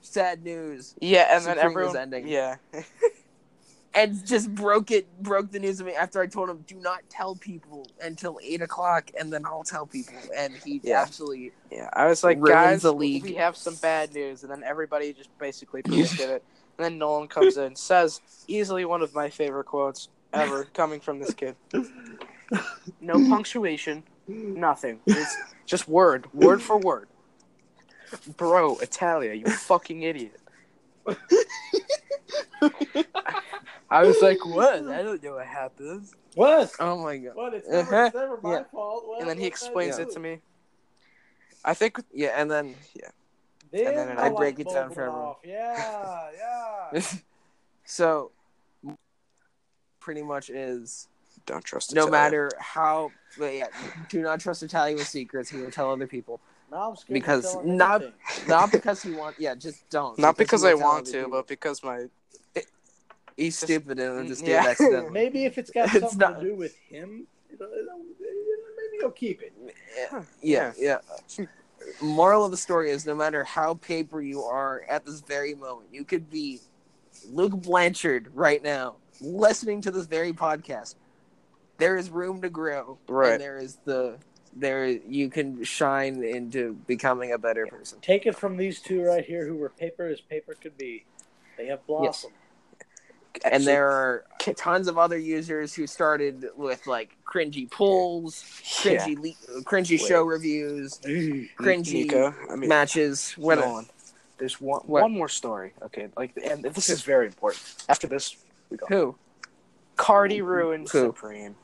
sad 0.02 0.44
news 0.44 0.96
Yeah, 1.02 1.28
and 1.38 1.46
then 1.46 1.58
Supreme 1.58 1.80
is 1.88 1.96
everyone. 1.96 1.98
ending. 1.98 2.28
Yeah. 2.28 2.58
and 3.96 4.26
just 4.26 4.54
broke 4.56 4.90
it 4.92 5.08
broke 5.22 5.52
the 5.52 5.60
news 5.60 5.78
to 5.78 5.84
me 5.84 5.94
after 5.94 6.22
I 6.22 6.28
told 6.28 6.50
him 6.50 6.64
do 6.68 6.76
not 6.76 7.02
tell 7.10 7.36
people 7.36 7.88
until 8.02 8.40
eight 8.44 8.62
o'clock 8.62 9.12
and 9.20 9.32
then 9.32 9.46
I'll 9.46 9.64
tell 9.64 9.86
people 9.86 10.16
and 10.36 10.56
he 10.66 10.80
Yeah. 10.84 11.02
absolutely 11.02 11.52
Yeah, 11.72 11.90
I 11.94 12.08
was 12.08 12.24
like, 12.24 12.38
Ruins 12.38 12.50
guys, 12.50 12.82
the 12.82 12.94
league. 12.94 13.24
we 13.24 13.34
have 13.36 13.56
some 13.58 13.76
bad 13.76 14.14
news, 14.14 14.44
and 14.44 14.52
then 14.52 14.64
everybody 14.64 15.14
just 15.14 15.30
basically 15.40 15.82
predicted 15.84 16.30
it. 16.30 16.44
And 16.78 16.86
then 16.86 16.98
Nolan 16.98 17.28
comes 17.28 17.58
in, 17.58 17.76
says 17.76 18.20
easily 18.48 18.86
one 18.86 19.02
of 19.02 19.14
my 19.14 19.30
favorite 19.30 19.66
quotes 19.66 20.10
ever 20.34 20.66
coming 20.74 21.00
from 21.00 21.20
this 21.20 21.34
kid. 21.34 21.56
No 23.02 23.14
punctuation, 23.30 24.04
nothing. 24.28 25.00
It's 25.08 25.36
just 25.66 25.88
word, 25.88 26.28
word 26.34 26.62
for 26.62 26.78
word. 26.78 27.08
Bro, 28.38 28.78
Italia, 28.78 29.34
you 29.34 29.46
fucking 29.46 30.02
idiot. 30.04 30.40
I 33.94 34.04
was 34.04 34.22
like, 34.22 34.44
what? 34.58 34.76
I 34.88 35.04
don't 35.04 35.22
know 35.24 35.36
what 35.36 35.46
happens. 35.46 36.14
What? 36.36 36.72
oh 36.80 36.98
my 37.04 37.18
god 37.18 37.36
What? 37.36 37.54
It's 37.54 37.70
never, 37.70 37.96
Uh-huh. 37.96 38.06
it's 38.08 38.16
never 38.16 38.40
my 38.42 38.52
Yeah. 38.52 38.64
fault. 38.72 39.08
What, 39.08 39.22
And 39.22 39.30
then 39.30 39.38
he 39.38 39.44
what 39.44 39.54
can 39.54 39.66
I 39.66 39.68
explains 39.68 40.00
it 40.00 40.10
to 40.12 40.20
me. 40.20 40.40
I 41.64 41.74
think 41.74 42.00
yeah 42.14 42.34
and 42.40 42.50
then 42.50 42.76
Then, 43.72 43.88
And 43.88 43.98
then 43.98 44.08
the 44.16 44.22
I 44.22 44.28
light 44.30 44.36
break 44.38 44.60
it 44.60 44.70
down 44.70 44.90
for 44.92 45.02
everyone. 45.08 45.36
Yeah, 45.44 46.30
yeah. 46.94 47.02
so 47.86 48.32
pretty 50.00 50.22
much 50.22 50.50
is 50.50 51.08
don't 51.46 51.64
trust 51.64 51.94
no 51.96 52.08
matter 52.08 52.50
how 52.60 53.12
but 53.38 53.54
yeah 53.54 53.68
do 54.10 54.22
not 54.22 54.40
trust 54.40 54.62
Italia 54.64 54.96
with 54.96 55.08
secrets 55.08 55.50
he 55.50 55.58
will 55.58 55.72
tell 55.72 55.92
other 55.92 56.08
people 56.08 56.40
Now 56.72 56.96
Because 57.10 57.44
to 57.46 57.52
tell 57.52 57.62
him 57.62 57.78
not- 57.78 58.02
anything. 58.02 58.48
not 58.48 58.72
because 58.72 59.02
he 59.02 59.12
wants 59.12 59.40
yeah 59.40 59.56
just 59.56 59.88
don't 59.90 60.18
Not 60.20 60.38
because 60.38 60.62
he 60.64 60.70
I 60.70 60.74
want 60.74 61.06
to, 61.08 61.12
people. 61.24 61.32
but 61.32 61.48
because 61.48 61.84
my 61.84 62.08
he's 63.38 63.54
just- 63.56 63.64
stupid 63.64 64.00
and 64.00 64.16
will 64.16 64.26
just 64.28 64.44
do 64.46 64.52
Yeah. 64.52 64.66
it 64.66 64.70
accidentally 64.72 65.12
Maybe 65.22 65.46
if 65.46 65.58
it's 65.58 65.72
got 65.72 65.86
It's 65.94 66.00
something 66.02 66.20
not- 66.20 66.40
to 66.42 66.46
do 66.46 66.56
with 66.56 66.76
him, 66.90 67.28
it'll, 67.52 67.68
it'll, 67.68 67.98
maybe 68.20 68.98
he'll 69.00 69.12
keep 69.12 69.42
it. 69.42 69.54
yeah, 70.42 70.72
yeah. 70.78 71.00
Moral 72.02 72.46
of 72.46 72.52
the 72.52 72.58
story 72.58 72.92
is 72.92 73.06
no 73.06 73.14
matter 73.16 73.44
how 73.44 73.74
paper 73.76 74.22
you 74.22 74.42
are 74.44 74.84
at 74.90 75.06
this 75.06 75.20
very 75.22 75.54
moment, 75.54 75.90
you 75.92 76.04
could 76.06 76.30
be 76.30 76.60
Luke 77.30 77.54
Blanchard 77.62 78.30
right 78.34 78.64
now, 78.64 78.96
listening 79.22 79.82
to 79.82 79.92
this 79.92 80.06
very 80.06 80.32
podcast. 80.34 80.96
There 81.78 81.98
is 81.98 82.10
room 82.10 82.42
to 82.42 82.50
grow. 82.50 82.98
Right. 83.08 83.34
And 83.34 83.42
there 83.42 83.58
is 83.58 83.78
the 83.86 84.18
there 84.56 84.86
you 84.86 85.30
can 85.30 85.64
shine 85.64 86.24
into 86.24 86.74
becoming 86.88 87.34
a 87.34 87.38
better 87.40 87.66
person. 87.66 88.00
Take 88.02 88.28
it 88.28 88.36
from 88.38 88.56
these 88.56 88.80
two 88.80 89.04
right 89.04 89.26
here 89.26 89.48
who 89.48 89.56
were 89.56 89.70
paper 89.70 90.06
as 90.06 90.22
paper 90.22 90.54
could 90.54 90.78
be. 90.78 91.04
They 91.58 91.66
have 91.68 91.86
blossomed. 91.88 92.34
and 92.34 92.43
Actually, 93.44 93.66
there 93.66 93.90
are 93.90 94.26
tons 94.56 94.88
of 94.88 94.98
other 94.98 95.18
users 95.18 95.74
who 95.74 95.88
started 95.88 96.46
with 96.56 96.86
like 96.86 97.18
cringy 97.26 97.70
pulls, 97.70 98.46
yeah. 98.86 99.06
cringy 99.06 99.18
le- 99.18 99.62
cringy 99.64 100.00
Wait. 100.00 100.08
show 100.08 100.24
reviews, 100.24 101.00
cringy 101.00 101.94
Nico, 101.94 102.34
I 102.50 102.56
mean, 102.56 102.70
matches, 102.70 103.32
whatever. 103.32 103.68
Nolan, 103.68 103.86
there's 104.38 104.62
one 104.62 104.82
What? 104.86 105.04
one 105.04 105.12
more 105.14 105.30
story. 105.30 105.74
Okay, 105.82 106.10
like, 106.16 106.38
and 106.44 106.64
this 106.64 106.90
is 106.90 107.02
very 107.02 107.26
important. 107.26 107.86
After 107.90 108.08
this, 108.08 108.38
we 108.70 108.78
go. 108.78 108.86
Who? 108.88 109.16
Cardi 109.96 110.42
ruined 110.42 110.90
Who? 110.90 111.08
Supreme. 111.08 111.56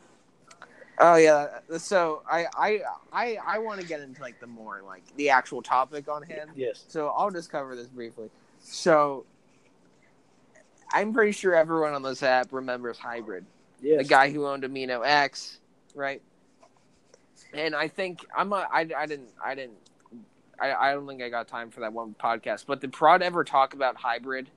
Oh 1.00 1.16
yeah. 1.16 1.60
So 1.78 2.24
I 2.30 2.46
I 2.58 2.80
I 3.14 3.38
I 3.46 3.60
want 3.60 3.80
to 3.80 3.88
get 3.88 4.02
into 4.02 4.22
like 4.22 4.40
the 4.40 4.48
more 4.48 4.82
like 4.86 5.04
the 5.16 5.30
actual 5.30 5.62
topic 5.62 6.10
on 6.10 6.24
hand. 6.24 6.52
Yes. 6.56 6.84
So 6.88 7.10
I'll 7.16 7.32
just 7.32 7.50
cover 7.52 7.76
this 7.76 7.88
briefly. 7.88 8.30
So 8.62 9.26
I'm 10.92 11.14
pretty 11.14 11.32
sure 11.32 11.56
everyone 11.56 11.94
on 11.94 12.04
this 12.04 12.24
app 12.24 12.52
remembers 12.52 12.98
Hybrid, 12.98 13.46
Yes. 13.82 14.00
the 14.04 14.10
guy 14.10 14.32
who 14.32 14.46
owned 14.48 14.64
Amino 14.64 15.02
X, 15.06 15.60
right? 15.96 16.22
And 17.54 17.76
I 17.76 17.88
think 17.88 18.26
I'm 18.36 18.52
a, 18.54 18.68
I 18.72 18.88
I 18.98 19.06
didn't 19.06 19.30
I 19.44 19.56
didn't 19.56 19.78
I, 20.62 20.74
I 20.74 20.94
don't 20.94 21.08
think 21.08 21.22
I 21.22 21.30
got 21.30 21.48
time 21.48 21.70
for 21.72 21.80
that 21.82 21.94
one 21.94 22.16
podcast. 22.22 22.66
But 22.68 22.82
did 22.82 22.92
Prod 22.92 23.22
ever 23.22 23.44
talk 23.44 23.74
about 23.74 23.96
Hybrid 23.98 24.50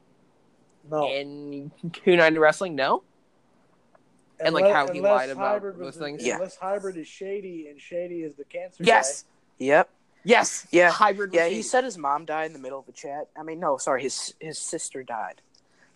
No. 0.90 1.08
in 1.08 1.70
United 2.04 2.38
Wrestling? 2.40 2.74
No. 2.74 3.02
and, 4.40 4.52
like, 4.54 4.64
how 4.72 4.92
he 4.92 5.00
lied 5.00 5.30
about 5.30 5.62
those 5.62 5.76
was- 5.78 5.96
things? 5.96 6.24
Yeah. 6.26 6.34
Unless 6.34 6.56
hybrid 6.56 6.96
is 6.96 7.06
shady 7.06 7.68
and 7.68 7.80
shady 7.80 8.22
is 8.22 8.34
the 8.34 8.44
cancer. 8.44 8.82
Yes. 8.82 9.24
Yep. 9.58 9.88
Yes. 10.24 10.66
Yeah. 10.72 10.90
Hybrid. 10.90 11.30
was 11.30 11.36
Yeah, 11.36 11.44
he 11.46 11.50
shady. 11.56 11.62
said 11.62 11.84
his 11.84 11.96
mom 11.96 12.24
died 12.24 12.46
in 12.46 12.52
the 12.52 12.58
middle 12.58 12.80
of 12.80 12.86
the 12.86 12.92
chat. 12.92 13.28
I 13.38 13.44
mean, 13.44 13.60
no, 13.60 13.76
sorry, 13.76 14.02
his 14.02 14.34
his 14.40 14.58
sister 14.58 15.04
died, 15.04 15.40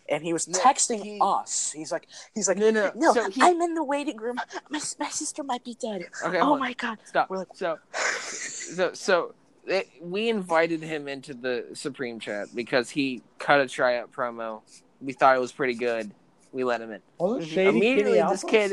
and 0.09 0.23
he 0.23 0.33
was 0.33 0.47
No, 0.49 0.59
texting 0.59 1.03
he- 1.03 1.19
us. 1.21 1.73
He's 1.73 1.91
like, 1.93 2.07
he's 2.35 2.49
like, 2.49 2.57
No, 2.59 2.71
no, 2.71 2.93
no, 2.95 3.13
so 3.13 3.31
he- 3.31 3.43
I'm 3.43 3.61
in 3.61 3.75
the 3.75 3.85
waiting 3.85 4.17
room. 4.19 4.37
My 4.71 4.81
my 4.99 5.09
sister 5.09 5.43
might 5.43 5.65
be 5.65 5.75
dead. 5.75 6.07
Okay. 6.25 6.41
oh 6.41 6.57
my 6.57 6.73
god. 6.75 6.99
Stop. 7.05 7.31
We're 7.31 7.39
like- 7.39 7.49
so, 7.55 7.79
so, 7.93 8.93
so 8.95 9.35
it, 9.67 9.89
we 10.01 10.29
invited 10.29 10.83
him 10.83 11.09
into 11.09 11.35
the 11.35 11.67
Supreme 11.75 12.21
chat 12.21 12.49
because 12.55 12.91
he 12.91 13.23
cut 13.39 13.61
a 13.61 13.67
tryout 13.67 14.13
promo. 14.13 14.63
We 15.01 15.13
thought 15.13 15.37
it 15.37 15.41
was 15.41 15.53
pretty 15.53 15.75
good. 15.75 16.11
We 16.53 16.65
let 16.65 16.81
him 16.81 16.93
in. 16.93 17.03
Wasn't 17.19 17.51
shady 17.51 17.69
Immediately, 17.77 18.23
this 18.23 18.45
kid. 18.45 18.73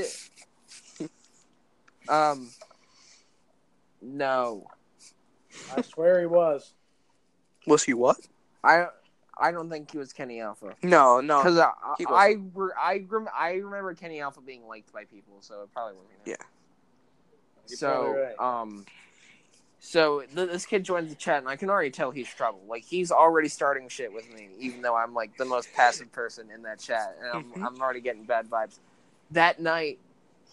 Um. 2.10 2.50
No, 4.02 4.68
I 5.76 5.82
swear 5.82 6.20
he 6.20 6.26
was. 6.26 6.74
Was 7.66 7.84
he 7.84 7.94
what? 7.94 8.18
I. 8.64 8.88
I 9.38 9.52
don't 9.52 9.70
think 9.70 9.92
he 9.92 9.98
was 9.98 10.14
Kenny 10.14 10.40
Alpha 10.42 10.76
No, 10.84 11.20
no. 11.22 11.38
because 11.40 11.58
I 11.58 11.72
I, 12.10 12.36
re- 12.54 12.72
I, 12.80 13.04
rem- 13.08 13.28
I 13.36 13.54
remember 13.54 13.94
Kenny 13.96 14.22
Alpha 14.22 14.42
being 14.42 14.68
liked 14.68 14.92
by 14.94 15.06
people, 15.06 15.38
so 15.42 15.62
it 15.64 15.74
probably 15.74 15.96
wasn't. 15.96 16.12
him. 16.14 16.22
Yeah. 16.26 16.36
You're 17.68 17.78
So, 17.78 18.20
right. 18.40 18.40
um, 18.62 18.86
so 19.80 20.22
th- 20.22 20.50
this 20.50 20.66
kid 20.66 20.84
joins 20.84 21.10
the 21.10 21.16
chat, 21.16 21.40
and 21.40 21.48
I 21.50 21.56
can 21.56 21.70
already 21.70 21.90
tell 21.92 22.12
he's 22.12 22.28
trouble. 22.28 22.62
Like 22.68 22.84
he's 22.84 23.12
already 23.12 23.48
starting 23.48 23.88
shit 23.90 24.14
with 24.14 24.32
me, 24.34 24.50
even 24.60 24.82
though 24.82 24.96
I'm 24.96 25.14
like 25.14 25.36
the 25.38 25.46
most 25.46 25.74
passive 25.74 26.12
person 26.12 26.50
in 26.54 26.62
that 26.64 26.80
chat, 26.80 27.18
and 27.22 27.30
I'm, 27.30 27.44
Mhm. 27.52 27.66
I'm 27.66 27.82
already 27.82 28.02
getting 28.02 28.24
bad 28.24 28.50
vibes. 28.50 28.80
That 29.32 29.60
night, 29.60 30.00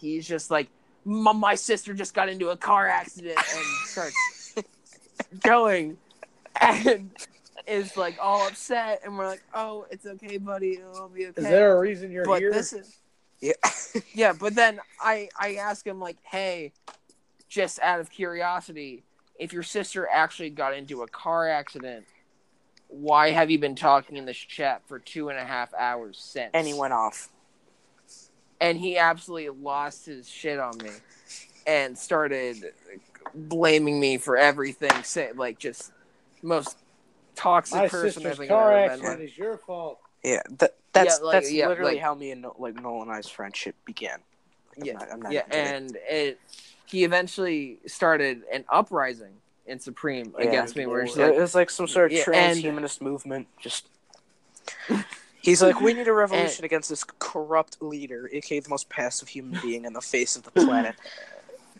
he's 0.00 0.26
just 0.26 0.50
like, 0.50 0.68
my, 1.04 1.32
my 1.32 1.54
sister 1.54 1.92
just 1.94 2.14
got 2.14 2.28
into 2.28 2.48
a 2.50 2.56
car 2.56 2.86
accident 2.88 3.38
and 3.38 3.64
starts 3.86 4.54
going 5.42 5.96
and 6.60 7.10
is 7.66 7.96
like 7.96 8.16
all 8.20 8.46
upset 8.46 9.00
and 9.04 9.16
we're 9.16 9.26
like 9.26 9.42
oh 9.54 9.86
it's 9.90 10.06
okay 10.06 10.38
buddy 10.38 10.72
it'll 10.78 11.08
be 11.08 11.26
okay 11.28 11.42
Is 11.42 11.48
there 11.48 11.76
a 11.76 11.80
reason 11.80 12.10
you're 12.10 12.24
but 12.24 12.40
here? 12.40 12.52
this 12.52 12.72
is 12.72 12.98
Yeah. 13.40 13.52
yeah 14.14 14.32
but 14.32 14.54
then 14.54 14.80
i 15.00 15.28
i 15.38 15.54
ask 15.54 15.86
him 15.86 16.00
like 16.00 16.16
hey 16.22 16.72
just 17.48 17.78
out 17.80 18.00
of 18.00 18.10
curiosity 18.10 19.02
if 19.38 19.52
your 19.52 19.62
sister 19.62 20.08
actually 20.12 20.50
got 20.50 20.74
into 20.74 21.02
a 21.02 21.08
car 21.08 21.48
accident 21.48 22.06
why 22.88 23.30
have 23.30 23.50
you 23.50 23.58
been 23.58 23.74
talking 23.76 24.16
in 24.16 24.24
this 24.24 24.36
chat 24.36 24.82
for 24.86 24.98
two 24.98 25.28
and 25.28 25.38
a 25.38 25.44
half 25.44 25.72
hours 25.74 26.18
since 26.18 26.50
and 26.54 26.66
he 26.66 26.74
went 26.74 26.92
off. 26.92 27.28
and 28.60 28.78
he 28.78 28.98
absolutely 28.98 29.48
lost 29.62 30.06
his 30.06 30.28
shit 30.28 30.58
on 30.58 30.76
me 30.78 30.90
and 31.66 31.96
started 31.96 32.72
blaming 33.34 34.00
me 34.00 34.18
for 34.18 34.36
everything 34.36 34.90
say 35.04 35.30
like 35.36 35.58
just 35.58 35.92
most 36.42 36.76
toxic 37.40 37.76
My 37.76 37.88
person 37.88 38.06
I 38.06 38.10
sister's 38.10 38.36
think 38.38 38.50
car 38.50 38.72
I've 38.72 38.76
ever 38.76 38.82
been 38.82 38.90
accident 39.06 39.20
with. 39.20 39.30
is 39.30 39.38
your 39.38 39.56
fault. 39.58 39.98
Yeah, 40.22 40.42
that, 40.58 40.76
that's 40.92 41.18
Yeah, 41.18 41.24
like- 41.24 41.32
that's 41.32 41.52
yeah, 41.52 41.68
literally 41.68 41.92
like- 41.94 42.02
how 42.02 42.14
me 42.14 42.30
and 42.32 42.42
No- 42.42 42.54
like 42.58 42.74
Nolan 42.80 43.08
and 43.08 43.12
I's 43.16 43.28
friendship 43.28 43.74
began. 43.84 44.18
Yeah, 44.76 44.92
I'm 44.92 44.98
not, 44.98 45.12
I'm 45.12 45.22
not 45.22 45.32
yeah 45.32 45.42
kidding. 45.42 45.60
and 45.74 45.98
it 46.08 46.40
he 46.86 47.04
eventually 47.04 47.78
started 47.86 48.42
an 48.52 48.64
uprising 48.68 49.32
in 49.66 49.78
supreme 49.78 50.34
Yeah. 50.38 50.44
against 50.46 50.74
me 50.76 50.86
where 50.86 51.04
he's 51.04 51.16
it 51.16 51.22
like 51.28 51.34
was 51.36 51.54
like 51.54 51.70
some 51.70 51.86
sort 51.88 52.12
of 52.12 52.18
Yeah, 52.18 52.24
and- 52.32 52.58
transhumanist 52.62 53.00
movement. 53.00 53.46
Just 53.60 53.86
he's 55.42 55.62
like, 55.62 55.80
we 55.80 55.92
need 55.94 56.08
a 56.08 56.12
revolution 56.24 56.64
against 56.64 56.88
this 56.88 57.04
corrupt 57.18 57.80
leader, 57.82 58.28
aka 58.32 58.60
the 58.60 58.68
most 58.68 58.88
passive 58.88 59.28
human 59.28 59.58
being 59.62 59.86
on 59.86 59.92
the 59.92 60.00
face 60.00 60.36
of 60.36 60.42
the 60.44 60.50
planet. 60.50 60.94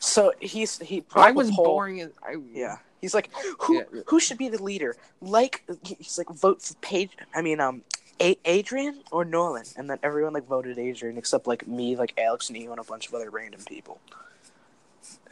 So 0.01 0.33
he's 0.41 0.79
he. 0.79 1.05
i 1.15 1.31
was 1.31 1.51
poll- 1.51 1.65
boring 1.67 2.01
as 2.01 2.11
I, 2.23 2.37
Yeah, 2.53 2.79
he's 3.01 3.15
like, 3.15 3.31
who 3.61 3.77
Yeah. 3.77 4.01
who 4.07 4.19
should 4.19 4.39
be 4.39 4.49
the 4.49 4.63
leader? 4.63 4.97
Like, 5.21 5.63
he's 5.85 6.19
like, 6.19 6.29
vote 6.31 6.63
for 6.63 6.75
Page. 6.77 7.11
I 7.35 7.43
mean, 7.43 7.61
um, 7.61 7.83
a- 8.21 8.39
Adrian 8.47 9.03
or 9.13 9.25
Nolan, 9.25 9.65
and 9.77 9.89
then 9.89 9.99
everyone 10.03 10.33
like 10.33 10.47
voted 10.47 10.79
Adrian 10.79 11.17
except 11.19 11.47
like 11.47 11.69
me, 11.69 11.97
like 11.97 12.15
Alex 12.19 12.49
and 12.49 12.59
you, 12.59 12.71
and 12.71 12.81
a 12.81 12.85
bunch 12.85 13.09
of 13.09 13.15
other 13.15 13.31
random 13.31 13.61
people. 13.67 14.01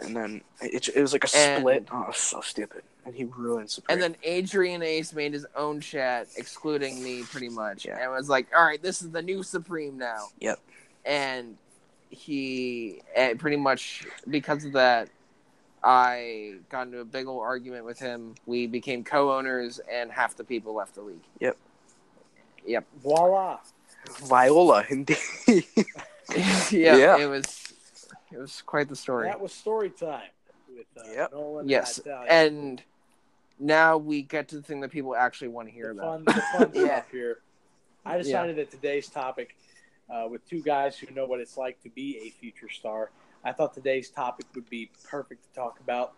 And 0.01 0.15
then 0.15 0.43
it, 0.61 0.89
it 0.95 1.01
was 1.01 1.12
like 1.12 1.24
a 1.24 1.36
And- 1.36 1.61
split. 1.62 1.89
Oh, 1.90 2.11
so 2.15 2.40
stupid. 2.40 2.82
And 3.05 3.15
he 3.15 3.24
ruined 3.24 3.70
Supreme. 3.70 3.95
and 3.95 4.03
then 4.03 4.16
Adrian 4.23 4.82
Ace 4.82 5.15
made 5.15 5.32
his 5.32 5.47
own 5.57 5.81
chat, 5.81 6.28
excluding 6.36 7.03
me 7.03 7.23
pretty 7.23 7.49
much, 7.49 7.86
Yeah. 7.86 7.99
and 8.03 8.12
was 8.12 8.28
like, 8.28 8.49
"All 8.55 8.62
right, 8.65 8.82
this 8.82 9.01
is 9.01 9.11
the 9.12 9.23
new 9.23 9.43
Supreme 9.43 9.97
now." 9.97 10.28
Yep. 10.40 10.61
And 11.07 11.57
he 12.10 13.02
eh, 13.14 13.35
pretty 13.35 13.56
much 13.56 14.06
because 14.28 14.64
of 14.64 14.72
that, 14.72 15.09
I 15.82 16.55
got 16.70 16.86
into 16.86 17.01
a 17.01 17.05
big 17.05 17.26
old 17.26 17.43
argument 17.43 17.85
with 17.85 17.98
him. 17.98 18.35
We 18.47 18.66
became 18.66 19.05
co-owners, 19.05 19.80
and 19.90 20.10
half 20.10 20.36
the 20.36 20.44
people 20.44 20.74
left 20.74 20.94
the 20.94 21.02
league. 21.02 21.22
Yep. 21.40 21.56
Yep. 22.66 22.85
Voila. 23.02 23.59
Viola, 24.24 24.85
indeed. 24.89 25.16
yeah, 25.47 25.64
Yeah. 26.70 27.16
It 27.18 27.26
was. 27.26 27.64
It 28.30 28.39
was 28.39 28.62
quite 28.62 28.89
the 28.89 28.97
story. 28.97 29.28
That 29.28 29.40
was 29.40 29.52
story 29.52 29.90
time 29.90 30.28
with 30.68 30.86
uh, 30.98 31.10
Yep. 31.10 31.32
Nolan. 31.32 31.68
Yes, 31.68 31.98
and 32.06 32.28
and 32.28 32.82
now 33.59 33.97
we 33.97 34.22
get 34.22 34.48
to 34.48 34.56
the 34.56 34.62
thing 34.62 34.80
that 34.80 34.90
people 34.90 35.16
actually 35.16 35.48
want 35.48 35.68
to 35.68 35.74
hear 35.74 35.86
the 35.94 36.01
about. 36.01 36.24
fun, 36.24 36.24
the 36.24 36.43
fun 36.52 36.70
Yeah. 36.74 36.86
stuff 36.98 37.10
here. 37.10 37.39
I 38.05 38.18
decided 38.18 38.56
that 38.56 38.70
today's 38.70 39.09
topic, 39.09 39.56
uh, 40.10 40.26
with 40.28 40.48
two 40.48 40.62
guys 40.62 40.98
who 40.98 41.12
know 41.14 41.26
what 41.26 41.40
it's 41.40 41.56
like 41.56 41.80
to 41.82 41.90
be 41.90 42.18
a 42.26 42.30
future 42.30 42.68
star, 42.68 43.10
I 43.44 43.52
thought 43.52 43.74
today's 43.74 44.10
topic 44.10 44.47
would 44.55 44.68
be 44.68 44.90
perfect 45.09 45.44
to 45.44 45.52
talk 45.60 45.80
about 45.80 46.14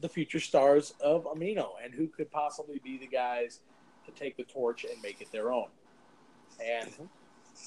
the 0.00 0.08
future 0.08 0.40
stars 0.40 0.94
of 1.00 1.24
Amino 1.24 1.70
and 1.82 1.94
who 1.94 2.08
could 2.08 2.30
possibly 2.30 2.80
be 2.82 2.98
the 2.98 3.06
guys 3.06 3.60
to 4.06 4.12
take 4.12 4.36
the 4.36 4.44
torch 4.44 4.84
and 4.84 5.00
make 5.02 5.20
it 5.20 5.30
their 5.32 5.52
own. 5.52 5.68
And 6.64 6.90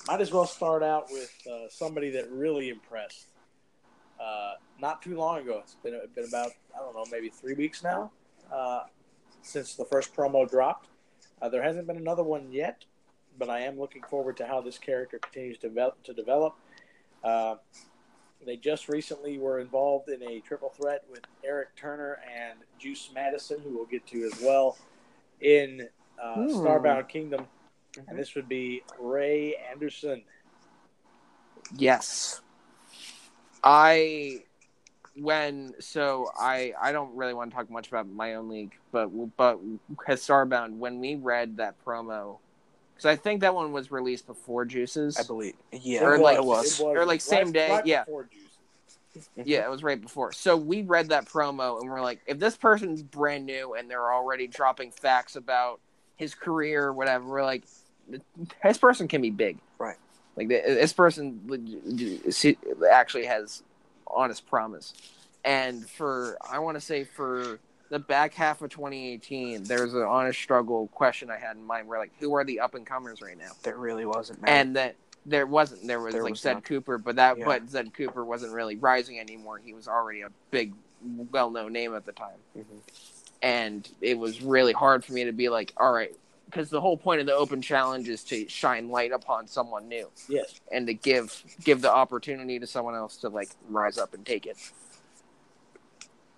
might 0.08 0.22
as 0.22 0.32
well 0.32 0.46
start 0.46 0.84
out 0.84 1.08
with 1.12 1.34
uh, 1.50 1.70
somebody 1.70 2.10
that 2.12 2.30
really 2.32 2.70
impressed. 2.70 3.28
Uh, 4.20 4.54
not 4.80 5.02
too 5.02 5.16
long 5.16 5.40
ago, 5.40 5.60
it's 5.64 5.76
been 5.76 6.00
been 6.16 6.26
about 6.26 6.52
I 6.76 6.80
don't 6.80 6.96
know 6.96 7.06
maybe 7.12 7.30
three 7.30 7.54
weeks 7.54 7.84
now 7.84 8.12
uh, 8.52 8.82
since 9.42 9.76
the 9.76 9.86
first 9.86 10.16
promo 10.16 10.50
dropped. 10.50 10.90
Uh, 11.42 11.50
there 11.50 11.62
hasn't 11.62 11.86
been 11.86 11.98
another 11.98 12.24
one 12.24 12.52
yet, 12.52 12.84
but 13.38 13.50
I 13.50 13.62
am 13.62 13.80
looking 13.80 14.04
forward 14.04 14.38
to 14.38 14.48
how 14.48 14.62
this 14.62 14.78
character 14.78 15.20
continues 15.20 15.58
to 15.60 15.70
develop. 15.70 16.04
To 16.04 16.14
develop. 16.14 16.56
Uh, 17.24 17.56
they 18.46 18.56
just 18.56 18.88
recently 18.88 19.40
were 19.40 19.60
involved 19.60 20.10
in 20.10 20.22
a 20.24 20.40
triple 20.42 20.70
threat 20.70 21.04
with 21.10 21.22
Eric 21.44 21.76
Turner 21.76 22.20
and 22.32 22.60
Juice 22.80 23.10
Madison, 23.14 23.60
who 23.64 23.76
we'll 23.76 23.86
get 23.86 24.06
to 24.08 24.24
as 24.26 24.40
well, 24.42 24.78
in 25.42 25.88
uh. 26.22 26.36
Starbound 26.38 27.10
Kingdom. 27.10 27.48
And 28.08 28.18
this 28.18 28.36
would 28.36 28.48
be 28.48 28.84
Ray 29.00 29.56
Anderson. 29.72 30.24
Yes. 31.76 32.42
I 33.64 34.44
when 35.16 35.74
so 35.80 36.30
I 36.40 36.74
I 36.80 36.92
don't 36.92 37.16
really 37.16 37.34
want 37.34 37.50
to 37.50 37.58
talk 37.58 37.72
much 37.72 37.88
about 37.88 38.08
my 38.08 38.36
own 38.36 38.50
league, 38.50 38.76
but 38.92 39.08
but 39.36 39.60
as 40.08 40.22
Starbound 40.22 40.78
when 40.78 41.00
we 41.00 41.16
read 41.16 41.58
that 41.58 41.76
promo 41.84 42.38
because 42.98 43.06
I 43.06 43.16
think 43.16 43.42
that 43.42 43.54
one 43.54 43.72
was 43.72 43.92
released 43.92 44.26
before 44.28 44.66
Juices. 44.66 45.18
I 45.18 45.24
believe. 45.24 45.54
Yeah, 45.72 46.04
Or 46.04 46.16
it 46.16 46.22
like- 46.22 46.42
was. 46.44 46.80
Or 46.80 47.06
like 47.06 47.22
same 47.22 47.52
day, 47.52 47.70
right 47.70 47.86
yeah. 47.86 48.04
before 48.04 48.24
Juice. 48.24 48.42
Mm-hmm. 49.18 49.42
Yeah, 49.46 49.66
it 49.66 49.70
was 49.72 49.84
right 49.84 50.00
before. 50.00 50.32
So 50.32 50.58
we 50.58 50.82
read 50.84 51.10
that 51.10 51.26
promo 51.26 51.80
and 51.82 51.90
we're 51.90 52.02
like, 52.02 52.22
if 52.28 52.40
this 52.40 52.56
person's 52.58 53.02
brand 53.02 53.46
new 53.46 53.74
and 53.74 53.90
they're 53.90 54.12
already 54.14 54.48
dropping 54.48 54.92
facts 54.92 55.36
about 55.36 55.80
his 56.18 56.36
career 56.36 56.86
or 56.86 56.94
whatever, 56.94 57.26
we're 57.26 57.44
like, 57.44 57.64
this 58.64 58.78
person 58.78 59.08
can 59.08 59.22
be 59.22 59.32
big. 59.32 59.58
Right. 59.80 59.98
Like 60.36 60.50
this 60.50 60.94
person 60.94 61.42
actually 62.92 63.26
has 63.26 63.64
honest 64.06 64.48
promise. 64.48 64.94
And 65.44 65.88
for 65.90 66.38
I 66.48 66.60
want 66.60 66.76
to 66.78 66.82
say 66.82 67.04
for 67.04 67.60
the 67.90 68.00
back 68.00 68.34
half 68.34 68.62
of 68.62 68.70
2018, 68.70 69.64
there's 69.64 69.94
an 69.94 70.02
honest 70.04 70.40
struggle 70.40 70.88
question 70.88 71.30
I 71.30 71.38
had 71.38 71.56
in 71.58 71.64
mind. 71.66 71.88
Where 71.88 72.00
like, 72.00 72.12
who 72.20 72.34
are 72.34 72.44
the 72.44 72.60
up 72.60 72.76
and 72.76 72.86
comers 72.86 73.22
right 73.22 73.38
now? 73.38 73.52
There 73.64 73.78
really 73.78 74.06
wasn't. 74.06 74.42
Man. 74.42 74.50
and 74.68 74.76
that 74.76 74.96
there 75.26 75.46
wasn't 75.46 75.86
there 75.88 76.00
was 76.00 76.14
There 76.14 76.24
like 76.24 76.32
was 76.32 76.40
Zed 76.42 76.54
not. 76.56 76.64
Cooper, 76.66 76.98
but 76.98 77.16
that 77.18 77.38
Yeah. 77.38 77.46
but 77.46 77.70
Zed 77.70 77.94
Cooper 77.94 78.24
wasn't 78.24 78.54
really 78.54 78.76
rising 78.78 79.20
anymore. 79.20 79.58
He 79.58 79.74
was 79.74 79.88
already 79.88 80.22
a 80.22 80.30
big, 80.52 80.74
well 81.32 81.50
known 81.52 81.74
name 81.74 81.94
at 81.96 82.06
the 82.06 82.14
time, 82.14 82.38
Mhm. 82.58 82.64
and 83.42 83.90
it 84.02 84.18
was 84.18 84.42
really 84.42 84.74
hard 84.74 85.04
for 85.06 85.14
me 85.14 85.26
to 85.26 85.32
be 85.32 85.50
like, 85.50 85.74
all 85.78 85.92
right, 85.92 86.16
because 86.46 86.70
the 86.70 86.80
whole 86.82 86.98
point 86.98 87.20
of 87.20 87.28
the 87.28 87.34
open 87.36 87.62
challenge 87.62 88.08
is 88.08 88.24
to 88.26 88.48
shine 88.48 88.90
light 88.90 89.12
upon 89.12 89.48
someone 89.48 89.88
new 89.90 90.10
Yes. 90.30 90.60
and 90.72 90.88
to 90.88 90.94
give 90.94 91.44
give 91.64 91.82
the 91.82 91.92
opportunity 91.94 92.58
to 92.60 92.66
someone 92.68 92.96
else 92.96 93.18
to 93.18 93.30
like 93.30 93.50
rise 93.70 93.98
up 93.98 94.14
and 94.14 94.26
take 94.26 94.46
it. 94.46 94.58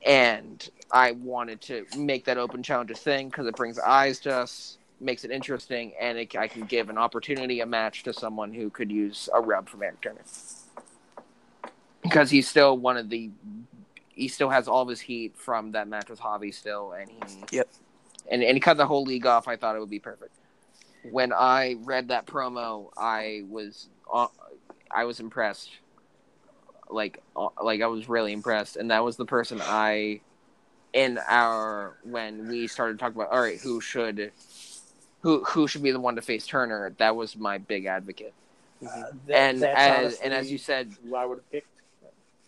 And 0.05 0.67
I 0.91 1.11
wanted 1.11 1.61
to 1.61 1.85
make 1.97 2.26
that 2.26 2.38
open 2.38 2.63
challenge 2.63 2.91
a 2.91 2.95
thing 2.95 3.30
because 3.30 3.47
it 3.47 3.55
brings 3.55 3.77
eyes 3.80 4.19
to 4.21 4.35
us, 4.35 4.77
makes 4.99 5.23
it 5.26 5.31
interesting, 5.31 5.93
and 5.99 6.17
it, 6.17 6.35
I 6.35 6.47
can 6.47 6.63
give 6.65 6.89
an 6.89 6.97
opportunity, 6.97 7.59
a 7.59 7.65
match 7.65 8.03
to 8.03 8.13
someone 8.13 8.53
who 8.53 8.69
could 8.69 8.91
use 8.91 9.30
a 9.34 9.41
rub 9.41 9.69
from 9.69 9.84
Eric 9.84 10.01
Turner. 10.01 10.21
Because 12.01 12.30
he's 12.30 12.47
still 12.47 12.77
one 12.77 12.97
of 12.97 13.09
the, 13.09 13.30
he 14.09 14.27
still 14.30 14.49
has 14.49 14.67
all 14.67 14.84
of 14.84 14.89
his 14.89 15.01
heat 15.01 15.35
from 15.38 15.73
that 15.73 15.88
match 15.88 16.09
with 16.09 16.19
Javi 16.19 16.53
still, 16.53 16.93
and 16.93 17.09
he, 17.09 17.57
Yep. 17.57 17.67
and 18.31 18.41
and 18.43 18.55
he 18.55 18.59
cut 18.59 18.77
the 18.77 18.85
whole 18.88 19.03
league 19.03 19.26
off. 19.26 19.47
I 19.47 19.57
thought 19.57 19.76
it 19.76 19.80
would 19.80 19.89
be 19.89 19.99
perfect. 19.99 20.31
When 21.11 21.34
I 21.34 21.76
read 21.84 22.09
that 22.09 22.26
promo, 22.26 22.89
I 22.97 23.43
was, 23.49 23.89
uh, 24.13 24.27
I 24.91 25.05
was 25.05 25.19
impressed. 25.19 25.71
Like, 26.90 27.22
uh, 27.36 27.49
like 27.64 27.82
I 27.82 27.88
was 27.88 28.10
really 28.10 28.34
impressed, 28.34 28.76
and 28.76 28.90
that 28.91 29.03
was 29.03 29.16
the 29.16 29.26
person 29.26 29.60
I, 29.61 30.22
in 30.94 31.20
our 31.28 31.98
when 32.03 32.48
we 32.48 32.68
started 32.68 32.98
talking 32.99 33.16
about, 33.16 33.32
all 33.32 33.41
right, 33.41 33.60
who 33.60 33.80
should, 33.80 34.32
who 35.22 35.44
who 35.44 35.68
should 35.68 35.84
be 35.84 35.91
the 35.91 35.99
one 35.99 36.16
to 36.16 36.22
face 36.22 36.48
Turner? 36.48 36.94
That 36.98 37.16
was 37.16 37.36
my 37.38 37.57
big 37.60 37.86
advocate, 37.86 38.34
Mhm. 38.82 38.88
Uh, 38.88 39.11
that- 39.28 39.36
and 39.38 39.64
as 39.64 40.20
and 40.20 40.34
as 40.34 40.52
you 40.52 40.57
said, 40.57 40.91
who 41.03 41.16
I 41.16 41.26
would 41.26 41.38
have 41.40 41.52
picked. 41.52 41.68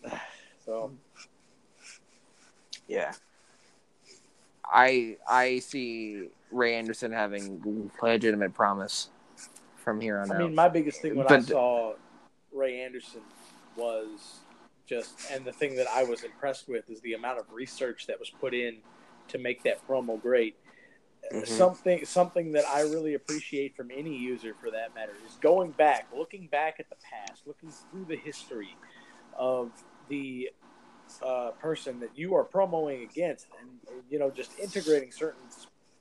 So 0.64 0.92
yeah. 2.86 3.12
I 4.64 5.16
I 5.28 5.58
see 5.58 6.28
Ray 6.52 6.76
Anderson 6.76 7.10
having 7.10 7.90
legitimate 8.00 8.54
promise 8.54 9.10
from 9.76 10.00
here 10.00 10.20
on 10.20 10.30
I 10.30 10.34
out. 10.36 10.40
I 10.40 10.44
mean, 10.44 10.54
my 10.54 10.68
biggest 10.68 11.02
thing 11.02 11.16
when 11.16 11.26
I 11.26 11.40
saw 11.40 11.94
Ray 12.52 12.80
Anderson 12.80 13.22
was 13.76 14.40
just, 14.86 15.30
and 15.30 15.44
the 15.44 15.52
thing 15.52 15.76
that 15.76 15.86
I 15.88 16.04
was 16.04 16.24
impressed 16.24 16.68
with 16.68 16.90
is 16.90 17.00
the 17.00 17.14
amount 17.14 17.38
of 17.38 17.46
research 17.52 18.06
that 18.06 18.18
was 18.18 18.30
put 18.30 18.54
in 18.54 18.78
to 19.28 19.38
make 19.38 19.62
that 19.62 19.86
promo 19.86 20.20
great. 20.20 20.56
Mhm. 21.32 21.46
Something, 21.46 22.04
something 22.04 22.52
that 22.52 22.66
I 22.66 22.82
really 22.82 23.14
appreciate 23.14 23.76
from 23.76 23.90
any 23.92 24.14
user, 24.14 24.54
for 24.54 24.70
that 24.72 24.94
matter, 24.94 25.12
is 25.24 25.34
going 25.40 25.70
back, 25.70 26.08
looking 26.12 26.48
back 26.48 26.80
at 26.80 26.88
the 26.90 26.96
past, 26.96 27.46
looking 27.46 27.70
through 27.70 28.04
the 28.06 28.16
history 28.16 28.76
of 29.34 29.70
the 30.08 30.50
uh, 31.22 31.50
person 31.52 32.00
that 32.00 32.10
you 32.16 32.34
are 32.34 32.44
promoting 32.44 33.02
against, 33.02 33.46
and 33.60 34.02
you 34.10 34.18
know, 34.18 34.30
just 34.30 34.58
integrating 34.58 35.12
certain 35.12 35.40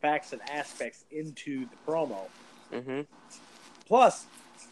facts 0.01 0.33
and 0.33 0.41
aspects 0.49 1.05
into 1.11 1.67
the 1.67 1.75
promo. 1.87 2.25
Mm-hmm. 2.71 3.01
Plus, 3.85 4.25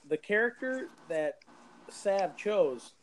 the 0.08 0.18
character 0.18 0.90
that 1.10 1.40
Sav 1.91 2.36
chose, 2.36 2.94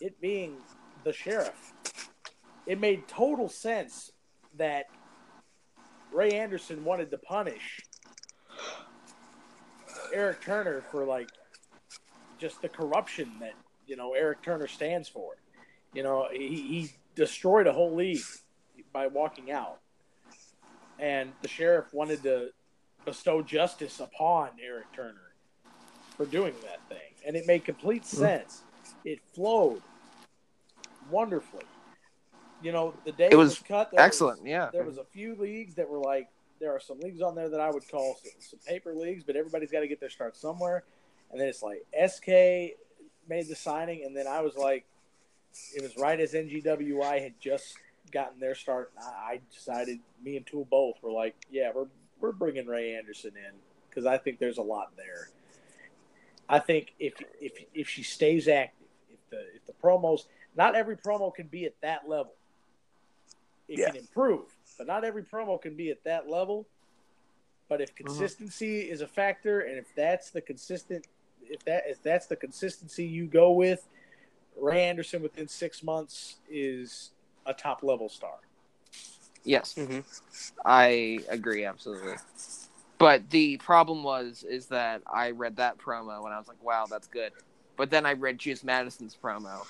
it 0.00 0.20
being 0.20 0.56
the 1.04 1.12
sheriff, 1.12 1.72
it 2.66 2.80
made 2.80 3.06
total 3.08 3.48
sense 3.48 4.12
that 4.56 4.86
Ray 6.12 6.30
Anderson 6.30 6.84
wanted 6.84 7.10
to 7.10 7.18
punish 7.18 7.80
Eric 10.12 10.40
Turner 10.40 10.82
for 10.90 11.04
like 11.04 11.28
just 12.38 12.62
the 12.62 12.68
corruption 12.68 13.32
that 13.40 13.54
you 13.86 13.96
know 13.96 14.14
Eric 14.14 14.42
Turner 14.42 14.68
stands 14.68 15.08
for. 15.08 15.36
You 15.92 16.02
know, 16.02 16.28
he, 16.32 16.48
he 16.48 16.90
destroyed 17.14 17.66
a 17.66 17.72
whole 17.72 17.94
league 17.94 18.22
by 18.92 19.06
walking 19.06 19.50
out, 19.50 19.80
and 20.98 21.32
the 21.42 21.48
sheriff 21.48 21.92
wanted 21.92 22.22
to 22.24 22.50
bestow 23.04 23.42
justice 23.42 24.00
upon 24.00 24.50
Eric 24.62 24.86
Turner 24.94 25.32
for 26.16 26.26
doing 26.26 26.54
that 26.62 26.80
thing, 26.88 27.13
and 27.26 27.36
it 27.36 27.46
made 27.46 27.64
complete 27.64 28.02
mm-hmm. 28.02 28.18
sense. 28.18 28.62
It 29.04 29.20
flowed 29.34 29.82
wonderfully. 31.10 31.64
You 32.62 32.72
know, 32.72 32.94
the 33.04 33.12
day 33.12 33.28
It 33.30 33.36
was 33.36 33.58
cut. 33.58 33.90
there 33.90 34.00
Excellent. 34.00 34.40
was- 34.40 34.48
Yeah. 34.48 34.70
there 34.72 34.84
was 34.84 34.98
a 34.98 35.04
few 35.04 35.34
leagues 35.36 35.74
that 35.74 35.88
were 35.88 35.98
like 35.98 36.28
there 36.60 36.72
are 36.72 36.80
some 36.80 36.98
leagues 37.00 37.20
on 37.20 37.34
there 37.34 37.48
that 37.48 37.60
I 37.60 37.70
would 37.70 37.86
call 37.88 38.16
some, 38.22 38.32
some 38.38 38.58
paper 38.60 38.94
leagues, 38.94 39.24
but 39.24 39.36
everybody's 39.36 39.70
got 39.70 39.80
to 39.80 39.88
get 39.88 40.00
their 40.00 40.08
start 40.08 40.36
somewhere. 40.36 40.84
And 41.30 41.40
then 41.40 41.48
it's 41.48 41.62
like 41.62 41.84
SK 41.92 42.78
made 43.28 43.48
the 43.48 43.56
signing, 43.56 44.04
and 44.04 44.16
then 44.16 44.26
I 44.26 44.40
was 44.40 44.56
like, 44.56 44.84
it 45.74 45.82
was 45.82 45.96
right 45.96 46.18
as 46.18 46.32
NGWI 46.32 47.22
had 47.22 47.34
just 47.40 47.76
gotten 48.12 48.38
their 48.40 48.54
start. 48.54 48.92
I, 48.98 49.04
I 49.04 49.40
decided, 49.52 49.98
me 50.22 50.36
and 50.36 50.46
Tool 50.46 50.66
both 50.70 51.02
were 51.02 51.10
like, 51.10 51.34
yeah, 51.50 51.70
we're 51.74 51.86
we're 52.20 52.32
bringing 52.32 52.66
Ray 52.66 52.94
Anderson 52.94 53.32
in 53.36 53.52
because 53.88 54.06
I 54.06 54.16
think 54.18 54.38
there's 54.38 54.58
a 54.58 54.62
lot 54.62 54.92
there. 54.96 55.28
I 56.48 56.58
think 56.58 56.94
if 56.98 57.14
if 57.40 57.52
if 57.74 57.88
she 57.88 58.02
stays 58.02 58.48
active, 58.48 58.86
if 59.12 59.30
the 59.30 59.40
if 59.54 59.66
the 59.66 59.72
promos, 59.72 60.26
not 60.56 60.74
every 60.74 60.96
promo 60.96 61.34
can 61.34 61.46
be 61.46 61.64
at 61.64 61.80
that 61.80 62.08
level. 62.08 62.34
It 63.66 63.78
Yeah. 63.78 63.90
can 63.90 63.96
improve, 63.96 64.54
but 64.76 64.86
not 64.86 65.04
every 65.04 65.22
promo 65.22 65.60
can 65.60 65.74
be 65.74 65.90
at 65.90 66.04
that 66.04 66.28
level. 66.28 66.66
But 67.68 67.80
if 67.80 67.94
consistency 67.94 68.80
is 68.80 69.00
a 69.00 69.06
factor, 69.06 69.60
and 69.60 69.78
if 69.78 69.86
that's 69.94 70.30
the 70.30 70.42
consistent, 70.42 71.06
if 71.42 71.64
that 71.64 71.84
if 71.86 72.02
that's 72.02 72.26
the 72.26 72.36
consistency 72.36 73.04
you 73.06 73.26
go 73.26 73.52
with, 73.52 73.88
Ray 74.56 74.84
Anderson 74.84 75.22
within 75.22 75.48
six 75.48 75.82
months 75.82 76.36
is 76.48 77.12
a 77.46 77.54
top 77.54 77.82
level 77.82 78.08
star. 78.08 78.36
Yes. 79.44 79.74
Mm-hmm. 79.74 80.00
I 80.64 81.20
agree 81.28 81.64
absolutely. 81.64 82.16
But 83.04 83.28
the 83.28 83.58
problem 83.58 84.02
was 84.02 84.46
is 84.48 84.68
that 84.68 85.02
I 85.06 85.32
read 85.32 85.56
that 85.56 85.76
promo 85.76 86.24
and 86.24 86.32
I 86.32 86.38
was 86.38 86.48
like, 86.48 86.62
"Wow, 86.62 86.86
that's 86.88 87.06
good." 87.06 87.32
But 87.76 87.90
then 87.90 88.06
I 88.06 88.14
read 88.14 88.38
Juice 88.38 88.64
Madison's 88.64 89.14
promo, 89.22 89.66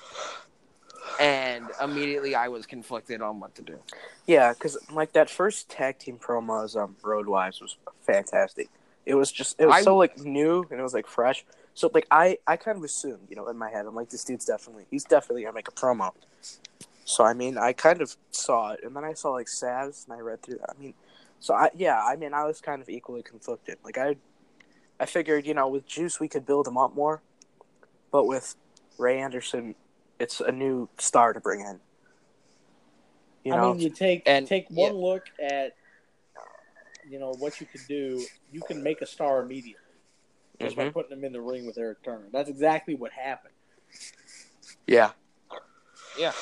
and 1.19 1.69
immediately 1.83 2.33
I 2.33 2.47
was 2.47 2.65
conflicted 2.65 3.21
on 3.21 3.41
what 3.41 3.53
to 3.55 3.61
do. 3.61 3.77
Yeah, 4.25 4.53
because 4.53 4.77
like 4.89 5.11
that 5.11 5.29
first 5.29 5.67
tag 5.67 5.99
team 5.99 6.17
promos 6.17 6.81
um 6.81 6.95
Road 7.03 7.27
Wives 7.27 7.59
was 7.59 7.75
fantastic. 8.03 8.69
It 9.05 9.15
was 9.15 9.33
just 9.33 9.59
it 9.59 9.65
was 9.65 9.75
I- 9.75 9.81
so 9.81 9.97
like 9.97 10.17
new 10.17 10.65
and 10.71 10.79
it 10.79 10.83
was 10.83 10.93
like 10.93 11.05
fresh. 11.05 11.43
So 11.73 11.91
like 11.93 12.07
I 12.09 12.37
I 12.47 12.55
kind 12.55 12.77
of 12.77 12.85
assumed 12.85 13.27
you 13.29 13.35
know 13.35 13.49
in 13.49 13.57
my 13.57 13.69
head 13.69 13.85
I'm 13.85 13.95
like 13.95 14.11
this 14.11 14.23
dude's 14.23 14.45
definitely 14.45 14.85
he's 14.89 15.03
definitely 15.03 15.41
gonna 15.43 15.55
make 15.55 15.67
a 15.67 15.71
promo. 15.73 16.13
So 17.03 17.25
I 17.25 17.33
mean 17.33 17.57
I 17.57 17.73
kind 17.73 18.01
of 18.01 18.15
saw 18.31 18.71
it 18.71 18.79
and 18.81 18.95
then 18.95 19.03
I 19.03 19.11
saw 19.11 19.31
like 19.31 19.47
Savs 19.47 20.05
and 20.05 20.15
I 20.15 20.21
read 20.21 20.41
through 20.41 20.59
that. 20.59 20.69
I 20.69 20.81
mean, 20.81 20.93
so 21.45 21.53
I 21.53 21.69
yeah 21.75 22.03
I 22.03 22.15
mean 22.15 22.33
I 22.33 22.43
was 22.45 22.59
kind 22.59 22.81
of 22.81 22.89
equally 22.89 23.21
conflicted. 23.21 23.77
Like 23.83 23.99
I 23.99 24.15
I 24.99 25.05
figured 25.05 25.45
you 25.45 25.53
know 25.53 25.67
with 25.67 25.85
Juice 25.85 26.19
we 26.19 26.27
could 26.27 26.43
build 26.43 26.67
him 26.67 26.75
up 26.75 26.95
more, 26.95 27.21
but 28.11 28.25
with 28.25 28.55
Ray 28.97 29.19
Anderson 29.19 29.75
it's 30.19 30.39
a 30.41 30.51
new 30.51 30.89
star 30.97 31.33
to 31.33 31.39
bring 31.39 31.59
in. 31.61 31.79
You 33.43 33.51
know, 33.51 33.69
I 33.69 33.73
mean, 33.73 33.79
you 33.81 33.91
take 33.91 34.23
And- 34.25 34.47
take 34.47 34.65
one 34.71 34.93
look 34.93 35.25
at 35.39 35.75
you 37.07 37.19
know 37.19 37.35
what 37.37 37.61
you 37.61 37.67
can 37.67 37.81
do. 37.87 38.25
You 38.51 38.61
can 38.61 38.81
make 38.81 39.03
a 39.03 39.05
star 39.05 39.43
immediately 39.43 39.83
just 40.59 40.75
by 40.75 40.89
Mhm. 40.89 40.93
putting 40.93 41.11
him 41.11 41.23
in 41.25 41.31
the 41.31 41.41
ring 41.41 41.67
with 41.67 41.77
Eric 41.77 42.01
Turner. 42.01 42.27
That's 42.31 42.49
exactly 42.49 42.95
what 42.95 43.11
happened. 43.11 43.53
Yeah. 44.87 45.11
Yeah. 46.17 46.33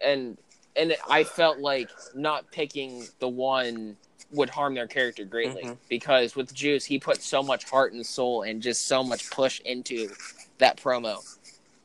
And 0.00 0.38
and 0.76 0.96
I 1.08 1.24
felt 1.24 1.58
like 1.58 1.88
not 2.14 2.50
picking 2.50 3.06
the 3.18 3.28
one 3.28 3.96
would 4.32 4.50
harm 4.50 4.74
their 4.74 4.88
character 4.88 5.24
greatly 5.24 5.62
Mhm. 5.62 5.76
because 5.88 6.34
with 6.34 6.52
Juice 6.52 6.84
he 6.84 6.98
put 6.98 7.22
so 7.22 7.42
much 7.42 7.64
heart 7.64 7.92
and 7.92 8.04
soul 8.04 8.42
and 8.42 8.60
just 8.62 8.86
so 8.88 9.04
much 9.04 9.30
push 9.30 9.60
into 9.60 10.10
that 10.58 10.76
promo, 10.76 11.18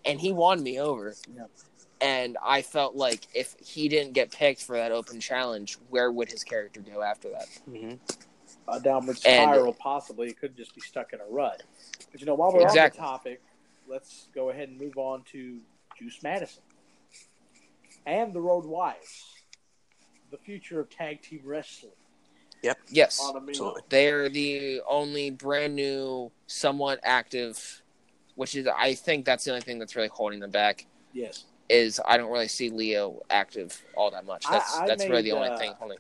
and 0.06 0.20
he 0.20 0.32
won 0.32 0.64
me 0.64 0.80
over. 0.80 1.16
Yeah. 1.36 1.46
And 2.02 2.38
I 2.42 2.62
felt 2.62 2.96
like 2.96 3.28
if 3.34 3.56
he 3.60 3.90
didn't 3.90 4.14
get 4.14 4.32
picked 4.32 4.64
for 4.64 4.78
that 4.78 4.92
open 4.92 5.20
challenge, 5.20 5.78
where 5.90 6.12
would 6.12 6.32
his 6.32 6.44
character 6.44 6.80
go 6.80 7.02
after 7.02 7.30
that? 7.30 7.48
hmm 7.66 7.94
A 8.68 8.80
downward 8.80 9.18
And- 9.26 9.50
spiral, 9.50 9.74
possibly. 9.74 10.30
It 10.30 10.40
could 10.40 10.56
just 10.56 10.74
be 10.76 10.82
stuck 10.82 11.12
in 11.14 11.20
a 11.20 11.26
rut. 11.26 11.64
But 12.12 12.20
you 12.22 12.26
know, 12.26 12.36
while 12.36 12.54
we're 12.54 12.62
Exactly. 12.62 13.00
on 13.02 13.06
the 13.06 13.12
topic, 13.12 13.42
let's 13.88 14.28
go 14.34 14.50
ahead 14.50 14.70
and 14.70 14.80
move 14.80 14.98
on 14.98 15.24
to 15.32 15.60
Juice 15.98 16.22
Madison 16.24 16.64
and 18.10 18.34
the 18.34 18.42
Road 18.42 18.66
Wives, 18.66 19.26
the 20.32 20.38
future 20.38 20.80
of 20.80 20.90
tag 20.90 21.22
team 21.22 21.42
wrestling. 21.44 21.94
Yep. 22.64 22.78
Yes, 22.90 23.22
On 23.24 23.38
a 23.38 23.40
meal. 23.40 23.50
Absolutely. 23.50 23.82
they're 23.90 24.30
the 24.30 24.82
only 24.90 25.32
brand 25.32 25.76
new, 25.76 26.30
somewhat 26.48 27.00
active, 27.04 27.82
which 28.36 28.56
is 28.56 28.68
I 28.68 28.96
think 28.96 29.26
that's 29.26 29.46
the 29.46 29.52
only 29.52 29.62
thing 29.62 29.80
that's 29.80 29.96
really 29.96 30.10
holding 30.10 30.40
them 30.40 30.52
back. 30.52 30.86
Yes. 31.14 31.46
Is 31.70 32.02
I 32.06 32.18
don't 32.18 32.32
really 32.32 32.48
see 32.48 32.70
Leo 32.70 33.22
active 33.30 33.82
all 33.96 34.12
that 34.12 34.26
much. 34.26 34.46
That's 34.50 34.76
I 34.76 34.88
that's 34.88 35.06
really 35.08 35.22
the 35.22 35.34
only 35.34 35.50
uh, 35.50 35.58
thing 35.58 35.74
holding. 35.80 36.00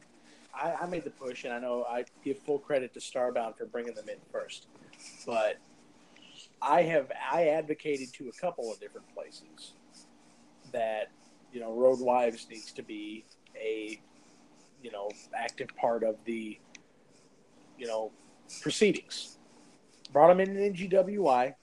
I, 0.53 0.73
I 0.81 0.85
made 0.87 1.03
the 1.03 1.11
push, 1.11 1.43
and 1.45 1.53
I 1.53 1.59
know 1.59 1.85
I 1.87 2.05
give 2.25 2.39
full 2.39 2.57
credit 2.57 2.93
to 2.95 2.99
Starbound 2.99 3.55
for 3.55 3.65
bringing 3.65 3.93
them 3.93 4.09
in 4.09 4.17
first. 4.31 4.65
But 5.25 5.57
I 6.61 6.81
have 6.81 7.11
I 7.31 7.49
advocated 7.49 8.11
to 8.15 8.29
a 8.29 8.41
couple 8.41 8.71
of 8.73 8.79
different 8.79 9.07
places 9.13 9.73
that 10.71 11.11
you 11.53 11.59
know 11.59 11.73
Road 11.73 11.99
Wives 11.99 12.47
needs 12.49 12.71
to 12.73 12.83
be 12.83 13.25
a 13.59 13.99
you 14.83 14.91
know 14.91 15.09
active 15.35 15.69
part 15.79 16.03
of 16.03 16.15
the 16.25 16.57
you 17.77 17.87
know 17.87 18.11
proceedings. 18.61 19.37
Brought 20.11 20.31
him 20.31 20.39
in 20.39 20.55
in 20.57 20.73
NGWI 20.73 21.53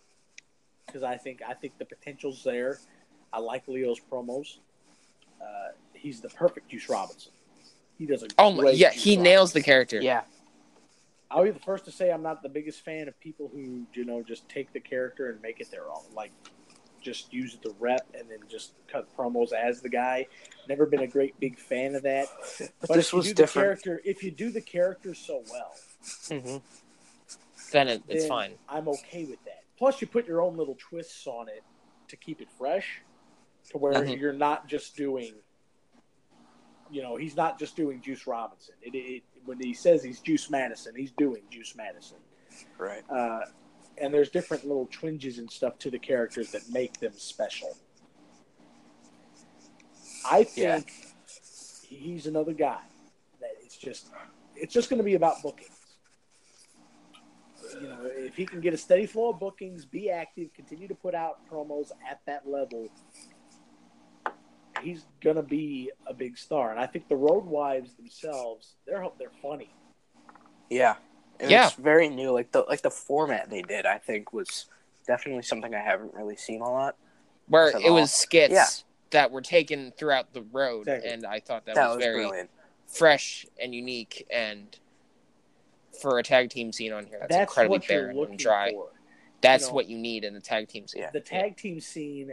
because 0.87 1.03
I 1.03 1.17
think 1.17 1.41
I 1.47 1.55
think 1.55 1.79
the 1.79 1.85
potential's 1.85 2.43
there. 2.45 2.79
I 3.33 3.39
like 3.41 3.67
Leo's 3.69 4.01
promos. 4.11 4.59
Uh, 5.41 5.73
he's 5.93 6.21
the 6.21 6.29
perfect 6.31 6.69
Juice 6.71 6.89
Robinson. 6.89 7.33
He 7.99 8.07
does 8.07 8.23
a 8.23 8.29
Oh 8.39 8.51
my, 8.53 8.61
great 8.63 8.77
yeah, 8.77 8.93
Juice 8.93 9.03
he 9.03 9.11
Robinson. 9.13 9.23
nails 9.25 9.53
the 9.53 9.63
character. 9.63 10.01
Yeah. 10.01 10.23
I'll 11.29 11.43
be 11.43 11.51
the 11.51 11.59
first 11.59 11.85
to 11.87 11.91
say 11.91 12.11
I'm 12.13 12.23
not 12.23 12.43
the 12.43 12.49
biggest 12.49 12.85
fan 12.85 13.09
of 13.09 13.19
people 13.19 13.51
who, 13.53 13.83
you 13.95 14.05
know, 14.05 14.23
just 14.23 14.49
take 14.49 14.73
the 14.73 14.79
character 14.79 15.29
and 15.29 15.43
make 15.43 15.59
it 15.61 15.71
their 15.73 15.91
own. 15.91 16.05
Like, 16.15 16.31
just 17.07 17.33
use 17.33 17.57
the 17.63 17.73
rep 17.79 18.05
and 18.19 18.29
then 18.29 18.39
just 18.49 18.73
cut 18.89 19.07
promos 19.17 19.53
as 19.53 19.81
the 19.81 19.89
guy. 19.89 20.27
Never 20.69 20.87
been 20.87 21.03
a 21.03 21.07
great 21.07 21.39
big 21.39 21.57
fan 21.59 21.95
of 21.95 22.03
that. 22.03 22.27
But, 22.59 22.89
But 22.89 22.95
this 22.97 23.07
if 23.09 23.13
you 23.13 23.17
was 23.19 23.27
do 23.29 23.35
different. 23.35 23.79
The 23.79 23.83
character, 23.85 24.03
if 24.05 24.23
you 24.25 24.31
do 24.33 24.51
the 24.51 24.61
character 24.61 25.15
so 25.15 25.43
well, 25.51 25.73
hmm 26.29 26.57
Then 27.73 27.89
it, 27.89 28.03
it's 28.09 28.23
then 28.25 28.29
fine. 28.29 28.53
I'm 28.69 28.89
okay 28.89 29.25
with 29.25 29.43
that. 29.45 29.63
Plus, 29.79 30.01
you 30.01 30.07
put 30.09 30.27
your 30.27 30.43
own 30.43 30.57
little 30.57 30.77
twists 30.79 31.27
on 31.27 31.49
it 31.49 31.63
to 32.09 32.17
keep 32.17 32.41
it 32.41 32.49
fresh, 32.59 33.03
to 33.71 33.79
where 33.79 33.95
Mhm. 33.95 34.19
you're 34.19 34.33
not 34.33 34.67
just 34.69 34.97
doing. 34.97 35.33
You 36.91 37.03
know, 37.03 37.17
he's 37.17 37.37
not 37.37 37.59
just 37.59 37.77
doing 37.77 38.01
Juice 38.01 38.27
Robinson. 38.27 38.75
It, 38.83 38.95
it, 38.95 39.23
when 39.45 39.59
he 39.61 39.75
says 39.75 40.03
he's 40.03 40.21
Juice 40.21 40.51
Madison, 40.51 40.95
he's 40.97 41.11
doing 41.13 41.43
Juice 41.51 41.75
Madison. 41.77 42.19
Right. 42.79 43.03
uh, 43.11 43.41
and 43.99 44.13
there's 44.13 44.31
different 44.31 44.67
little 44.67 44.87
twinges 44.91 45.39
and 45.39 45.51
stuff 45.51 45.79
to 45.81 45.91
the 45.91 45.99
characters 45.99 46.51
that 46.53 46.69
make 46.71 46.99
them 47.01 47.13
special. 47.17 47.77
I 50.25 50.47
Yeah. 50.55 50.81
think 50.81 50.93
he's 51.83 52.27
another 52.27 52.53
guy 52.53 52.83
that 53.41 53.51
it's 53.63 53.77
just 53.77 54.11
it's 54.55 54.73
just 54.73 54.89
going 54.89 54.99
to 54.99 55.05
be 55.05 55.15
about 55.15 55.43
bookings. 55.43 55.71
You 57.81 57.89
know, 57.89 57.99
if 58.05 58.37
he 58.37 58.47
can 58.47 58.61
get 58.61 58.73
a 58.73 58.77
steady 58.77 59.07
flow 59.07 59.31
of 59.31 59.39
bookings, 59.41 59.85
be 59.85 60.11
active, 60.11 60.53
continue 60.55 60.89
to 60.89 60.95
put 60.95 61.15
out 61.15 61.41
promos 61.51 61.91
at 62.09 62.21
that 62.27 62.49
level, 62.49 62.89
he's 64.83 65.05
going 65.21 65.37
to 65.37 65.43
be 65.43 65.91
a 66.07 66.15
big 66.15 66.39
star. 66.39 66.71
And 66.71 66.81
I 66.81 66.87
think 66.87 67.09
the 67.09 67.17
Road 67.17 67.45
Wives 67.45 67.95
themselves, 67.95 68.77
they're 68.87 69.07
they're 69.19 69.31
funny. 69.43 69.71
Yeah. 70.71 70.97
And 71.41 71.51
Yeah. 71.51 71.67
it's 71.67 71.77
very 71.77 72.09
new. 72.09 72.31
Like 72.33 72.53
the 72.53 72.63
like 72.63 72.83
the 72.83 72.91
format 72.91 73.51
they 73.51 73.63
did, 73.63 73.87
I 73.87 73.99
think, 73.99 74.33
was 74.33 74.67
definitely 75.07 75.43
something 75.43 75.75
I 75.75 75.81
haven't 75.83 76.15
really 76.15 76.37
seen 76.37 76.61
a 76.61 76.71
lot. 76.71 76.97
Where 77.49 77.69
At 77.75 77.83
it 77.83 77.89
all. 77.89 77.95
was 77.95 78.13
skits. 78.13 78.53
Yeah. 78.53 78.67
that 79.11 79.31
were 79.31 79.41
taken 79.41 79.93
throughout 79.97 80.33
the 80.35 80.43
road, 80.43 80.89
Exactly. 80.89 81.11
and 81.11 81.25
I 81.27 81.39
thought 81.39 81.65
that, 81.67 81.77
That 81.77 81.87
was, 81.89 81.97
was 81.99 82.05
very 82.05 82.17
brilliant. 82.25 82.51
fresh 82.89 83.47
and 83.63 83.73
unique. 83.73 84.27
And 84.31 84.77
for 86.03 86.19
a 86.19 86.25
tag 86.25 86.51
team 86.51 86.73
scene 86.73 86.93
on 86.93 87.07
here, 87.07 87.19
that's, 87.21 87.33
That's 87.33 87.53
incredibly 87.53 87.79
what 87.79 87.89
barren 87.89 88.19
and 88.19 88.39
dry. 88.39 88.73
for. 88.73 88.89
That's 89.43 89.65
you 89.65 89.69
know, 89.69 89.75
what 89.75 89.87
you 89.87 89.97
need 89.97 90.25
in 90.25 90.35
the 90.35 90.41
tag 90.41 90.67
team 90.69 90.89
scene. 90.89 91.03
Yeah. 91.03 91.11
the 91.13 91.21
tag 91.21 91.57
team 91.57 91.79
scene, 91.81 92.33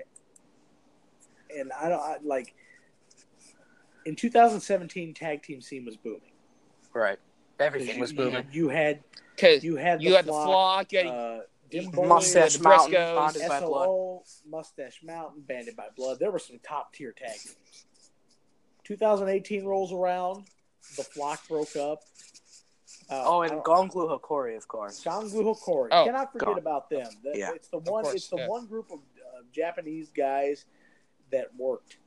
and 1.55 1.71
I 1.73 1.89
don't 1.89 1.99
I, 2.01 2.17
like. 2.23 2.55
In 4.05 4.15
2017, 4.15 5.13
tag 5.13 5.43
team 5.43 5.61
scene 5.61 5.85
was 5.85 5.95
booming. 5.95 6.31
Right. 6.93 7.19
'Cause 7.57 7.65
Everything 7.67 7.95
you- 7.95 8.01
was 8.01 8.11
you- 8.11 8.17
booming. 8.17 8.47
You 8.51 8.69
had 8.69 9.03
Because 9.35 9.63
you 9.63 9.75
had 9.75 10.01
you 10.01 10.09
the 10.11 10.15
had 10.17 10.25
the 10.25 10.29
flock, 10.31 10.47
flock, 10.47 10.91
you 10.91 10.97
had 10.99 11.07
uh, 11.07 11.39
Dim 11.69 11.89
Boy, 11.91 12.05
Mustache 12.07 12.57
the 12.57 12.63
Mountain, 12.63 12.91
Briscoes, 12.93 13.15
bonded 13.15 13.47
by 13.49 13.59
blood. 13.61 14.21
Mustache 14.45 15.03
Mountain, 15.03 15.41
Banded 15.41 15.75
by 15.75 15.87
Blood. 15.95 16.19
There 16.19 16.31
were 16.31 16.39
some 16.39 16.59
top 16.59 16.93
tier 16.93 17.11
tag 17.11 17.31
teams. 17.39 17.85
2018 18.83 19.65
rolls 19.65 19.91
around, 19.93 20.45
the 20.97 21.03
flock 21.03 21.47
broke 21.47 21.75
up. 21.75 21.99
Uh, 23.09 23.23
Oh, 23.25 23.41
and 23.41 23.51
don't- 23.51 23.65
Gonglu 23.65 24.19
Hokori, 24.21 24.55
of 24.55 24.67
course. 24.67 25.03
Ganggu 25.03 25.43
Hokori. 25.43 25.89
Oh, 25.91 26.05
Cannot 26.05 26.31
forget 26.31 26.47
God. 26.47 26.57
about 26.57 26.89
them. 26.89 27.07
That- 27.23 27.35
Yeah. 27.35 27.51
It's 27.53 27.67
the 27.69 27.79
one. 27.79 28.03
course, 28.03 28.15
it's 28.15 28.27
the 28.29 28.37
yeah. 28.37 28.47
one 28.47 28.65
group 28.65 28.91
of 28.91 28.99
uh, 28.99 29.41
Japanese 29.51 30.09
guys 30.11 30.65
that 31.31 31.53
worked. 31.55 31.97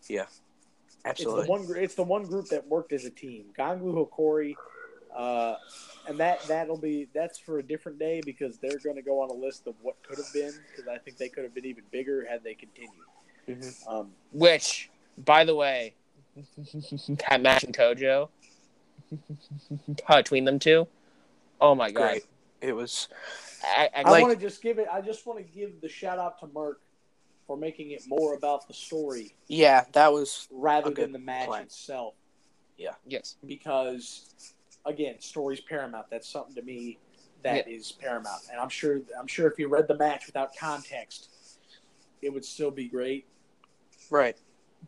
It's 0.00 0.10
Absolutely. 1.08 1.44
the 1.44 1.50
one. 1.50 1.66
It's 1.76 1.94
the 1.94 2.02
one 2.02 2.24
group 2.24 2.48
that 2.48 2.66
worked 2.66 2.92
as 2.92 3.04
a 3.04 3.10
team. 3.10 3.46
Ganggu 3.58 3.92
Hokori, 4.08 4.54
uh, 5.16 5.56
and 6.06 6.18
that 6.18 6.42
that'll 6.48 6.76
be 6.78 7.08
that's 7.14 7.38
for 7.38 7.58
a 7.58 7.62
different 7.62 7.98
day 7.98 8.20
because 8.24 8.58
they're 8.58 8.78
going 8.78 8.96
to 8.96 9.02
go 9.02 9.20
on 9.20 9.30
a 9.30 9.34
list 9.34 9.66
of 9.66 9.74
what 9.82 9.96
could 10.02 10.18
have 10.18 10.32
been 10.32 10.52
because 10.70 10.88
I 10.88 10.98
think 10.98 11.16
they 11.16 11.28
could 11.28 11.44
have 11.44 11.54
been 11.54 11.66
even 11.66 11.84
bigger 11.90 12.26
had 12.28 12.42
they 12.44 12.54
continued. 12.54 12.92
Mhm. 13.48 13.88
Um, 13.88 14.10
which, 14.32 14.90
by 15.24 15.44
the 15.44 15.54
way, 15.54 15.94
that 17.30 17.40
match 17.40 17.64
in 17.64 17.72
Kojo 17.72 18.28
between 20.08 20.44
them 20.44 20.58
two. 20.58 20.86
Oh 21.60 21.74
my 21.74 21.90
god! 21.90 22.10
Great. 22.10 22.22
It 22.60 22.72
was 22.72 23.08
I, 23.64 23.88
I, 23.94 24.00
I 24.02 24.10
Like- 24.10 24.22
want 24.22 24.38
to 24.38 24.40
just 24.46 24.62
give 24.62 24.78
it. 24.78 24.86
I 24.92 25.00
just 25.00 25.26
want 25.26 25.38
to 25.38 25.44
give 25.44 25.80
the 25.80 25.88
shout 25.88 26.18
out 26.18 26.38
to 26.40 26.46
Merc 26.48 26.80
for 27.48 27.56
making 27.56 27.90
it 27.92 28.06
more 28.06 28.34
about 28.34 28.68
the 28.68 28.74
story 28.74 29.34
yeah, 29.48 29.84
that 29.92 30.12
was 30.12 30.46
rather 30.52 30.90
A 30.90 30.94
good 30.94 31.04
than 31.06 31.12
the 31.12 31.18
match 31.18 31.48
plan. 31.48 31.62
itself. 31.62 32.14
Yeah. 32.76 32.92
Yes, 33.06 33.36
because 33.44 34.54
again, 34.84 35.16
story's 35.20 35.60
paramount. 35.60 36.06
That's 36.10 36.28
something 36.28 36.54
to 36.54 36.62
me 36.62 36.98
that 37.42 37.66
is 37.66 37.90
paramount. 37.90 38.42
And 38.52 38.60
I'm 38.60 38.68
sure 38.68 39.00
I'm 39.18 39.26
sure 39.26 39.48
if 39.50 39.58
you 39.58 39.66
read 39.68 39.88
the 39.88 39.96
match 39.96 40.26
without 40.26 40.54
context, 40.56 41.30
it 42.22 42.32
would 42.32 42.44
still 42.44 42.70
be 42.70 42.86
great. 42.86 43.26
right. 44.10 44.36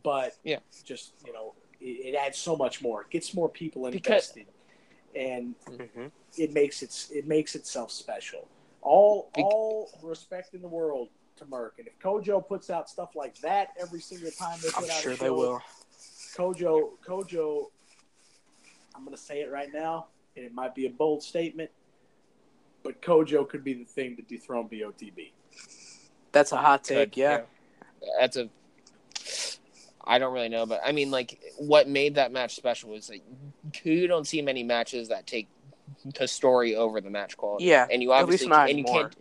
But 0.04 0.36
Yeah. 0.44 0.58
just 0.84 1.14
you 1.26 1.32
know, 1.32 1.54
it, 1.80 2.14
it 2.14 2.14
adds 2.14 2.36
so 2.38 2.54
much 2.54 2.80
more. 2.82 3.02
It 3.02 3.10
gets 3.10 3.34
more 3.34 3.48
people 3.48 3.90
Because- 3.90 4.30
invested, 4.36 4.46
and 5.16 5.54
hmm 5.66 6.06
it 6.36 6.52
makes 6.52 6.82
it 6.82 7.08
it 7.10 7.26
makes 7.26 7.54
itself 7.56 7.90
special. 7.90 8.46
All 8.82 9.30
all 9.36 9.90
respect 10.02 10.54
in 10.54 10.60
the 10.62 10.68
world 10.68 11.08
to 11.40 11.46
Merc, 11.46 11.74
and 11.78 11.88
if 11.88 11.98
Kojo 11.98 12.46
puts 12.46 12.70
out 12.70 12.88
stuff 12.88 13.16
like 13.16 13.38
that 13.40 13.70
every 13.80 14.00
single 14.00 14.30
time 14.30 14.58
they 14.62 14.68
put 14.68 14.76
I'm 14.76 14.82
put 14.84 14.90
out 14.92 15.02
sure 15.02 15.12
a 15.12 15.16
they 15.16 15.30
will. 15.30 15.60
Kojo, 16.36 16.90
Kojo, 17.06 17.64
I'm 18.94 19.04
going 19.04 19.16
to 19.16 19.22
say 19.22 19.40
it 19.40 19.50
right 19.50 19.68
now, 19.72 20.06
and 20.36 20.44
it 20.44 20.54
might 20.54 20.74
be 20.74 20.86
a 20.86 20.90
bold 20.90 21.22
statement, 21.22 21.70
but 22.82 23.02
Kojo 23.02 23.48
could 23.48 23.64
be 23.64 23.74
the 23.74 23.84
thing 23.84 24.16
to 24.16 24.22
dethrone 24.22 24.68
BOTB. 24.68 25.32
That's 26.32 26.52
a 26.52 26.56
hot 26.56 26.84
take. 26.84 27.12
Good, 27.12 27.20
yeah. 27.20 27.40
that's 28.20 28.36
a. 28.36 28.48
I 30.02 30.18
don't 30.18 30.32
really 30.32 30.48
know, 30.48 30.66
but 30.66 30.80
I 30.84 30.92
mean, 30.92 31.10
like, 31.10 31.40
what 31.58 31.88
made 31.88 32.14
that 32.14 32.32
match 32.32 32.56
special 32.56 32.90
was 32.90 33.10
like 33.10 33.22
you 33.84 34.06
don't 34.06 34.26
see 34.26 34.40
many 34.42 34.62
matches 34.62 35.08
that 35.08 35.26
take 35.26 35.48
the 36.18 36.26
story 36.26 36.76
over 36.76 37.00
the 37.00 37.10
match 37.10 37.36
quality. 37.36 37.64
Yeah, 37.64 37.86
and 37.90 38.02
you 38.02 38.12
at 38.12 38.28
least 38.28 38.44
obviously 38.44 38.48
not 38.48 38.70
and 38.70 38.78
you 38.78 38.84
anymore. 38.84 39.02
can't. 39.02 39.16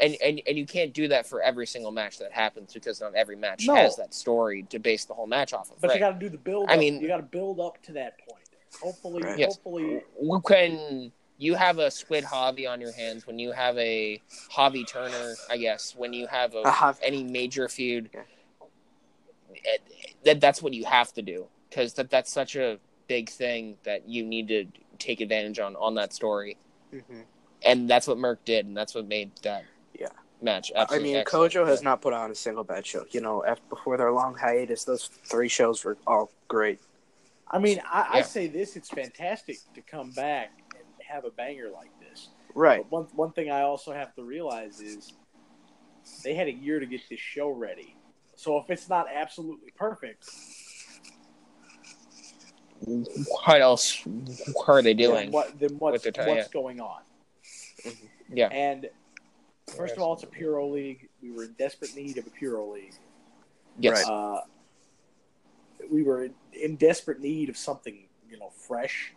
And, 0.00 0.16
and, 0.24 0.40
and 0.46 0.56
you 0.56 0.64
can't 0.64 0.92
do 0.92 1.08
that 1.08 1.26
for 1.26 1.42
every 1.42 1.66
single 1.66 1.90
match 1.90 2.18
that 2.18 2.30
happens 2.32 2.72
because 2.72 3.00
not 3.00 3.14
every 3.14 3.34
match 3.36 3.66
No. 3.66 3.74
has 3.74 3.96
that 3.96 4.14
story 4.14 4.62
to 4.70 4.78
base 4.78 5.04
the 5.04 5.14
whole 5.14 5.26
match 5.26 5.52
off 5.52 5.70
of. 5.72 5.80
But 5.80 5.88
right? 5.88 5.94
you 5.94 6.00
got 6.00 6.12
to 6.12 6.18
do 6.18 6.28
the 6.28 6.38
build. 6.38 6.70
I 6.70 6.76
mean- 6.76 7.00
you 7.00 7.08
got 7.08 7.16
to 7.16 7.22
build 7.24 7.58
up 7.60 7.82
to 7.84 7.92
that 7.94 8.18
point. 8.18 8.44
Hopefully, 8.80 9.22
Right. 9.22 9.38
Yes. 9.38 9.54
hopefully, 9.56 10.02
when 10.18 11.10
you 11.38 11.54
have 11.54 11.78
a 11.78 11.90
Squid 11.90 12.22
Javi 12.24 12.68
on 12.70 12.80
your 12.80 12.92
hands, 12.92 13.26
when 13.26 13.38
you 13.38 13.50
have 13.52 13.76
a 13.78 14.20
Javi 14.54 14.86
Turner, 14.86 15.34
I 15.50 15.56
guess, 15.56 15.94
when 15.96 16.12
you 16.12 16.26
have 16.26 16.54
a, 16.54 16.58
A 16.60 16.70
Javi- 16.70 16.98
any 17.02 17.24
major 17.24 17.68
feud, 17.68 18.10
Yeah. 18.12 18.20
that 20.24 20.40
that's 20.40 20.62
what 20.62 20.74
you 20.74 20.84
have 20.84 21.12
to 21.14 21.22
do 21.22 21.46
because 21.70 21.94
that 21.94 22.10
that's 22.10 22.30
such 22.30 22.56
a 22.56 22.78
big 23.08 23.30
thing 23.30 23.76
that 23.84 24.06
you 24.08 24.24
need 24.24 24.48
to 24.48 24.66
take 24.98 25.20
advantage 25.20 25.58
on 25.58 25.74
on 25.76 25.94
that 25.94 26.12
story, 26.12 26.56
Mhm. 26.92 27.24
and 27.64 27.88
that's 27.88 28.06
what 28.06 28.18
Merc 28.18 28.44
did, 28.44 28.66
and 28.66 28.76
that's 28.76 28.94
what 28.94 29.06
made 29.06 29.30
that 29.42 29.62
Yeah. 29.62 29.68
Match. 30.42 30.72
I 30.76 30.98
mean, 30.98 31.16
excellent. 31.16 31.52
Kojo 31.52 31.66
has 31.66 31.82
not 31.82 32.00
put 32.00 32.12
on 32.12 32.30
a 32.30 32.34
single 32.34 32.64
bad 32.64 32.86
show. 32.86 33.04
You 33.10 33.20
know, 33.20 33.44
after, 33.44 33.62
before 33.68 33.96
their 33.96 34.12
long 34.12 34.34
hiatus, 34.34 34.84
those 34.84 35.06
three 35.06 35.48
shows 35.48 35.84
were 35.84 35.96
all 36.06 36.30
great. 36.48 36.80
I 37.50 37.58
mean, 37.58 37.80
I, 37.86 38.08
I 38.14 38.22
say 38.22 38.46
this: 38.46 38.76
it's 38.76 38.90
fantastic 38.90 39.58
to 39.74 39.80
come 39.80 40.10
back 40.10 40.50
and 40.74 40.84
have 41.06 41.24
a 41.24 41.30
banger 41.30 41.70
like 41.72 41.90
this. 42.00 42.28
Right. 42.54 42.78
But 42.82 42.90
one 42.90 43.04
one 43.14 43.32
thing 43.32 43.50
I 43.50 43.62
also 43.62 43.92
have 43.92 44.14
to 44.16 44.22
realize 44.22 44.80
is 44.80 45.12
they 46.24 46.34
had 46.34 46.48
a 46.48 46.52
year 46.52 46.80
to 46.80 46.86
get 46.86 47.00
this 47.08 47.20
show 47.20 47.50
ready. 47.50 47.96
So 48.36 48.58
if 48.58 48.70
it's 48.70 48.88
not 48.88 49.06
absolutely 49.12 49.72
perfect, 49.76 50.30
What 52.80 53.60
else 53.60 54.06
are 54.66 54.82
they 54.82 54.94
then 54.94 54.96
doing? 54.96 55.32
what 55.32 55.58
then 55.58 55.70
what's 55.78 56.04
with 56.04 56.14
their 56.14 56.24
time, 56.24 56.36
what's 56.36 56.48
going 56.48 56.80
on? 56.80 57.00
Yeah. 58.32 58.48
And 58.48 58.88
first 59.70 59.96
of 59.96 60.02
all, 60.02 60.14
it's 60.14 60.22
a 60.22 60.26
Puro 60.26 60.68
League. 60.68 61.08
We 61.22 61.30
were 61.30 61.44
in 61.44 61.52
desperate 61.58 61.94
need 61.96 62.18
of 62.18 62.26
a 62.26 62.30
Puro 62.30 62.72
League. 62.74 62.94
Yes. 63.78 64.04
Right. 64.04 64.12
Uh, 64.12 64.40
we 65.90 66.02
were 66.02 66.24
in, 66.24 66.34
in 66.52 66.76
desperate 66.76 67.20
need 67.20 67.48
of 67.48 67.56
something, 67.56 68.04
you 68.28 68.38
know, 68.38 68.50
fresh. 68.50 69.12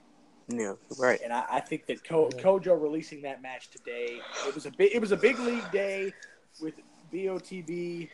New. 0.48 0.78
Right. 0.98 1.20
And 1.24 1.32
I, 1.32 1.46
I 1.50 1.60
think 1.60 1.86
that 1.88 2.04
Ko, 2.04 2.30
Kojo 2.30 2.82
releasing 2.82 3.22
that 3.24 3.42
match 3.42 3.70
today, 3.70 4.20
it 4.48 4.54
was 4.54 4.66
a 4.66 4.72
big, 4.72 4.92
it 4.94 5.00
was 5.00 5.12
a 5.12 5.18
big 5.18 5.40
league 5.40 5.70
day 5.72 6.14
with 6.62 6.74
BOTB 7.14 8.10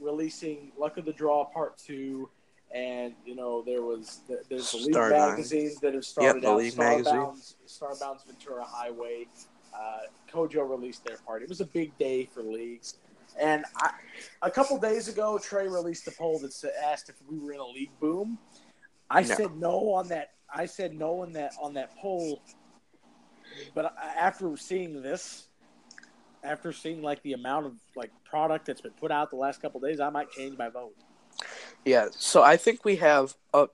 releasing 0.00 0.72
Luck 0.78 0.96
of 0.96 1.04
the 1.04 1.12
Draw 1.12 1.44
Part 1.46 1.78
Two, 1.78 2.28
and 2.74 3.14
you 3.24 3.34
know 3.34 3.62
there 3.62 3.82
was 3.82 4.20
there's 4.48 4.72
the 4.72 4.78
league 4.78 4.94
Starbound. 4.94 5.30
magazines 5.30 5.80
that 5.80 5.94
have 5.94 6.04
started 6.04 6.42
the 6.42 6.50
out. 6.50 6.58
League 6.58 6.76
magazine. 6.76 7.14
Starbound's, 7.14 7.56
Starbound's 7.66 8.24
Ventura 8.24 8.64
Highway. 8.64 9.26
Uh, 9.74 9.98
Kojo 10.30 10.68
released 10.68 11.04
their 11.04 11.16
part. 11.26 11.42
It 11.42 11.48
was 11.48 11.60
a 11.60 11.66
big 11.66 11.96
day 11.98 12.26
for 12.26 12.42
leagues. 12.42 12.96
And 13.40 13.64
I, 13.76 13.92
a 14.42 14.50
couple 14.50 14.78
days 14.78 15.08
ago, 15.08 15.38
Trey 15.38 15.66
released 15.66 16.06
a 16.06 16.10
poll 16.10 16.38
that 16.40 16.52
asked 16.84 17.08
if 17.08 17.16
we 17.28 17.38
were 17.38 17.52
in 17.52 17.60
a 17.60 17.66
league 17.66 17.90
boom. 18.00 18.38
I 19.10 19.22
No. 19.22 19.34
said 19.34 19.56
no 19.56 19.92
on 19.94 20.08
that. 20.08 20.32
I 20.54 20.66
said 20.66 20.94
no 20.98 21.22
on 21.22 21.32
that 21.32 21.52
on 21.60 21.74
that 21.74 21.96
poll. 21.96 22.42
But 23.74 23.94
after 24.18 24.56
seeing 24.56 25.02
this, 25.02 25.48
after 26.42 26.72
seeing 26.72 27.02
like 27.02 27.22
the 27.22 27.32
amount 27.34 27.66
of 27.66 27.72
like 27.96 28.10
product 28.24 28.66
that's 28.66 28.80
been 28.80 28.92
put 28.92 29.10
out 29.10 29.30
the 29.30 29.36
last 29.36 29.62
couple 29.62 29.80
days, 29.80 30.00
I 30.00 30.10
might 30.10 30.30
change 30.30 30.58
my 30.58 30.68
vote. 30.68 30.94
Yeah. 31.84 32.08
So 32.12 32.42
I 32.42 32.56
think 32.56 32.84
we 32.84 32.96
have 32.96 33.34
a 33.54 33.68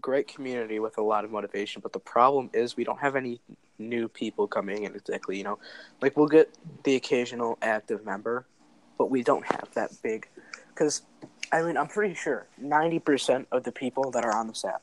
great 0.00 0.28
community 0.28 0.78
with 0.78 0.96
a 0.98 1.02
lot 1.02 1.24
of 1.24 1.30
motivation, 1.30 1.80
but 1.82 1.92
the 1.92 1.98
problem 2.00 2.50
is 2.54 2.76
we 2.76 2.84
don't 2.84 3.00
have 3.00 3.16
any 3.16 3.40
new 3.80 4.08
people 4.08 4.46
coming 4.46 4.84
in 4.84 4.94
exactly. 4.94 5.38
You 5.38 5.44
know, 5.44 5.58
like 6.00 6.16
we'll 6.16 6.28
get 6.28 6.54
the 6.84 6.96
occasional 6.96 7.58
active 7.62 8.04
member, 8.04 8.46
but 8.98 9.10
we 9.10 9.22
don't 9.22 9.44
have 9.46 9.68
that 9.74 9.90
big. 10.02 10.28
Because, 10.68 11.02
I 11.52 11.62
mean, 11.62 11.76
I'm 11.76 11.88
pretty 11.88 12.14
sure 12.14 12.46
90% 12.62 13.46
of 13.50 13.64
the 13.64 13.72
people 13.72 14.10
that 14.12 14.24
are 14.24 14.36
on 14.36 14.46
the 14.46 14.54
staff 14.54 14.82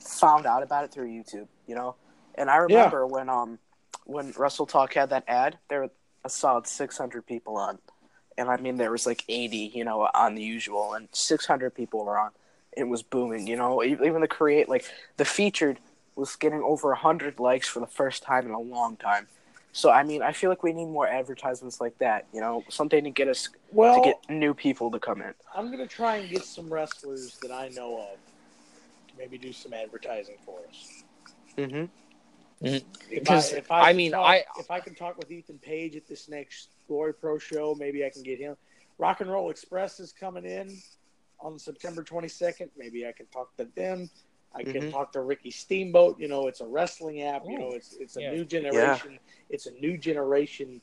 found 0.00 0.46
out 0.46 0.62
about 0.62 0.84
it 0.84 0.92
through 0.92 1.08
YouTube. 1.08 1.48
You 1.66 1.74
know, 1.74 1.94
and 2.34 2.50
I 2.50 2.56
remember 2.56 3.06
when 3.06 3.28
um 3.28 3.58
when 4.04 4.32
WrestleTalk 4.34 4.92
had 4.92 5.10
that 5.10 5.24
ad, 5.26 5.58
there 5.68 5.82
were 5.82 5.90
a 6.24 6.28
solid 6.28 6.66
600 6.66 7.26
people 7.26 7.56
on 7.56 7.78
and 8.38 8.48
I 8.48 8.56
mean 8.56 8.76
there 8.76 8.90
was 8.90 9.06
like 9.06 9.24
80, 9.28 9.72
you 9.74 9.84
know, 9.84 10.08
on 10.14 10.34
the 10.34 10.42
usual, 10.42 10.94
and 10.94 11.08
600 11.12 11.74
people 11.74 12.04
were 12.04 12.18
on. 12.18 12.30
It 12.76 12.84
was 12.84 13.02
booming, 13.02 13.46
you 13.46 13.56
know. 13.56 13.82
Even 13.82 14.20
the 14.20 14.28
create 14.28 14.68
like 14.68 14.84
the 15.16 15.24
featured 15.24 15.78
was 16.16 16.34
getting 16.34 16.62
over 16.62 16.88
100 16.88 17.38
likes 17.38 17.68
for 17.68 17.80
the 17.80 17.86
first 17.86 18.22
time 18.22 18.46
in 18.46 18.52
a 18.52 18.60
long 18.60 18.96
time. 18.96 19.28
So 19.72 19.90
I 19.90 20.02
mean, 20.02 20.22
I 20.22 20.32
feel 20.32 20.48
like 20.48 20.62
we 20.62 20.72
need 20.72 20.86
more 20.86 21.06
advertisements 21.06 21.80
like 21.80 21.98
that, 21.98 22.24
you 22.32 22.40
know, 22.40 22.64
something 22.70 23.04
to 23.04 23.10
get 23.10 23.28
us 23.28 23.50
Well, 23.70 23.96
to 23.96 24.00
get 24.00 24.30
new 24.30 24.54
people 24.54 24.90
to 24.90 24.98
come 24.98 25.20
in. 25.20 25.34
I'm 25.54 25.70
gonna 25.70 25.86
try 25.86 26.16
and 26.16 26.30
get 26.30 26.44
some 26.44 26.72
wrestlers 26.72 27.36
that 27.42 27.52
I 27.52 27.68
know 27.68 27.98
of 27.98 28.16
to 29.08 29.14
maybe 29.18 29.36
do 29.36 29.52
some 29.52 29.74
advertising 29.74 30.36
for 30.46 30.60
us. 30.68 31.04
Mm-hmm. 31.58 31.84
If 32.62 32.84
Because, 33.10 33.52
if 33.52 33.70
I 33.70 33.88
can 33.88 33.96
mean, 33.98 34.12
talk, 34.12 34.26
I- 34.26 34.44
if 34.58 34.70
I 34.70 34.80
can 34.80 34.94
talk 34.94 35.18
with 35.18 35.30
Ethan 35.30 35.58
Page 35.58 35.94
at 35.94 36.06
this 36.06 36.26
next 36.26 36.70
Glory 36.88 37.12
Pro 37.12 37.36
show, 37.38 37.74
maybe 37.78 38.04
I 38.04 38.08
can 38.08 38.22
get 38.22 38.38
him. 38.38 38.56
Rock 38.96 39.20
and 39.20 39.30
Roll 39.30 39.50
Express 39.50 40.00
is 40.00 40.10
coming 40.10 40.46
in 40.46 40.74
on 41.38 41.58
September 41.58 42.02
22nd. 42.02 42.70
Maybe 42.78 43.06
I 43.06 43.12
can 43.12 43.26
talk 43.26 43.54
to 43.58 43.66
them. 43.76 44.08
I 44.56 44.64
can 44.64 44.82
Mhm. 44.84 44.90
talk 44.90 45.12
to 45.12 45.20
Ricky 45.20 45.50
Steamboat. 45.50 46.18
You 46.18 46.28
know, 46.28 46.46
it's 46.48 46.60
a 46.60 46.66
wrestling 46.66 47.22
app. 47.22 47.44
You 47.44 47.58
know, 47.58 47.72
it's 47.72 47.92
it's 47.94 48.16
a 48.16 48.22
Yeah. 48.22 48.32
new 48.32 48.44
generation. 48.44 49.18
It's 49.50 49.66
a 49.66 49.72
new 49.72 49.96
generation 49.98 50.80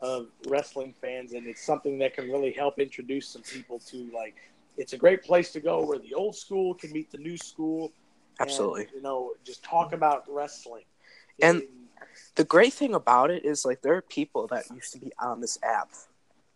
of 0.00 0.30
wrestling 0.46 0.94
fans, 1.00 1.32
and 1.32 1.46
it's 1.46 1.60
something 1.60 1.98
that 1.98 2.14
can 2.14 2.30
really 2.30 2.52
help 2.52 2.78
introduce 2.78 3.28
some 3.28 3.42
people 3.42 3.78
to 3.80 4.10
like. 4.12 4.36
It's 4.76 4.92
a 4.92 4.98
great 4.98 5.22
place 5.22 5.52
to 5.52 5.60
go 5.60 5.84
where 5.84 5.98
the 5.98 6.14
old 6.14 6.36
school 6.36 6.74
can 6.74 6.92
meet 6.92 7.10
the 7.10 7.18
new 7.18 7.36
school. 7.36 7.92
and, 8.38 8.50
Absolutely. 8.50 8.86
you 8.94 9.00
know, 9.00 9.32
just 9.44 9.64
talk 9.64 9.94
about 9.94 10.28
wrestling. 10.28 10.84
And- 11.40 11.62
The 12.34 12.44
great 12.44 12.74
thing 12.74 12.94
about 12.94 13.30
it 13.30 13.46
is 13.46 13.64
like 13.64 13.80
there 13.80 13.94
are 13.94 14.02
people 14.02 14.46
that 14.48 14.68
used 14.70 14.92
to 14.92 14.98
be 14.98 15.10
on 15.18 15.40
this 15.40 15.58
app 15.62 15.90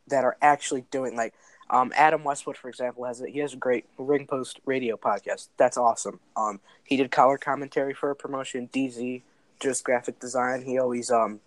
that 0.09 0.25
are 0.25 0.37
actually 0.43 0.83
doing 0.83 1.17
like 1.17 1.33
um, 1.71 1.93
Adam 1.97 2.25
Westwood, 2.25 2.57
for 2.57 2.69
example, 2.69 3.05
has 3.05 3.21
a, 3.23 3.29
he 3.29 3.39
has 3.39 3.55
a 3.55 3.57
great 3.57 3.85
ring 3.97 4.27
post 4.27 4.61
radio 4.67 4.97
podcast. 4.97 5.49
That's 5.57 5.77
awesome. 5.77 6.21
Um, 6.37 6.61
he 6.85 6.97
did 6.97 7.11
color 7.11 7.39
commentary 7.39 7.95
for 7.95 8.11
a 8.11 8.17
promotion. 8.17 8.69
DZ 8.73 9.23
just 9.61 9.85
graphic 9.85 10.19
design. 10.19 10.63
He 10.63 10.79
always 10.79 11.11
um 11.11 11.41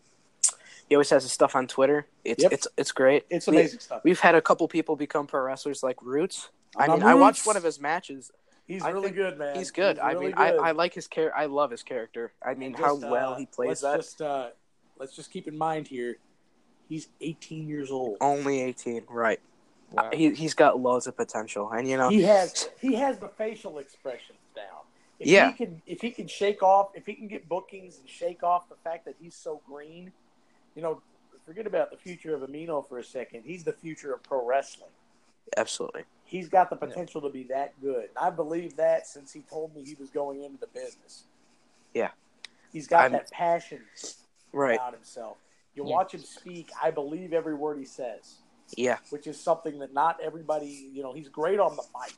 he 0.88 0.96
always 0.96 1.10
has 1.10 1.24
his 1.24 1.32
stuff 1.32 1.56
on 1.56 1.68
Twitter. 1.68 2.06
It's 2.24 2.44
Yep. 2.44 2.52
it's 2.54 2.68
it's 2.78 2.92
great. 2.92 3.26
it's 3.30 3.48
We- 3.48 3.58
amazing 3.58 3.80
stuff. 3.80 4.02
We've 4.04 4.20
had 4.20 4.36
a 4.36 4.42
couple 4.42 4.68
people 4.68 4.96
become 4.96 5.28
pro 5.28 5.42
wrestlers 5.42 5.84
like 5.84 6.02
Roots. 6.02 6.50
I 6.78 6.88
Now, 6.88 6.94
mean, 6.96 7.04
I 7.04 7.16
watched 7.16 7.46
one 7.46 7.58
of 7.58 7.64
his 7.64 7.80
matches. 7.80 8.32
He's 8.66 8.82
I 8.82 8.92
really 8.92 9.12
good, 9.12 9.38
man. 9.38 9.56
He's 9.58 9.72
good. 9.72 10.00
I 10.00 10.12
really 10.14 10.28
mean, 10.28 10.36
I, 10.38 10.52
good. 10.52 10.60
I 10.62 10.72
like 10.72 10.94
his 10.94 11.08
character. 11.08 11.38
I 11.38 11.46
love 11.48 11.70
his 11.70 11.84
character. 11.84 12.32
I 12.42 12.54
mean, 12.54 12.68
And 12.74 12.78
how 12.78 12.94
just, 12.96 13.04
uh, 13.06 13.10
well 13.12 13.36
he 13.36 13.46
plays 13.46 13.68
let's 13.68 13.82
that. 13.82 13.96
Just, 13.98 14.22
uh, 14.22 14.50
let's 14.98 15.16
just 15.16 15.32
keep 15.32 15.48
in 15.50 15.58
mind 15.58 15.88
here, 15.88 16.16
he's 16.88 17.10
18 17.20 17.68
years 17.68 17.92
old. 17.92 18.18
Only 18.22 18.62
eighteen, 18.62 19.04
right? 19.10 19.40
Wow. 19.94 20.10
He 20.12 20.32
he's 20.34 20.54
got 20.56 20.80
loads 20.80 21.06
of 21.08 21.16
potential, 21.16 21.70
and 21.72 21.88
you 21.88 21.98
know, 21.98 22.10
He 22.10 22.24
has 22.24 22.70
he 22.82 22.96
has 22.96 23.20
the 23.20 23.28
facial 23.30 23.78
expressions 23.78 24.40
down. 24.56 24.66
If 25.20 25.28
Yeah. 25.28 25.52
he 25.52 25.54
can 25.66 25.82
if 25.86 26.02
he 26.02 26.10
can 26.12 26.28
shake 26.28 26.64
off 26.64 26.90
if 26.96 27.06
he 27.06 27.14
can 27.14 27.28
get 27.28 27.48
bookings 27.48 28.00
and 28.00 28.10
shake 28.10 28.42
off 28.44 28.68
the 28.70 28.76
fact 28.84 29.06
that 29.06 29.16
he's 29.22 29.36
so 29.36 29.62
green, 29.68 30.12
you 30.76 30.82
know, 30.82 31.02
forget 31.46 31.68
about 31.68 31.92
the 31.92 31.98
future 31.98 32.34
of 32.34 32.42
Amino 32.42 32.88
for 32.88 32.98
a 32.98 33.04
second. 33.04 33.44
He's 33.46 33.64
the 33.64 33.74
future 33.74 34.14
of 34.14 34.24
pro 34.24 34.44
wrestling. 34.46 34.90
absolutely. 35.58 36.04
He's 36.26 36.50
got 36.50 36.72
the 36.72 36.76
potential 36.76 37.22
to 37.22 37.30
be 37.30 37.44
that 37.44 37.80
good. 37.80 38.06
And 38.06 38.18
I 38.20 38.32
believe 38.32 38.76
that 38.78 39.06
since 39.06 39.32
he 39.32 39.42
told 39.42 39.76
me 39.76 39.84
he 39.84 39.94
was 40.00 40.10
going 40.10 40.42
into 40.42 40.58
the 40.60 40.68
business. 40.68 41.26
Yeah. 41.94 42.10
He's 42.72 42.88
got 42.88 43.02
I'm- 43.02 43.12
that 43.12 43.30
passion 43.30 43.84
Right? 44.52 44.76
about 44.76 44.94
himself. 44.96 45.38
You 45.76 45.84
Yeah. 45.86 45.92
watch 45.92 46.14
him 46.16 46.22
speak, 46.24 46.72
I 46.82 46.90
believe 46.90 47.34
every 47.34 47.54
word 47.54 47.78
he 47.78 47.86
says, 47.86 48.38
Yeah, 48.78 48.98
which 49.10 49.28
is 49.28 49.40
something 49.40 49.80
that 49.80 49.94
not 49.94 50.20
everybody, 50.24 50.90
you 50.94 51.04
know, 51.04 51.14
he's 51.14 51.30
great 51.30 51.60
on 51.60 51.76
the 51.76 51.84
mic, 52.00 52.14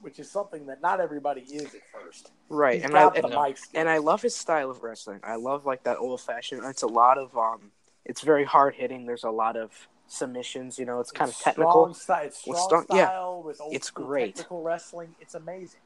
which 0.00 0.18
is 0.18 0.30
something 0.30 0.66
that 0.66 0.82
not 0.82 1.00
everybody 1.00 1.42
is 1.42 1.74
at 1.74 1.80
first. 1.92 2.30
right. 2.48 2.76
He's 2.76 2.84
And 2.84 2.96
I 2.96 3.08
and, 3.08 3.56
and 3.74 3.88
I 3.88 3.98
love 3.98 4.22
his 4.22 4.34
style 4.34 4.70
of 4.70 4.82
wrestling. 4.82 5.20
I 5.24 5.36
love 5.36 5.64
like 5.66 5.82
that 5.84 5.98
old 5.98 6.20
fashioned. 6.20 6.62
It's 6.64 6.82
a 6.82 6.86
lot 6.88 7.18
of 7.18 7.36
um. 7.36 7.70
It's 8.04 8.20
very 8.20 8.44
hard 8.44 8.74
hitting. 8.74 9.04
There's 9.06 9.24
a 9.24 9.30
lot 9.30 9.56
of 9.56 9.70
submissions. 10.06 10.78
You 10.78 10.84
know, 10.84 11.00
it's 11.00 11.10
kind 11.10 11.28
of 11.30 11.36
technical. 11.36 11.72
Strong 11.72 11.94
style, 11.94 12.24
it's 12.26 12.38
strong 12.38 12.56
strong- 12.68 12.86
yeah. 12.90 13.06
style 13.06 13.42
with 13.44 13.60
old 13.60 13.74
It's 13.74 13.90
great. 13.90 14.36
technical 14.36 14.62
wrestling. 14.62 15.14
It's 15.20 15.34
amazing. 15.34 15.80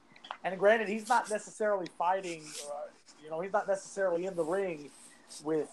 And 0.45 0.59
granted, 0.59 0.89
he's 0.89 1.09
not 1.09 1.31
necessarily 1.31 1.87
fighting. 1.99 2.43
Uh, 2.67 2.89
you 3.23 3.31
know, 3.31 3.41
he's 3.41 3.53
not 3.53 3.69
necessarily 3.69 4.27
in 4.27 4.37
the 4.37 4.45
ring 4.45 4.91
with 5.45 5.69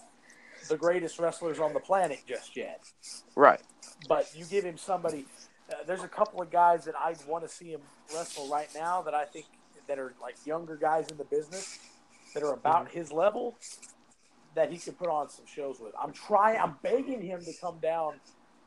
the 0.68 0.76
greatest 0.76 1.18
wrestlers 1.18 1.58
on 1.60 1.72
the 1.72 1.80
planet 1.80 2.20
just 2.26 2.56
yet. 2.56 2.82
Right. 3.36 3.60
But 4.08 4.26
you 4.36 4.44
give 4.44 4.64
him 4.64 4.76
somebody. 4.78 5.26
Uh, 5.70 5.74
there's 5.86 6.02
a 6.02 6.08
couple 6.08 6.40
of 6.40 6.50
guys 6.50 6.84
that 6.84 6.94
I'd 6.96 7.18
want 7.26 7.44
to 7.44 7.48
see 7.48 7.66
him 7.72 7.80
wrestle 8.14 8.48
right 8.48 8.68
now 8.74 9.02
that 9.02 9.14
I 9.14 9.24
think 9.24 9.46
that 9.86 9.98
are 9.98 10.14
like 10.20 10.34
younger 10.46 10.76
guys 10.76 11.08
in 11.10 11.16
the 11.16 11.24
business 11.24 11.78
that 12.34 12.42
are 12.42 12.52
about 12.52 12.86
Mm-hmm. 12.88 12.98
his 12.98 13.12
level 13.12 13.56
that 14.54 14.70
he 14.72 14.78
could 14.78 14.98
put 14.98 15.08
on 15.08 15.28
some 15.28 15.44
shows 15.46 15.78
with. 15.80 15.92
I'm 16.00 16.12
trying. 16.12 16.58
I'm 16.58 16.76
begging 16.82 17.22
him 17.22 17.40
to 17.44 17.52
come 17.60 17.78
down 17.80 18.14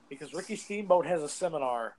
because 0.10 0.34
Ricky 0.34 0.56
Steamboat 0.56 1.06
has 1.06 1.22
a 1.22 1.30
seminar 1.30 1.96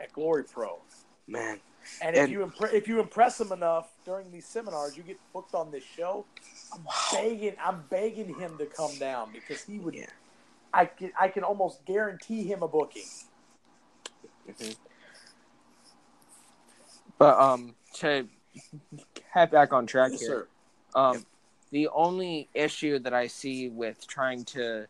at 0.00 0.12
Glory 0.12 0.44
Pro, 0.44 0.78
Man. 1.26 1.60
And 2.02 2.16
if 2.16 2.30
you 2.30 2.40
impre- 2.40 2.72
if 2.72 2.88
you 2.88 3.00
impress 3.00 3.40
him 3.40 3.52
enough 3.52 3.90
during 4.04 4.30
these 4.30 4.46
seminars, 4.46 4.96
you 4.96 5.02
get 5.02 5.18
booked 5.32 5.54
on 5.54 5.70
this 5.70 5.84
show. 5.84 6.24
I'm 6.72 6.84
begging. 7.12 7.54
I'm 7.62 7.84
begging 7.90 8.34
him 8.38 8.58
to 8.58 8.66
come 8.66 8.96
down 8.98 9.30
because 9.32 9.62
he 9.62 9.78
would. 9.78 9.94
Yeah. 9.94 10.06
I 10.72 10.86
can 10.86 11.12
I 11.18 11.28
can 11.28 11.44
almost 11.44 11.84
guarantee 11.84 12.42
him 12.44 12.62
a 12.62 12.68
booking. 12.68 13.04
Mhm. 14.48 14.76
But 17.18 17.38
um, 17.38 17.74
to 17.94 18.26
get 19.34 19.50
back 19.50 19.72
on 19.72 19.86
track 19.86 20.10
Yes, 20.12 20.20
here, 20.20 20.48
sir. 20.94 21.00
um, 21.00 21.26
the 21.70 21.88
only 21.88 22.48
issue 22.54 22.98
that 23.00 23.14
I 23.14 23.28
see 23.28 23.68
with 23.68 24.06
trying 24.06 24.44
to 24.46 24.86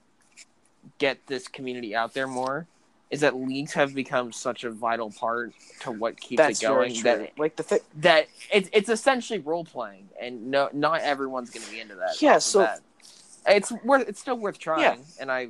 get 0.98 1.26
this 1.26 1.48
community 1.48 1.94
out 1.94 2.14
there 2.14 2.26
more 2.26 2.66
is 3.10 3.20
that 3.20 3.36
leagues 3.36 3.72
have 3.74 3.94
become 3.94 4.32
such 4.32 4.64
a 4.64 4.70
vital 4.70 5.10
part 5.10 5.52
to 5.80 5.90
what 5.92 6.18
keeps 6.20 6.38
That's 6.38 6.62
it 6.62 6.66
going. 6.66 7.02
That. 7.02 7.38
Like 7.38 7.56
the 7.56 7.62
thing. 7.62 7.80
that 7.98 8.26
it's 8.52 8.68
it's 8.72 8.88
essentially 8.88 9.38
role 9.38 9.64
playing, 9.64 10.08
and 10.20 10.50
no, 10.50 10.68
not 10.72 11.00
everyone's 11.02 11.50
going 11.50 11.64
to 11.66 11.70
be 11.70 11.80
into 11.80 11.94
that. 11.96 12.20
Yeah, 12.20 12.38
so- 12.38 12.64
bat. 12.64 12.80
it's 13.46 13.70
worth 13.84 14.08
it's 14.08 14.20
still 14.20 14.36
worth 14.38 14.58
trying, 14.58 14.80
Yeah. 14.82 14.96
and 15.20 15.30
I 15.30 15.48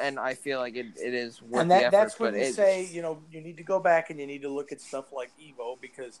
and 0.00 0.18
I 0.18 0.34
feel 0.34 0.58
like 0.60 0.76
it, 0.76 0.86
it 0.96 1.14
is 1.14 1.42
worth 1.42 1.62
and 1.62 1.70
the 1.70 1.74
that, 1.74 1.82
effort. 1.84 1.90
that's 1.96 2.18
when 2.20 2.32
but 2.32 2.38
you 2.40 2.46
it, 2.46 2.54
say 2.54 2.84
you 2.90 3.02
know 3.02 3.18
you 3.30 3.40
need 3.40 3.56
to 3.58 3.62
go 3.62 3.78
back 3.80 4.10
and 4.10 4.18
you 4.20 4.26
need 4.26 4.42
to 4.42 4.48
look 4.48 4.72
at 4.72 4.80
stuff 4.80 5.12
like 5.12 5.30
Evo 5.40 5.80
because 5.80 6.20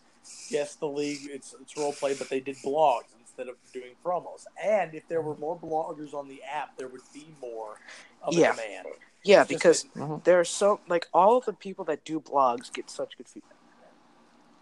yes, 0.50 0.74
the 0.76 0.86
league 0.86 1.18
it's 1.24 1.54
it's 1.60 1.76
role 1.76 1.92
play, 1.92 2.14
but 2.14 2.28
they 2.28 2.40
did 2.40 2.56
blogs 2.58 3.04
instead 3.20 3.48
of 3.48 3.56
doing 3.72 3.92
promos. 4.04 4.44
And 4.62 4.94
if 4.94 5.06
there 5.08 5.20
were 5.22 5.36
more 5.36 5.58
bloggers 5.58 6.14
on 6.14 6.28
the 6.28 6.40
app, 6.42 6.76
there 6.78 6.88
would 6.88 7.00
be 7.12 7.26
more 7.40 7.76
of 8.22 8.34
Yeah. 8.34 8.52
a 8.52 8.56
demand. 8.56 8.86
Yeah, 9.22 9.42
It's 9.42 9.50
just 9.50 9.62
because 9.62 9.84
Mhm. 9.96 10.24
there 10.24 10.40
are 10.40 10.44
so 10.44 10.80
like 10.88 11.06
all 11.12 11.36
of 11.36 11.44
the 11.44 11.52
people 11.52 11.84
that 11.86 12.04
do 12.04 12.20
blogs 12.20 12.72
get 12.72 12.88
such 12.90 13.16
good 13.16 13.28
feedback. 13.28 13.56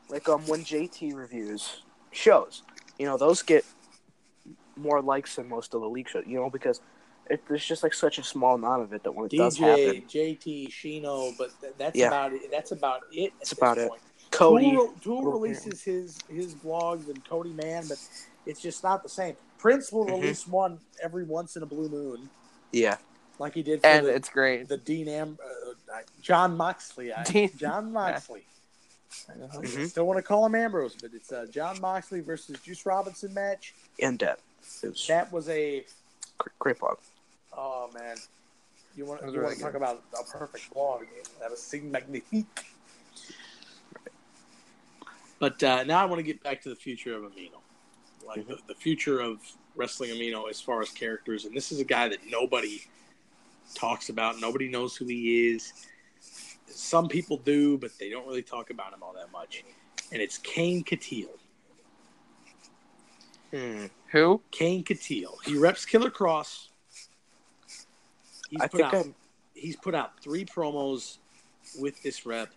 Like 0.09 0.29
um 0.29 0.47
when 0.47 0.65
JT 0.65 1.13
reviews 1.15 1.83
shows, 2.11 2.63
you 2.99 3.07
know 3.07 3.17
those 3.17 3.43
get 3.43 3.65
more 4.77 5.01
likes 5.03 5.37
than 5.37 5.49
most 5.49 5.75
of 5.75 5.81
the 5.81 5.89
league 5.89 6.09
shows. 6.09 6.25
You 6.27 6.37
know 6.41 6.51
because 6.51 6.81
it, 7.31 7.47
there's 7.47 7.65
just 7.65 7.83
like 7.83 7.95
such 7.95 8.19
a 8.19 8.25
small 8.25 8.55
amount 8.55 8.83
of 8.83 8.93
it 8.93 9.03
that 9.05 9.13
when 9.13 9.27
it 9.27 9.37
does 9.37 9.59
happen, 9.59 10.03
JT, 10.09 10.69
Shino, 10.71 11.37
but 11.37 11.51
th- 11.61 11.75
that's 11.79 11.99
Yeah. 11.99 12.07
about 12.09 12.33
it. 12.33 12.51
That's 12.51 12.73
about 12.73 13.03
it. 13.13 13.33
That's 13.39 13.53
about 13.53 13.77
this 13.77 13.85
it. 13.85 13.89
Point. 13.89 14.03
Cody. 14.31 14.71
Tool, 14.73 14.95
Tool 15.03 15.23
Well, 15.25 15.33
releases 15.41 15.83
his 15.83 16.19
his 16.29 16.55
blogs 16.55 17.09
and 17.09 17.23
Cody 17.29 17.53
Man, 17.53 17.87
but 17.87 17.99
it's 18.47 18.61
just 18.61 18.83
not 18.83 19.03
the 19.03 19.09
same. 19.09 19.37
Prince 19.59 19.93
will 19.93 20.07
Mhm. 20.07 20.21
release 20.23 20.47
one 20.47 20.81
every 21.03 21.25
once 21.25 21.57
in 21.57 21.63
a 21.63 21.67
blue 21.67 21.89
moon, 21.89 22.31
Yeah, 22.73 22.97
like 23.39 23.55
he 23.55 23.63
did 23.63 23.81
for 23.81 23.87
and 23.87 24.07
the, 24.07 24.15
it's 24.15 24.29
great. 24.29 24.69
the 24.69 24.77
Dean 24.77 25.09
Am, 25.09 25.39
uh, 25.43 25.99
Jon 26.21 26.57
Moxley. 26.57 27.13
I, 27.13 27.23
Dean- 27.25 27.51
Jon 27.57 27.93
Moxley. 27.93 28.43
Mhm. 29.31 29.89
Still 29.89 30.07
want 30.07 30.19
to 30.19 30.23
call 30.23 30.45
him 30.45 30.55
Ambrose, 30.55 30.95
but 31.01 31.11
it's 31.15 31.33
uh, 31.33 31.47
Jon 31.51 31.81
Moxley 31.81 32.21
versus 32.21 32.59
Juice 32.61 32.85
Robinson 32.85 33.33
match. 33.33 33.75
and 34.03 34.19
that. 34.19 34.39
It 34.83 34.89
was 34.89 35.07
That 35.07 35.33
was 35.33 35.49
a 35.49 35.85
great 36.59 36.79
blog. 36.79 36.99
oh 37.57 37.89
man, 37.95 38.17
you 38.97 39.07
want 39.07 39.21
That 39.21 39.27
was 39.29 39.35
you 39.35 39.43
want 39.43 39.57
to 39.57 39.63
talk 39.63 39.75
about 39.75 40.03
a 40.19 40.25
perfect 40.39 40.73
blog? 40.75 41.05
That 41.41 41.51
was 41.51 41.63
Sig 41.63 41.85
Magnifique. 41.85 42.47
But 45.39 45.63
uh, 45.63 45.85
now 45.85 46.03
I 46.03 46.05
want 46.05 46.19
to 46.19 46.23
get 46.25 46.43
back 46.43 46.61
to 46.63 46.69
the 46.69 46.75
future 46.77 47.15
of 47.17 47.23
Amino, 47.23 47.61
like 48.27 48.47
the, 48.47 48.59
the 48.67 48.75
future 48.75 49.21
of 49.21 49.39
wrestling 49.77 50.11
Amino 50.11 50.51
as 50.51 50.61
far 50.61 50.81
as 50.83 50.91
characters. 50.91 51.45
And 51.45 51.55
this 51.57 51.71
is 51.71 51.79
a 51.81 51.85
guy 51.85 52.09
that 52.09 52.19
nobody 52.29 52.83
talks 53.75 54.09
about. 54.09 54.41
Nobody 54.41 54.69
knows 54.69 54.97
who 54.97 55.07
he 55.07 55.49
is. 55.49 55.73
Some 56.67 57.09
people 57.09 57.37
do, 57.39 57.79
but 57.79 57.91
they 57.99 58.11
don't 58.11 58.27
really 58.27 58.43
talk 58.43 58.71
about 58.71 58.93
him 58.93 59.03
all 59.03 59.13
that 59.15 59.33
much. 59.33 59.65
And 60.13 60.23
it's 60.23 60.39
Kane 60.39 60.85
Katil. 60.85 61.29
Hmm. 63.53 63.87
Who? 64.13 64.43
Kane 64.51 64.85
Katil. 64.85 65.35
He 65.45 65.57
reps 65.57 65.85
Killer 65.85 66.11
Kross. 66.11 66.69
He's 68.51 68.61
I 68.61 68.69
put 68.69 68.81
think 68.81 68.95
out 68.95 68.95
I'm. 68.95 69.15
he's 69.55 69.77
put 69.77 69.95
out 69.95 70.21
three 70.23 70.45
promos 70.45 71.19
with 71.79 72.03
this 72.03 72.25
rep, 72.25 72.51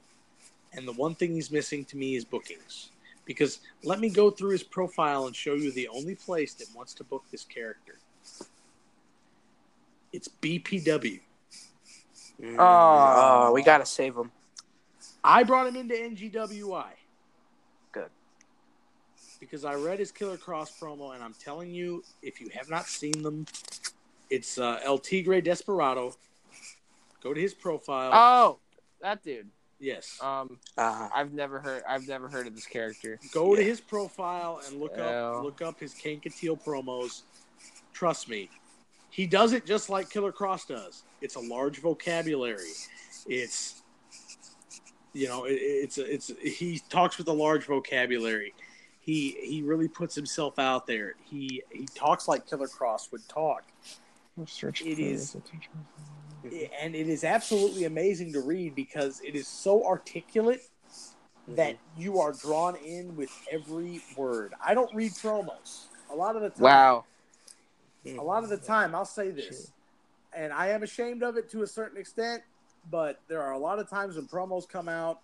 and 0.73 0.88
the 0.88 0.93
one 0.93 1.15
thing 1.15 1.33
he's 1.33 1.51
missing 1.51 1.83
to 1.85 1.97
me 1.97 2.15
is 2.15 2.23
bookings. 2.23 2.89
Because 3.25 3.59
let 3.83 3.99
me 3.99 4.09
go 4.09 4.31
through 4.31 4.51
his 4.51 4.63
profile 4.63 5.27
and 5.27 5.35
show 5.35 5.53
you 5.53 5.71
the 5.71 5.88
only 5.89 6.15
place 6.15 6.53
that 6.55 6.67
wants 6.75 6.93
to 6.95 7.03
book 7.03 7.23
this 7.31 7.43
character. 7.43 7.99
It's 10.13 10.27
BPW. 10.27 11.19
Mm, 12.41 12.55
Oh. 12.59 13.47
oh, 13.47 13.51
we 13.53 13.63
gotta 13.63 13.85
save 13.85 14.15
him. 14.15 14.31
I 15.23 15.43
brought 15.43 15.67
him 15.67 15.75
into 15.75 15.93
NGWI. 15.95 16.89
Good. 17.91 18.09
Because 19.39 19.63
I 19.65 19.75
read 19.75 19.99
his 19.99 20.11
Killer 20.11 20.38
Kross 20.38 20.77
promo, 20.79 21.13
and 21.13 21.23
I'm 21.23 21.33
telling 21.33 21.71
you, 21.73 22.03
if 22.21 22.41
you 22.41 22.49
have 22.53 22.69
not 22.69 22.88
seen 22.88 23.21
them, 23.21 23.45
it's 24.29 24.57
uh, 24.57 24.79
El 24.83 24.97
Tigre 24.97 25.41
Desperado. 25.41 26.15
Go 27.21 27.33
to 27.33 27.39
his 27.39 27.53
profile. 27.53 28.11
Oh, 28.13 28.59
that 29.01 29.23
dude. 29.23 29.47
Yes. 29.79 30.17
Um, 30.21 30.59
Uh, 30.77 31.09
I've 31.13 31.33
never 31.33 31.59
heard. 31.59 31.83
I've 31.88 32.07
never 32.07 32.27
heard 32.29 32.47
of 32.47 32.55
this 32.55 32.65
character. 32.67 33.19
Go 33.31 33.55
to 33.55 33.63
his 33.63 33.79
profile 33.81 34.61
and 34.67 34.79
look 34.79 34.93
Yeah. 34.97 35.27
up 35.29 35.43
look 35.43 35.61
up 35.61 35.79
his 35.79 35.93
Kankateel 35.93 36.63
promos. 36.63 37.21
Trust 37.93 38.29
me, 38.29 38.49
he 39.11 39.27
does 39.27 39.53
it 39.53 39.65
just 39.65 39.89
like 39.89 40.09
Killer 40.09 40.31
Kross 40.31 40.67
does. 40.67 41.03
It's 41.21 41.35
a 41.35 41.39
large 41.39 41.79
vocabulary. 41.79 42.71
It's 43.27 43.83
you 45.13 45.27
know, 45.27 45.43
it, 45.43 45.53
it's 45.55 45.97
it's 45.97 46.31
he 46.41 46.81
talks 46.89 47.17
with 47.17 47.27
a 47.27 47.33
large 47.33 47.65
vocabulary. 47.65 48.53
He 49.01 49.38
he 49.43 49.61
really 49.61 49.89
puts 49.89 50.15
himself 50.15 50.57
out 50.57 50.88
there. 50.88 51.15
He 51.23 51.61
he 51.71 51.85
talks 51.93 52.27
like 52.27 52.47
Killer 52.47 52.67
Kross 52.67 53.11
would 53.11 53.27
talk. 53.27 53.63
It 54.81 54.99
is- 54.99 55.38
and 56.81 56.95
it 56.95 57.07
is 57.07 57.23
absolutely 57.23 57.83
amazing 57.83 58.33
to 58.33 58.41
read 58.41 58.73
because 58.73 59.21
it 59.21 59.35
is 59.35 59.47
so 59.47 59.85
articulate 59.85 60.61
mm-hmm. 60.91 61.55
that 61.55 61.77
you 61.95 62.19
are 62.19 62.33
drawn 62.33 62.75
in 62.77 63.15
with 63.15 63.29
every 63.51 64.01
word. 64.17 64.53
I 64.63 64.73
don't 64.73 64.93
read 64.95 65.11
promos. 65.11 65.85
A 66.11 66.15
lot 66.15 66.35
of 66.35 66.41
the 66.41 66.49
time, 66.49 66.63
Wow. 66.63 67.05
A 68.06 68.22
lot 68.23 68.44
of 68.44 68.49
the 68.49 68.57
time, 68.57 68.95
I'll 68.95 69.06
say 69.06 69.32
this, 69.32 69.72
and 70.34 70.52
I 70.52 70.69
am 70.69 70.84
ashamed 70.84 71.23
of 71.23 71.38
it 71.38 71.49
to 71.52 71.64
a 71.64 71.68
certain 71.68 71.98
extent. 71.98 72.44
But 72.90 73.19
there 73.28 73.41
are 73.44 73.52
a 73.52 73.60
lot 73.60 73.78
of 73.80 73.90
times 73.90 74.15
when 74.15 74.28
promos 74.28 74.68
come 74.68 74.90
out 74.90 75.19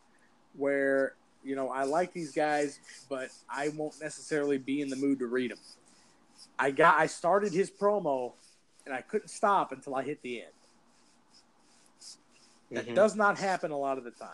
where 0.55 1.15
you 1.43 1.55
know 1.55 1.69
I 1.69 1.83
like 1.85 2.13
these 2.13 2.31
guys, 2.31 2.79
but 3.09 3.29
I 3.49 3.69
won't 3.69 3.99
necessarily 3.99 4.57
be 4.59 4.81
in 4.81 4.89
the 4.89 4.95
mood 4.95 5.19
to 5.19 5.27
read 5.27 5.51
them. 5.51 5.59
I 6.59 6.71
got 6.71 6.99
I 6.99 7.07
started 7.07 7.51
his 7.53 7.71
promo, 7.71 8.33
and 8.85 8.93
I 8.93 9.01
couldn't 9.01 9.29
stop 9.29 9.71
until 9.71 9.95
I 9.95 10.03
hit 10.03 10.21
the 10.21 10.43
end. 10.43 10.51
That 12.71 12.85
Mhm. 12.85 12.95
does 12.95 13.15
not 13.15 13.39
happen 13.39 13.71
a 13.71 13.77
lot 13.77 13.97
of 13.97 14.03
the 14.03 14.11
time. 14.11 14.29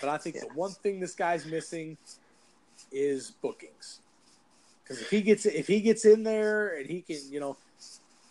But 0.00 0.08
I 0.08 0.16
think 0.16 0.36
the 0.40 0.46
one 0.54 0.72
thing 0.72 1.00
this 1.00 1.14
guy's 1.14 1.44
missing 1.44 1.98
is 2.90 3.30
bookings. 3.30 4.00
Because 4.90 5.04
if 5.04 5.10
he 5.10 5.22
gets 5.22 5.46
if 5.46 5.68
he 5.68 5.80
gets 5.80 6.04
in 6.04 6.24
there 6.24 6.76
and 6.76 6.84
he 6.84 7.02
can, 7.02 7.20
you 7.30 7.38
know, 7.38 7.56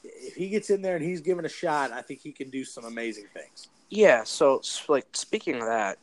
if 0.03 0.35
he 0.35 0.49
gets 0.49 0.69
in 0.69 0.81
there 0.81 0.97
and 0.97 1.05
he's 1.05 1.21
given 1.21 1.45
a 1.45 1.49
shot, 1.49 1.93
I 1.93 2.01
think 2.01 2.19
he 2.19 2.33
can 2.33 2.49
do 2.49 2.65
some 2.65 2.83
amazing 2.83 3.27
things. 3.33 3.69
Yeah, 3.89 4.25
so 4.25 4.61
like 4.89 5.05
speaking 5.13 5.55
of 5.55 5.67
that, 5.67 5.99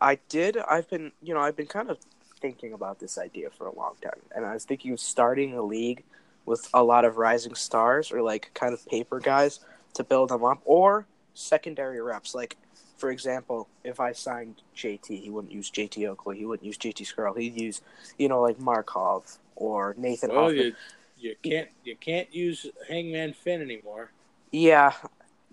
I 0.00 0.20
did. 0.28 0.58
I've 0.58 0.88
been, 0.88 1.10
you 1.24 1.34
know, 1.34 1.40
I've 1.40 1.56
been 1.56 1.66
kind 1.66 1.90
of 1.90 1.98
thinking 2.40 2.72
about 2.72 3.00
this 3.00 3.18
idea 3.18 3.50
for 3.50 3.66
a 3.66 3.74
long 3.74 3.94
time, 4.00 4.20
and 4.32 4.46
I 4.46 4.54
was 4.54 4.64
thinking 4.64 4.92
of 4.92 5.00
starting 5.00 5.54
a 5.54 5.62
league 5.62 6.04
with 6.44 6.70
a 6.72 6.84
lot 6.84 7.04
of 7.04 7.16
rising 7.16 7.56
stars 7.56 8.12
or 8.12 8.22
like 8.22 8.52
kind 8.54 8.72
of 8.72 8.86
paper 8.86 9.18
guys 9.18 9.58
to 9.94 10.04
build 10.04 10.28
them 10.28 10.44
up, 10.44 10.60
or 10.64 11.04
secondary 11.34 12.00
reps. 12.00 12.32
Like, 12.32 12.56
for 12.96 13.10
example, 13.10 13.66
if 13.82 13.98
I 13.98 14.12
signed 14.12 14.62
JT, 14.76 15.20
he 15.20 15.30
wouldn't 15.30 15.52
use 15.52 15.68
JT 15.68 16.08
Oakley, 16.08 16.38
he 16.38 16.44
wouldn't 16.44 16.64
use 16.64 16.78
JT 16.78 17.12
Skrull, 17.12 17.36
he'd 17.36 17.60
use, 17.60 17.80
you 18.18 18.28
know, 18.28 18.40
like 18.40 18.60
Markov 18.60 19.38
or 19.56 19.94
Nathan 19.98 20.30
Well, 20.30 20.44
Hoffman. 20.44 20.64
you 20.66 20.74
you 21.18 21.36
can't 21.42 21.68
you 21.84 21.96
can't 21.96 22.32
use 22.34 22.66
Hangman 22.88 23.32
Finn 23.32 23.60
anymore. 23.62 24.10
Yeah, 24.52 24.92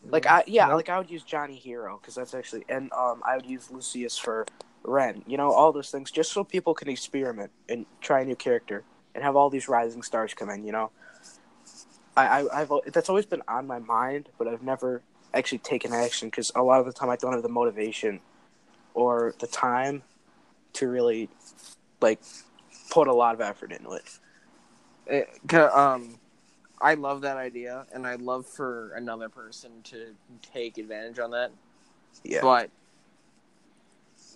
like 0.10 0.26
I 0.28 0.44
yeah, 0.48 0.68
Nope. 0.68 0.76
like 0.76 0.90
I 0.90 0.98
would 1.00 1.10
use 1.10 1.24
Johnny 1.24 1.56
Hero 1.56 2.00
because 2.02 2.16
that's 2.16 2.34
actually, 2.34 2.66
and 2.70 2.92
um, 2.94 3.22
I 3.26 3.36
would 3.38 3.46
use 3.46 3.72
Lucius 3.72 4.18
for 4.18 4.46
Ren. 4.84 5.24
You 5.26 5.38
know, 5.38 5.52
all 5.52 5.72
those 5.72 5.90
things 5.90 6.12
just 6.12 6.32
so 6.32 6.44
people 6.44 6.74
can 6.74 6.90
experiment 6.90 7.52
and 7.70 7.86
try 8.02 8.22
a 8.22 8.26
new 8.26 8.36
character 8.36 8.84
and 9.16 9.24
have 9.24 9.36
all 9.36 9.50
these 9.50 9.68
rising 9.68 10.04
stars 10.04 10.34
come 10.34 10.50
in. 10.50 10.66
You 10.66 10.74
know, 10.74 10.92
I, 12.18 12.42
I 12.42 12.62
I've 12.62 12.72
that's 12.92 13.10
always 13.10 13.26
been 13.26 13.42
on 13.48 13.66
my 13.68 13.80
mind, 13.80 14.30
but 14.38 14.48
I've 14.48 14.64
never 14.64 15.02
actually 15.34 15.60
taken 15.60 15.94
action 15.94 16.28
because 16.30 16.52
a 16.56 16.62
lot 16.62 16.80
of 16.80 16.86
the 16.86 16.94
time 16.94 17.10
I 17.10 17.16
don't 17.16 17.34
have 17.34 17.42
the 17.42 17.50
motivation 17.50 18.20
or 18.94 19.34
the 19.40 19.48
time 19.48 20.04
to 20.74 20.88
really 20.88 21.30
like 22.02 22.20
put 22.94 23.08
a 23.08 23.14
lot 23.14 23.34
of 23.34 23.42
effort 23.42 23.72
into 23.72 23.92
it. 23.94 24.20
It, 25.08 25.54
um, 25.56 26.20
I 26.80 26.94
love 26.94 27.22
that 27.22 27.38
idea, 27.38 27.86
and 27.92 28.06
I'd 28.06 28.22
love 28.22 28.46
for 28.46 28.94
another 28.96 29.30
person 29.30 29.72
to 29.86 30.14
take 30.42 30.78
advantage 30.78 31.18
on 31.18 31.32
that. 31.32 31.52
Yeah. 32.24 32.42
But 32.42 32.70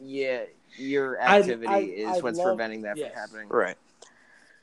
yeah, 0.02 0.44
your 0.78 1.22
I'd- 1.22 1.42
activity 1.44 1.68
I'd- 1.68 1.88
is 1.92 2.18
I'd 2.18 2.24
what's 2.24 2.38
love- 2.40 2.48
preventing 2.48 2.82
that 2.82 2.98
yes. 2.98 3.12
from 3.14 3.20
happening. 3.22 3.48
Right. 3.50 3.78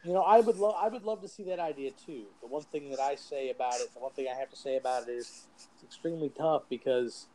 You 0.02 0.12
know, 0.12 0.22
I 0.22 0.40
would 0.40 0.58
love 0.58 0.74
I 0.76 0.88
would 0.88 1.04
love 1.04 1.22
to 1.22 1.28
see 1.28 1.44
that 1.44 1.58
idea 1.60 1.92
too. 1.92 2.24
The 2.42 2.46
one 2.48 2.62
thing 2.62 2.90
that 2.90 3.00
I 3.00 3.14
say 3.14 3.48
about 3.50 3.74
it, 3.76 3.92
the 3.94 4.00
one 4.00 4.12
thing 4.12 4.26
I 4.30 4.34
have 4.38 4.50
to 4.50 4.56
say 4.56 4.76
about 4.76 5.04
it 5.08 5.12
is 5.12 5.46
it's 5.72 5.82
extremely 5.82 6.28
tough 6.28 6.64
because 6.68 7.26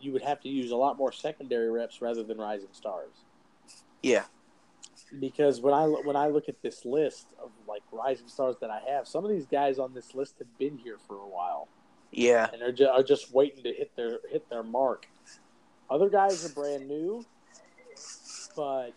you 0.00 0.12
would 0.12 0.22
have 0.22 0.40
to 0.40 0.48
use 0.48 0.70
a 0.70 0.76
lot 0.76 0.96
more 0.96 1.12
secondary 1.12 1.70
reps 1.70 2.00
rather 2.00 2.22
than 2.22 2.38
rising 2.38 2.68
stars. 2.72 3.12
Yeah. 4.02 4.24
Because 5.20 5.60
when 5.60 5.74
I 5.74 5.84
when 5.86 6.16
I 6.16 6.28
look 6.28 6.48
at 6.48 6.60
this 6.62 6.84
list 6.84 7.28
of 7.42 7.50
like 7.68 7.82
rising 7.92 8.26
stars 8.28 8.56
that 8.60 8.70
I 8.70 8.80
have, 8.88 9.06
some 9.06 9.24
of 9.24 9.30
these 9.30 9.46
guys 9.46 9.78
on 9.78 9.94
this 9.94 10.14
list 10.14 10.34
have 10.38 10.58
been 10.58 10.76
here 10.78 10.96
for 11.06 11.16
a 11.16 11.28
while 11.28 11.68
Yeah. 12.10 12.48
and 12.52 12.62
are, 12.62 12.72
ju- 12.72 12.88
are 12.88 13.02
just 13.02 13.32
waiting 13.32 13.62
to 13.64 13.72
hit 13.72 13.94
their 13.96 14.18
hit 14.30 14.48
their 14.50 14.62
mark. 14.62 15.06
Other 15.90 16.08
guys 16.08 16.44
are 16.44 16.48
brand 16.54 16.88
new, 16.88 17.24
but 18.56 18.90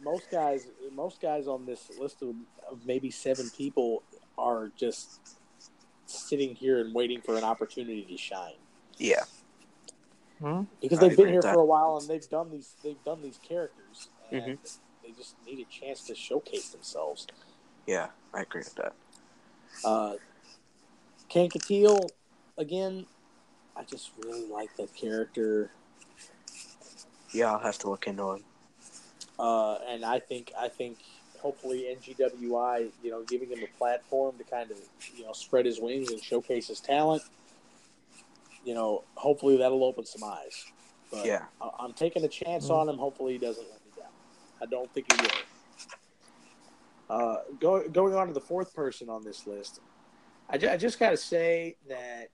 most 0.00 0.30
guys 0.30 0.68
most 0.92 1.20
guys 1.20 1.48
on 1.48 1.64
this 1.66 1.90
list 1.98 2.22
of, 2.22 2.34
of 2.70 2.84
maybe 2.86 3.10
seven 3.10 3.48
people 3.56 4.02
are 4.38 4.70
just 4.76 5.20
sitting 6.06 6.54
here 6.54 6.80
and 6.80 6.94
waiting 6.94 7.20
for 7.20 7.36
an 7.36 7.44
opportunity 7.44 8.02
to 8.02 8.16
shine 8.16 8.54
Yeah. 8.98 9.24
because 10.80 10.98
they've 10.98 11.16
been 11.16 11.28
here 11.28 11.42
for 11.42 11.60
a 11.60 11.64
while 11.64 11.96
and 11.98 12.08
they've 12.08 12.28
done 12.28 12.50
these 12.50 12.74
they've 12.82 13.02
done 13.04 13.22
these 13.22 13.38
characters 13.38 14.08
and 14.30 14.58
Mhm. 14.58 14.78
They 15.02 15.10
just 15.12 15.34
need 15.46 15.60
a 15.60 15.70
chance 15.70 16.02
to 16.06 16.14
showcase 16.14 16.70
themselves. 16.70 17.26
Yeah. 17.86 18.08
I 18.34 18.42
agree 18.42 18.60
with 18.60 18.74
that. 18.76 18.94
Uh, 19.84 20.14
Kankateel, 21.30 22.08
again, 22.56 23.06
I 23.76 23.84
just 23.84 24.10
really 24.24 24.46
like 24.46 24.74
that 24.76 24.94
character. 24.94 25.70
Yeah, 27.32 27.52
I'll 27.52 27.58
have 27.58 27.78
to 27.78 27.90
look 27.90 28.06
into 28.06 28.32
it. 28.32 28.42
Uh, 29.38 29.78
and 29.88 30.04
I 30.04 30.18
think 30.18 30.52
I 30.58 30.68
think 30.68 30.98
hopefully 31.40 31.94
NGWI, 31.98 32.90
you 33.02 33.10
know, 33.10 33.22
giving 33.24 33.50
him 33.50 33.60
a 33.62 33.78
platform 33.78 34.36
to 34.38 34.44
kind 34.44 34.70
of 34.70 34.78
you 35.16 35.24
know 35.24 35.32
spread 35.32 35.66
his 35.66 35.80
wings 35.80 36.10
and 36.10 36.22
showcase 36.22 36.68
his 36.68 36.80
talent. 36.80 37.22
You 38.64 38.74
know, 38.74 39.02
hopefully 39.14 39.56
that'll 39.56 39.84
open 39.84 40.04
some 40.06 40.22
eyes. 40.22 40.64
But 41.10 41.26
Yeah. 41.26 41.44
I- 41.60 41.70
I'm 41.80 41.92
taking 41.92 42.24
a 42.24 42.28
chance 42.28 42.70
on 42.70 42.88
him. 42.88 42.96
Hopefully 42.98 43.32
he 43.32 43.38
doesn't 43.38 43.64
let 43.64 43.72
me 43.72 43.78
down. 43.78 43.81
I 44.62 44.66
don't 44.66 44.92
think 44.94 45.12
he 45.12 45.22
will. 45.22 45.30
Uh, 47.10 47.36
go, 47.60 47.88
going 47.88 48.14
on 48.14 48.28
to 48.28 48.32
the 48.32 48.40
fourth 48.40 48.74
person 48.74 49.10
on 49.10 49.22
this 49.24 49.46
list, 49.46 49.80
I, 50.48 50.56
ju- 50.56 50.68
I 50.68 50.76
just 50.76 50.98
got 50.98 51.10
to 51.10 51.16
say 51.16 51.76
that 51.88 52.28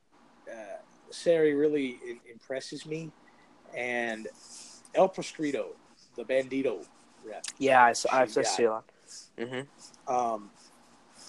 uh, 0.50 0.76
Sari 1.10 1.55
really 1.55 1.98
in- 2.06 2.20
impresses 2.30 2.86
me, 2.86 3.10
and 3.74 4.28
El 4.94 5.09
Proscrito, 5.09 5.68
the 6.16 6.24
Bandito 6.24 6.84
rep. 7.24 7.44
Yeah, 7.59 7.84
I, 7.84 7.90
s- 7.90 8.06
I, 8.10 8.22
I 8.22 8.26
She's 8.26 8.34
got 8.36 8.46
see 8.46 8.64
a 8.64 8.70
lot. 8.70 8.84
Mm-hmm. 9.38 10.14
Um, 10.14 10.50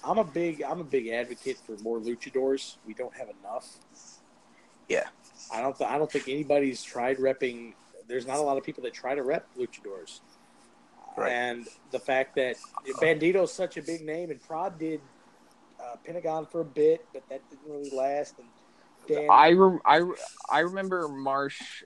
I'm 0.04 0.18
a 0.18 0.24
big 0.24 0.62
I'm 0.64 0.80
a 0.82 0.84
big 0.84 1.08
advocate 1.08 1.58
for 1.66 1.76
more 1.78 2.00
luchadors. 2.00 2.78
We 2.86 2.94
don't 2.94 3.16
have 3.16 3.30
enough. 3.42 3.68
Yeah. 4.88 5.08
I 5.52 5.62
don't 5.62 5.78
th- 5.78 5.90
I 5.90 5.98
don't 5.98 6.12
think 6.12 6.28
anybody's 6.28 6.84
tried 6.84 7.18
repping. 7.18 7.74
There's 8.08 8.28
not 8.28 8.38
a 8.38 8.42
lot 8.42 8.58
of 8.58 8.64
people 8.64 8.84
that 8.84 8.94
try 8.94 9.16
to 9.16 9.24
rep 9.24 9.48
luchadors. 9.58 10.20
Right. 11.20 11.32
And 11.32 11.68
the 11.92 12.00
fact 12.00 12.36
that 12.36 12.56
Bandito's 13.02 13.52
such 13.52 13.78
a 13.78 13.82
big 13.82 14.02
name, 14.02 14.32
and 14.32 14.42
Prod 14.42 14.78
did 14.80 15.02
uh, 15.80 15.96
Pentagon 16.06 16.46
for 16.46 16.62
a 16.62 16.66
bit, 16.66 17.06
but 17.14 17.24
that 17.30 17.42
didn't 17.50 17.72
really 17.72 17.90
last. 17.96 18.36
And 18.38 18.48
Dan, 19.08 19.28
I, 19.30 19.48
I, 19.86 19.96
re- 19.98 20.16
I 20.50 20.60
remember 20.60 21.08
Marsh 21.08 21.84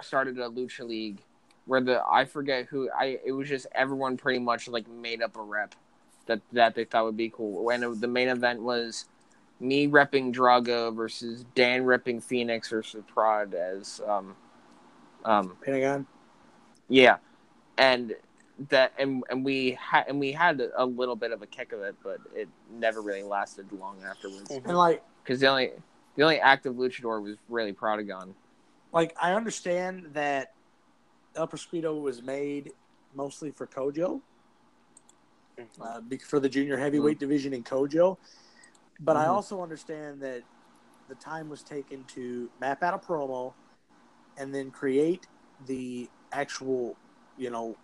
started 0.00 0.38
a 0.38 0.48
lucha 0.48 0.86
league 0.86 1.18
where 1.66 1.80
the 1.80 2.02
I 2.10 2.24
forget 2.24 2.66
who 2.66 2.88
I 2.90 3.18
it 3.24 3.32
was 3.32 3.48
just 3.48 3.66
everyone 3.74 4.16
pretty 4.16 4.38
much 4.38 4.68
like 4.68 4.88
made 4.88 5.20
up 5.22 5.36
a 5.36 5.42
rep 5.42 5.74
that 6.26 6.40
that 6.52 6.74
they 6.74 6.84
thought 6.84 7.04
would 7.04 7.16
be 7.16 7.30
cool. 7.30 7.64
When 7.64 7.82
it- 7.82 8.00
the 8.00 8.06
main 8.08 8.28
event 8.28 8.62
was 8.62 9.06
me 9.60 9.88
repping 9.88 10.32
Drago 10.32 10.94
versus 10.94 11.44
Dan 11.54 11.82
repping 11.82 12.22
Phoenix 12.22 12.70
versus 12.70 13.02
Prod 13.06 13.54
as 13.54 14.00
um 14.06 14.36
um 15.24 15.56
Pentagon. 15.62 16.06
yeah, 16.88 17.16
and 17.76 18.14
that 18.70 18.92
and 18.98 19.22
and 19.30 19.44
we 19.44 19.78
had 19.80 20.06
and 20.08 20.18
we 20.18 20.32
had 20.32 20.60
a 20.76 20.84
little 20.84 21.16
bit 21.16 21.32
of 21.32 21.42
a 21.42 21.46
kick 21.46 21.72
of 21.72 21.80
it, 21.82 21.94
but 22.02 22.18
it 22.34 22.48
never 22.72 23.00
really 23.00 23.22
lasted 23.22 23.70
long 23.72 24.02
afterwards 24.04 24.58
And 24.64 24.76
like 24.76 25.02
because 25.22 25.40
the 25.40 25.46
only 25.46 25.72
the 26.16 26.22
only 26.22 26.40
active 26.40 26.74
luchador 26.74 27.22
was 27.22 27.36
really 27.48 27.72
Protagon. 27.72 28.34
like 28.92 29.14
I 29.20 29.32
understand 29.34 30.08
that 30.14 30.48
El 31.36 31.46
Proscrito 31.46 32.00
was 32.00 32.22
made 32.22 32.72
mostly 33.14 33.50
for 33.52 33.66
Kojo, 33.66 34.20
uh, 35.80 36.00
for 36.26 36.40
the 36.40 36.48
junior 36.48 36.76
heavyweight 36.76 37.18
division 37.18 37.52
in 37.52 37.62
Kojo, 37.62 38.16
but 39.00 39.16
I 39.16 39.26
Mhm. 39.26 39.34
also 39.34 39.62
understand 39.62 40.20
that 40.22 40.42
the 41.08 41.14
time 41.14 41.48
was 41.48 41.62
taken 41.62 42.04
to 42.14 42.50
map 42.60 42.82
out 42.82 42.94
a 42.94 42.98
promo 42.98 43.54
and 44.36 44.54
then 44.54 44.70
create 44.70 45.26
the 45.66 46.08
actual, 46.32 46.96
you 47.36 47.50
know, 47.50 47.76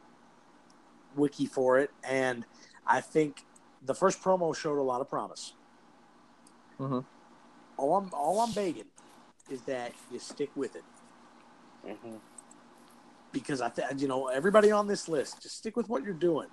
wiki 1.17 1.47
for 1.47 1.79
it. 1.79 1.91
And 2.03 2.45
I 2.87 3.01
think 3.01 3.45
the 3.83 3.95
first 3.95 4.23
promo 4.23 4.55
showed 4.55 4.79
a 4.79 4.83
lot 4.83 5.01
of 5.01 5.09
promise. 5.09 5.55
Mhm. 6.79 7.05
All 7.77 7.97
I'm 7.97 8.11
all 8.13 8.41
I'm 8.41 8.53
begging 8.53 8.87
is 9.51 9.63
that 9.63 9.93
you 10.11 10.19
stick 10.19 10.51
with 10.57 10.75
it 10.77 10.85
Mhm. 11.85 12.21
because 13.33 13.61
I 13.61 13.69
th- 13.69 14.01
you 14.01 14.09
know 14.09 14.29
everybody 14.29 14.71
on 14.71 14.87
this 14.87 15.09
list 15.09 15.43
just 15.43 15.57
stick 15.57 15.77
with 15.77 15.89
what 15.89 16.03
you're 16.03 16.15
doing. 16.15 16.49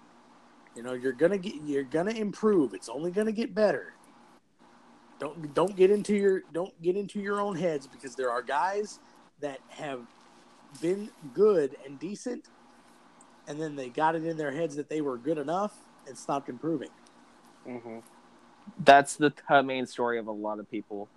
You 0.76 0.84
know 0.84 0.94
you're 0.94 1.14
gonna 1.14 1.38
get 1.38 1.56
you're 1.64 1.84
gonna 1.84 2.12
improve. 2.12 2.74
It's 2.74 2.90
only 2.90 3.12
gonna 3.12 3.32
get 3.32 3.54
better. 3.54 3.94
Don't 5.20 5.54
don't 5.54 5.76
get 5.76 5.92
into 5.92 6.16
your 6.16 6.42
don't 6.52 6.80
get 6.82 6.96
into 6.98 7.20
your 7.20 7.40
own 7.40 7.56
heads 7.56 7.88
because 7.88 8.16
there 8.16 8.32
are 8.32 8.42
guys 8.42 9.00
that 9.40 9.60
have 9.70 10.06
been 10.82 11.12
good 11.34 11.78
and 11.86 12.00
decent, 12.00 12.48
and 13.48 13.62
then 13.62 13.76
they 13.76 13.90
got 13.90 14.16
it 14.16 14.26
in 14.26 14.38
their 14.38 14.52
heads 14.52 14.76
that 14.76 14.90
they 14.90 15.02
were 15.02 15.18
good 15.18 15.38
enough 15.38 15.76
and 16.08 16.18
stopped 16.18 16.50
improving. 16.50 16.90
Mhm. 17.68 18.04
That's 18.84 19.16
the 19.16 19.34
main 19.64 19.86
story 19.86 20.20
of 20.20 20.28
a 20.28 20.32
lot 20.32 20.60
of 20.60 20.70
people, 20.70 21.10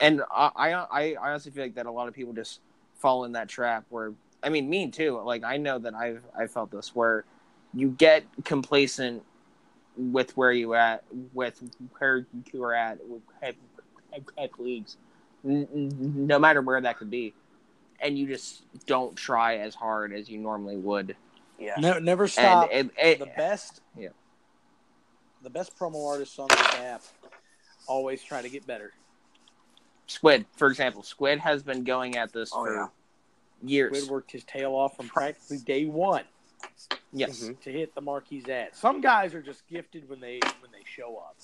and 0.00 0.22
I, 0.30 0.50
I 0.56 0.72
I 0.72 1.16
honestly 1.16 1.50
feel 1.52 1.64
like 1.64 1.74
that 1.74 1.86
a 1.86 1.90
lot 1.90 2.08
of 2.08 2.14
people 2.14 2.32
just 2.32 2.60
fall 2.96 3.24
in 3.24 3.32
that 3.32 3.48
trap 3.48 3.84
where 3.88 4.12
I 4.42 4.48
mean 4.48 4.68
me 4.68 4.90
too. 4.90 5.20
Like 5.20 5.44
I 5.44 5.56
know 5.56 5.78
that 5.78 5.94
I've 5.94 6.22
I 6.36 6.46
felt 6.46 6.70
this 6.70 6.94
where 6.94 7.24
you 7.74 7.90
get 7.90 8.24
complacent 8.44 9.22
with 9.96 10.36
where 10.36 10.52
you 10.52 10.74
at 10.74 11.02
with 11.32 11.62
where 11.98 12.26
you 12.52 12.62
are 12.62 12.74
at 12.74 12.98
with 13.06 13.22
head, 13.40 13.56
head, 14.36 14.50
leagues, 14.58 14.96
no 15.42 16.38
matter 16.38 16.62
where 16.62 16.80
that 16.80 16.98
could 16.98 17.10
be, 17.10 17.34
and 18.00 18.18
you 18.18 18.26
just 18.26 18.62
don't 18.86 19.16
try 19.16 19.56
as 19.58 19.74
hard 19.74 20.12
as 20.12 20.28
you 20.28 20.38
normally 20.38 20.76
would. 20.76 21.16
Yeah. 21.58 21.74
Ne- 21.78 22.00
never 22.00 22.28
stop. 22.28 22.68
And 22.72 22.90
it, 22.98 23.06
it, 23.06 23.18
the 23.18 23.26
best 23.36 23.80
Yeah. 23.96 24.08
the 25.42 25.50
best 25.50 25.76
promo 25.78 26.08
artists 26.08 26.38
on 26.38 26.48
this 26.48 26.74
app 26.76 27.02
always 27.86 28.22
try 28.22 28.42
to 28.42 28.48
get 28.48 28.66
better. 28.66 28.92
Squid, 30.06 30.46
for 30.56 30.68
example, 30.68 31.02
Squid 31.02 31.38
has 31.40 31.62
been 31.62 31.84
going 31.84 32.16
at 32.16 32.32
this 32.32 32.50
Oh, 32.54 32.64
for 32.64 32.74
yeah. 32.74 32.86
years. 33.62 33.96
Squid 33.96 34.10
worked 34.10 34.30
his 34.32 34.44
tail 34.44 34.72
off 34.74 34.96
from 34.96 35.08
practically 35.08 35.58
day 35.58 35.84
one 35.86 36.24
Yes. 37.12 37.40
Mhm. 37.44 37.60
to 37.60 37.72
hit 37.72 37.94
the 37.94 38.00
mark 38.00 38.26
he's 38.28 38.48
at. 38.48 38.74
Some 38.76 39.00
guys 39.00 39.34
are 39.34 39.42
just 39.42 39.66
gifted 39.68 40.08
when 40.08 40.20
they 40.20 40.40
when 40.60 40.70
they 40.72 40.84
show 40.84 41.16
up. 41.16 41.36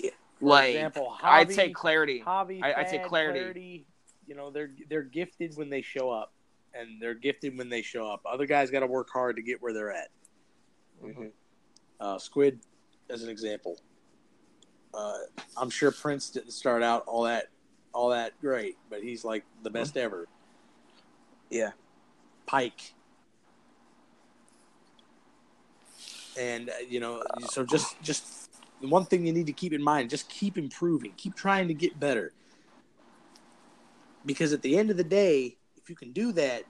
For 0.00 0.10
Like 0.48 0.74
example, 0.74 1.16
Javi, 1.20 1.24
I'd 1.28 1.52
say 1.52 1.70
clarity. 1.70 2.20
Javi, 2.26 2.62
I- 2.64 2.74
I'd 2.80 2.90
say 2.90 2.98
Thad, 2.98 3.06
clarity. 3.06 3.86
You 4.26 4.34
know, 4.34 4.50
they're 4.50 4.70
they're 4.88 5.02
gifted 5.02 5.56
when 5.56 5.70
they 5.70 5.82
show 5.82 6.10
up, 6.10 6.32
and 6.74 7.00
they're 7.00 7.14
gifted 7.14 7.56
when 7.56 7.68
they 7.68 7.82
show 7.82 8.06
up. 8.10 8.22
Other 8.26 8.46
guys 8.46 8.70
got 8.70 8.80
to 8.80 8.86
work 8.86 9.10
hard 9.10 9.36
to 9.36 9.42
get 9.42 9.60
where 9.60 9.72
they're 9.72 9.92
at. 9.92 10.10
Mhm. 11.02 11.32
Uh, 12.00 12.18
Squid, 12.18 12.60
as 13.08 13.22
an 13.22 13.28
example, 13.28 13.78
uh, 14.94 15.18
I'm 15.56 15.70
sure 15.70 15.90
Prince 15.90 16.30
didn't 16.30 16.52
start 16.52 16.82
out 16.82 17.04
all 17.06 17.22
that 17.22 17.48
all 17.94 18.08
that 18.08 18.38
great, 18.40 18.76
but 18.88 19.02
he's 19.02 19.24
like 19.24 19.44
the 19.62 19.70
best 19.70 19.96
ever. 19.96 20.26
Yeah. 21.50 21.72
Pike. 22.46 22.94
And 26.38 26.70
uh, 26.70 26.74
you 26.88 27.00
know, 27.00 27.22
so 27.50 27.64
just 27.64 28.00
just 28.02 28.50
the 28.80 28.88
one 28.88 29.04
thing 29.04 29.26
you 29.26 29.32
need 29.32 29.46
to 29.46 29.52
keep 29.52 29.72
in 29.72 29.82
mind: 29.82 30.08
just 30.08 30.28
keep 30.30 30.56
improving, 30.56 31.12
keep 31.16 31.34
trying 31.34 31.68
to 31.68 31.74
get 31.74 32.00
better. 32.00 32.32
Because 34.24 34.52
at 34.52 34.62
the 34.62 34.78
end 34.78 34.90
of 34.90 34.96
the 34.96 35.04
day, 35.04 35.56
if 35.82 35.90
you 35.90 35.96
can 35.96 36.12
do 36.12 36.32
that, 36.32 36.64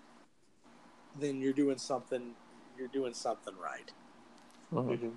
then 1.21 1.41
you're 1.41 1.53
doing 1.53 1.79
something. 1.79 2.35
You're 2.79 2.89
doing 2.89 3.15
something 3.15 3.55
right. 3.59 3.93
Mhm. 4.73 5.13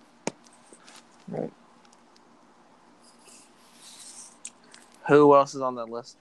Who 5.07 5.35
else 5.35 5.55
is 5.55 5.61
on 5.61 5.75
that 5.75 5.89
list? 5.89 6.17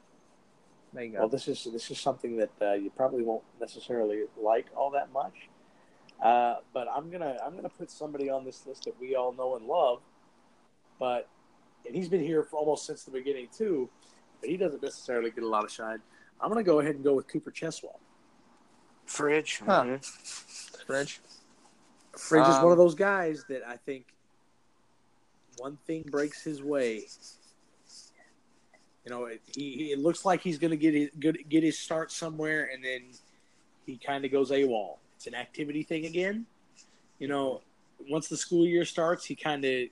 There 0.92 1.02
you 1.02 1.12
go. 1.12 1.18
Well, 1.20 1.28
this 1.28 1.48
is 1.48 1.64
this 1.64 1.90
is 1.90 1.98
something 1.98 2.36
that 2.36 2.50
uh, 2.62 2.72
you 2.74 2.90
probably 2.90 3.22
won't 3.22 3.42
necessarily 3.60 4.24
like 4.40 4.66
all 4.76 4.90
that 4.90 5.10
much, 5.12 5.48
uh, 6.22 6.56
but 6.72 6.86
I'm 6.88 7.10
gonna 7.10 7.36
I'm 7.44 7.56
gonna 7.56 7.68
put 7.68 7.90
somebody 7.90 8.30
on 8.30 8.44
this 8.44 8.64
list 8.66 8.84
that 8.84 8.98
we 9.00 9.16
all 9.16 9.32
know 9.32 9.56
and 9.56 9.66
love, 9.66 10.00
but 11.00 11.28
and 11.84 11.96
he's 11.96 12.08
been 12.08 12.22
here 12.22 12.44
for 12.44 12.58
almost 12.58 12.86
since 12.86 13.02
the 13.02 13.10
beginning 13.10 13.48
too, 13.52 13.90
but 14.40 14.48
he 14.48 14.56
doesn't 14.56 14.82
necessarily 14.82 15.30
get 15.32 15.42
a 15.42 15.48
lot 15.48 15.64
of 15.64 15.70
shine. 15.72 16.00
I'm 16.44 16.50
gonna 16.50 16.62
go 16.62 16.80
ahead 16.80 16.94
and 16.94 17.02
go 17.02 17.14
with 17.14 17.26
Cooper 17.26 17.50
Cheswell. 17.50 17.96
Fridge. 19.06 19.62
Huh. 19.64 19.84
Mhm. 19.84 20.84
Fridge. 20.86 21.20
Fridge 22.18 22.46
is 22.48 22.56
Um, 22.56 22.64
one 22.64 22.72
of 22.72 22.78
those 22.78 22.94
guys 22.94 23.44
that 23.48 23.66
I 23.66 23.78
think 23.78 24.14
one 25.56 25.78
thing 25.86 26.02
breaks 26.10 26.42
his 26.42 26.62
way. 26.62 27.06
You 29.04 29.10
know, 29.10 29.24
it, 29.26 29.40
he, 29.54 29.72
he- 29.72 29.92
it 29.92 29.98
looks 29.98 30.24
like 30.26 30.42
he's 30.42 30.58
going 30.58 30.70
to 30.70 30.76
get 30.76 30.92
his, 30.94 31.10
good, 31.18 31.38
get 31.48 31.62
his 31.62 31.78
start 31.78 32.10
somewhere, 32.12 32.70
and 32.72 32.82
then 32.84 33.02
he 33.86 33.96
kind 33.98 34.24
of 34.24 34.30
goes 34.32 34.50
AWOL. 34.50 34.96
It's 35.16 35.26
an 35.26 35.34
activity 35.34 35.82
thing 35.82 36.06
again. 36.06 36.46
You 37.18 37.28
know, 37.28 37.62
once 38.10 38.28
the 38.28 38.36
school 38.36 38.66
year 38.66 38.84
starts, 38.84 39.24
he 39.24 39.34
kind 39.34 39.64
of 39.64 39.88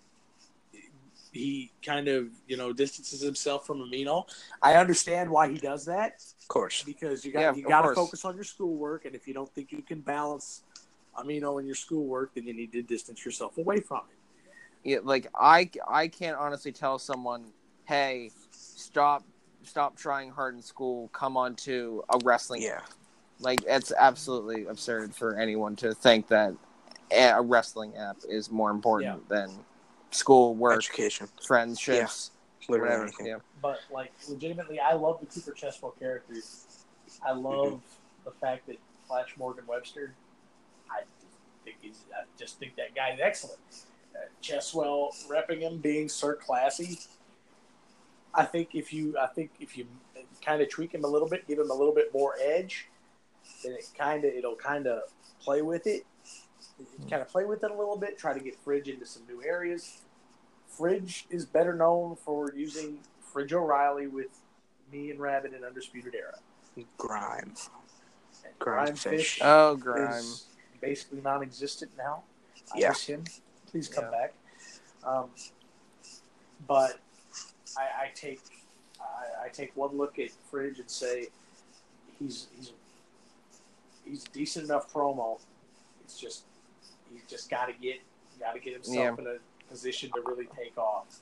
he 1.32 1.72
kind 1.84 2.09
of 2.09 2.28
you 2.46 2.56
know 2.56 2.72
distances 2.72 3.20
himself 3.20 3.66
from 3.66 3.78
Amino. 3.78 4.24
I 4.60 4.74
understand 4.74 5.30
why 5.30 5.48
he 5.48 5.59
does 5.59 5.84
that 5.86 6.22
Of 6.40 6.48
course. 6.48 6.82
because 6.82 7.24
you 7.24 7.32
got 7.32 7.40
Yeah, 7.40 7.54
you 7.54 7.62
got 7.64 7.82
to 7.82 7.94
focus 7.94 8.24
on 8.24 8.34
your 8.34 8.44
schoolwork, 8.44 9.06
and 9.06 9.14
if 9.14 9.26
you 9.26 9.34
don't 9.34 9.52
think 9.54 9.72
you 9.72 9.82
can 9.82 10.00
balance 10.00 10.62
amino 11.18 11.59
in 11.60 11.66
your 11.66 11.74
schoolwork, 11.74 12.34
then 12.34 12.46
you 12.46 12.54
need 12.54 12.72
to 12.72 12.82
distance 12.82 13.24
yourself 13.24 13.59
away 13.59 13.80
from 13.80 14.02
it. 14.10 14.18
Yeah, 14.84 14.98
like 15.02 15.26
I 15.34 15.70
I 15.88 16.09
can't 16.09 16.36
honestly 16.36 16.72
tell 16.72 16.98
someone, 16.98 17.46
hey, 17.86 18.30
stop 18.50 19.24
stop 19.62 19.96
trying 19.96 20.30
hard 20.30 20.54
in 20.54 20.62
school. 20.62 21.09
Come 21.12 21.36
on 21.36 21.54
to 21.56 22.04
a 22.10 22.18
wrestling. 22.24 22.62
Yeah. 22.62 22.80
Like 23.38 23.60
it's 23.66 23.92
absolutely 23.98 24.66
absurd 24.66 25.14
for 25.14 25.38
anyone 25.38 25.76
to 25.76 25.94
think 25.94 26.28
that 26.28 26.54
a 27.10 27.30
a 27.30 27.42
wrestling 27.42 27.96
app 27.96 28.16
is 28.28 28.50
more 28.50 28.70
important 28.70 29.28
than 29.28 29.50
school, 30.14 30.55
work, 30.55 30.76
Education. 30.78 31.28
friendships, 31.47 32.30
Literally 32.68 32.89
whatever. 32.89 33.02
anything. 33.05 33.26
Yeah. 33.26 33.36
But 33.60 33.80
like 33.93 34.12
legitimately, 34.28 34.78
I 34.80 34.93
love 34.94 35.20
the 35.20 35.26
Cooper 35.26 35.52
Cheswell 35.52 35.98
characters. 35.98 36.84
I 37.24 37.32
love 37.32 37.80
the 38.24 38.30
fact 38.32 38.66
that 38.66 38.76
Flash 39.06 39.34
Morgan 39.39 39.64
Webster. 39.66 40.14
I 40.90 41.02
think 41.64 41.76
he's. 41.80 42.05
I 42.14 42.24
just 42.39 42.59
think 42.59 42.76
that 42.76 42.94
guy's 42.94 43.18
excellent. 43.20 43.59
Uh, 44.14 44.18
Cheswell 44.43 45.10
repping 45.28 45.60
him, 45.60 45.78
being 45.78 46.09
Sir 46.09 46.34
Classy. 46.34 46.98
I 48.34 48.44
think 48.44 48.74
if 48.74 48.93
you, 48.93 49.16
I 49.18 49.26
think 49.26 49.51
if 49.60 49.76
you 49.76 49.86
kind 50.44 50.62
of 50.62 50.68
tweak 50.70 50.93
him 50.94 51.05
a 51.05 51.09
little 51.09 51.28
bit, 51.28 51.47
give 51.47 51.59
him 51.59 51.70
a 51.70 51.74
little 51.74 51.94
bit 51.94 52.12
more 52.14 52.34
edge, 52.43 52.89
then 53.62 53.72
it 53.72 53.86
kind 53.97 54.24
of 54.24 54.32
it'll 54.32 54.56
kind 54.56 54.86
of 54.86 55.02
play 55.40 55.62
with 55.62 55.86
it. 55.86 56.05
Kind 57.09 57.23
of 57.23 57.28
play 57.28 57.44
with 57.44 57.62
it 57.65 57.70
a 57.70 57.74
little 57.74 57.97
bit. 57.97 58.19
Try 58.19 58.32
to 58.32 58.40
get 58.40 58.57
Fridge 58.65 58.89
into 58.89 59.07
some 59.07 59.23
new 59.28 59.43
areas. 59.43 60.01
Fridge 60.69 61.27
is 61.31 61.44
better 61.44 61.74
known 61.74 62.16
for 62.16 62.53
using 62.55 62.99
Fridge 63.32 63.53
O'Reilly 63.53 64.07
with 64.07 64.28
me 64.90 65.11
and 65.11 65.20
Rabbit 65.20 65.53
in 65.55 65.65
Undisputed 65.65 66.15
Era. 66.15 66.39
Grime. 66.99 67.55
And 68.44 68.59
Grime 68.59 68.86
Grime 68.86 68.97
Fish. 68.97 69.35
Fish 69.35 69.40
Oh, 69.43 69.77
grime. 69.77 70.11
is 70.11 70.47
basically 70.81 71.20
non-existent 71.20 71.93
now. 71.97 72.23
I 72.74 72.78
Yeah. 72.78 72.89
miss 72.90 73.07
him. 73.07 73.24
Please 73.66 73.89
come 73.89 74.05
Yeah. 74.05 74.11
back. 74.11 74.35
Um, 75.05 75.31
but 76.66 76.99
I, 77.77 77.82
I 78.05 78.11
take 78.15 78.40
I, 79.01 79.47
I 79.47 79.49
take 79.49 79.77
one 79.77 79.97
look 79.97 80.19
at 80.19 80.31
Fridge 80.51 80.78
and 80.78 80.90
say 80.90 81.28
he's 82.19 82.47
he's 82.57 82.73
he's 84.05 84.24
decent 84.24 84.66
enough 84.66 84.93
promo. 84.93 85.40
It's 86.05 86.19
just 86.19 86.44
he's 87.12 87.28
just 87.28 87.51
got 87.51 87.66
to 87.66 87.72
get 87.72 88.01
got 88.40 88.55
to 88.55 88.60
get 88.60 88.72
himself 88.72 89.18
in 89.18 89.26
a 89.26 89.36
position 89.68 90.10
to 90.12 90.20
really 90.24 90.47
take 90.56 90.76
off. 90.76 91.20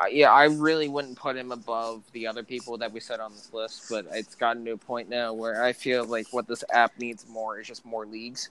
Uh, 0.00 0.06
yeah, 0.06 0.30
I 0.30 0.44
really 0.44 0.88
wouldn't 0.88 1.18
put 1.18 1.36
him 1.36 1.50
above 1.50 2.04
the 2.12 2.26
other 2.26 2.44
people 2.44 2.78
that 2.78 2.92
we 2.92 3.00
said 3.00 3.18
on 3.18 3.32
this 3.32 3.52
list, 3.52 3.86
but 3.90 4.06
it's 4.12 4.36
gotten 4.36 4.64
to 4.66 4.72
a 4.72 4.76
point 4.76 5.08
now 5.08 5.32
where 5.32 5.64
I 5.64 5.72
feel 5.72 6.04
like 6.04 6.28
what 6.32 6.46
this 6.46 6.62
app 6.72 6.96
needs 6.98 7.26
more 7.28 7.58
is 7.58 7.66
just 7.66 7.84
more 7.84 8.06
leagues. 8.06 8.50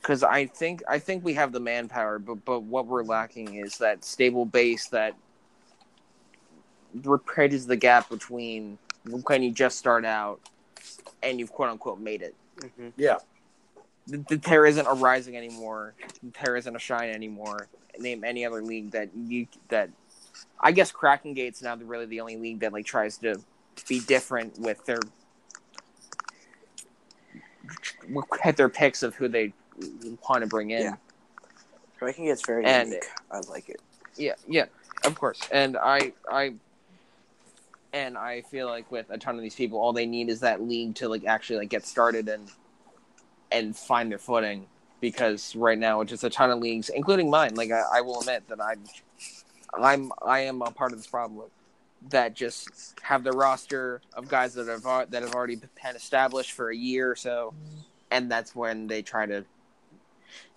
Because 0.00 0.22
I 0.22 0.46
think 0.46 0.82
I 0.88 0.98
think 0.98 1.24
we 1.24 1.34
have 1.34 1.52
the 1.52 1.60
manpower, 1.60 2.18
but 2.18 2.44
but 2.44 2.60
what 2.62 2.86
we're 2.86 3.04
lacking 3.04 3.54
is 3.54 3.78
that 3.78 4.04
stable 4.04 4.44
base 4.44 4.88
that 4.88 5.14
bridges 6.94 7.66
the 7.66 7.76
gap 7.76 8.08
between 8.08 8.78
when 9.04 9.42
you 9.42 9.52
just 9.52 9.78
start 9.78 10.04
out 10.04 10.40
and 11.22 11.38
you've 11.38 11.52
quote 11.52 11.70
unquote 11.70 12.00
made 12.00 12.22
it. 12.22 12.34
hmm 12.76 12.88
Yeah, 12.96 13.18
Th- 14.08 14.26
th- 14.26 14.40
There 14.42 14.66
isn't 14.66 14.86
a 14.86 14.92
rising 14.94 15.36
anymore. 15.36 15.94
There 16.44 16.56
isn't 16.56 16.74
a 16.74 16.78
shine 16.78 17.10
anymore. 17.10 17.68
Name 17.98 18.24
any 18.24 18.44
other 18.44 18.62
league 18.62 18.90
that 18.92 19.10
you 19.14 19.46
that. 19.68 19.90
I 20.60 20.72
guess 20.72 20.90
Kraken 20.92 21.34
Gate's 21.34 21.62
now 21.62 21.76
really 21.76 22.06
the 22.06 22.20
only 22.20 22.36
league 22.36 22.60
that 22.60 22.72
like 22.72 22.84
tries 22.86 23.16
to 23.18 23.40
be 23.88 24.00
different 24.00 24.58
with 24.58 24.84
their 24.84 25.00
get 28.42 28.56
their 28.56 28.68
picks 28.68 29.02
of 29.02 29.14
who 29.14 29.28
they 29.28 29.52
want 30.28 30.42
to 30.42 30.46
bring 30.46 30.70
in. 30.70 30.82
Yeah. 30.82 30.96
Ranking 32.00 32.26
gets 32.26 32.44
very 32.46 32.64
And- 32.64 32.88
unique. 32.88 33.04
I 33.30 33.40
like 33.50 33.68
it. 33.68 33.80
yeah 34.16 34.34
yeah 34.48 34.64
of 35.04 35.14
course 35.18 35.40
and 35.52 35.76
i 35.76 36.12
i 36.30 36.52
and 37.92 38.18
i 38.18 38.40
feel 38.42 38.66
like 38.66 38.90
with 38.90 39.06
a 39.10 39.16
ton 39.18 39.36
of 39.36 39.40
these 39.42 39.54
people 39.54 39.78
all 39.78 39.92
they 39.92 40.04
need 40.06 40.28
is 40.28 40.40
that 40.40 40.60
league 40.60 40.94
to 40.96 41.08
like 41.08 41.24
actually 41.26 41.60
like 41.60 41.68
get 41.68 41.86
started 41.86 42.28
and 42.28 42.50
and 43.52 43.76
find 43.76 44.10
their 44.10 44.18
footing 44.18 44.66
because 45.00 45.54
right 45.56 45.78
now 45.78 46.00
it's 46.00 46.10
just 46.10 46.24
a 46.24 46.30
ton 46.30 46.50
of 46.50 46.58
leagues 46.58 46.88
including 46.90 47.30
mine 47.30 47.54
like 47.54 47.70
i, 47.70 47.82
I 47.94 48.00
will 48.02 48.20
admit 48.20 48.46
that 48.48 48.60
i'm 48.62 48.82
i'm 49.78 50.12
i 50.22 50.40
am 50.40 50.62
a 50.62 50.70
part 50.70 50.92
of 50.92 50.98
this 50.98 51.06
problem 51.06 51.46
that 52.10 52.34
just 52.34 52.94
have 53.02 53.24
the 53.24 53.32
roster 53.32 54.00
of 54.14 54.28
guys 54.28 54.54
that 54.54 54.68
have 54.68 54.82
that 55.10 55.22
have 55.22 55.34
already 55.34 55.56
been 55.56 55.96
established 55.96 56.52
for 56.52 56.70
a 56.70 56.76
year 56.76 57.10
or 57.10 57.16
so 57.16 57.52
and 58.10 58.30
that's 58.30 58.54
when 58.54 58.86
they 58.86 59.02
try 59.02 59.26
to 59.26 59.44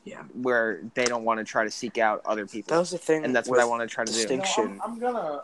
Yeah. 0.05 0.23
where 0.33 0.81
they 0.95 1.05
don't 1.05 1.23
want 1.23 1.39
to 1.39 1.43
try 1.45 1.63
to 1.63 1.71
seek 1.71 1.97
out 1.97 2.21
other 2.25 2.45
people 2.45 2.73
That 2.73 2.79
was 2.79 2.91
the 2.91 2.97
thing. 2.97 3.23
and 3.25 3.35
that's 3.35 3.47
what 3.49 3.59
I 3.59 3.65
want 3.65 3.81
to 3.81 3.87
try 3.87 4.03
to 4.05 4.11
do. 4.11 4.17
You 4.19 4.27
know, 4.27 4.41
Distinction. 4.41 4.81
I'm, 4.83 4.93
I'm 4.93 4.99
gonna, 4.99 5.43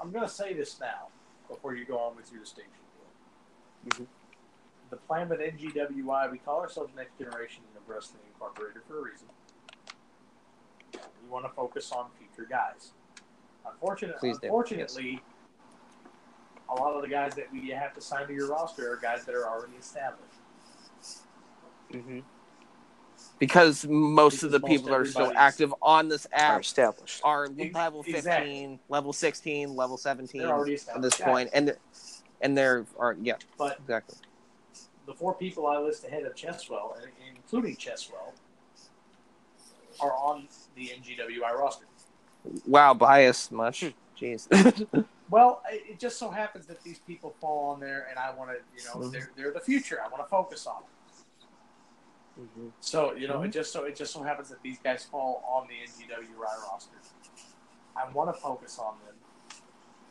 I'm 0.00 0.10
gonna 0.10 0.28
say 0.28 0.54
this 0.54 0.80
now 0.80 1.06
before 1.48 1.74
you 1.76 1.84
go 1.84 1.98
on 1.98 2.16
with 2.16 2.30
your 2.32 2.40
distinction. 2.40 2.72
Mhm. 3.88 4.06
The 4.94 5.00
plan 5.08 5.28
with 5.28 5.40
NGWI, 5.40 6.30
we 6.30 6.38
call 6.38 6.60
ourselves 6.60 6.92
Next 6.94 7.18
Generation 7.18 7.64
of 7.76 7.82
Wrestling 7.92 8.22
Incorporated 8.32 8.82
for 8.86 9.00
a 9.00 9.02
reason. 9.02 9.26
We 10.92 11.28
want 11.28 11.44
to 11.46 11.50
focus 11.50 11.90
on 11.90 12.10
future 12.16 12.48
guys. 12.48 12.92
Unfortunately, 13.68 14.20
Please 14.20 14.38
do, 14.38 14.46
unfortunately, 14.46 15.20
a 16.68 16.74
lot 16.76 16.94
of 16.94 17.02
the 17.02 17.08
guys 17.08 17.34
that 17.34 17.52
we 17.52 17.70
have 17.70 17.92
to 17.94 18.00
sign 18.00 18.28
to 18.28 18.32
your 18.32 18.48
roster 18.48 18.92
are 18.92 18.96
guys 18.96 19.24
that 19.24 19.34
are 19.34 19.48
already 19.48 19.72
established. 19.80 20.22
Mm-hmm. 21.92 22.20
Because 23.40 23.84
most 23.88 24.44
of 24.44 24.52
the 24.52 24.60
most 24.60 24.70
people 24.70 24.90
that 24.90 24.94
are 24.94 25.06
still 25.06 25.32
active 25.34 25.74
on 25.82 26.08
this 26.08 26.26
Are 26.26 26.38
app 26.38 26.60
established. 26.60 27.20
are 27.24 27.48
level 27.48 28.04
15, 28.04 28.14
exactly. 28.16 28.80
level 28.88 29.12
16, 29.12 29.74
level 29.74 29.96
17 29.96 30.40
at 30.40 31.02
this 31.02 31.16
guys. 31.16 31.20
point, 31.20 31.50
and 31.52 31.66
they're, 31.66 31.78
and 32.42 32.56
they're 32.56 32.86
are 32.96 33.16
yeah 33.20 33.34
But 33.58 33.78
exactly. 33.80 34.18
The 35.06 35.14
four 35.14 35.34
people 35.34 35.66
I 35.66 35.78
list 35.78 36.04
ahead 36.04 36.24
of 36.24 36.34
Cheswell, 36.34 36.94
including 37.36 37.76
Cheswell, 37.76 38.32
are 40.00 40.12
on 40.12 40.48
the 40.76 40.88
NGWI 40.88 41.52
roster. 41.58 41.86
Wow, 42.66 42.94
bias 42.94 43.50
much. 43.50 43.80
Hmm. 43.82 43.88
Jeez. 44.24 45.06
Well, 45.30 45.62
it 45.72 45.82
it 45.92 45.98
just 45.98 46.18
so 46.18 46.30
happens 46.30 46.66
that 46.66 46.82
these 46.82 46.98
people 46.98 47.34
fall 47.40 47.70
on 47.70 47.80
there, 47.80 48.06
and 48.10 48.18
I 48.18 48.30
want 48.34 48.50
to, 48.50 48.56
you 48.76 48.84
know, 48.84 49.06
Mhm. 49.06 49.10
they're, 49.10 49.30
they're 49.34 49.52
the 49.52 49.58
future. 49.60 49.98
I 50.04 50.08
want 50.08 50.22
to 50.22 50.28
focus 50.28 50.66
on. 50.66 50.82
them. 52.36 52.46
hmm 52.54 52.68
So, 52.80 53.14
you 53.14 53.26
know, 53.26 53.40
it 53.42 53.48
just 53.50 53.72
so 53.72 53.84
it 53.84 53.96
just 53.96 54.12
so 54.12 54.22
happens 54.22 54.50
that 54.50 54.62
these 54.62 54.78
guys 54.84 55.02
fall 55.04 55.42
on 55.48 55.66
the 55.66 55.74
NGWI 55.74 56.70
roster. 56.70 56.96
I 57.96 58.10
want 58.12 58.34
to 58.34 58.38
focus 58.40 58.78
on 58.78 58.96
them. 59.06 59.14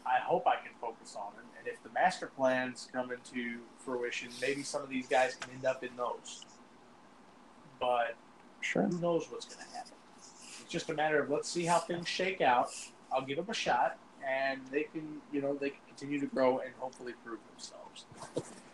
I 0.05 0.19
hope 0.19 0.45
I 0.47 0.55
can 0.55 0.71
focus 0.81 1.15
on 1.17 1.34
them, 1.35 1.45
and 1.57 1.67
if 1.67 1.81
the 1.84 1.89
master 1.91 2.27
plans 2.27 2.89
come 2.91 3.11
into 3.11 3.59
fruition, 3.80 4.30
maybe 4.41 4.63
some 4.63 4.81
of 4.81 4.89
these 4.89 5.07
guys 5.07 5.35
can 5.35 5.51
end 5.53 5.65
up 5.65 5.84
in 5.84 5.89
those. 5.95 6.45
But 7.80 8.15
sure. 8.61 8.84
who 8.84 8.99
knows 8.99 9.27
what's 9.30 9.45
going 9.45 9.65
to 9.65 9.75
happen? 9.75 9.93
It's 10.61 10.69
just 10.71 10.89
a 10.89 10.93
matter 10.93 11.21
of 11.21 11.30
let's 11.30 11.49
see 11.49 11.65
how 11.65 11.80
things 11.80 12.07
shake 12.07 12.41
out. 12.41 12.69
I'll 13.11 13.21
give 13.25 13.38
them 13.38 13.47
a 13.49 13.53
shot, 13.53 13.97
and 14.27 14.59
they 14.71 14.84
can, 14.84 15.21
you 15.31 15.41
know, 15.41 15.53
they 15.55 15.69
can 15.69 15.80
continue 15.88 16.19
to 16.19 16.27
grow 16.27 16.59
and 16.59 16.71
hopefully 16.80 17.13
prove 17.25 17.39
themselves. 17.51 18.05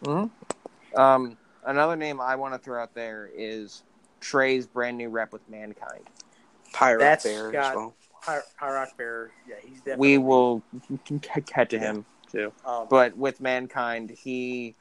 hmm 0.04 1.00
Um, 1.00 1.38
another 1.66 1.96
name 1.96 2.20
I 2.22 2.36
want 2.36 2.54
to 2.54 2.60
throw 2.60 2.82
out 2.82 2.94
there 2.96 3.30
is 3.36 3.84
Trey's 4.20 4.66
brand 4.66 4.98
new 4.98 5.10
rep 5.10 5.32
with 5.34 5.48
Mankind. 5.50 6.04
Pirate 6.74 7.00
That's 7.00 7.24
Bear 7.24 7.48
as 7.48 7.52
got- 7.54 7.76
well. 7.76 7.94
High, 8.22 8.40
High 8.58 8.72
Rock 8.72 8.98
Bear, 8.98 9.32
yeah, 9.48 9.56
he's 9.62 9.78
definitely. 9.78 10.18
We 10.18 10.24
will 10.24 10.64
get 11.56 11.70
to 11.70 11.80
him 11.80 12.06
too. 12.32 12.52
Um, 12.66 12.88
but 12.90 13.18
with 13.18 13.42
mankind 13.42 14.12
he 14.12 14.76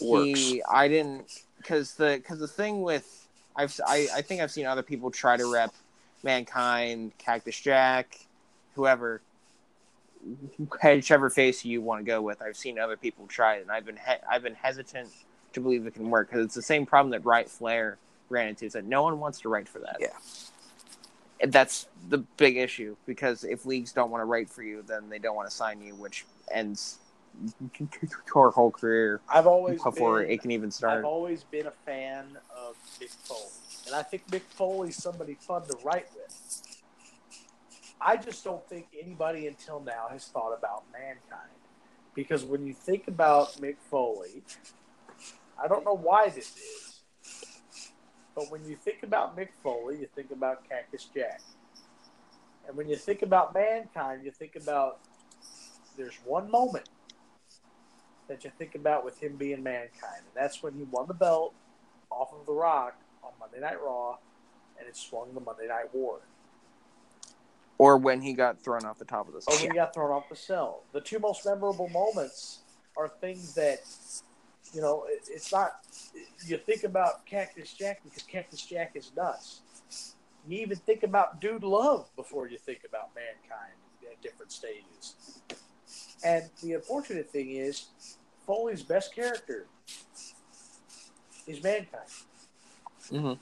Works. 0.00 0.38
he 0.38 0.62
i 0.70 0.88
didn't 0.88 1.44
because 1.58 1.94
the 1.94 2.16
because 2.16 2.38
the 2.38 2.48
thing 2.48 2.80
with 2.80 3.28
i've 3.56 3.78
I, 3.86 4.08
I 4.14 4.22
think 4.22 4.40
i've 4.40 4.50
seen 4.50 4.64
other 4.64 4.82
people 4.82 5.10
try 5.10 5.36
to 5.36 5.52
rep 5.52 5.74
mankind 6.22 7.12
cactus 7.18 7.60
jack 7.60 8.18
whoever 8.74 9.20
whichever 10.82 11.28
face 11.28 11.62
you 11.64 11.82
want 11.82 12.00
to 12.00 12.04
go 12.04 12.22
with 12.22 12.40
i've 12.40 12.56
seen 12.56 12.78
other 12.78 12.96
people 12.96 13.26
try 13.26 13.56
it 13.56 13.62
and 13.62 13.70
i've 13.70 13.84
been 13.84 13.96
he- 13.96 14.24
i've 14.30 14.42
been 14.42 14.54
hesitant 14.54 15.10
to 15.52 15.60
believe 15.60 15.86
it 15.86 15.92
can 15.92 16.08
work 16.08 16.30
because 16.30 16.46
it's 16.46 16.54
the 16.54 16.62
same 16.62 16.86
problem 16.86 17.10
that 17.10 17.24
right 17.26 17.50
flair 17.50 17.98
ran 18.30 18.48
into 18.48 18.64
is 18.64 18.72
that 18.72 18.86
no 18.86 19.02
one 19.02 19.20
wants 19.20 19.40
to 19.40 19.50
write 19.50 19.68
for 19.68 19.80
that 19.80 19.98
Yeah. 20.00 20.08
That's 21.46 21.88
the 22.08 22.18
big 22.18 22.56
issue 22.56 22.96
because 23.06 23.44
if 23.44 23.66
leagues 23.66 23.92
don't 23.92 24.10
want 24.10 24.22
to 24.22 24.26
write 24.26 24.48
for 24.48 24.62
you 24.62 24.82
then 24.86 25.08
they 25.08 25.18
don't 25.18 25.36
want 25.36 25.48
to 25.48 25.54
sign 25.54 25.80
you 25.80 25.94
which 25.94 26.24
ends 26.52 26.98
your 28.34 28.50
whole 28.50 28.70
career 28.70 29.20
I've 29.28 29.46
always 29.46 29.82
before 29.82 30.22
been, 30.22 30.30
it 30.30 30.42
can 30.42 30.50
even 30.50 30.70
start. 30.70 30.98
I've 30.98 31.04
always 31.04 31.44
been 31.44 31.66
a 31.66 31.72
fan 31.84 32.26
of 32.56 32.76
Mick 33.00 33.10
Foley, 33.24 33.86
and 33.86 33.94
I 33.94 34.02
think 34.02 34.26
Mick 34.30 34.42
Foley's 34.50 35.02
somebody 35.02 35.36
fun 35.40 35.62
to 35.62 35.76
write 35.84 36.06
with. 36.14 36.62
I 38.00 38.16
just 38.16 38.44
don't 38.44 38.66
think 38.68 38.88
anybody 39.00 39.46
until 39.46 39.80
now 39.80 40.08
has 40.10 40.26
thought 40.26 40.52
about 40.56 40.84
mankind, 40.92 41.50
because 42.14 42.44
when 42.44 42.66
you 42.66 42.74
think 42.74 43.08
about 43.08 43.52
Mick 43.54 43.76
Foley, 43.90 44.42
I 45.62 45.68
don't 45.68 45.84
know 45.84 45.96
why 45.96 46.28
this 46.28 46.56
is, 46.56 46.91
but 48.34 48.50
when 48.50 48.64
you 48.64 48.76
think 48.76 49.02
about 49.02 49.36
Mick 49.36 49.48
Foley, 49.62 49.98
you 49.98 50.08
think 50.14 50.30
about 50.30 50.68
Cactus 50.68 51.08
Jack, 51.14 51.40
and 52.66 52.76
when 52.76 52.88
you 52.88 52.96
think 52.96 53.22
about 53.22 53.54
mankind, 53.54 54.24
you 54.24 54.30
think 54.30 54.56
about 54.56 55.00
there's 55.96 56.18
one 56.24 56.50
moment 56.50 56.88
that 58.28 58.44
you 58.44 58.50
think 58.58 58.74
about 58.74 59.04
with 59.04 59.18
him 59.18 59.36
being 59.36 59.62
mankind, 59.62 60.22
and 60.24 60.34
that's 60.34 60.62
when 60.62 60.72
he 60.74 60.84
won 60.84 61.06
the 61.06 61.14
belt 61.14 61.54
off 62.10 62.32
of 62.32 62.46
The 62.46 62.52
Rock 62.52 62.96
on 63.22 63.32
Monday 63.40 63.60
Night 63.60 63.80
Raw, 63.82 64.16
and 64.78 64.88
it 64.88 64.96
swung 64.96 65.34
the 65.34 65.40
Monday 65.40 65.66
Night 65.68 65.92
War. 65.92 66.20
Or 67.78 67.96
when 67.96 68.20
he 68.20 68.32
got 68.32 68.60
thrown 68.60 68.84
off 68.84 68.98
the 68.98 69.04
top 69.04 69.26
of 69.26 69.34
the 69.34 69.40
Or 69.46 69.56
when 69.56 69.70
he 69.72 69.76
got 69.76 69.92
thrown 69.92 70.10
off 70.12 70.28
the 70.28 70.36
cell. 70.36 70.82
The 70.92 71.00
two 71.00 71.18
most 71.18 71.44
memorable 71.44 71.88
moments 71.88 72.60
are 72.96 73.08
things 73.08 73.54
that, 73.54 73.80
you 74.72 74.80
know, 74.80 75.04
it, 75.08 75.28
it's 75.30 75.52
not. 75.52 75.80
You 76.46 76.56
think 76.56 76.84
about 76.84 77.24
Cactus 77.26 77.72
Jack 77.72 78.02
because 78.04 78.22
Cactus 78.22 78.62
Jack 78.64 78.92
is 78.94 79.12
nuts. 79.16 79.62
You 80.48 80.58
even 80.58 80.76
think 80.78 81.02
about 81.02 81.40
Dude 81.40 81.62
Love 81.62 82.08
before 82.16 82.48
you 82.48 82.58
think 82.58 82.80
about 82.88 83.10
mankind 83.14 83.74
at 84.10 84.20
different 84.22 84.50
stages. 84.50 85.14
And 86.24 86.44
the 86.62 86.74
unfortunate 86.74 87.30
thing 87.30 87.50
is, 87.50 87.86
Foley's 88.46 88.82
best 88.82 89.14
character 89.14 89.66
is 91.46 91.62
mankind. 91.62 92.08
hmm 93.10 93.32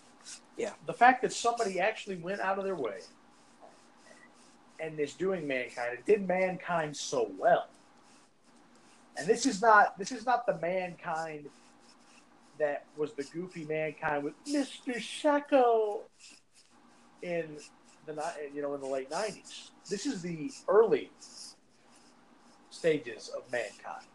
Yeah. 0.57 0.73
the 0.87 0.93
fact 0.93 1.23
that 1.23 1.33
somebody 1.33 1.81
actually 1.81 2.17
went 2.17 2.41
out 2.41 2.59
of 2.59 2.65
their 2.65 2.75
way 2.75 3.01
and 4.79 4.99
is 4.99 5.15
doing 5.15 5.47
mankind 5.47 5.97
and 5.97 6.05
did 6.07 6.27
mankind 6.27 6.97
so 6.97 7.31
well 7.39 7.69
and 9.21 9.29
this 9.29 9.47
is 9.47 9.63
not 9.63 9.97
this 9.99 10.11
is 10.11 10.27
not 10.27 10.47
the 10.47 10.59
mankind 10.59 11.47
that 12.59 12.85
was 12.97 13.13
the 13.13 13.23
goofy 13.25 13.65
mankind 13.65 14.25
with 14.25 14.35
mr 14.47 14.97
socko 14.97 16.01
in 17.23 17.57
the 18.07 18.15
you 18.53 18.63
know 18.63 18.75
in 18.75 18.81
the 18.81 18.87
late 18.87 19.11
90s 19.11 19.71
this 19.89 20.07
is 20.07 20.23
the 20.23 20.51
early 20.69 21.11
stages 22.71 23.31
of 23.37 23.51
mankind. 23.53 24.07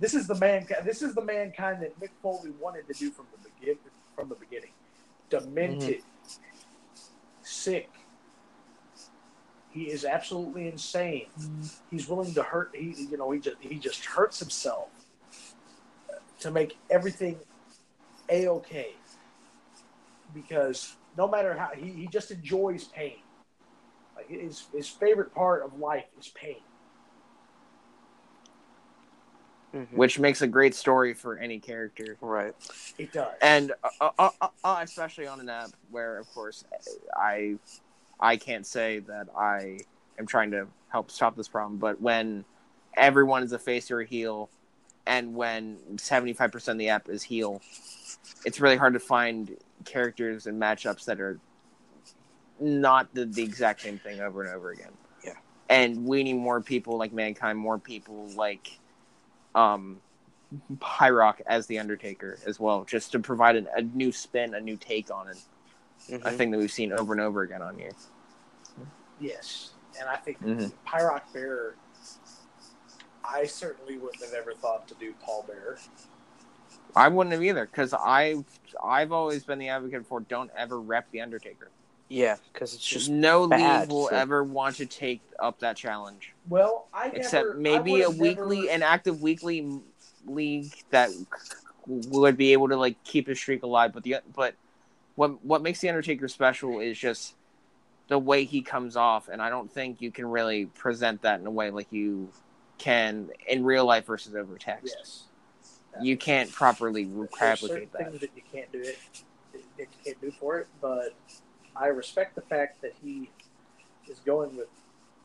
This 0.00 0.14
is 0.14 0.26
the 0.26 0.34
mankind 0.34 0.84
this 0.84 1.02
is 1.02 1.14
the 1.14 1.22
mankind 1.22 1.82
that 1.82 1.98
mick 2.00 2.10
foley 2.22 2.52
wanted 2.58 2.88
to 2.88 2.94
do 2.94 3.10
from 3.10 3.26
the 3.32 3.48
begin 3.48 3.76
from 4.16 4.28
the 4.28 4.34
beginning. 4.34 4.72
Demented, 5.28 5.98
mm-hmm. 5.98 7.02
sick. 7.42 7.90
He 9.72 9.84
is 9.84 10.04
absolutely 10.04 10.68
insane. 10.68 11.26
He's 11.90 12.08
willing 12.08 12.34
to 12.34 12.42
hurt. 12.42 12.70
He, 12.74 13.06
you 13.10 13.16
know, 13.16 13.30
he 13.30 13.38
just 13.38 13.56
he 13.60 13.76
just 13.76 14.04
hurts 14.04 14.38
himself 14.38 14.88
to 16.40 16.50
make 16.50 16.76
everything 16.90 17.38
a 18.28 18.48
okay. 18.48 18.94
Because 20.34 20.96
no 21.16 21.28
matter 21.28 21.54
how 21.54 21.70
he, 21.76 21.90
he 21.90 22.06
just 22.08 22.30
enjoys 22.30 22.84
pain. 22.84 23.18
Like 24.16 24.28
his 24.28 24.64
his 24.72 24.88
favorite 24.88 25.32
part 25.34 25.64
of 25.64 25.78
life 25.78 26.06
is 26.18 26.28
pain. 26.28 26.56
Mhm. 29.72 29.92
Which 29.92 30.18
makes 30.18 30.42
a 30.42 30.48
great 30.48 30.74
story 30.74 31.14
for 31.14 31.38
any 31.38 31.60
character. 31.60 32.16
Right. 32.20 32.54
It 32.98 33.12
does. 33.12 33.34
And 33.40 33.72
uh, 34.00 34.10
uh, 34.18 34.30
uh, 34.40 34.48
uh, 34.64 34.80
especially 34.82 35.28
on 35.28 35.38
an 35.38 35.48
app 35.48 35.70
where, 35.90 36.18
of 36.18 36.28
course, 36.34 36.64
I 37.16 37.56
I 38.20 38.36
can't 38.36 38.66
say 38.66 39.00
that 39.00 39.28
I 39.36 39.78
am 40.18 40.26
trying 40.26 40.50
to 40.52 40.66
help 40.90 41.10
stop 41.10 41.36
this 41.36 41.48
problem, 41.48 41.78
but 41.78 42.00
when 42.00 42.44
everyone 42.96 43.42
is 43.42 43.52
a 43.52 43.58
face 43.58 43.90
or 43.90 44.00
a 44.00 44.06
heel 44.06 44.50
and 45.06 45.34
when 45.34 45.78
75% 45.96 46.68
of 46.68 46.78
the 46.78 46.88
app 46.90 47.08
is 47.08 47.22
heel, 47.22 47.62
it's 48.44 48.60
really 48.60 48.76
hard 48.76 48.92
to 48.92 49.00
find 49.00 49.56
characters 49.84 50.46
and 50.46 50.60
matchups 50.60 51.04
that 51.06 51.20
are 51.20 51.38
not 52.60 53.12
the, 53.14 53.24
the 53.24 53.42
exact 53.42 53.80
same 53.80 53.98
thing 53.98 54.20
over 54.20 54.42
and 54.42 54.54
over 54.54 54.70
again. 54.70 54.92
Yeah. 55.24 55.32
And 55.68 56.04
we 56.04 56.22
need 56.22 56.34
more 56.34 56.60
people 56.60 56.98
like 56.98 57.12
Mankind, 57.12 57.58
more 57.58 57.78
people 57.78 58.28
like 58.36 58.78
um 59.54 60.00
Pyrock 60.78 61.40
as 61.46 61.66
the 61.66 61.78
Undertaker 61.78 62.38
as 62.46 62.58
well, 62.60 62.84
just 62.84 63.12
to 63.12 63.20
provide 63.20 63.56
an, 63.56 63.68
a 63.76 63.82
new 63.82 64.12
spin, 64.12 64.54
a 64.54 64.60
new 64.60 64.76
take 64.76 65.10
on 65.10 65.28
it. 65.28 65.38
Mhm. 66.08 66.26
I 66.26 66.36
think 66.36 66.52
that 66.52 66.58
we've 66.58 66.72
seen 66.72 66.92
over 66.92 67.12
and 67.12 67.20
over 67.20 67.42
again 67.42 67.62
on 67.62 67.76
here. 67.78 67.92
Yes, 69.20 69.72
and 69.98 70.08
I 70.08 70.16
think 70.16 70.40
Mhm. 70.42 70.72
Pyrock 70.86 71.22
Bear. 71.32 71.74
I 73.22 73.44
certainly 73.44 73.98
wouldn't 73.98 74.24
have 74.24 74.32
ever 74.32 74.54
thought 74.54 74.88
to 74.88 74.94
do 74.94 75.12
Paul 75.22 75.44
Bear. 75.46 75.78
I 76.96 77.06
wouldn't 77.08 77.32
have 77.32 77.42
either 77.42 77.66
because 77.66 77.92
I've 77.92 78.44
I've 78.82 79.12
always 79.12 79.44
been 79.44 79.58
the 79.58 79.68
advocate 79.68 80.06
for 80.06 80.20
don't 80.20 80.50
ever 80.56 80.80
rep 80.80 81.10
the 81.10 81.20
Undertaker. 81.20 81.70
Yeah, 82.08 82.36
because 82.52 82.74
it's 82.74 82.84
just 82.84 83.08
no 83.08 83.46
bad, 83.46 83.82
league 83.82 83.90
will 83.92 84.08
so- 84.08 84.16
ever 84.16 84.42
want 84.42 84.76
to 84.76 84.86
take 84.86 85.20
up 85.38 85.60
that 85.60 85.76
challenge, 85.76 86.34
Well, 86.48 86.88
I 86.92 87.08
except 87.10 87.50
I 87.50 87.54
maybe 87.54 88.02
a 88.02 88.10
weekly, 88.10 88.62
never- 88.62 88.70
an 88.70 88.82
active 88.82 89.22
weekly 89.22 89.80
league 90.26 90.72
that 90.90 91.10
would 91.86 92.36
be 92.36 92.52
able 92.52 92.68
to 92.68 92.76
like 92.76 93.00
keep 93.04 93.28
his 93.28 93.38
streak 93.38 93.62
alive. 93.62 93.92
But 93.92 94.02
the 94.02 94.16
but 94.34 94.54
what 95.20 95.44
what 95.44 95.60
makes 95.60 95.80
the 95.80 95.88
Undertaker 95.90 96.28
special 96.28 96.80
is 96.80 96.98
just 96.98 97.34
the 98.08 98.18
way 98.18 98.44
he 98.44 98.62
comes 98.62 98.96
off, 98.96 99.28
and 99.28 99.42
I 99.42 99.50
don't 99.50 99.70
think 99.70 100.00
you 100.00 100.10
can 100.10 100.24
really 100.24 100.64
present 100.64 101.20
that 101.22 101.40
in 101.40 101.46
a 101.46 101.50
way 101.50 101.70
like 101.70 101.88
you 101.92 102.30
can 102.78 103.28
in 103.46 103.62
real 103.62 103.84
life 103.84 104.06
versus 104.06 104.34
over 104.34 104.56
text. 104.56 104.96
Yes. 104.98 105.24
You 106.00 106.16
can't 106.16 106.50
properly 106.50 107.04
There's 107.04 107.28
replicate 107.38 107.58
certain 107.58 107.88
that. 107.92 108.10
things 108.12 108.20
that 108.22 108.30
you 108.34 108.42
can't 108.50 108.72
do 108.72 108.80
it, 108.80 108.98
that 109.52 109.60
you 109.78 109.86
can't 110.02 110.20
do 110.22 110.30
for 110.30 110.58
it. 110.58 110.68
But 110.80 111.14
I 111.76 111.88
respect 111.88 112.34
the 112.34 112.40
fact 112.40 112.80
that 112.80 112.94
he 113.02 113.28
is 114.08 114.20
going 114.20 114.56
with 114.56 114.68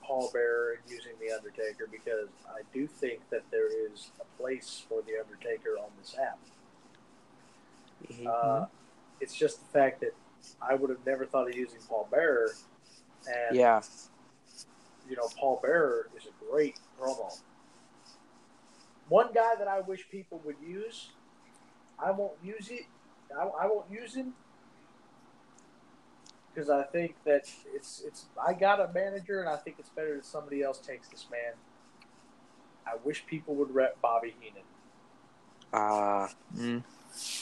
Paul 0.02 0.30
Bearer 0.34 0.74
and 0.74 0.92
using 0.92 1.14
the 1.26 1.34
Undertaker 1.34 1.88
because 1.90 2.28
I 2.50 2.64
do 2.74 2.86
think 2.86 3.22
that 3.30 3.44
there 3.50 3.68
is 3.68 4.12
a 4.20 4.42
place 4.42 4.84
for 4.90 5.02
the 5.04 5.14
Undertaker 5.24 5.78
on 5.80 5.90
this 6.02 6.18
app. 6.20 6.40
Mhm. 8.12 8.28
Uh, 8.28 8.66
it's 9.20 9.36
just 9.36 9.60
the 9.60 9.72
fact 9.72 10.02
that 10.02 10.14
I 10.62 10.76
would 10.76 10.90
have 10.90 11.06
never 11.06 11.26
thought 11.26 11.50
of 11.50 11.56
using 11.56 11.80
Paul 11.88 12.08
Bearer, 12.12 12.52
and 13.28 13.56
yeah. 13.56 13.82
you 15.10 15.16
know 15.16 15.28
Paul 15.38 15.60
Bearer 15.62 16.10
is 16.18 16.26
a 16.26 16.52
great 16.52 16.80
promo. 17.00 17.40
One 19.10 19.32
guy 19.34 19.56
that 19.58 19.68
I 19.68 19.82
wish 19.82 20.08
people 20.10 20.42
would 20.46 20.56
use, 20.66 21.12
I 22.00 22.12
won't 22.12 22.38
use 22.44 22.70
it. 22.70 22.86
I, 23.38 23.44
I 23.44 23.68
won't 23.68 23.90
use 23.92 24.16
him 24.16 24.34
because 26.54 26.70
I 26.70 26.84
think 26.84 27.16
that 27.26 27.50
it's 27.74 28.02
it's. 28.06 28.26
I 28.46 28.54
got 28.54 28.80
a 28.80 28.92
manager, 28.94 29.42
and 29.42 29.50
I 29.50 29.58
think 29.58 29.78
it's 29.80 29.90
better 29.90 30.16
that 30.16 30.26
somebody 30.26 30.64
else 30.64 30.80
takes 30.80 31.10
this 31.10 31.28
man. 31.30 31.54
I 32.88 32.96
wish 33.04 33.26
people 33.26 33.56
would 33.56 33.74
rep 33.74 34.00
Bobby 34.02 34.36
Heenan 34.40 34.64
Uh, 35.74 36.28
Mm. 36.56 36.84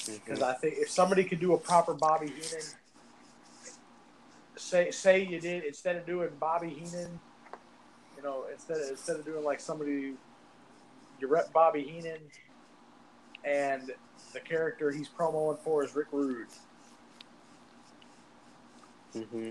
Because 0.06 0.42
I 0.42 0.54
think 0.54 0.76
if 0.78 0.90
somebody 0.90 1.24
could 1.24 1.40
do 1.40 1.54
a 1.54 1.58
proper 1.58 1.94
Bobby 1.94 2.28
Heenan, 2.28 2.66
say 4.58 4.92
say 4.92 5.24
you 5.24 5.40
did 5.40 5.64
instead 5.64 5.96
of 5.96 6.06
doing 6.06 6.30
Bobby 6.40 6.70
Heenan, 6.70 7.20
you 8.16 8.24
know, 8.24 8.46
instead 8.52 8.78
of 8.78 8.90
instead 8.90 9.16
of 9.18 9.26
doing 9.26 9.44
like 9.44 9.60
somebody, 9.60 10.14
you 11.20 11.28
rep 11.28 11.52
Bobby 11.54 11.84
Heenan, 11.84 12.20
and 13.44 13.92
the 14.34 14.40
character 14.40 14.92
he's 14.92 15.10
promoing 15.10 15.60
for 15.60 15.84
is 15.84 15.96
Rick 15.96 16.08
Rude, 16.12 16.48
hmm 19.14 19.50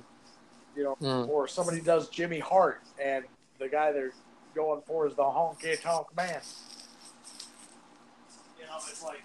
you 0.75 0.83
know, 0.85 0.97
Mm. 1.03 1.29
or 1.29 1.47
somebody 1.47 1.81
does 1.81 2.09
Jimmy 2.09 2.39
Hart, 2.39 2.81
and 2.99 3.25
the 3.59 3.69
guy 3.69 3.93
they're 3.93 4.13
going 4.55 4.81
for 4.87 5.07
is 5.07 5.15
the 5.15 5.23
honky 5.23 5.81
tonk 5.81 6.07
man. 6.17 6.41
You 8.59 8.65
know, 8.65 8.77
it's 8.89 9.03
like 9.03 9.23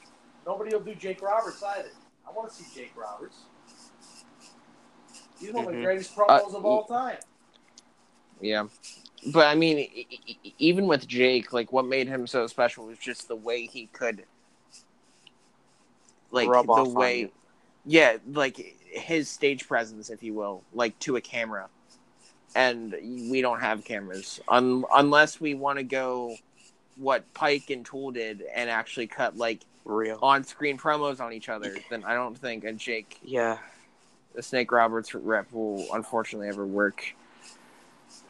nobody 0.47 0.73
will 0.73 0.81
do 0.83 0.95
Jake 0.95 1.21
Roberts 1.21 1.61
either. 1.61 1.89
I 2.27 2.31
want 2.31 2.49
to 2.49 2.55
see 2.55 2.65
Jake 2.73 2.93
Roberts. 2.95 3.37
He's 5.39 5.51
one 5.53 5.65
of 5.65 5.71
the 5.73 5.77
Mhm. 5.77 5.83
greatest 5.83 6.15
promos 6.15 6.55
of 6.55 6.65
all 6.65 6.85
time. 6.85 7.19
Yeah. 8.41 8.67
But 9.33 9.47
I 9.47 9.55
mean, 9.55 10.05
even 10.57 10.87
with 10.87 11.07
Jake, 11.07 11.51
like 11.53 11.71
what 11.71 11.85
made 11.85 12.07
him 12.07 12.25
so 12.25 12.47
special 12.47 12.85
was 12.85 12.97
just 12.97 13.27
the 13.27 13.35
way 13.35 13.65
he 13.65 13.87
could, 13.87 14.25
like 16.31 16.47
Rub 16.47 16.65
the 16.67 16.71
off 16.71 16.87
way, 16.89 17.19
you. 17.21 17.31
yeah, 17.85 18.17
like 18.31 18.57
his 18.57 19.29
stage 19.29 19.67
presence, 19.67 20.09
if 20.09 20.23
you 20.23 20.33
will, 20.33 20.63
like 20.73 20.97
to 20.99 21.15
a 21.17 21.21
camera, 21.21 21.69
and 22.55 22.93
we 23.29 23.41
don't 23.41 23.59
have 23.59 23.83
cameras 23.83 24.39
un- 24.47 24.85
unless 24.95 25.41
we 25.41 25.53
want 25.55 25.77
to 25.77 25.83
go 25.83 26.35
what 26.95 27.31
Pike 27.33 27.69
and 27.69 27.85
Tool 27.85 28.11
did 28.11 28.41
and 28.53 28.69
actually 28.69 29.07
cut 29.07 29.35
like 29.37 29.65
Real. 29.87 30.19
on-screen 30.21 30.77
promos 30.77 31.19
on 31.21 31.31
each 31.33 31.47
other. 31.49 31.75
Then 31.89 32.03
I 32.03 32.13
don't 32.13 32.37
think 32.37 32.63
a 32.65 32.73
Jake 32.73 33.19
Yeah. 33.23 33.57
the 34.35 34.43
Snake 34.43 34.71
Roberts 34.71 35.15
rep 35.15 35.51
will 35.53 35.87
unfortunately 35.93 36.49
ever 36.49 36.65
work. 36.65 37.03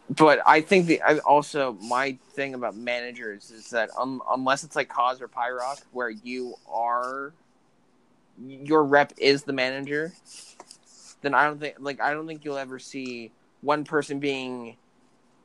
But 0.09 0.39
I 0.45 0.61
think 0.61 0.85
the 0.85 1.01
I 1.01 1.17
also 1.19 1.73
my 1.81 2.17
thing 2.31 2.53
about 2.53 2.75
managers 2.77 3.51
is 3.51 3.69
that 3.71 3.89
um, 3.97 4.21
unless 4.31 4.63
it's 4.63 4.75
like 4.75 4.88
Cause 4.88 5.21
or 5.21 5.27
Pyrock, 5.27 5.81
where 5.91 6.09
you 6.09 6.55
are 6.71 7.34
your 8.45 8.84
rep 8.84 9.11
is 9.17 9.43
the 9.43 9.51
manager, 9.51 10.13
then 11.21 11.34
I 11.34 11.43
don't 11.45 11.59
think 11.59 11.75
like 11.79 11.99
I 11.99 12.13
don't 12.13 12.27
think 12.27 12.45
you'll 12.45 12.57
ever 12.57 12.79
see 12.79 13.31
one 13.61 13.84
person 13.84 14.19
being 14.19 14.77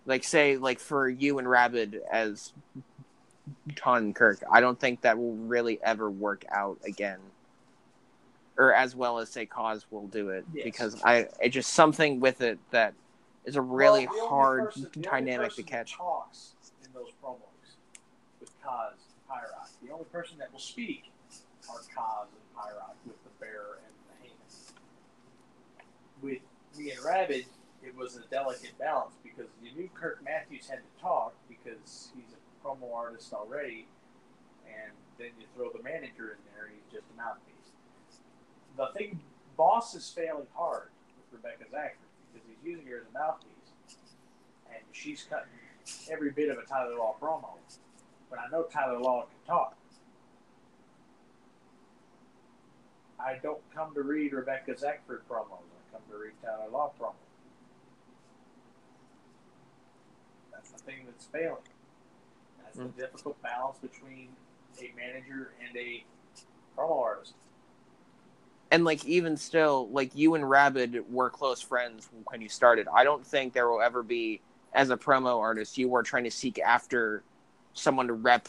like 0.06 0.22
say 0.24 0.56
like 0.58 0.78
for 0.78 1.08
you 1.08 1.38
and 1.38 1.48
Rabid 1.48 2.00
as 2.12 2.52
Ton 3.76 4.12
Kirk. 4.14 4.42
I 4.50 4.60
don't 4.60 4.78
think 4.78 5.00
that 5.02 5.18
will 5.18 5.34
really 5.34 5.80
ever 5.82 6.10
work 6.10 6.44
out 6.50 6.78
again 6.86 7.18
or 8.58 8.74
as 8.74 8.94
well 8.94 9.18
as 9.18 9.30
say 9.30 9.46
cause 9.46 9.86
will 9.90 10.06
do 10.08 10.28
it 10.28 10.44
Yes. 10.52 10.64
because 10.64 11.02
i 11.04 11.26
it's 11.40 11.54
just 11.54 11.72
something 11.72 12.20
with 12.20 12.42
it 12.42 12.58
that 12.70 12.92
is 13.46 13.56
a 13.56 13.62
really 13.62 14.06
Well, 14.06 14.28
hard 14.28 14.64
person- 14.66 14.90
dynamic 15.00 15.54
to 15.54 15.62
catch 15.62 15.94
Talks 15.96 16.52
in 16.84 16.92
those 16.92 17.08
promos 17.24 17.38
with 18.40 18.50
Kaz 18.62 18.90
and 18.90 19.26
Pyrock. 19.30 19.68
The 19.82 19.90
only 19.92 20.04
person 20.04 20.36
that 20.38 20.52
will 20.52 20.60
speak 20.60 21.04
are 21.70 21.78
Kaz 21.78 22.26
and 22.28 22.56
Pyrock 22.56 22.94
with 23.06 23.16
the 23.24 23.30
bear 23.40 23.78
and 23.86 23.94
the 24.22 24.28
Heyman. 24.28 24.72
With 26.22 26.42
me 26.78 26.90
and 26.90 27.02
Rabid, 27.04 27.46
it 27.82 27.96
was 27.96 28.16
a 28.16 28.20
delicate 28.30 28.78
balance 28.78 29.14
because 29.24 29.46
you 29.62 29.72
knew 29.72 29.88
Kirk 29.94 30.22
Matthews 30.22 30.68
had 30.68 30.80
to 30.80 31.02
talk 31.02 31.32
because 31.48 32.10
he's 32.14 32.32
a 32.34 32.41
promo 32.64 32.94
artist 32.94 33.32
already, 33.32 33.86
and 34.66 34.92
then 35.18 35.30
you 35.38 35.46
throw 35.54 35.70
the 35.70 35.82
manager 35.82 36.36
in 36.36 36.40
there, 36.54 36.70
he's 36.72 36.92
just 36.92 37.04
a 37.12 37.16
mouthpiece. 37.16 37.72
The 38.76 38.88
thing, 38.96 39.20
Boss 39.56 39.94
is 39.94 40.08
failing 40.08 40.46
hard 40.54 40.88
with 41.16 41.42
Rebecca 41.42 41.64
Zachary 41.70 41.96
because 42.32 42.48
he's 42.48 42.72
using 42.72 42.86
her 42.86 42.98
as 42.98 43.04
a 43.08 43.18
mouthpiece, 43.18 43.74
and 44.70 44.82
she's 44.92 45.26
cutting 45.28 45.48
every 46.10 46.30
bit 46.30 46.48
of 46.48 46.58
a 46.58 46.62
Tyler 46.62 46.96
Law 46.96 47.16
promo. 47.20 47.50
But 48.30 48.38
I 48.38 48.48
know 48.50 48.62
Tyler 48.62 48.98
Law 48.98 49.22
can 49.22 49.46
talk. 49.46 49.76
I 53.20 53.38
don't 53.42 53.60
come 53.74 53.94
to 53.94 54.02
read 54.02 54.32
Rebecca 54.32 54.76
Zachary 54.76 55.18
promos. 55.30 55.60
I 55.60 55.92
come 55.92 56.02
to 56.10 56.16
read 56.16 56.32
Tyler 56.42 56.70
Law 56.72 56.92
promos. 56.98 57.14
That's 60.50 60.70
the 60.70 60.78
thing 60.78 61.04
that's 61.06 61.26
failing. 61.26 61.58
That's 62.74 62.94
the 62.96 63.02
difficult 63.02 63.40
balance 63.42 63.78
between 63.78 64.28
a 64.80 64.90
manager 64.96 65.52
and 65.66 65.76
a 65.76 66.04
promo 66.76 67.02
artist. 67.02 67.34
and 68.70 68.84
like 68.84 69.04
even 69.04 69.36
still 69.36 69.88
like 69.90 70.10
you 70.14 70.34
and 70.34 70.48
rabid 70.48 71.04
were 71.12 71.28
close 71.28 71.60
friends 71.60 72.08
when 72.24 72.40
you 72.40 72.48
started 72.48 72.86
i 72.94 73.04
don't 73.04 73.24
think 73.26 73.52
there 73.52 73.68
will 73.68 73.82
ever 73.82 74.02
be 74.02 74.40
as 74.72 74.88
a 74.88 74.96
promo 74.96 75.38
artist 75.38 75.76
you 75.76 75.88
were 75.88 76.02
trying 76.02 76.24
to 76.24 76.30
seek 76.30 76.58
after 76.60 77.22
someone 77.74 78.06
to 78.06 78.14
rep 78.14 78.48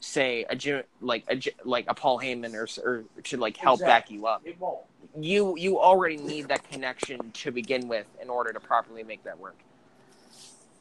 say 0.00 0.44
a 0.50 0.56
Jim, 0.56 0.82
like 1.00 1.24
a 1.30 1.40
like 1.64 1.84
a 1.88 1.94
paul 1.94 2.18
heyman 2.18 2.54
or, 2.54 2.66
or 2.84 3.04
to 3.22 3.36
like 3.36 3.56
help 3.56 3.78
back 3.80 4.10
you 4.10 4.26
up 4.26 4.42
It 4.44 4.58
won't. 4.60 4.80
you 5.20 5.56
you 5.56 5.78
already 5.78 6.16
need 6.16 6.48
that 6.48 6.68
connection 6.68 7.30
to 7.30 7.52
begin 7.52 7.86
with 7.86 8.06
in 8.20 8.28
order 8.28 8.52
to 8.52 8.58
properly 8.58 9.04
make 9.04 9.22
that 9.22 9.38
work 9.38 9.56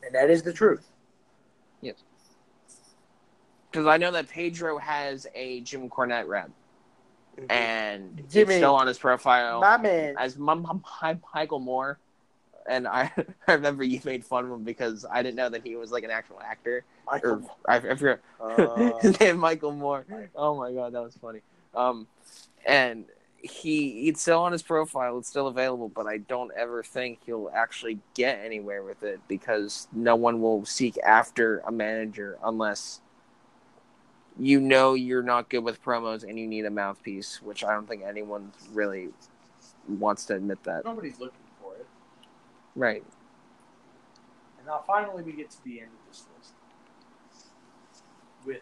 And 0.04 0.16
that 0.16 0.32
is 0.32 0.42
the 0.42 0.54
truth. 0.54 0.88
Because 3.76 3.88
I 3.88 3.98
know 3.98 4.12
that 4.12 4.30
Pedro 4.30 4.78
has 4.78 5.28
a 5.36 5.60
Jim 5.62 5.90
Cornette 5.90 6.28
rep, 6.28 6.50
Mhm. 7.38 7.52
and 7.52 8.24
Jimmy. 8.30 8.44
it's 8.54 8.56
still 8.56 8.74
on 8.76 8.88
his 8.88 8.98
profile 8.98 9.60
My 9.60 9.76
man. 9.76 10.16
as 10.18 10.38
Mum 10.38 10.62
Mum- 10.62 10.82
Hi- 10.86 11.20
Michael 11.34 11.60
Moore. 11.60 12.00
and 12.68 12.88
I 12.88 13.12
I 13.48 13.54
remember 13.54 13.84
you 13.84 14.00
made 14.06 14.24
fun 14.26 14.46
of 14.46 14.52
him 14.52 14.64
because 14.64 15.06
I 15.12 15.22
didn't 15.22 15.36
know 15.36 15.50
that 15.50 15.64
he 15.66 15.76
was 15.76 15.92
like 15.92 16.06
an 16.06 16.10
actual 16.12 16.40
actor. 16.42 16.86
Or 17.06 17.12
Michael. 17.12 17.52
I, 17.68 17.76
I 17.76 17.80
forget 17.96 18.22
Uh, 18.40 18.98
his 19.00 19.20
name, 19.20 19.38
Michael 19.38 19.74
Moore. 19.74 20.06
Oh 20.36 20.56
my 20.56 20.72
god, 20.72 20.94
that 20.94 21.02
was 21.04 21.18
funny. 21.18 21.42
Um, 21.76 22.08
and 22.66 23.06
he 23.38 24.08
it's 24.08 24.22
still 24.22 24.40
on 24.40 24.54
his 24.54 24.64
profile. 24.64 25.18
It's 25.18 25.28
still 25.28 25.48
available, 25.48 25.90
but 25.90 26.08
I 26.08 26.20
don't 26.20 26.52
ever 26.56 26.82
think 26.82 27.20
he'll 27.26 27.52
actually 27.54 28.00
get 28.14 28.40
anywhere 28.44 28.82
with 28.84 29.04
it 29.04 29.20
because 29.28 29.88
no 29.92 30.16
one 30.16 30.42
will 30.42 30.64
seek 30.66 30.98
after 31.00 31.60
a 31.68 31.72
manager 31.74 32.38
unless 32.44 33.02
you 34.38 34.60
know 34.60 34.94
you're 34.94 35.24
not 35.24 35.50
good 35.50 35.64
with 35.64 35.84
promos 35.84 36.24
and 36.24 36.38
you 36.38 36.48
need 36.48 36.66
a 36.66 36.70
mouthpiece, 36.70 37.42
which 37.42 37.64
I 37.64 37.74
don't 37.74 37.88
think 37.88 38.04
anyone 38.04 38.52
really 38.74 39.10
wants 39.88 40.26
to 40.26 40.36
admit 40.36 40.64
that. 40.64 40.86
nobody's 40.86 41.20
looking 41.20 41.40
for 41.62 41.76
it. 41.76 41.88
Right. 42.76 43.04
And 44.58 44.68
now 44.68 44.84
finally 44.86 45.24
we 45.24 45.34
get 45.34 45.50
to 45.52 45.64
the 45.64 45.82
end 45.82 45.90
of 45.92 46.12
this 46.12 46.26
list 46.38 46.54
with 48.46 48.62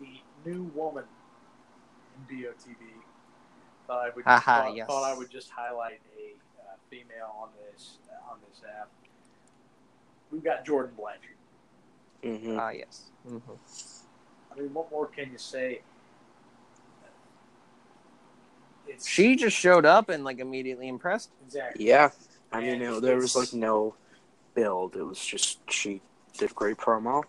the 0.00 0.50
new 0.50 0.64
woman 0.74 1.04
in 2.30 2.36
BOTB. 2.36 2.76
Thought 3.86 4.06
I 4.06 4.10
would 4.14 4.24
Haha, 4.24 4.62
thought, 4.62 4.76
yes. 4.76 4.86
thought 4.86 5.04
I 5.04 5.16
would 5.16 5.30
just 5.30 5.50
highlight 5.50 6.00
a 6.18 6.34
uh, 6.60 6.76
female 6.90 7.34
on 7.40 7.48
this 7.72 7.98
uh, 8.10 8.32
on 8.32 8.38
this 8.48 8.62
app. 8.78 8.88
We've 10.30 10.44
got 10.44 10.64
Jordan 10.64 10.94
Blanchard. 10.96 11.36
hmm 12.22 12.58
Ah, 12.58 12.70
yes. 12.70 13.10
hmm 13.26 13.38
I 14.52 14.60
mean, 14.60 14.72
what 14.74 14.90
more 14.90 15.06
can 15.06 15.30
you 15.30 15.38
say? 15.38 15.82
It's 18.86 19.06
She 19.06 19.36
just 19.36 19.56
showed 19.56 19.84
up 19.84 20.08
and 20.08 20.24
like 20.24 20.38
immediately 20.38 20.88
impressed. 20.88 21.30
exactly. 21.44 21.86
Yeah. 21.86 22.10
I 22.52 22.60
mean, 22.60 22.80
it, 22.80 23.02
there 23.02 23.16
was 23.16 23.36
like 23.36 23.52
no 23.52 23.94
build. 24.54 24.96
It 24.96 25.02
was 25.02 25.22
just 25.24 25.58
she 25.70 26.00
did 26.38 26.54
great 26.54 26.78
promo, 26.78 27.24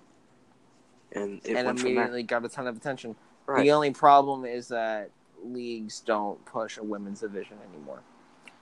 and 1.12 1.42
it 1.44 1.56
and 1.56 1.66
went 1.66 1.80
from 1.80 1.90
there. 1.90 2.04
immediately 2.04 2.24
got 2.24 2.46
a 2.46 2.50
ton 2.50 2.68
of 2.68 2.78
attention. 2.78 3.16
Right. 3.46 3.64
The 3.64 3.72
only 3.72 3.92
problem 3.92 4.46
is 4.46 4.70
that 4.70 5.10
leagues 5.44 6.00
don't 6.00 6.44
push 6.46 6.78
a 6.78 6.84
women's 6.84 7.20
division 7.22 7.58
anymore 7.74 8.02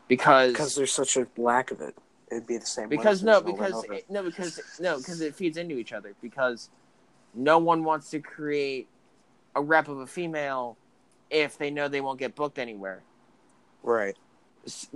because 0.08 0.54
Because 0.54 0.76
there's 0.76 0.92
such 0.92 1.18
a 1.18 1.28
lack 1.38 1.70
of 1.72 1.82
it. 1.82 1.96
It'd 2.32 2.48
be 2.48 2.58
the 2.58 2.66
same. 2.66 2.90
because 2.90 3.22
no 3.24 3.40
because 3.40 3.84
it, 3.86 4.06
no 4.10 4.24
because 4.24 4.60
no 4.80 4.98
because 4.98 5.22
it 5.22 5.36
feeds 5.36 5.58
into 5.58 5.78
each 5.78 5.94
other 5.94 6.14
because 6.22 6.70
no 7.38 7.60
one 7.60 7.84
wants 7.84 8.10
to 8.10 8.20
create 8.20 8.88
a 9.56 9.62
rep 9.62 9.88
of 9.88 10.00
a 10.00 10.08
female 10.08 10.78
if 11.30 11.58
they 11.58 11.70
know 11.70 11.88
they 11.88 12.02
won't 12.02 12.20
get 12.20 12.36
booked 12.36 12.60
anywhere. 12.60 13.02
right. 13.84 14.16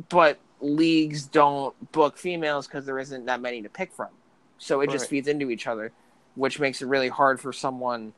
But 0.09 0.39
leagues 0.59 1.23
don't 1.23 1.91
book 1.93 2.17
females 2.17 2.67
because 2.67 2.85
there 2.85 2.99
isn't 2.99 3.25
that 3.25 3.39
many 3.39 3.61
to 3.61 3.69
pick 3.69 3.93
from, 3.93 4.09
so 4.57 4.81
it 4.81 4.89
just 4.89 5.09
feeds 5.09 5.29
into 5.29 5.49
each 5.49 5.65
other, 5.65 5.93
which 6.35 6.59
makes 6.59 6.81
it 6.81 6.87
really 6.87 7.07
hard 7.07 7.39
for 7.39 7.53
someone 7.53 8.13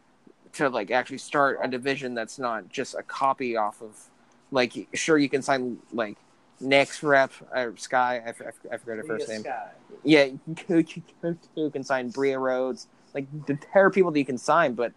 to 0.54 0.70
like 0.70 0.90
actually 0.90 1.20
start 1.20 1.60
a 1.62 1.68
division 1.68 2.16
that's 2.16 2.40
not 2.40 2.70
just 2.70 2.96
a 2.96 3.04
copy 3.04 3.56
off 3.56 3.82
of. 3.82 4.10
Like, 4.52 4.88
sure, 4.94 5.18
you 5.18 5.30
can 5.30 5.42
sign 5.44 5.78
like 5.92 6.18
next 6.60 7.04
rep 7.04 7.32
or 7.54 7.76
Sky. 7.78 8.22
I, 8.26 8.30
f- 8.30 8.42
I 8.42 8.48
f- 8.48 8.72
I 8.72 8.78
forgot 8.78 8.98
her 8.98 9.04
first 9.04 9.28
Leah 9.28 9.38
name. 9.38 9.44
Sky. 9.44 9.72
Yeah, 10.04 10.26
you 11.56 11.70
can 11.70 11.84
sign 11.84 12.10
Bria 12.10 12.40
Rhodes. 12.40 12.88
Like 13.14 13.28
there 13.46 13.58
are 13.76 13.90
people 13.90 14.12
that 14.12 14.20
you 14.20 14.26
can 14.26 14.38
sign, 14.38 14.74
but 14.74 14.94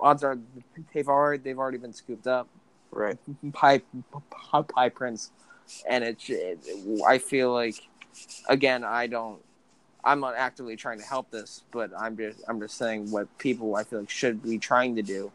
odds 0.00 0.22
are 0.24 0.38
they've 0.92 1.08
already 1.08 1.42
they've 1.42 1.58
already 1.58 1.78
been 1.78 1.92
scooped 1.92 2.26
up. 2.26 2.48
Right. 2.90 3.18
Pie, 3.52 3.82
pie, 4.30 4.62
pie 4.62 4.88
Prince, 4.88 5.30
and 5.88 6.04
it's 6.04 6.28
it, 6.28 6.58
I 7.06 7.18
feel 7.18 7.52
like 7.52 7.88
again 8.48 8.84
I 8.84 9.06
don't 9.06 9.40
I'm 10.04 10.20
not 10.20 10.36
actively 10.36 10.76
trying 10.76 10.98
to 11.00 11.04
help 11.04 11.30
this, 11.30 11.64
but 11.72 11.90
I'm 11.98 12.16
just 12.16 12.40
I'm 12.48 12.60
just 12.60 12.78
saying 12.78 13.10
what 13.10 13.26
people 13.38 13.76
I 13.76 13.84
feel 13.84 14.00
like 14.00 14.10
should 14.10 14.42
be 14.42 14.58
trying 14.58 14.96
to 14.96 15.02
do 15.02 15.32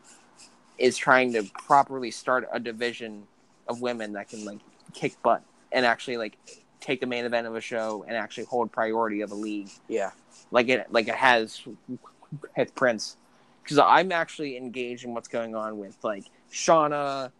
is 0.77 0.97
trying 0.97 1.33
to 1.33 1.43
properly 1.43 2.09
start 2.09 2.47
a 2.51 2.59
division 2.59 3.27
of 3.67 3.81
women 3.81 4.13
that 4.13 4.29
can 4.29 4.43
like 4.45 4.59
kick 4.93 5.21
butt 5.21 5.43
and 5.71 5.85
actually 5.85 6.17
like 6.17 6.37
take 6.81 6.99
the 6.99 7.05
main 7.07 7.23
event 7.25 7.47
of 7.47 7.55
a 7.55 7.61
show 7.61 8.03
and 8.07 8.17
actually 8.17 8.43
hold 8.45 8.71
priority 8.71 9.21
of 9.21 9.31
a 9.31 9.35
league 9.35 9.69
Yeah. 9.87 10.11
like 10.51 10.67
it 10.67 10.91
like 10.91 11.07
it 11.07 11.15
has 11.15 11.61
with 12.57 12.75
Prince 12.75 13.17
because 13.63 13.77
I'm 13.77 14.11
actually 14.11 14.57
engaged 14.57 15.05
in 15.05 15.13
what's 15.13 15.27
going 15.27 15.55
on 15.55 15.77
with 15.77 15.95
like 16.03 16.25
Shauna 16.51 17.31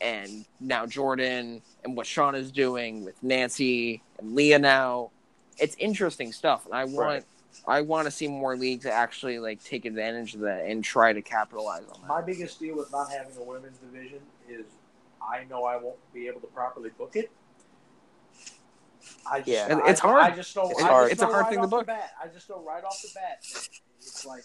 and 0.00 0.44
now 0.60 0.84
Jordan 0.86 1.62
and 1.84 1.96
what 1.96 2.06
Shauna's 2.06 2.50
doing 2.50 3.04
with 3.04 3.22
Nancy 3.22 4.02
and 4.18 4.34
Leah 4.34 4.58
now. 4.58 5.10
It's 5.58 5.74
interesting 5.78 6.32
stuff, 6.32 6.66
and 6.66 6.74
I 6.74 6.84
want 6.84 6.96
Right. 7.06 7.24
I 7.66 7.80
want 7.80 8.04
to 8.04 8.10
see 8.10 8.28
more 8.28 8.54
leagues 8.56 8.84
actually 8.84 9.38
like 9.38 9.64
take 9.64 9.86
advantage 9.86 10.34
of 10.34 10.40
that 10.42 10.66
and 10.66 10.84
try 10.84 11.14
to 11.14 11.22
capitalize 11.22 11.84
on 11.90 12.00
that. 12.02 12.06
My 12.08 12.20
biggest 12.20 12.60
deal 12.60 12.76
with 12.76 12.92
not 12.92 13.10
having 13.10 13.34
a 13.38 13.42
women's 13.42 13.78
division 13.78 14.20
is 14.48 14.66
I 15.22 15.44
know 15.44 15.64
I 15.64 15.76
won't 15.78 15.96
be 16.12 16.26
able 16.28 16.40
to 16.40 16.46
properly 16.48 16.90
book 16.98 17.16
it. 17.16 17.30
I 19.30 19.38
just, 19.38 19.48
Yeah. 19.48 19.66
And 19.70 19.80
it's 19.86 20.00
I- 20.00 20.06
hard. 20.08 20.22
I 20.32 20.36
just 20.36 20.54
know. 20.56 20.70
It's 20.70 20.78
I 20.78 20.82
just 20.82 20.90
hard. 20.90 21.12
It's 21.12 21.22
a 21.22 21.26
hard 21.26 21.42
right 21.44 21.50
thing 21.52 21.62
to 21.62 21.68
book. 21.68 21.86
bat- 21.86 22.14
I 22.22 22.28
just 22.28 22.48
know 22.50 22.60
right 22.66 22.82
off 22.84 23.00
the 23.02 23.08
bat. 23.14 23.38
It's 23.98 24.24
like 24.26 24.44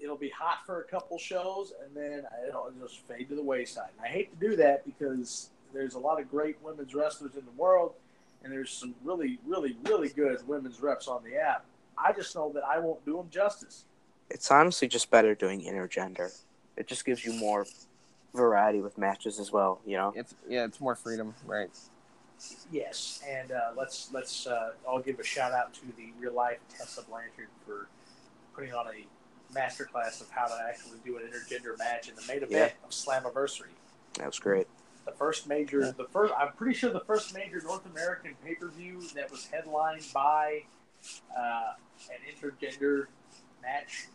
it'll 0.00 0.16
be 0.16 0.30
hot 0.30 0.64
for 0.64 0.80
a 0.80 0.84
couple 0.84 1.18
shows, 1.18 1.72
and 1.84 1.94
then 1.96 2.24
it'll 2.46 2.70
just 2.80 3.00
fade 3.08 3.28
to 3.28 3.34
the 3.34 3.42
wayside. 3.42 3.90
And 3.96 4.06
I 4.06 4.08
hate 4.08 4.30
to 4.38 4.48
do 4.48 4.56
that 4.56 4.84
because 4.84 5.50
there's 5.72 5.94
a 5.94 5.98
lot 5.98 6.20
of 6.20 6.30
great 6.30 6.56
women's 6.62 6.94
wrestlers 6.94 7.34
in 7.36 7.44
the 7.44 7.50
world, 7.52 7.94
and 8.42 8.52
there's 8.52 8.70
some 8.70 8.94
really, 9.04 9.38
really, 9.46 9.76
really 9.84 10.08
good 10.08 10.46
women's 10.46 10.80
reps 10.80 11.08
on 11.08 11.22
the 11.24 11.36
app. 11.36 11.64
I 11.96 12.12
just 12.12 12.34
know 12.36 12.50
that 12.52 12.64
I 12.64 12.78
won't 12.78 13.04
do 13.04 13.16
them 13.16 13.28
justice. 13.30 13.84
It's 14.30 14.50
honestly 14.50 14.86
just 14.88 15.10
better 15.10 15.34
doing 15.34 15.62
intergender. 15.62 16.32
It 16.76 16.86
just 16.86 17.04
gives 17.04 17.24
you 17.24 17.32
more 17.32 17.66
variety 18.34 18.80
with 18.80 18.98
matches 18.98 19.40
as 19.40 19.50
well. 19.50 19.80
You 19.84 19.96
know. 19.96 20.12
It's 20.14 20.34
yeah, 20.48 20.64
it's 20.64 20.80
more 20.80 20.94
freedom, 20.94 21.34
right? 21.44 21.70
Yes, 22.70 23.22
and 23.28 23.50
uh, 23.50 23.70
let's 23.76 24.10
let's 24.12 24.46
uh, 24.46 24.70
I'll 24.88 25.00
give 25.00 25.18
a 25.18 25.24
shout 25.24 25.52
out 25.52 25.74
to 25.74 25.80
the 25.96 26.12
real 26.20 26.34
life 26.34 26.58
Tessa 26.76 27.02
Blanchard 27.02 27.48
for 27.66 27.88
putting 28.54 28.72
on 28.72 28.86
a 28.86 29.06
masterclass 29.54 30.20
of 30.20 30.30
how 30.30 30.46
to 30.46 30.54
actually 30.68 30.98
do 31.04 31.16
an 31.16 31.24
intergender 31.24 31.76
match 31.78 32.08
in 32.08 32.14
the 32.14 32.22
main 32.28 32.42
event 32.42 32.74
of 32.84 32.90
Slammiversary. 32.90 33.72
That 34.18 34.26
was 34.26 34.38
great. 34.38 34.66
The 35.04 35.12
first 35.12 35.46
major, 35.48 35.80
Yeah. 35.80 35.92
the 35.96 36.04
first 36.04 36.34
I'm 36.38 36.52
pretty 36.52 36.74
sure 36.74 36.90
the 36.92 37.00
first 37.00 37.32
major 37.34 37.60
North 37.64 37.86
American 37.86 38.34
pay 38.44 38.54
per 38.54 38.68
view 38.68 39.02
that 39.14 39.30
was 39.30 39.46
headlined 39.46 40.04
by 40.12 40.64
uh, 41.36 41.72
an 42.10 42.18
intergender 42.30 43.06
match. 43.62 44.08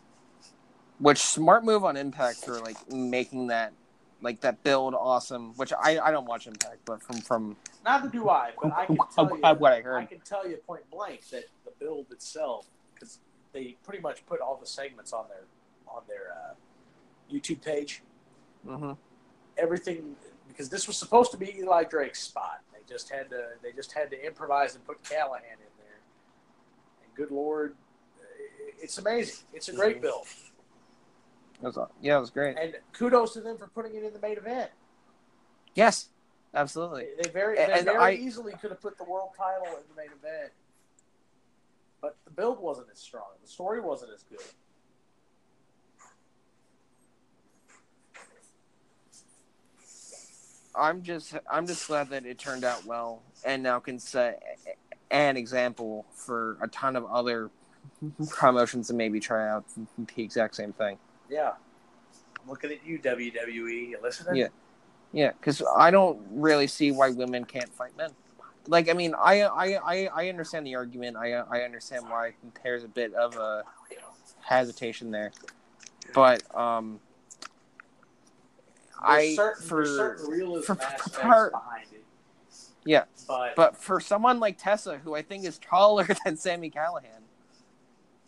Which 1.00 1.18
smart 1.18 1.64
move 1.64 1.84
on 1.84 1.96
Impact 1.96 2.38
for 2.44 2.60
like 2.60 2.90
making 2.92 3.48
that 3.48 3.72
like 4.24 4.40
that 4.40 4.62
build 4.64 4.94
awesome. 4.94 5.52
Which 5.54 5.72
I 5.72 5.98
I 6.00 6.10
don't 6.10 6.26
watch 6.26 6.46
Impact, 6.48 6.78
but 6.84 7.00
from 7.02 7.18
from 7.20 7.56
Neither 7.84 8.08
do 8.08 8.28
I, 8.30 8.50
but 8.60 8.72
I 8.72 8.86
can 8.86 8.96
tell 9.14 9.30
you 9.30 9.42
what 9.58 9.72
I 9.72 9.82
heard. 9.82 9.98
I 9.98 10.06
can 10.06 10.20
tell 10.20 10.48
you 10.48 10.56
point 10.56 10.90
blank 10.90 11.28
that 11.28 11.44
the 11.64 11.70
build 11.78 12.06
itself, 12.10 12.66
because 12.94 13.18
they 13.52 13.76
pretty 13.84 14.00
much 14.02 14.24
put 14.26 14.40
all 14.40 14.56
the 14.56 14.66
segments 14.66 15.12
on 15.12 15.26
their 15.28 15.44
on 15.86 16.02
their 16.08 16.32
uh, 16.32 16.54
YouTube 17.32 17.62
page. 17.62 18.02
mhm. 18.66 18.96
Everything 19.58 20.16
because 20.48 20.68
this 20.68 20.86
was 20.88 20.96
supposed 20.96 21.30
to 21.30 21.36
be 21.36 21.56
Eli 21.58 21.84
Drake's 21.84 22.22
spot. 22.22 22.60
They 22.72 22.80
just 22.92 23.10
had 23.10 23.28
to 23.30 23.48
they 23.62 23.72
just 23.72 23.92
had 23.92 24.10
to 24.10 24.26
improvise 24.26 24.74
and 24.74 24.84
put 24.86 25.02
Callihan 25.04 25.42
in 25.44 25.72
there. 25.78 25.98
And 27.04 27.14
good 27.14 27.30
lord, 27.30 27.76
it's 28.80 28.98
amazing. 28.98 29.44
It's 29.52 29.68
a 29.68 29.72
great 29.74 29.98
Mhm. 29.98 30.02
build, 30.02 30.26
It 31.62 31.66
was, 31.66 31.78
yeah, 32.02 32.16
it 32.16 32.20
was 32.20 32.30
great. 32.30 32.56
and 32.58 32.74
kudos 32.92 33.32
to 33.34 33.40
them 33.40 33.56
for 33.56 33.68
putting 33.68 33.94
it 33.94 34.02
in 34.04 34.12
the 34.12 34.18
main 34.18 34.36
event. 34.36 34.70
Yes, 35.74 36.08
absolutely. 36.52 37.06
They, 37.16 37.22
they 37.22 37.30
very 37.30 37.56
they 37.56 37.72
and 37.72 37.84
very 37.84 37.98
I- 37.98 38.12
easily 38.12 38.52
could 38.60 38.70
have 38.70 38.80
put 38.80 38.98
the 38.98 39.04
world 39.04 39.30
title 39.36 39.66
in 39.66 39.82
the 39.88 39.96
main 39.96 40.10
event, 40.10 40.52
but 42.02 42.16
the 42.24 42.30
build 42.30 42.60
wasn't 42.60 42.88
as 42.92 42.98
strong. 42.98 43.24
The 43.42 43.48
story 43.48 43.80
wasn't 43.80 44.12
as 44.12 44.22
good. 44.24 44.40
I'm 50.74 51.02
just 51.02 51.34
I'm 51.50 51.66
just 51.66 51.86
glad 51.86 52.10
that 52.10 52.26
it 52.26 52.38
turned 52.38 52.64
out 52.64 52.84
well 52.84 53.22
and 53.44 53.62
now 53.62 53.78
can 53.78 53.98
set 53.98 54.42
an 55.10 55.36
example 55.36 56.04
for 56.14 56.58
a 56.60 56.68
ton 56.68 56.96
of 56.96 57.04
other 57.06 57.50
promotions 58.28 58.88
to 58.88 58.94
maybe 58.94 59.20
try 59.20 59.48
out 59.48 59.64
the 60.16 60.22
exact 60.22 60.56
same 60.56 60.72
thing. 60.72 60.98
Yeah. 61.28 61.52
I'm 62.42 62.48
looking 62.50 62.70
at 62.70 62.84
you, 62.86 62.98
WWE. 62.98 63.90
You 63.90 63.98
listening? 64.02 64.36
Yeah. 64.36 64.48
Yeah, 65.12 65.30
because 65.32 65.62
I 65.76 65.90
don't 65.90 66.20
really 66.30 66.66
see 66.66 66.90
why 66.90 67.10
women 67.10 67.44
can't 67.44 67.72
fight 67.72 67.96
men. 67.96 68.10
Like, 68.66 68.88
I 68.88 68.94
mean, 68.94 69.14
I 69.14 69.42
I, 69.42 69.66
I, 69.76 70.08
I 70.14 70.28
understand 70.28 70.66
the 70.66 70.74
argument. 70.74 71.16
I 71.16 71.32
I 71.34 71.60
understand 71.62 72.04
why 72.08 72.32
there's 72.62 72.82
a 72.82 72.88
bit 72.88 73.14
of 73.14 73.36
a 73.36 73.62
hesitation 74.40 75.10
there, 75.10 75.30
but 76.14 76.42
um, 76.56 76.98
There's 79.06 79.22
I 79.22 79.34
certain, 79.34 79.66
for 79.66 79.86
certain 79.86 80.62
for- 80.62 80.74
for 80.76 80.82
aspects 80.82 81.08
part- 81.18 81.52
behind 81.52 81.86
it. 81.92 82.04
Yeah. 82.84 83.04
But, 83.28 83.54
But 83.56 83.76
for 83.76 84.00
someone 84.00 84.40
like 84.40 84.58
Tessa, 84.58 84.98
who 84.98 85.14
I 85.14 85.22
think 85.22 85.44
is 85.44 85.58
taller 85.58 86.06
than 86.24 86.36
Sami 86.36 86.70
Callihan, 86.70 87.22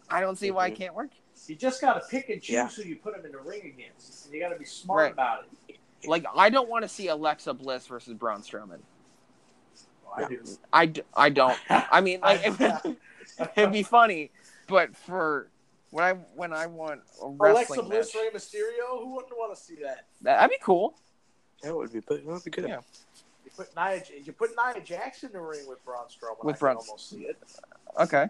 I 0.09 0.21
don't 0.21 0.37
see 0.37 0.51
why 0.51 0.69
it 0.69 0.75
Mhm. 0.75 0.77
can't 0.77 0.95
work. 0.95 1.11
You 1.49 1.55
just 1.57 1.81
got 1.81 1.95
to 1.95 2.07
pick 2.09 2.29
and 2.29 2.41
choose 2.43 2.53
Yeah. 2.55 2.69
who 2.69 2.83
you 2.83 2.97
put 2.97 3.15
them 3.17 3.25
in 3.25 3.33
the 3.33 3.39
ring 3.39 3.63
against, 3.75 4.25
and 4.27 4.35
you 4.35 4.41
got 4.41 4.51
to 4.51 4.59
be 4.59 4.65
smart 4.65 5.03
Right. 5.05 5.13
about 5.13 5.45
it. 5.69 5.79
Like, 6.07 6.25
I 6.37 6.51
don't 6.51 6.69
want 6.69 6.83
to 6.83 6.89
see 6.89 7.09
Alexa 7.09 7.55
Bliss 7.55 7.87
versus 7.87 8.15
Braun 8.15 8.43
Strowman. 8.43 8.81
Well, 10.05 10.15
I 10.25 10.29
do. 10.29 10.43
I, 10.73 10.87
d- 10.87 11.03
I 11.17 11.29
don't. 11.31 11.59
I 11.69 12.01
mean, 12.01 12.21
like, 12.21 12.41
it, 12.45 12.97
it'd 13.57 13.73
be 13.73 13.83
funny, 13.83 14.31
but 14.69 14.97
for 14.97 15.49
when 15.91 16.05
I 16.05 16.13
when 16.35 16.53
I 16.53 16.67
want 16.67 17.01
a 17.23 17.27
Alexa 17.27 17.83
Bliss, 17.83 18.15
match, 18.15 18.23
Rey 18.23 18.31
Mysterio. 18.39 18.99
Who 19.01 19.15
wouldn't 19.15 19.33
want 19.37 19.57
to 19.57 19.61
see 19.61 19.77
that? 19.83 20.05
that'd 20.23 20.51
be 20.51 20.59
cool. 20.63 20.95
That 21.63 21.75
would 21.75 21.93
be, 21.93 22.01
that 22.01 22.25
would 22.25 22.45
be 22.45 22.51
good. 22.51 22.69
Yeah. 22.69 22.81
You 23.45 23.51
put 23.57 23.75
Nia, 23.77 24.03
you 24.23 24.33
put 24.33 24.51
Nia 24.57 24.83
Jax 24.85 25.23
in 25.25 25.33
the 25.33 25.41
ring 25.41 25.67
with 25.67 25.83
Braun 25.85 26.05
Strowman. 26.07 26.45
With 26.45 26.57
I 26.57 26.59
Braun. 26.59 26.77
can 26.77 26.87
almost 26.89 27.11
see 27.11 27.23
it. 27.23 27.39
Okay. 27.99 28.29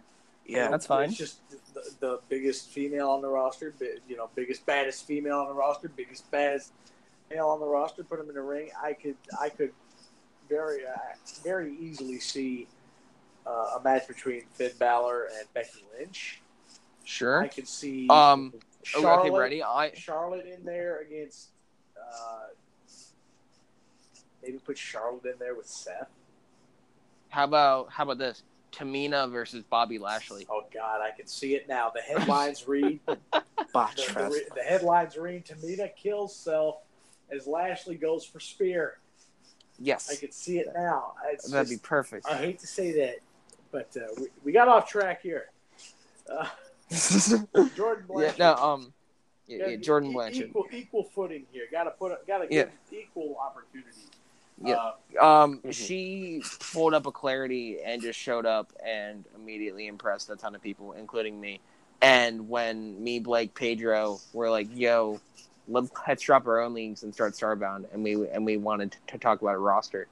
Yeah, 0.48 0.68
That's 0.70 0.86
fine. 0.86 1.09
It's 1.09 1.18
just 1.18 1.40
the, 1.74 1.82
the 2.01 2.20
biggest 2.28 2.68
female 2.70 3.10
on 3.10 3.20
the 3.20 3.28
roster, 3.28 3.74
you 4.09 4.16
know, 4.16 4.31
biggest 4.35 4.64
baddest 4.64 5.06
female 5.06 5.39
on 5.39 5.48
the 5.48 5.55
roster, 5.55 5.89
biggest 5.89 6.31
baddest 6.31 6.73
male 7.31 7.48
on 7.48 7.59
the 7.60 7.66
roster. 7.66 8.05
Put 8.05 8.18
them 8.18 8.28
in 8.28 8.35
the 8.35 8.43
ring. 8.43 8.70
I 8.82 8.93
could, 8.93 9.16
I 9.40 9.48
could 9.48 9.73
very, 10.48 10.86
uh, 10.86 10.98
very 11.43 11.74
easily 11.77 12.20
see 12.20 12.68
uh, 13.47 13.78
a 13.78 13.81
match 13.82 14.06
between 14.06 14.43
Finn 14.55 14.70
Balor 14.78 15.28
and 15.39 15.52
Becky 15.52 15.85
Lynch. 15.98 16.40
Sure, 17.05 17.43
I 17.43 17.48
could 17.48 17.68
see 17.68 18.09
Um, 18.09 18.52
Charlotte, 18.82 19.28
okay, 19.28 19.31
ready? 19.36 19.62
I 19.62 19.93
Charlotte 19.94 20.47
in 20.47 20.64
there 20.64 21.01
against. 21.01 21.48
Uh, 21.97 22.48
maybe 24.43 24.59
put 24.59 24.78
Charlotte 24.78 25.24
in 25.24 25.39
there 25.39 25.55
with 25.55 25.66
Seth. 25.66 26.09
how 27.31 27.44
about 27.44 27.90
how 27.90 28.05
about 28.05 28.18
this? 28.18 28.43
Tamina 28.77 29.31
versus 29.31 29.62
Bobby 29.69 29.98
Lashley. 29.98 30.47
Oh 30.51 30.65
God, 30.73 31.01
I 31.01 31.11
can 31.16 31.27
see 31.27 31.55
it 31.55 31.69
now. 31.69 31.90
The 31.94 32.03
headlines 32.03 32.69
read 32.69 33.01
botch 33.73 33.97
the, 33.97 34.03
fest. 34.12 34.15
the, 34.15 34.44
the 34.57 34.62
headlines 34.62 35.16
read 35.16 35.47
Tamina 35.47 35.90
kills 35.97 36.35
self 36.36 36.77
as 37.31 37.47
Lashley 37.47 37.97
goes 37.97 38.24
for 38.24 38.39
spear. 38.40 38.98
Yes, 39.78 40.11
I 40.11 40.16
can 40.16 40.32
see 40.32 40.59
it 40.59 40.69
now. 40.74 41.15
It's 41.31 41.51
that'd 41.51 41.69
just- 41.69 41.82
be 41.82 41.86
perfect. 41.86 42.27
I 42.27 42.36
hate 42.36 42.59
to 42.61 42.66
say 42.66 42.93
that, 43.01 43.16
but 43.73 43.94
uh, 43.97 44.07
we, 44.20 44.27
we 44.44 44.53
got 44.53 44.69
off 44.69 44.89
track 44.89 45.23
here. 45.23 45.51
Uh, 46.31 46.47
Jordan 47.74 47.77
yeah, 47.77 47.94
Blanchard. 48.09 48.39
no, 48.39 48.55
um, 48.57 48.93
yeah, 49.47 49.57
Yeah, 49.59 49.66
yeah, 49.69 49.77
Jordan 49.77 50.11
e- 50.11 50.12
Blanchard. 50.15 50.48
Equal, 50.48 50.66
equal 50.73 51.05
footing 51.05 51.44
here. 51.53 51.65
Got 51.70 51.85
to 51.85 51.90
put. 51.93 52.27
Got 52.27 52.39
to 52.39 52.47
Yeah. 52.51 52.65
give 52.90 53.01
equal 53.03 53.36
opportunity. 53.40 53.90
Yeah. 54.62 54.77
Uh, 54.77 54.93
Um, 55.19 55.61
Mhm. 55.61 55.73
she 55.73 56.43
pulled 56.73 56.93
up 56.93 57.07
a 57.07 57.12
clarity 57.12 57.81
and 57.83 58.03
just 58.03 58.19
showed 58.19 58.45
up 58.45 58.73
and 58.85 59.24
immediately 59.35 59.87
impressed 59.87 60.28
a 60.28 60.37
ton 60.37 60.55
of 60.55 60.61
people, 60.61 60.93
including 60.93 61.41
me. 61.41 61.61
And 62.03 62.51
when 62.51 63.03
me, 63.03 63.19
Blake, 63.20 63.55
Pedro 63.55 64.19
were 64.35 64.51
like, 64.51 64.69
"Yo, 64.74 65.20
let's 65.69 65.91
let's 66.07 66.23
drop 66.23 66.47
our 66.47 66.61
own 66.61 66.74
leagues 66.74 67.03
and 67.03 67.15
start 67.15 67.33
Starbound," 67.33 67.87
and 67.93 68.05
we 68.05 68.28
and 68.28 68.45
we 68.45 68.59
wanted 68.59 68.93
to, 68.93 68.99
to 69.12 69.19
talk 69.19 69.41
about 69.41 69.55
a 69.55 69.59
roster, 69.59 70.07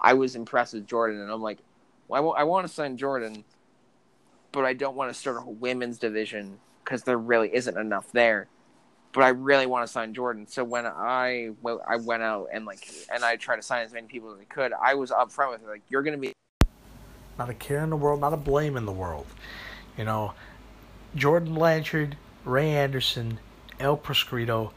I 0.00 0.14
was 0.14 0.34
impressed 0.36 0.72
with 0.72 0.86
Jordan, 0.86 1.20
and 1.20 1.30
I'm 1.30 1.42
like, 1.42 1.58
well, 2.08 2.34
I 2.36 2.44
want 2.44 2.66
to 2.66 2.72
sign 2.72 2.96
Jordan, 2.96 3.44
but 4.52 4.64
I 4.64 4.72
don't 4.72 4.96
want 4.96 5.12
to 5.12 5.18
start 5.18 5.36
a 5.38 5.50
women's 5.50 5.98
division 5.98 6.58
because 6.82 7.02
there 7.04 7.18
really 7.18 7.54
isn't 7.54 7.76
enough 7.76 8.10
there. 8.12 8.48
But 9.12 9.24
I 9.24 9.30
really 9.30 9.66
want 9.66 9.86
to 9.86 9.92
sign 9.92 10.14
Jordan. 10.14 10.46
So 10.46 10.62
when 10.62 10.86
I 10.86 11.50
well, 11.62 11.82
I 11.88 11.96
went 11.96 12.22
out 12.22 12.48
and 12.52 12.64
like 12.64 12.88
and 13.12 13.24
I 13.24 13.36
tried 13.36 13.56
to 13.56 13.62
sign 13.62 13.84
as 13.84 13.92
many 13.92 14.06
people 14.06 14.32
as 14.32 14.40
I 14.40 14.44
could, 14.44 14.72
I 14.72 14.94
was 14.94 15.10
upfront 15.10 15.52
with 15.52 15.62
it, 15.62 15.68
like, 15.68 15.82
"You're 15.88 16.02
gonna 16.02 16.18
be 16.18 16.32
not 17.40 17.48
a 17.48 17.54
care 17.54 17.82
in 17.82 17.88
the 17.88 17.96
world, 17.96 18.20
not 18.20 18.34
a 18.34 18.36
blame 18.36 18.76
in 18.76 18.84
the 18.84 18.92
world. 18.92 19.26
You 19.96 20.04
know, 20.04 20.34
Jordan 21.14 21.54
Blanchard, 21.54 22.18
Ray 22.44 22.70
Anderson, 22.70 23.40
El 23.78 23.96
Proscrito, 23.96 24.72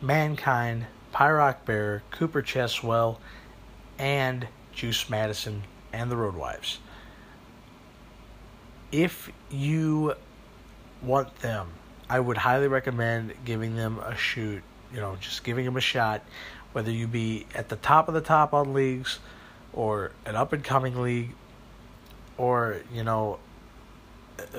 Mankind, 0.00 0.86
Pyrock 1.12 1.66
Bear, 1.66 2.02
Cooper 2.10 2.42
Cheswell, 2.42 3.18
and 3.98 4.48
Juice 4.72 5.10
Madison 5.10 5.64
and 5.92 6.10
the 6.10 6.16
Roadwives. 6.16 6.78
If 8.90 9.30
you 9.50 10.14
want 11.02 11.36
them, 11.40 11.72
I 12.10 12.18
would 12.18 12.36
highly 12.36 12.68
recommend 12.68 13.32
giving 13.44 13.76
them 13.76 14.00
a 14.00 14.16
shoot, 14.16 14.62
you 14.92 15.00
know, 15.00 15.16
just 15.20 15.44
giving 15.44 15.64
them 15.64 15.76
a 15.76 15.80
shot, 15.80 16.22
whether 16.72 16.90
you 16.90 17.06
be 17.06 17.46
at 17.54 17.68
the 17.68 17.76
top 17.76 18.08
of 18.08 18.14
the 18.14 18.20
top 18.20 18.52
on 18.52 18.74
leagues 18.74 19.20
or 19.72 20.10
an 20.26 20.34
up 20.34 20.52
and 20.52 20.64
coming 20.64 21.00
league 21.00 21.30
or 22.36 22.80
you 22.92 23.04
know 23.04 23.38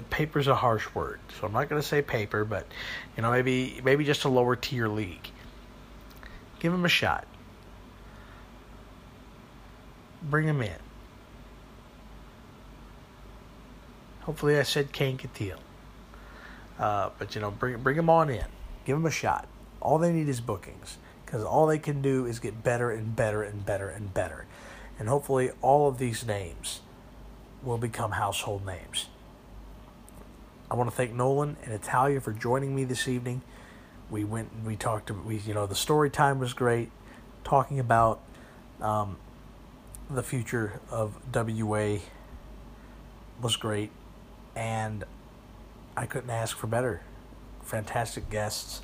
paper's 0.09 0.47
a 0.47 0.55
harsh 0.55 0.87
word 0.93 1.19
so 1.39 1.47
i'm 1.47 1.53
not 1.53 1.67
going 1.67 1.81
to 1.81 1.87
say 1.87 2.01
paper 2.01 2.45
but 2.45 2.67
you 3.17 3.23
know 3.23 3.31
maybe 3.31 3.81
maybe 3.83 4.05
just 4.05 4.23
a 4.23 4.29
lower 4.29 4.55
tier 4.55 4.87
league. 4.87 5.29
Give 6.59 6.71
them 6.71 6.85
a 6.85 6.89
shot. 6.89 7.25
Bring 10.21 10.45
them 10.45 10.61
in. 10.61 10.77
Hopefully 14.21 14.59
i 14.59 14.63
said 14.63 14.91
Kane 14.91 15.17
Catil. 15.17 15.57
Uh, 16.81 17.11
but 17.17 17.35
you 17.35 17.41
know 17.41 17.51
bring 17.51 17.81
bring 17.81 17.95
them 17.95 18.09
on 18.09 18.29
in 18.29 18.45
give 18.85 18.97
them 18.97 19.05
a 19.05 19.11
shot 19.11 19.47
all 19.79 19.97
they 19.97 20.11
need 20.11 20.27
is 20.27 20.41
bookings 20.41 20.97
because 21.23 21.43
all 21.43 21.67
they 21.67 21.77
can 21.77 22.01
do 22.01 22.25
is 22.25 22.39
get 22.39 22.63
better 22.63 22.91
and 22.91 23.15
better 23.15 23.43
and 23.43 23.65
better 23.65 23.87
and 23.87 24.13
better 24.13 24.45
and 24.99 25.07
hopefully 25.07 25.51
all 25.61 25.87
of 25.87 25.97
these 25.97 26.25
names 26.25 26.81
will 27.63 27.77
become 27.77 28.11
household 28.11 28.65
names. 28.65 29.07
I 30.69 30.75
want 30.75 30.89
to 30.89 30.95
thank 30.95 31.13
Nolan 31.13 31.57
and 31.63 31.73
Italia 31.73 32.21
for 32.21 32.31
joining 32.31 32.75
me 32.75 32.83
this 32.83 33.07
evening. 33.07 33.41
We 34.09 34.23
went 34.23 34.49
we 34.65 34.75
talked. 34.75 35.11
We 35.11 35.37
you 35.37 35.53
know 35.53 35.65
the 35.65 35.75
story 35.75 36.09
time 36.09 36.39
was 36.39 36.53
great, 36.53 36.91
talking 37.43 37.79
about 37.79 38.21
um, 38.79 39.17
the 40.09 40.23
future 40.23 40.79
of 40.89 41.15
WA 41.33 41.97
was 43.41 43.55
great, 43.55 43.91
and 44.55 45.03
I 45.95 46.05
couldn't 46.05 46.29
ask 46.29 46.57
for 46.57 46.67
better. 46.67 47.01
Fantastic 47.63 48.29
guests. 48.29 48.81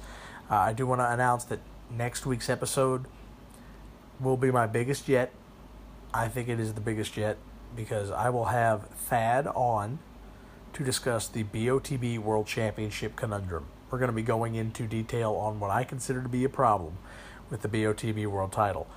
Uh, 0.50 0.56
I 0.56 0.74
do 0.74 0.86
want 0.86 1.02
to 1.02 1.12
announce 1.12 1.44
that 1.46 1.60
next 1.90 2.26
week's 2.26 2.50
episode 2.50 3.06
will 4.20 4.38
be 4.38 4.52
my 4.52 4.68
biggest 4.68 5.08
yet. 5.08 5.32
I 6.14 6.28
think 6.28 6.50
it 6.50 6.60
is 6.60 6.74
the 6.74 6.82
biggest 6.82 7.18
yet 7.18 7.38
because 7.76 8.12
I 8.12 8.30
will 8.30 8.46
have 8.46 8.88
Thad 8.90 9.48
on 9.48 10.00
to 10.74 10.84
discuss 10.84 11.28
the 11.28 11.44
BOTB 11.44 12.20
World 12.20 12.48
Championship 12.48 13.16
conundrum. 13.16 13.66
We're 13.90 14.00
going 14.00 14.10
to 14.10 14.16
be 14.16 14.24
going 14.24 14.56
into 14.56 14.86
detail 14.86 15.34
on 15.34 15.60
what 15.60 15.72
I 15.72 15.84
consider 15.84 16.22
to 16.22 16.30
be 16.30 16.44
a 16.44 16.50
problem 16.50 16.98
with 17.50 17.62
the 17.62 17.70
BOTB 17.70 18.28
World 18.28 18.52
title. 18.52 18.88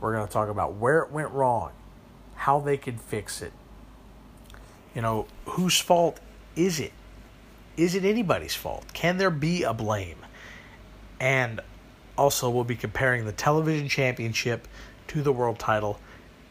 We're 0.00 0.14
going 0.14 0.26
to 0.26 0.32
talk 0.32 0.48
about 0.48 0.74
where 0.74 1.00
it 1.00 1.10
went 1.10 1.30
wrong, 1.30 1.72
how 2.34 2.60
they 2.60 2.76
could 2.76 3.00
fix 3.00 3.42
it. 3.42 3.52
You 4.94 5.02
know, 5.02 5.26
whose 5.44 5.78
fault 5.78 6.18
is 6.56 6.80
it? 6.80 6.92
Is 7.80 7.94
it 7.94 8.04
anybody's 8.04 8.54
fault? 8.54 8.84
Can 8.92 9.16
there 9.16 9.30
be 9.30 9.62
a 9.62 9.72
blame? 9.72 10.18
And 11.18 11.62
also, 12.18 12.50
we'll 12.50 12.64
be 12.64 12.76
comparing 12.76 13.24
the 13.24 13.32
television 13.32 13.88
championship 13.88 14.68
to 15.08 15.22
the 15.22 15.32
world 15.32 15.58
title 15.58 15.98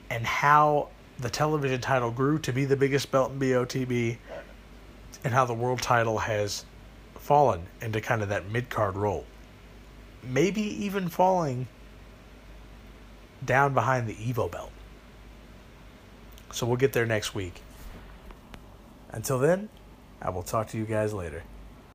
and 0.10 0.26
how 0.26 0.90
the 1.20 1.30
television 1.30 1.82
title 1.82 2.10
grew 2.10 2.40
to 2.40 2.52
be 2.52 2.66
the 2.66 2.76
biggest 2.76 3.12
belt 3.12 3.32
in 3.32 3.40
BOTB 3.40 4.18
and 5.24 5.32
how 5.32 5.46
the 5.46 5.54
world 5.54 5.84
title 5.84 6.18
has 6.18 6.66
fallen 7.14 7.68
into 7.80 8.02
kind 8.02 8.24
of 8.24 8.30
that 8.30 8.50
mid 8.50 8.72
card 8.72 8.96
role. 8.96 9.28
Maybe 10.24 10.64
even 10.84 11.10
falling 11.10 11.68
down 13.46 13.76
behind 13.76 14.08
the 14.08 14.16
Evo 14.16 14.50
belt. 14.50 14.72
So 16.54 16.66
we'll 16.66 16.78
get 16.78 16.94
there 16.94 17.06
next 17.06 17.36
week. 17.36 17.62
Until 19.12 19.38
then, 19.38 19.70
I 20.22 20.30
will 20.30 20.44
talk 20.44 20.68
to 20.70 20.78
you 20.78 20.86
guys 20.86 21.14
later. 21.14 21.44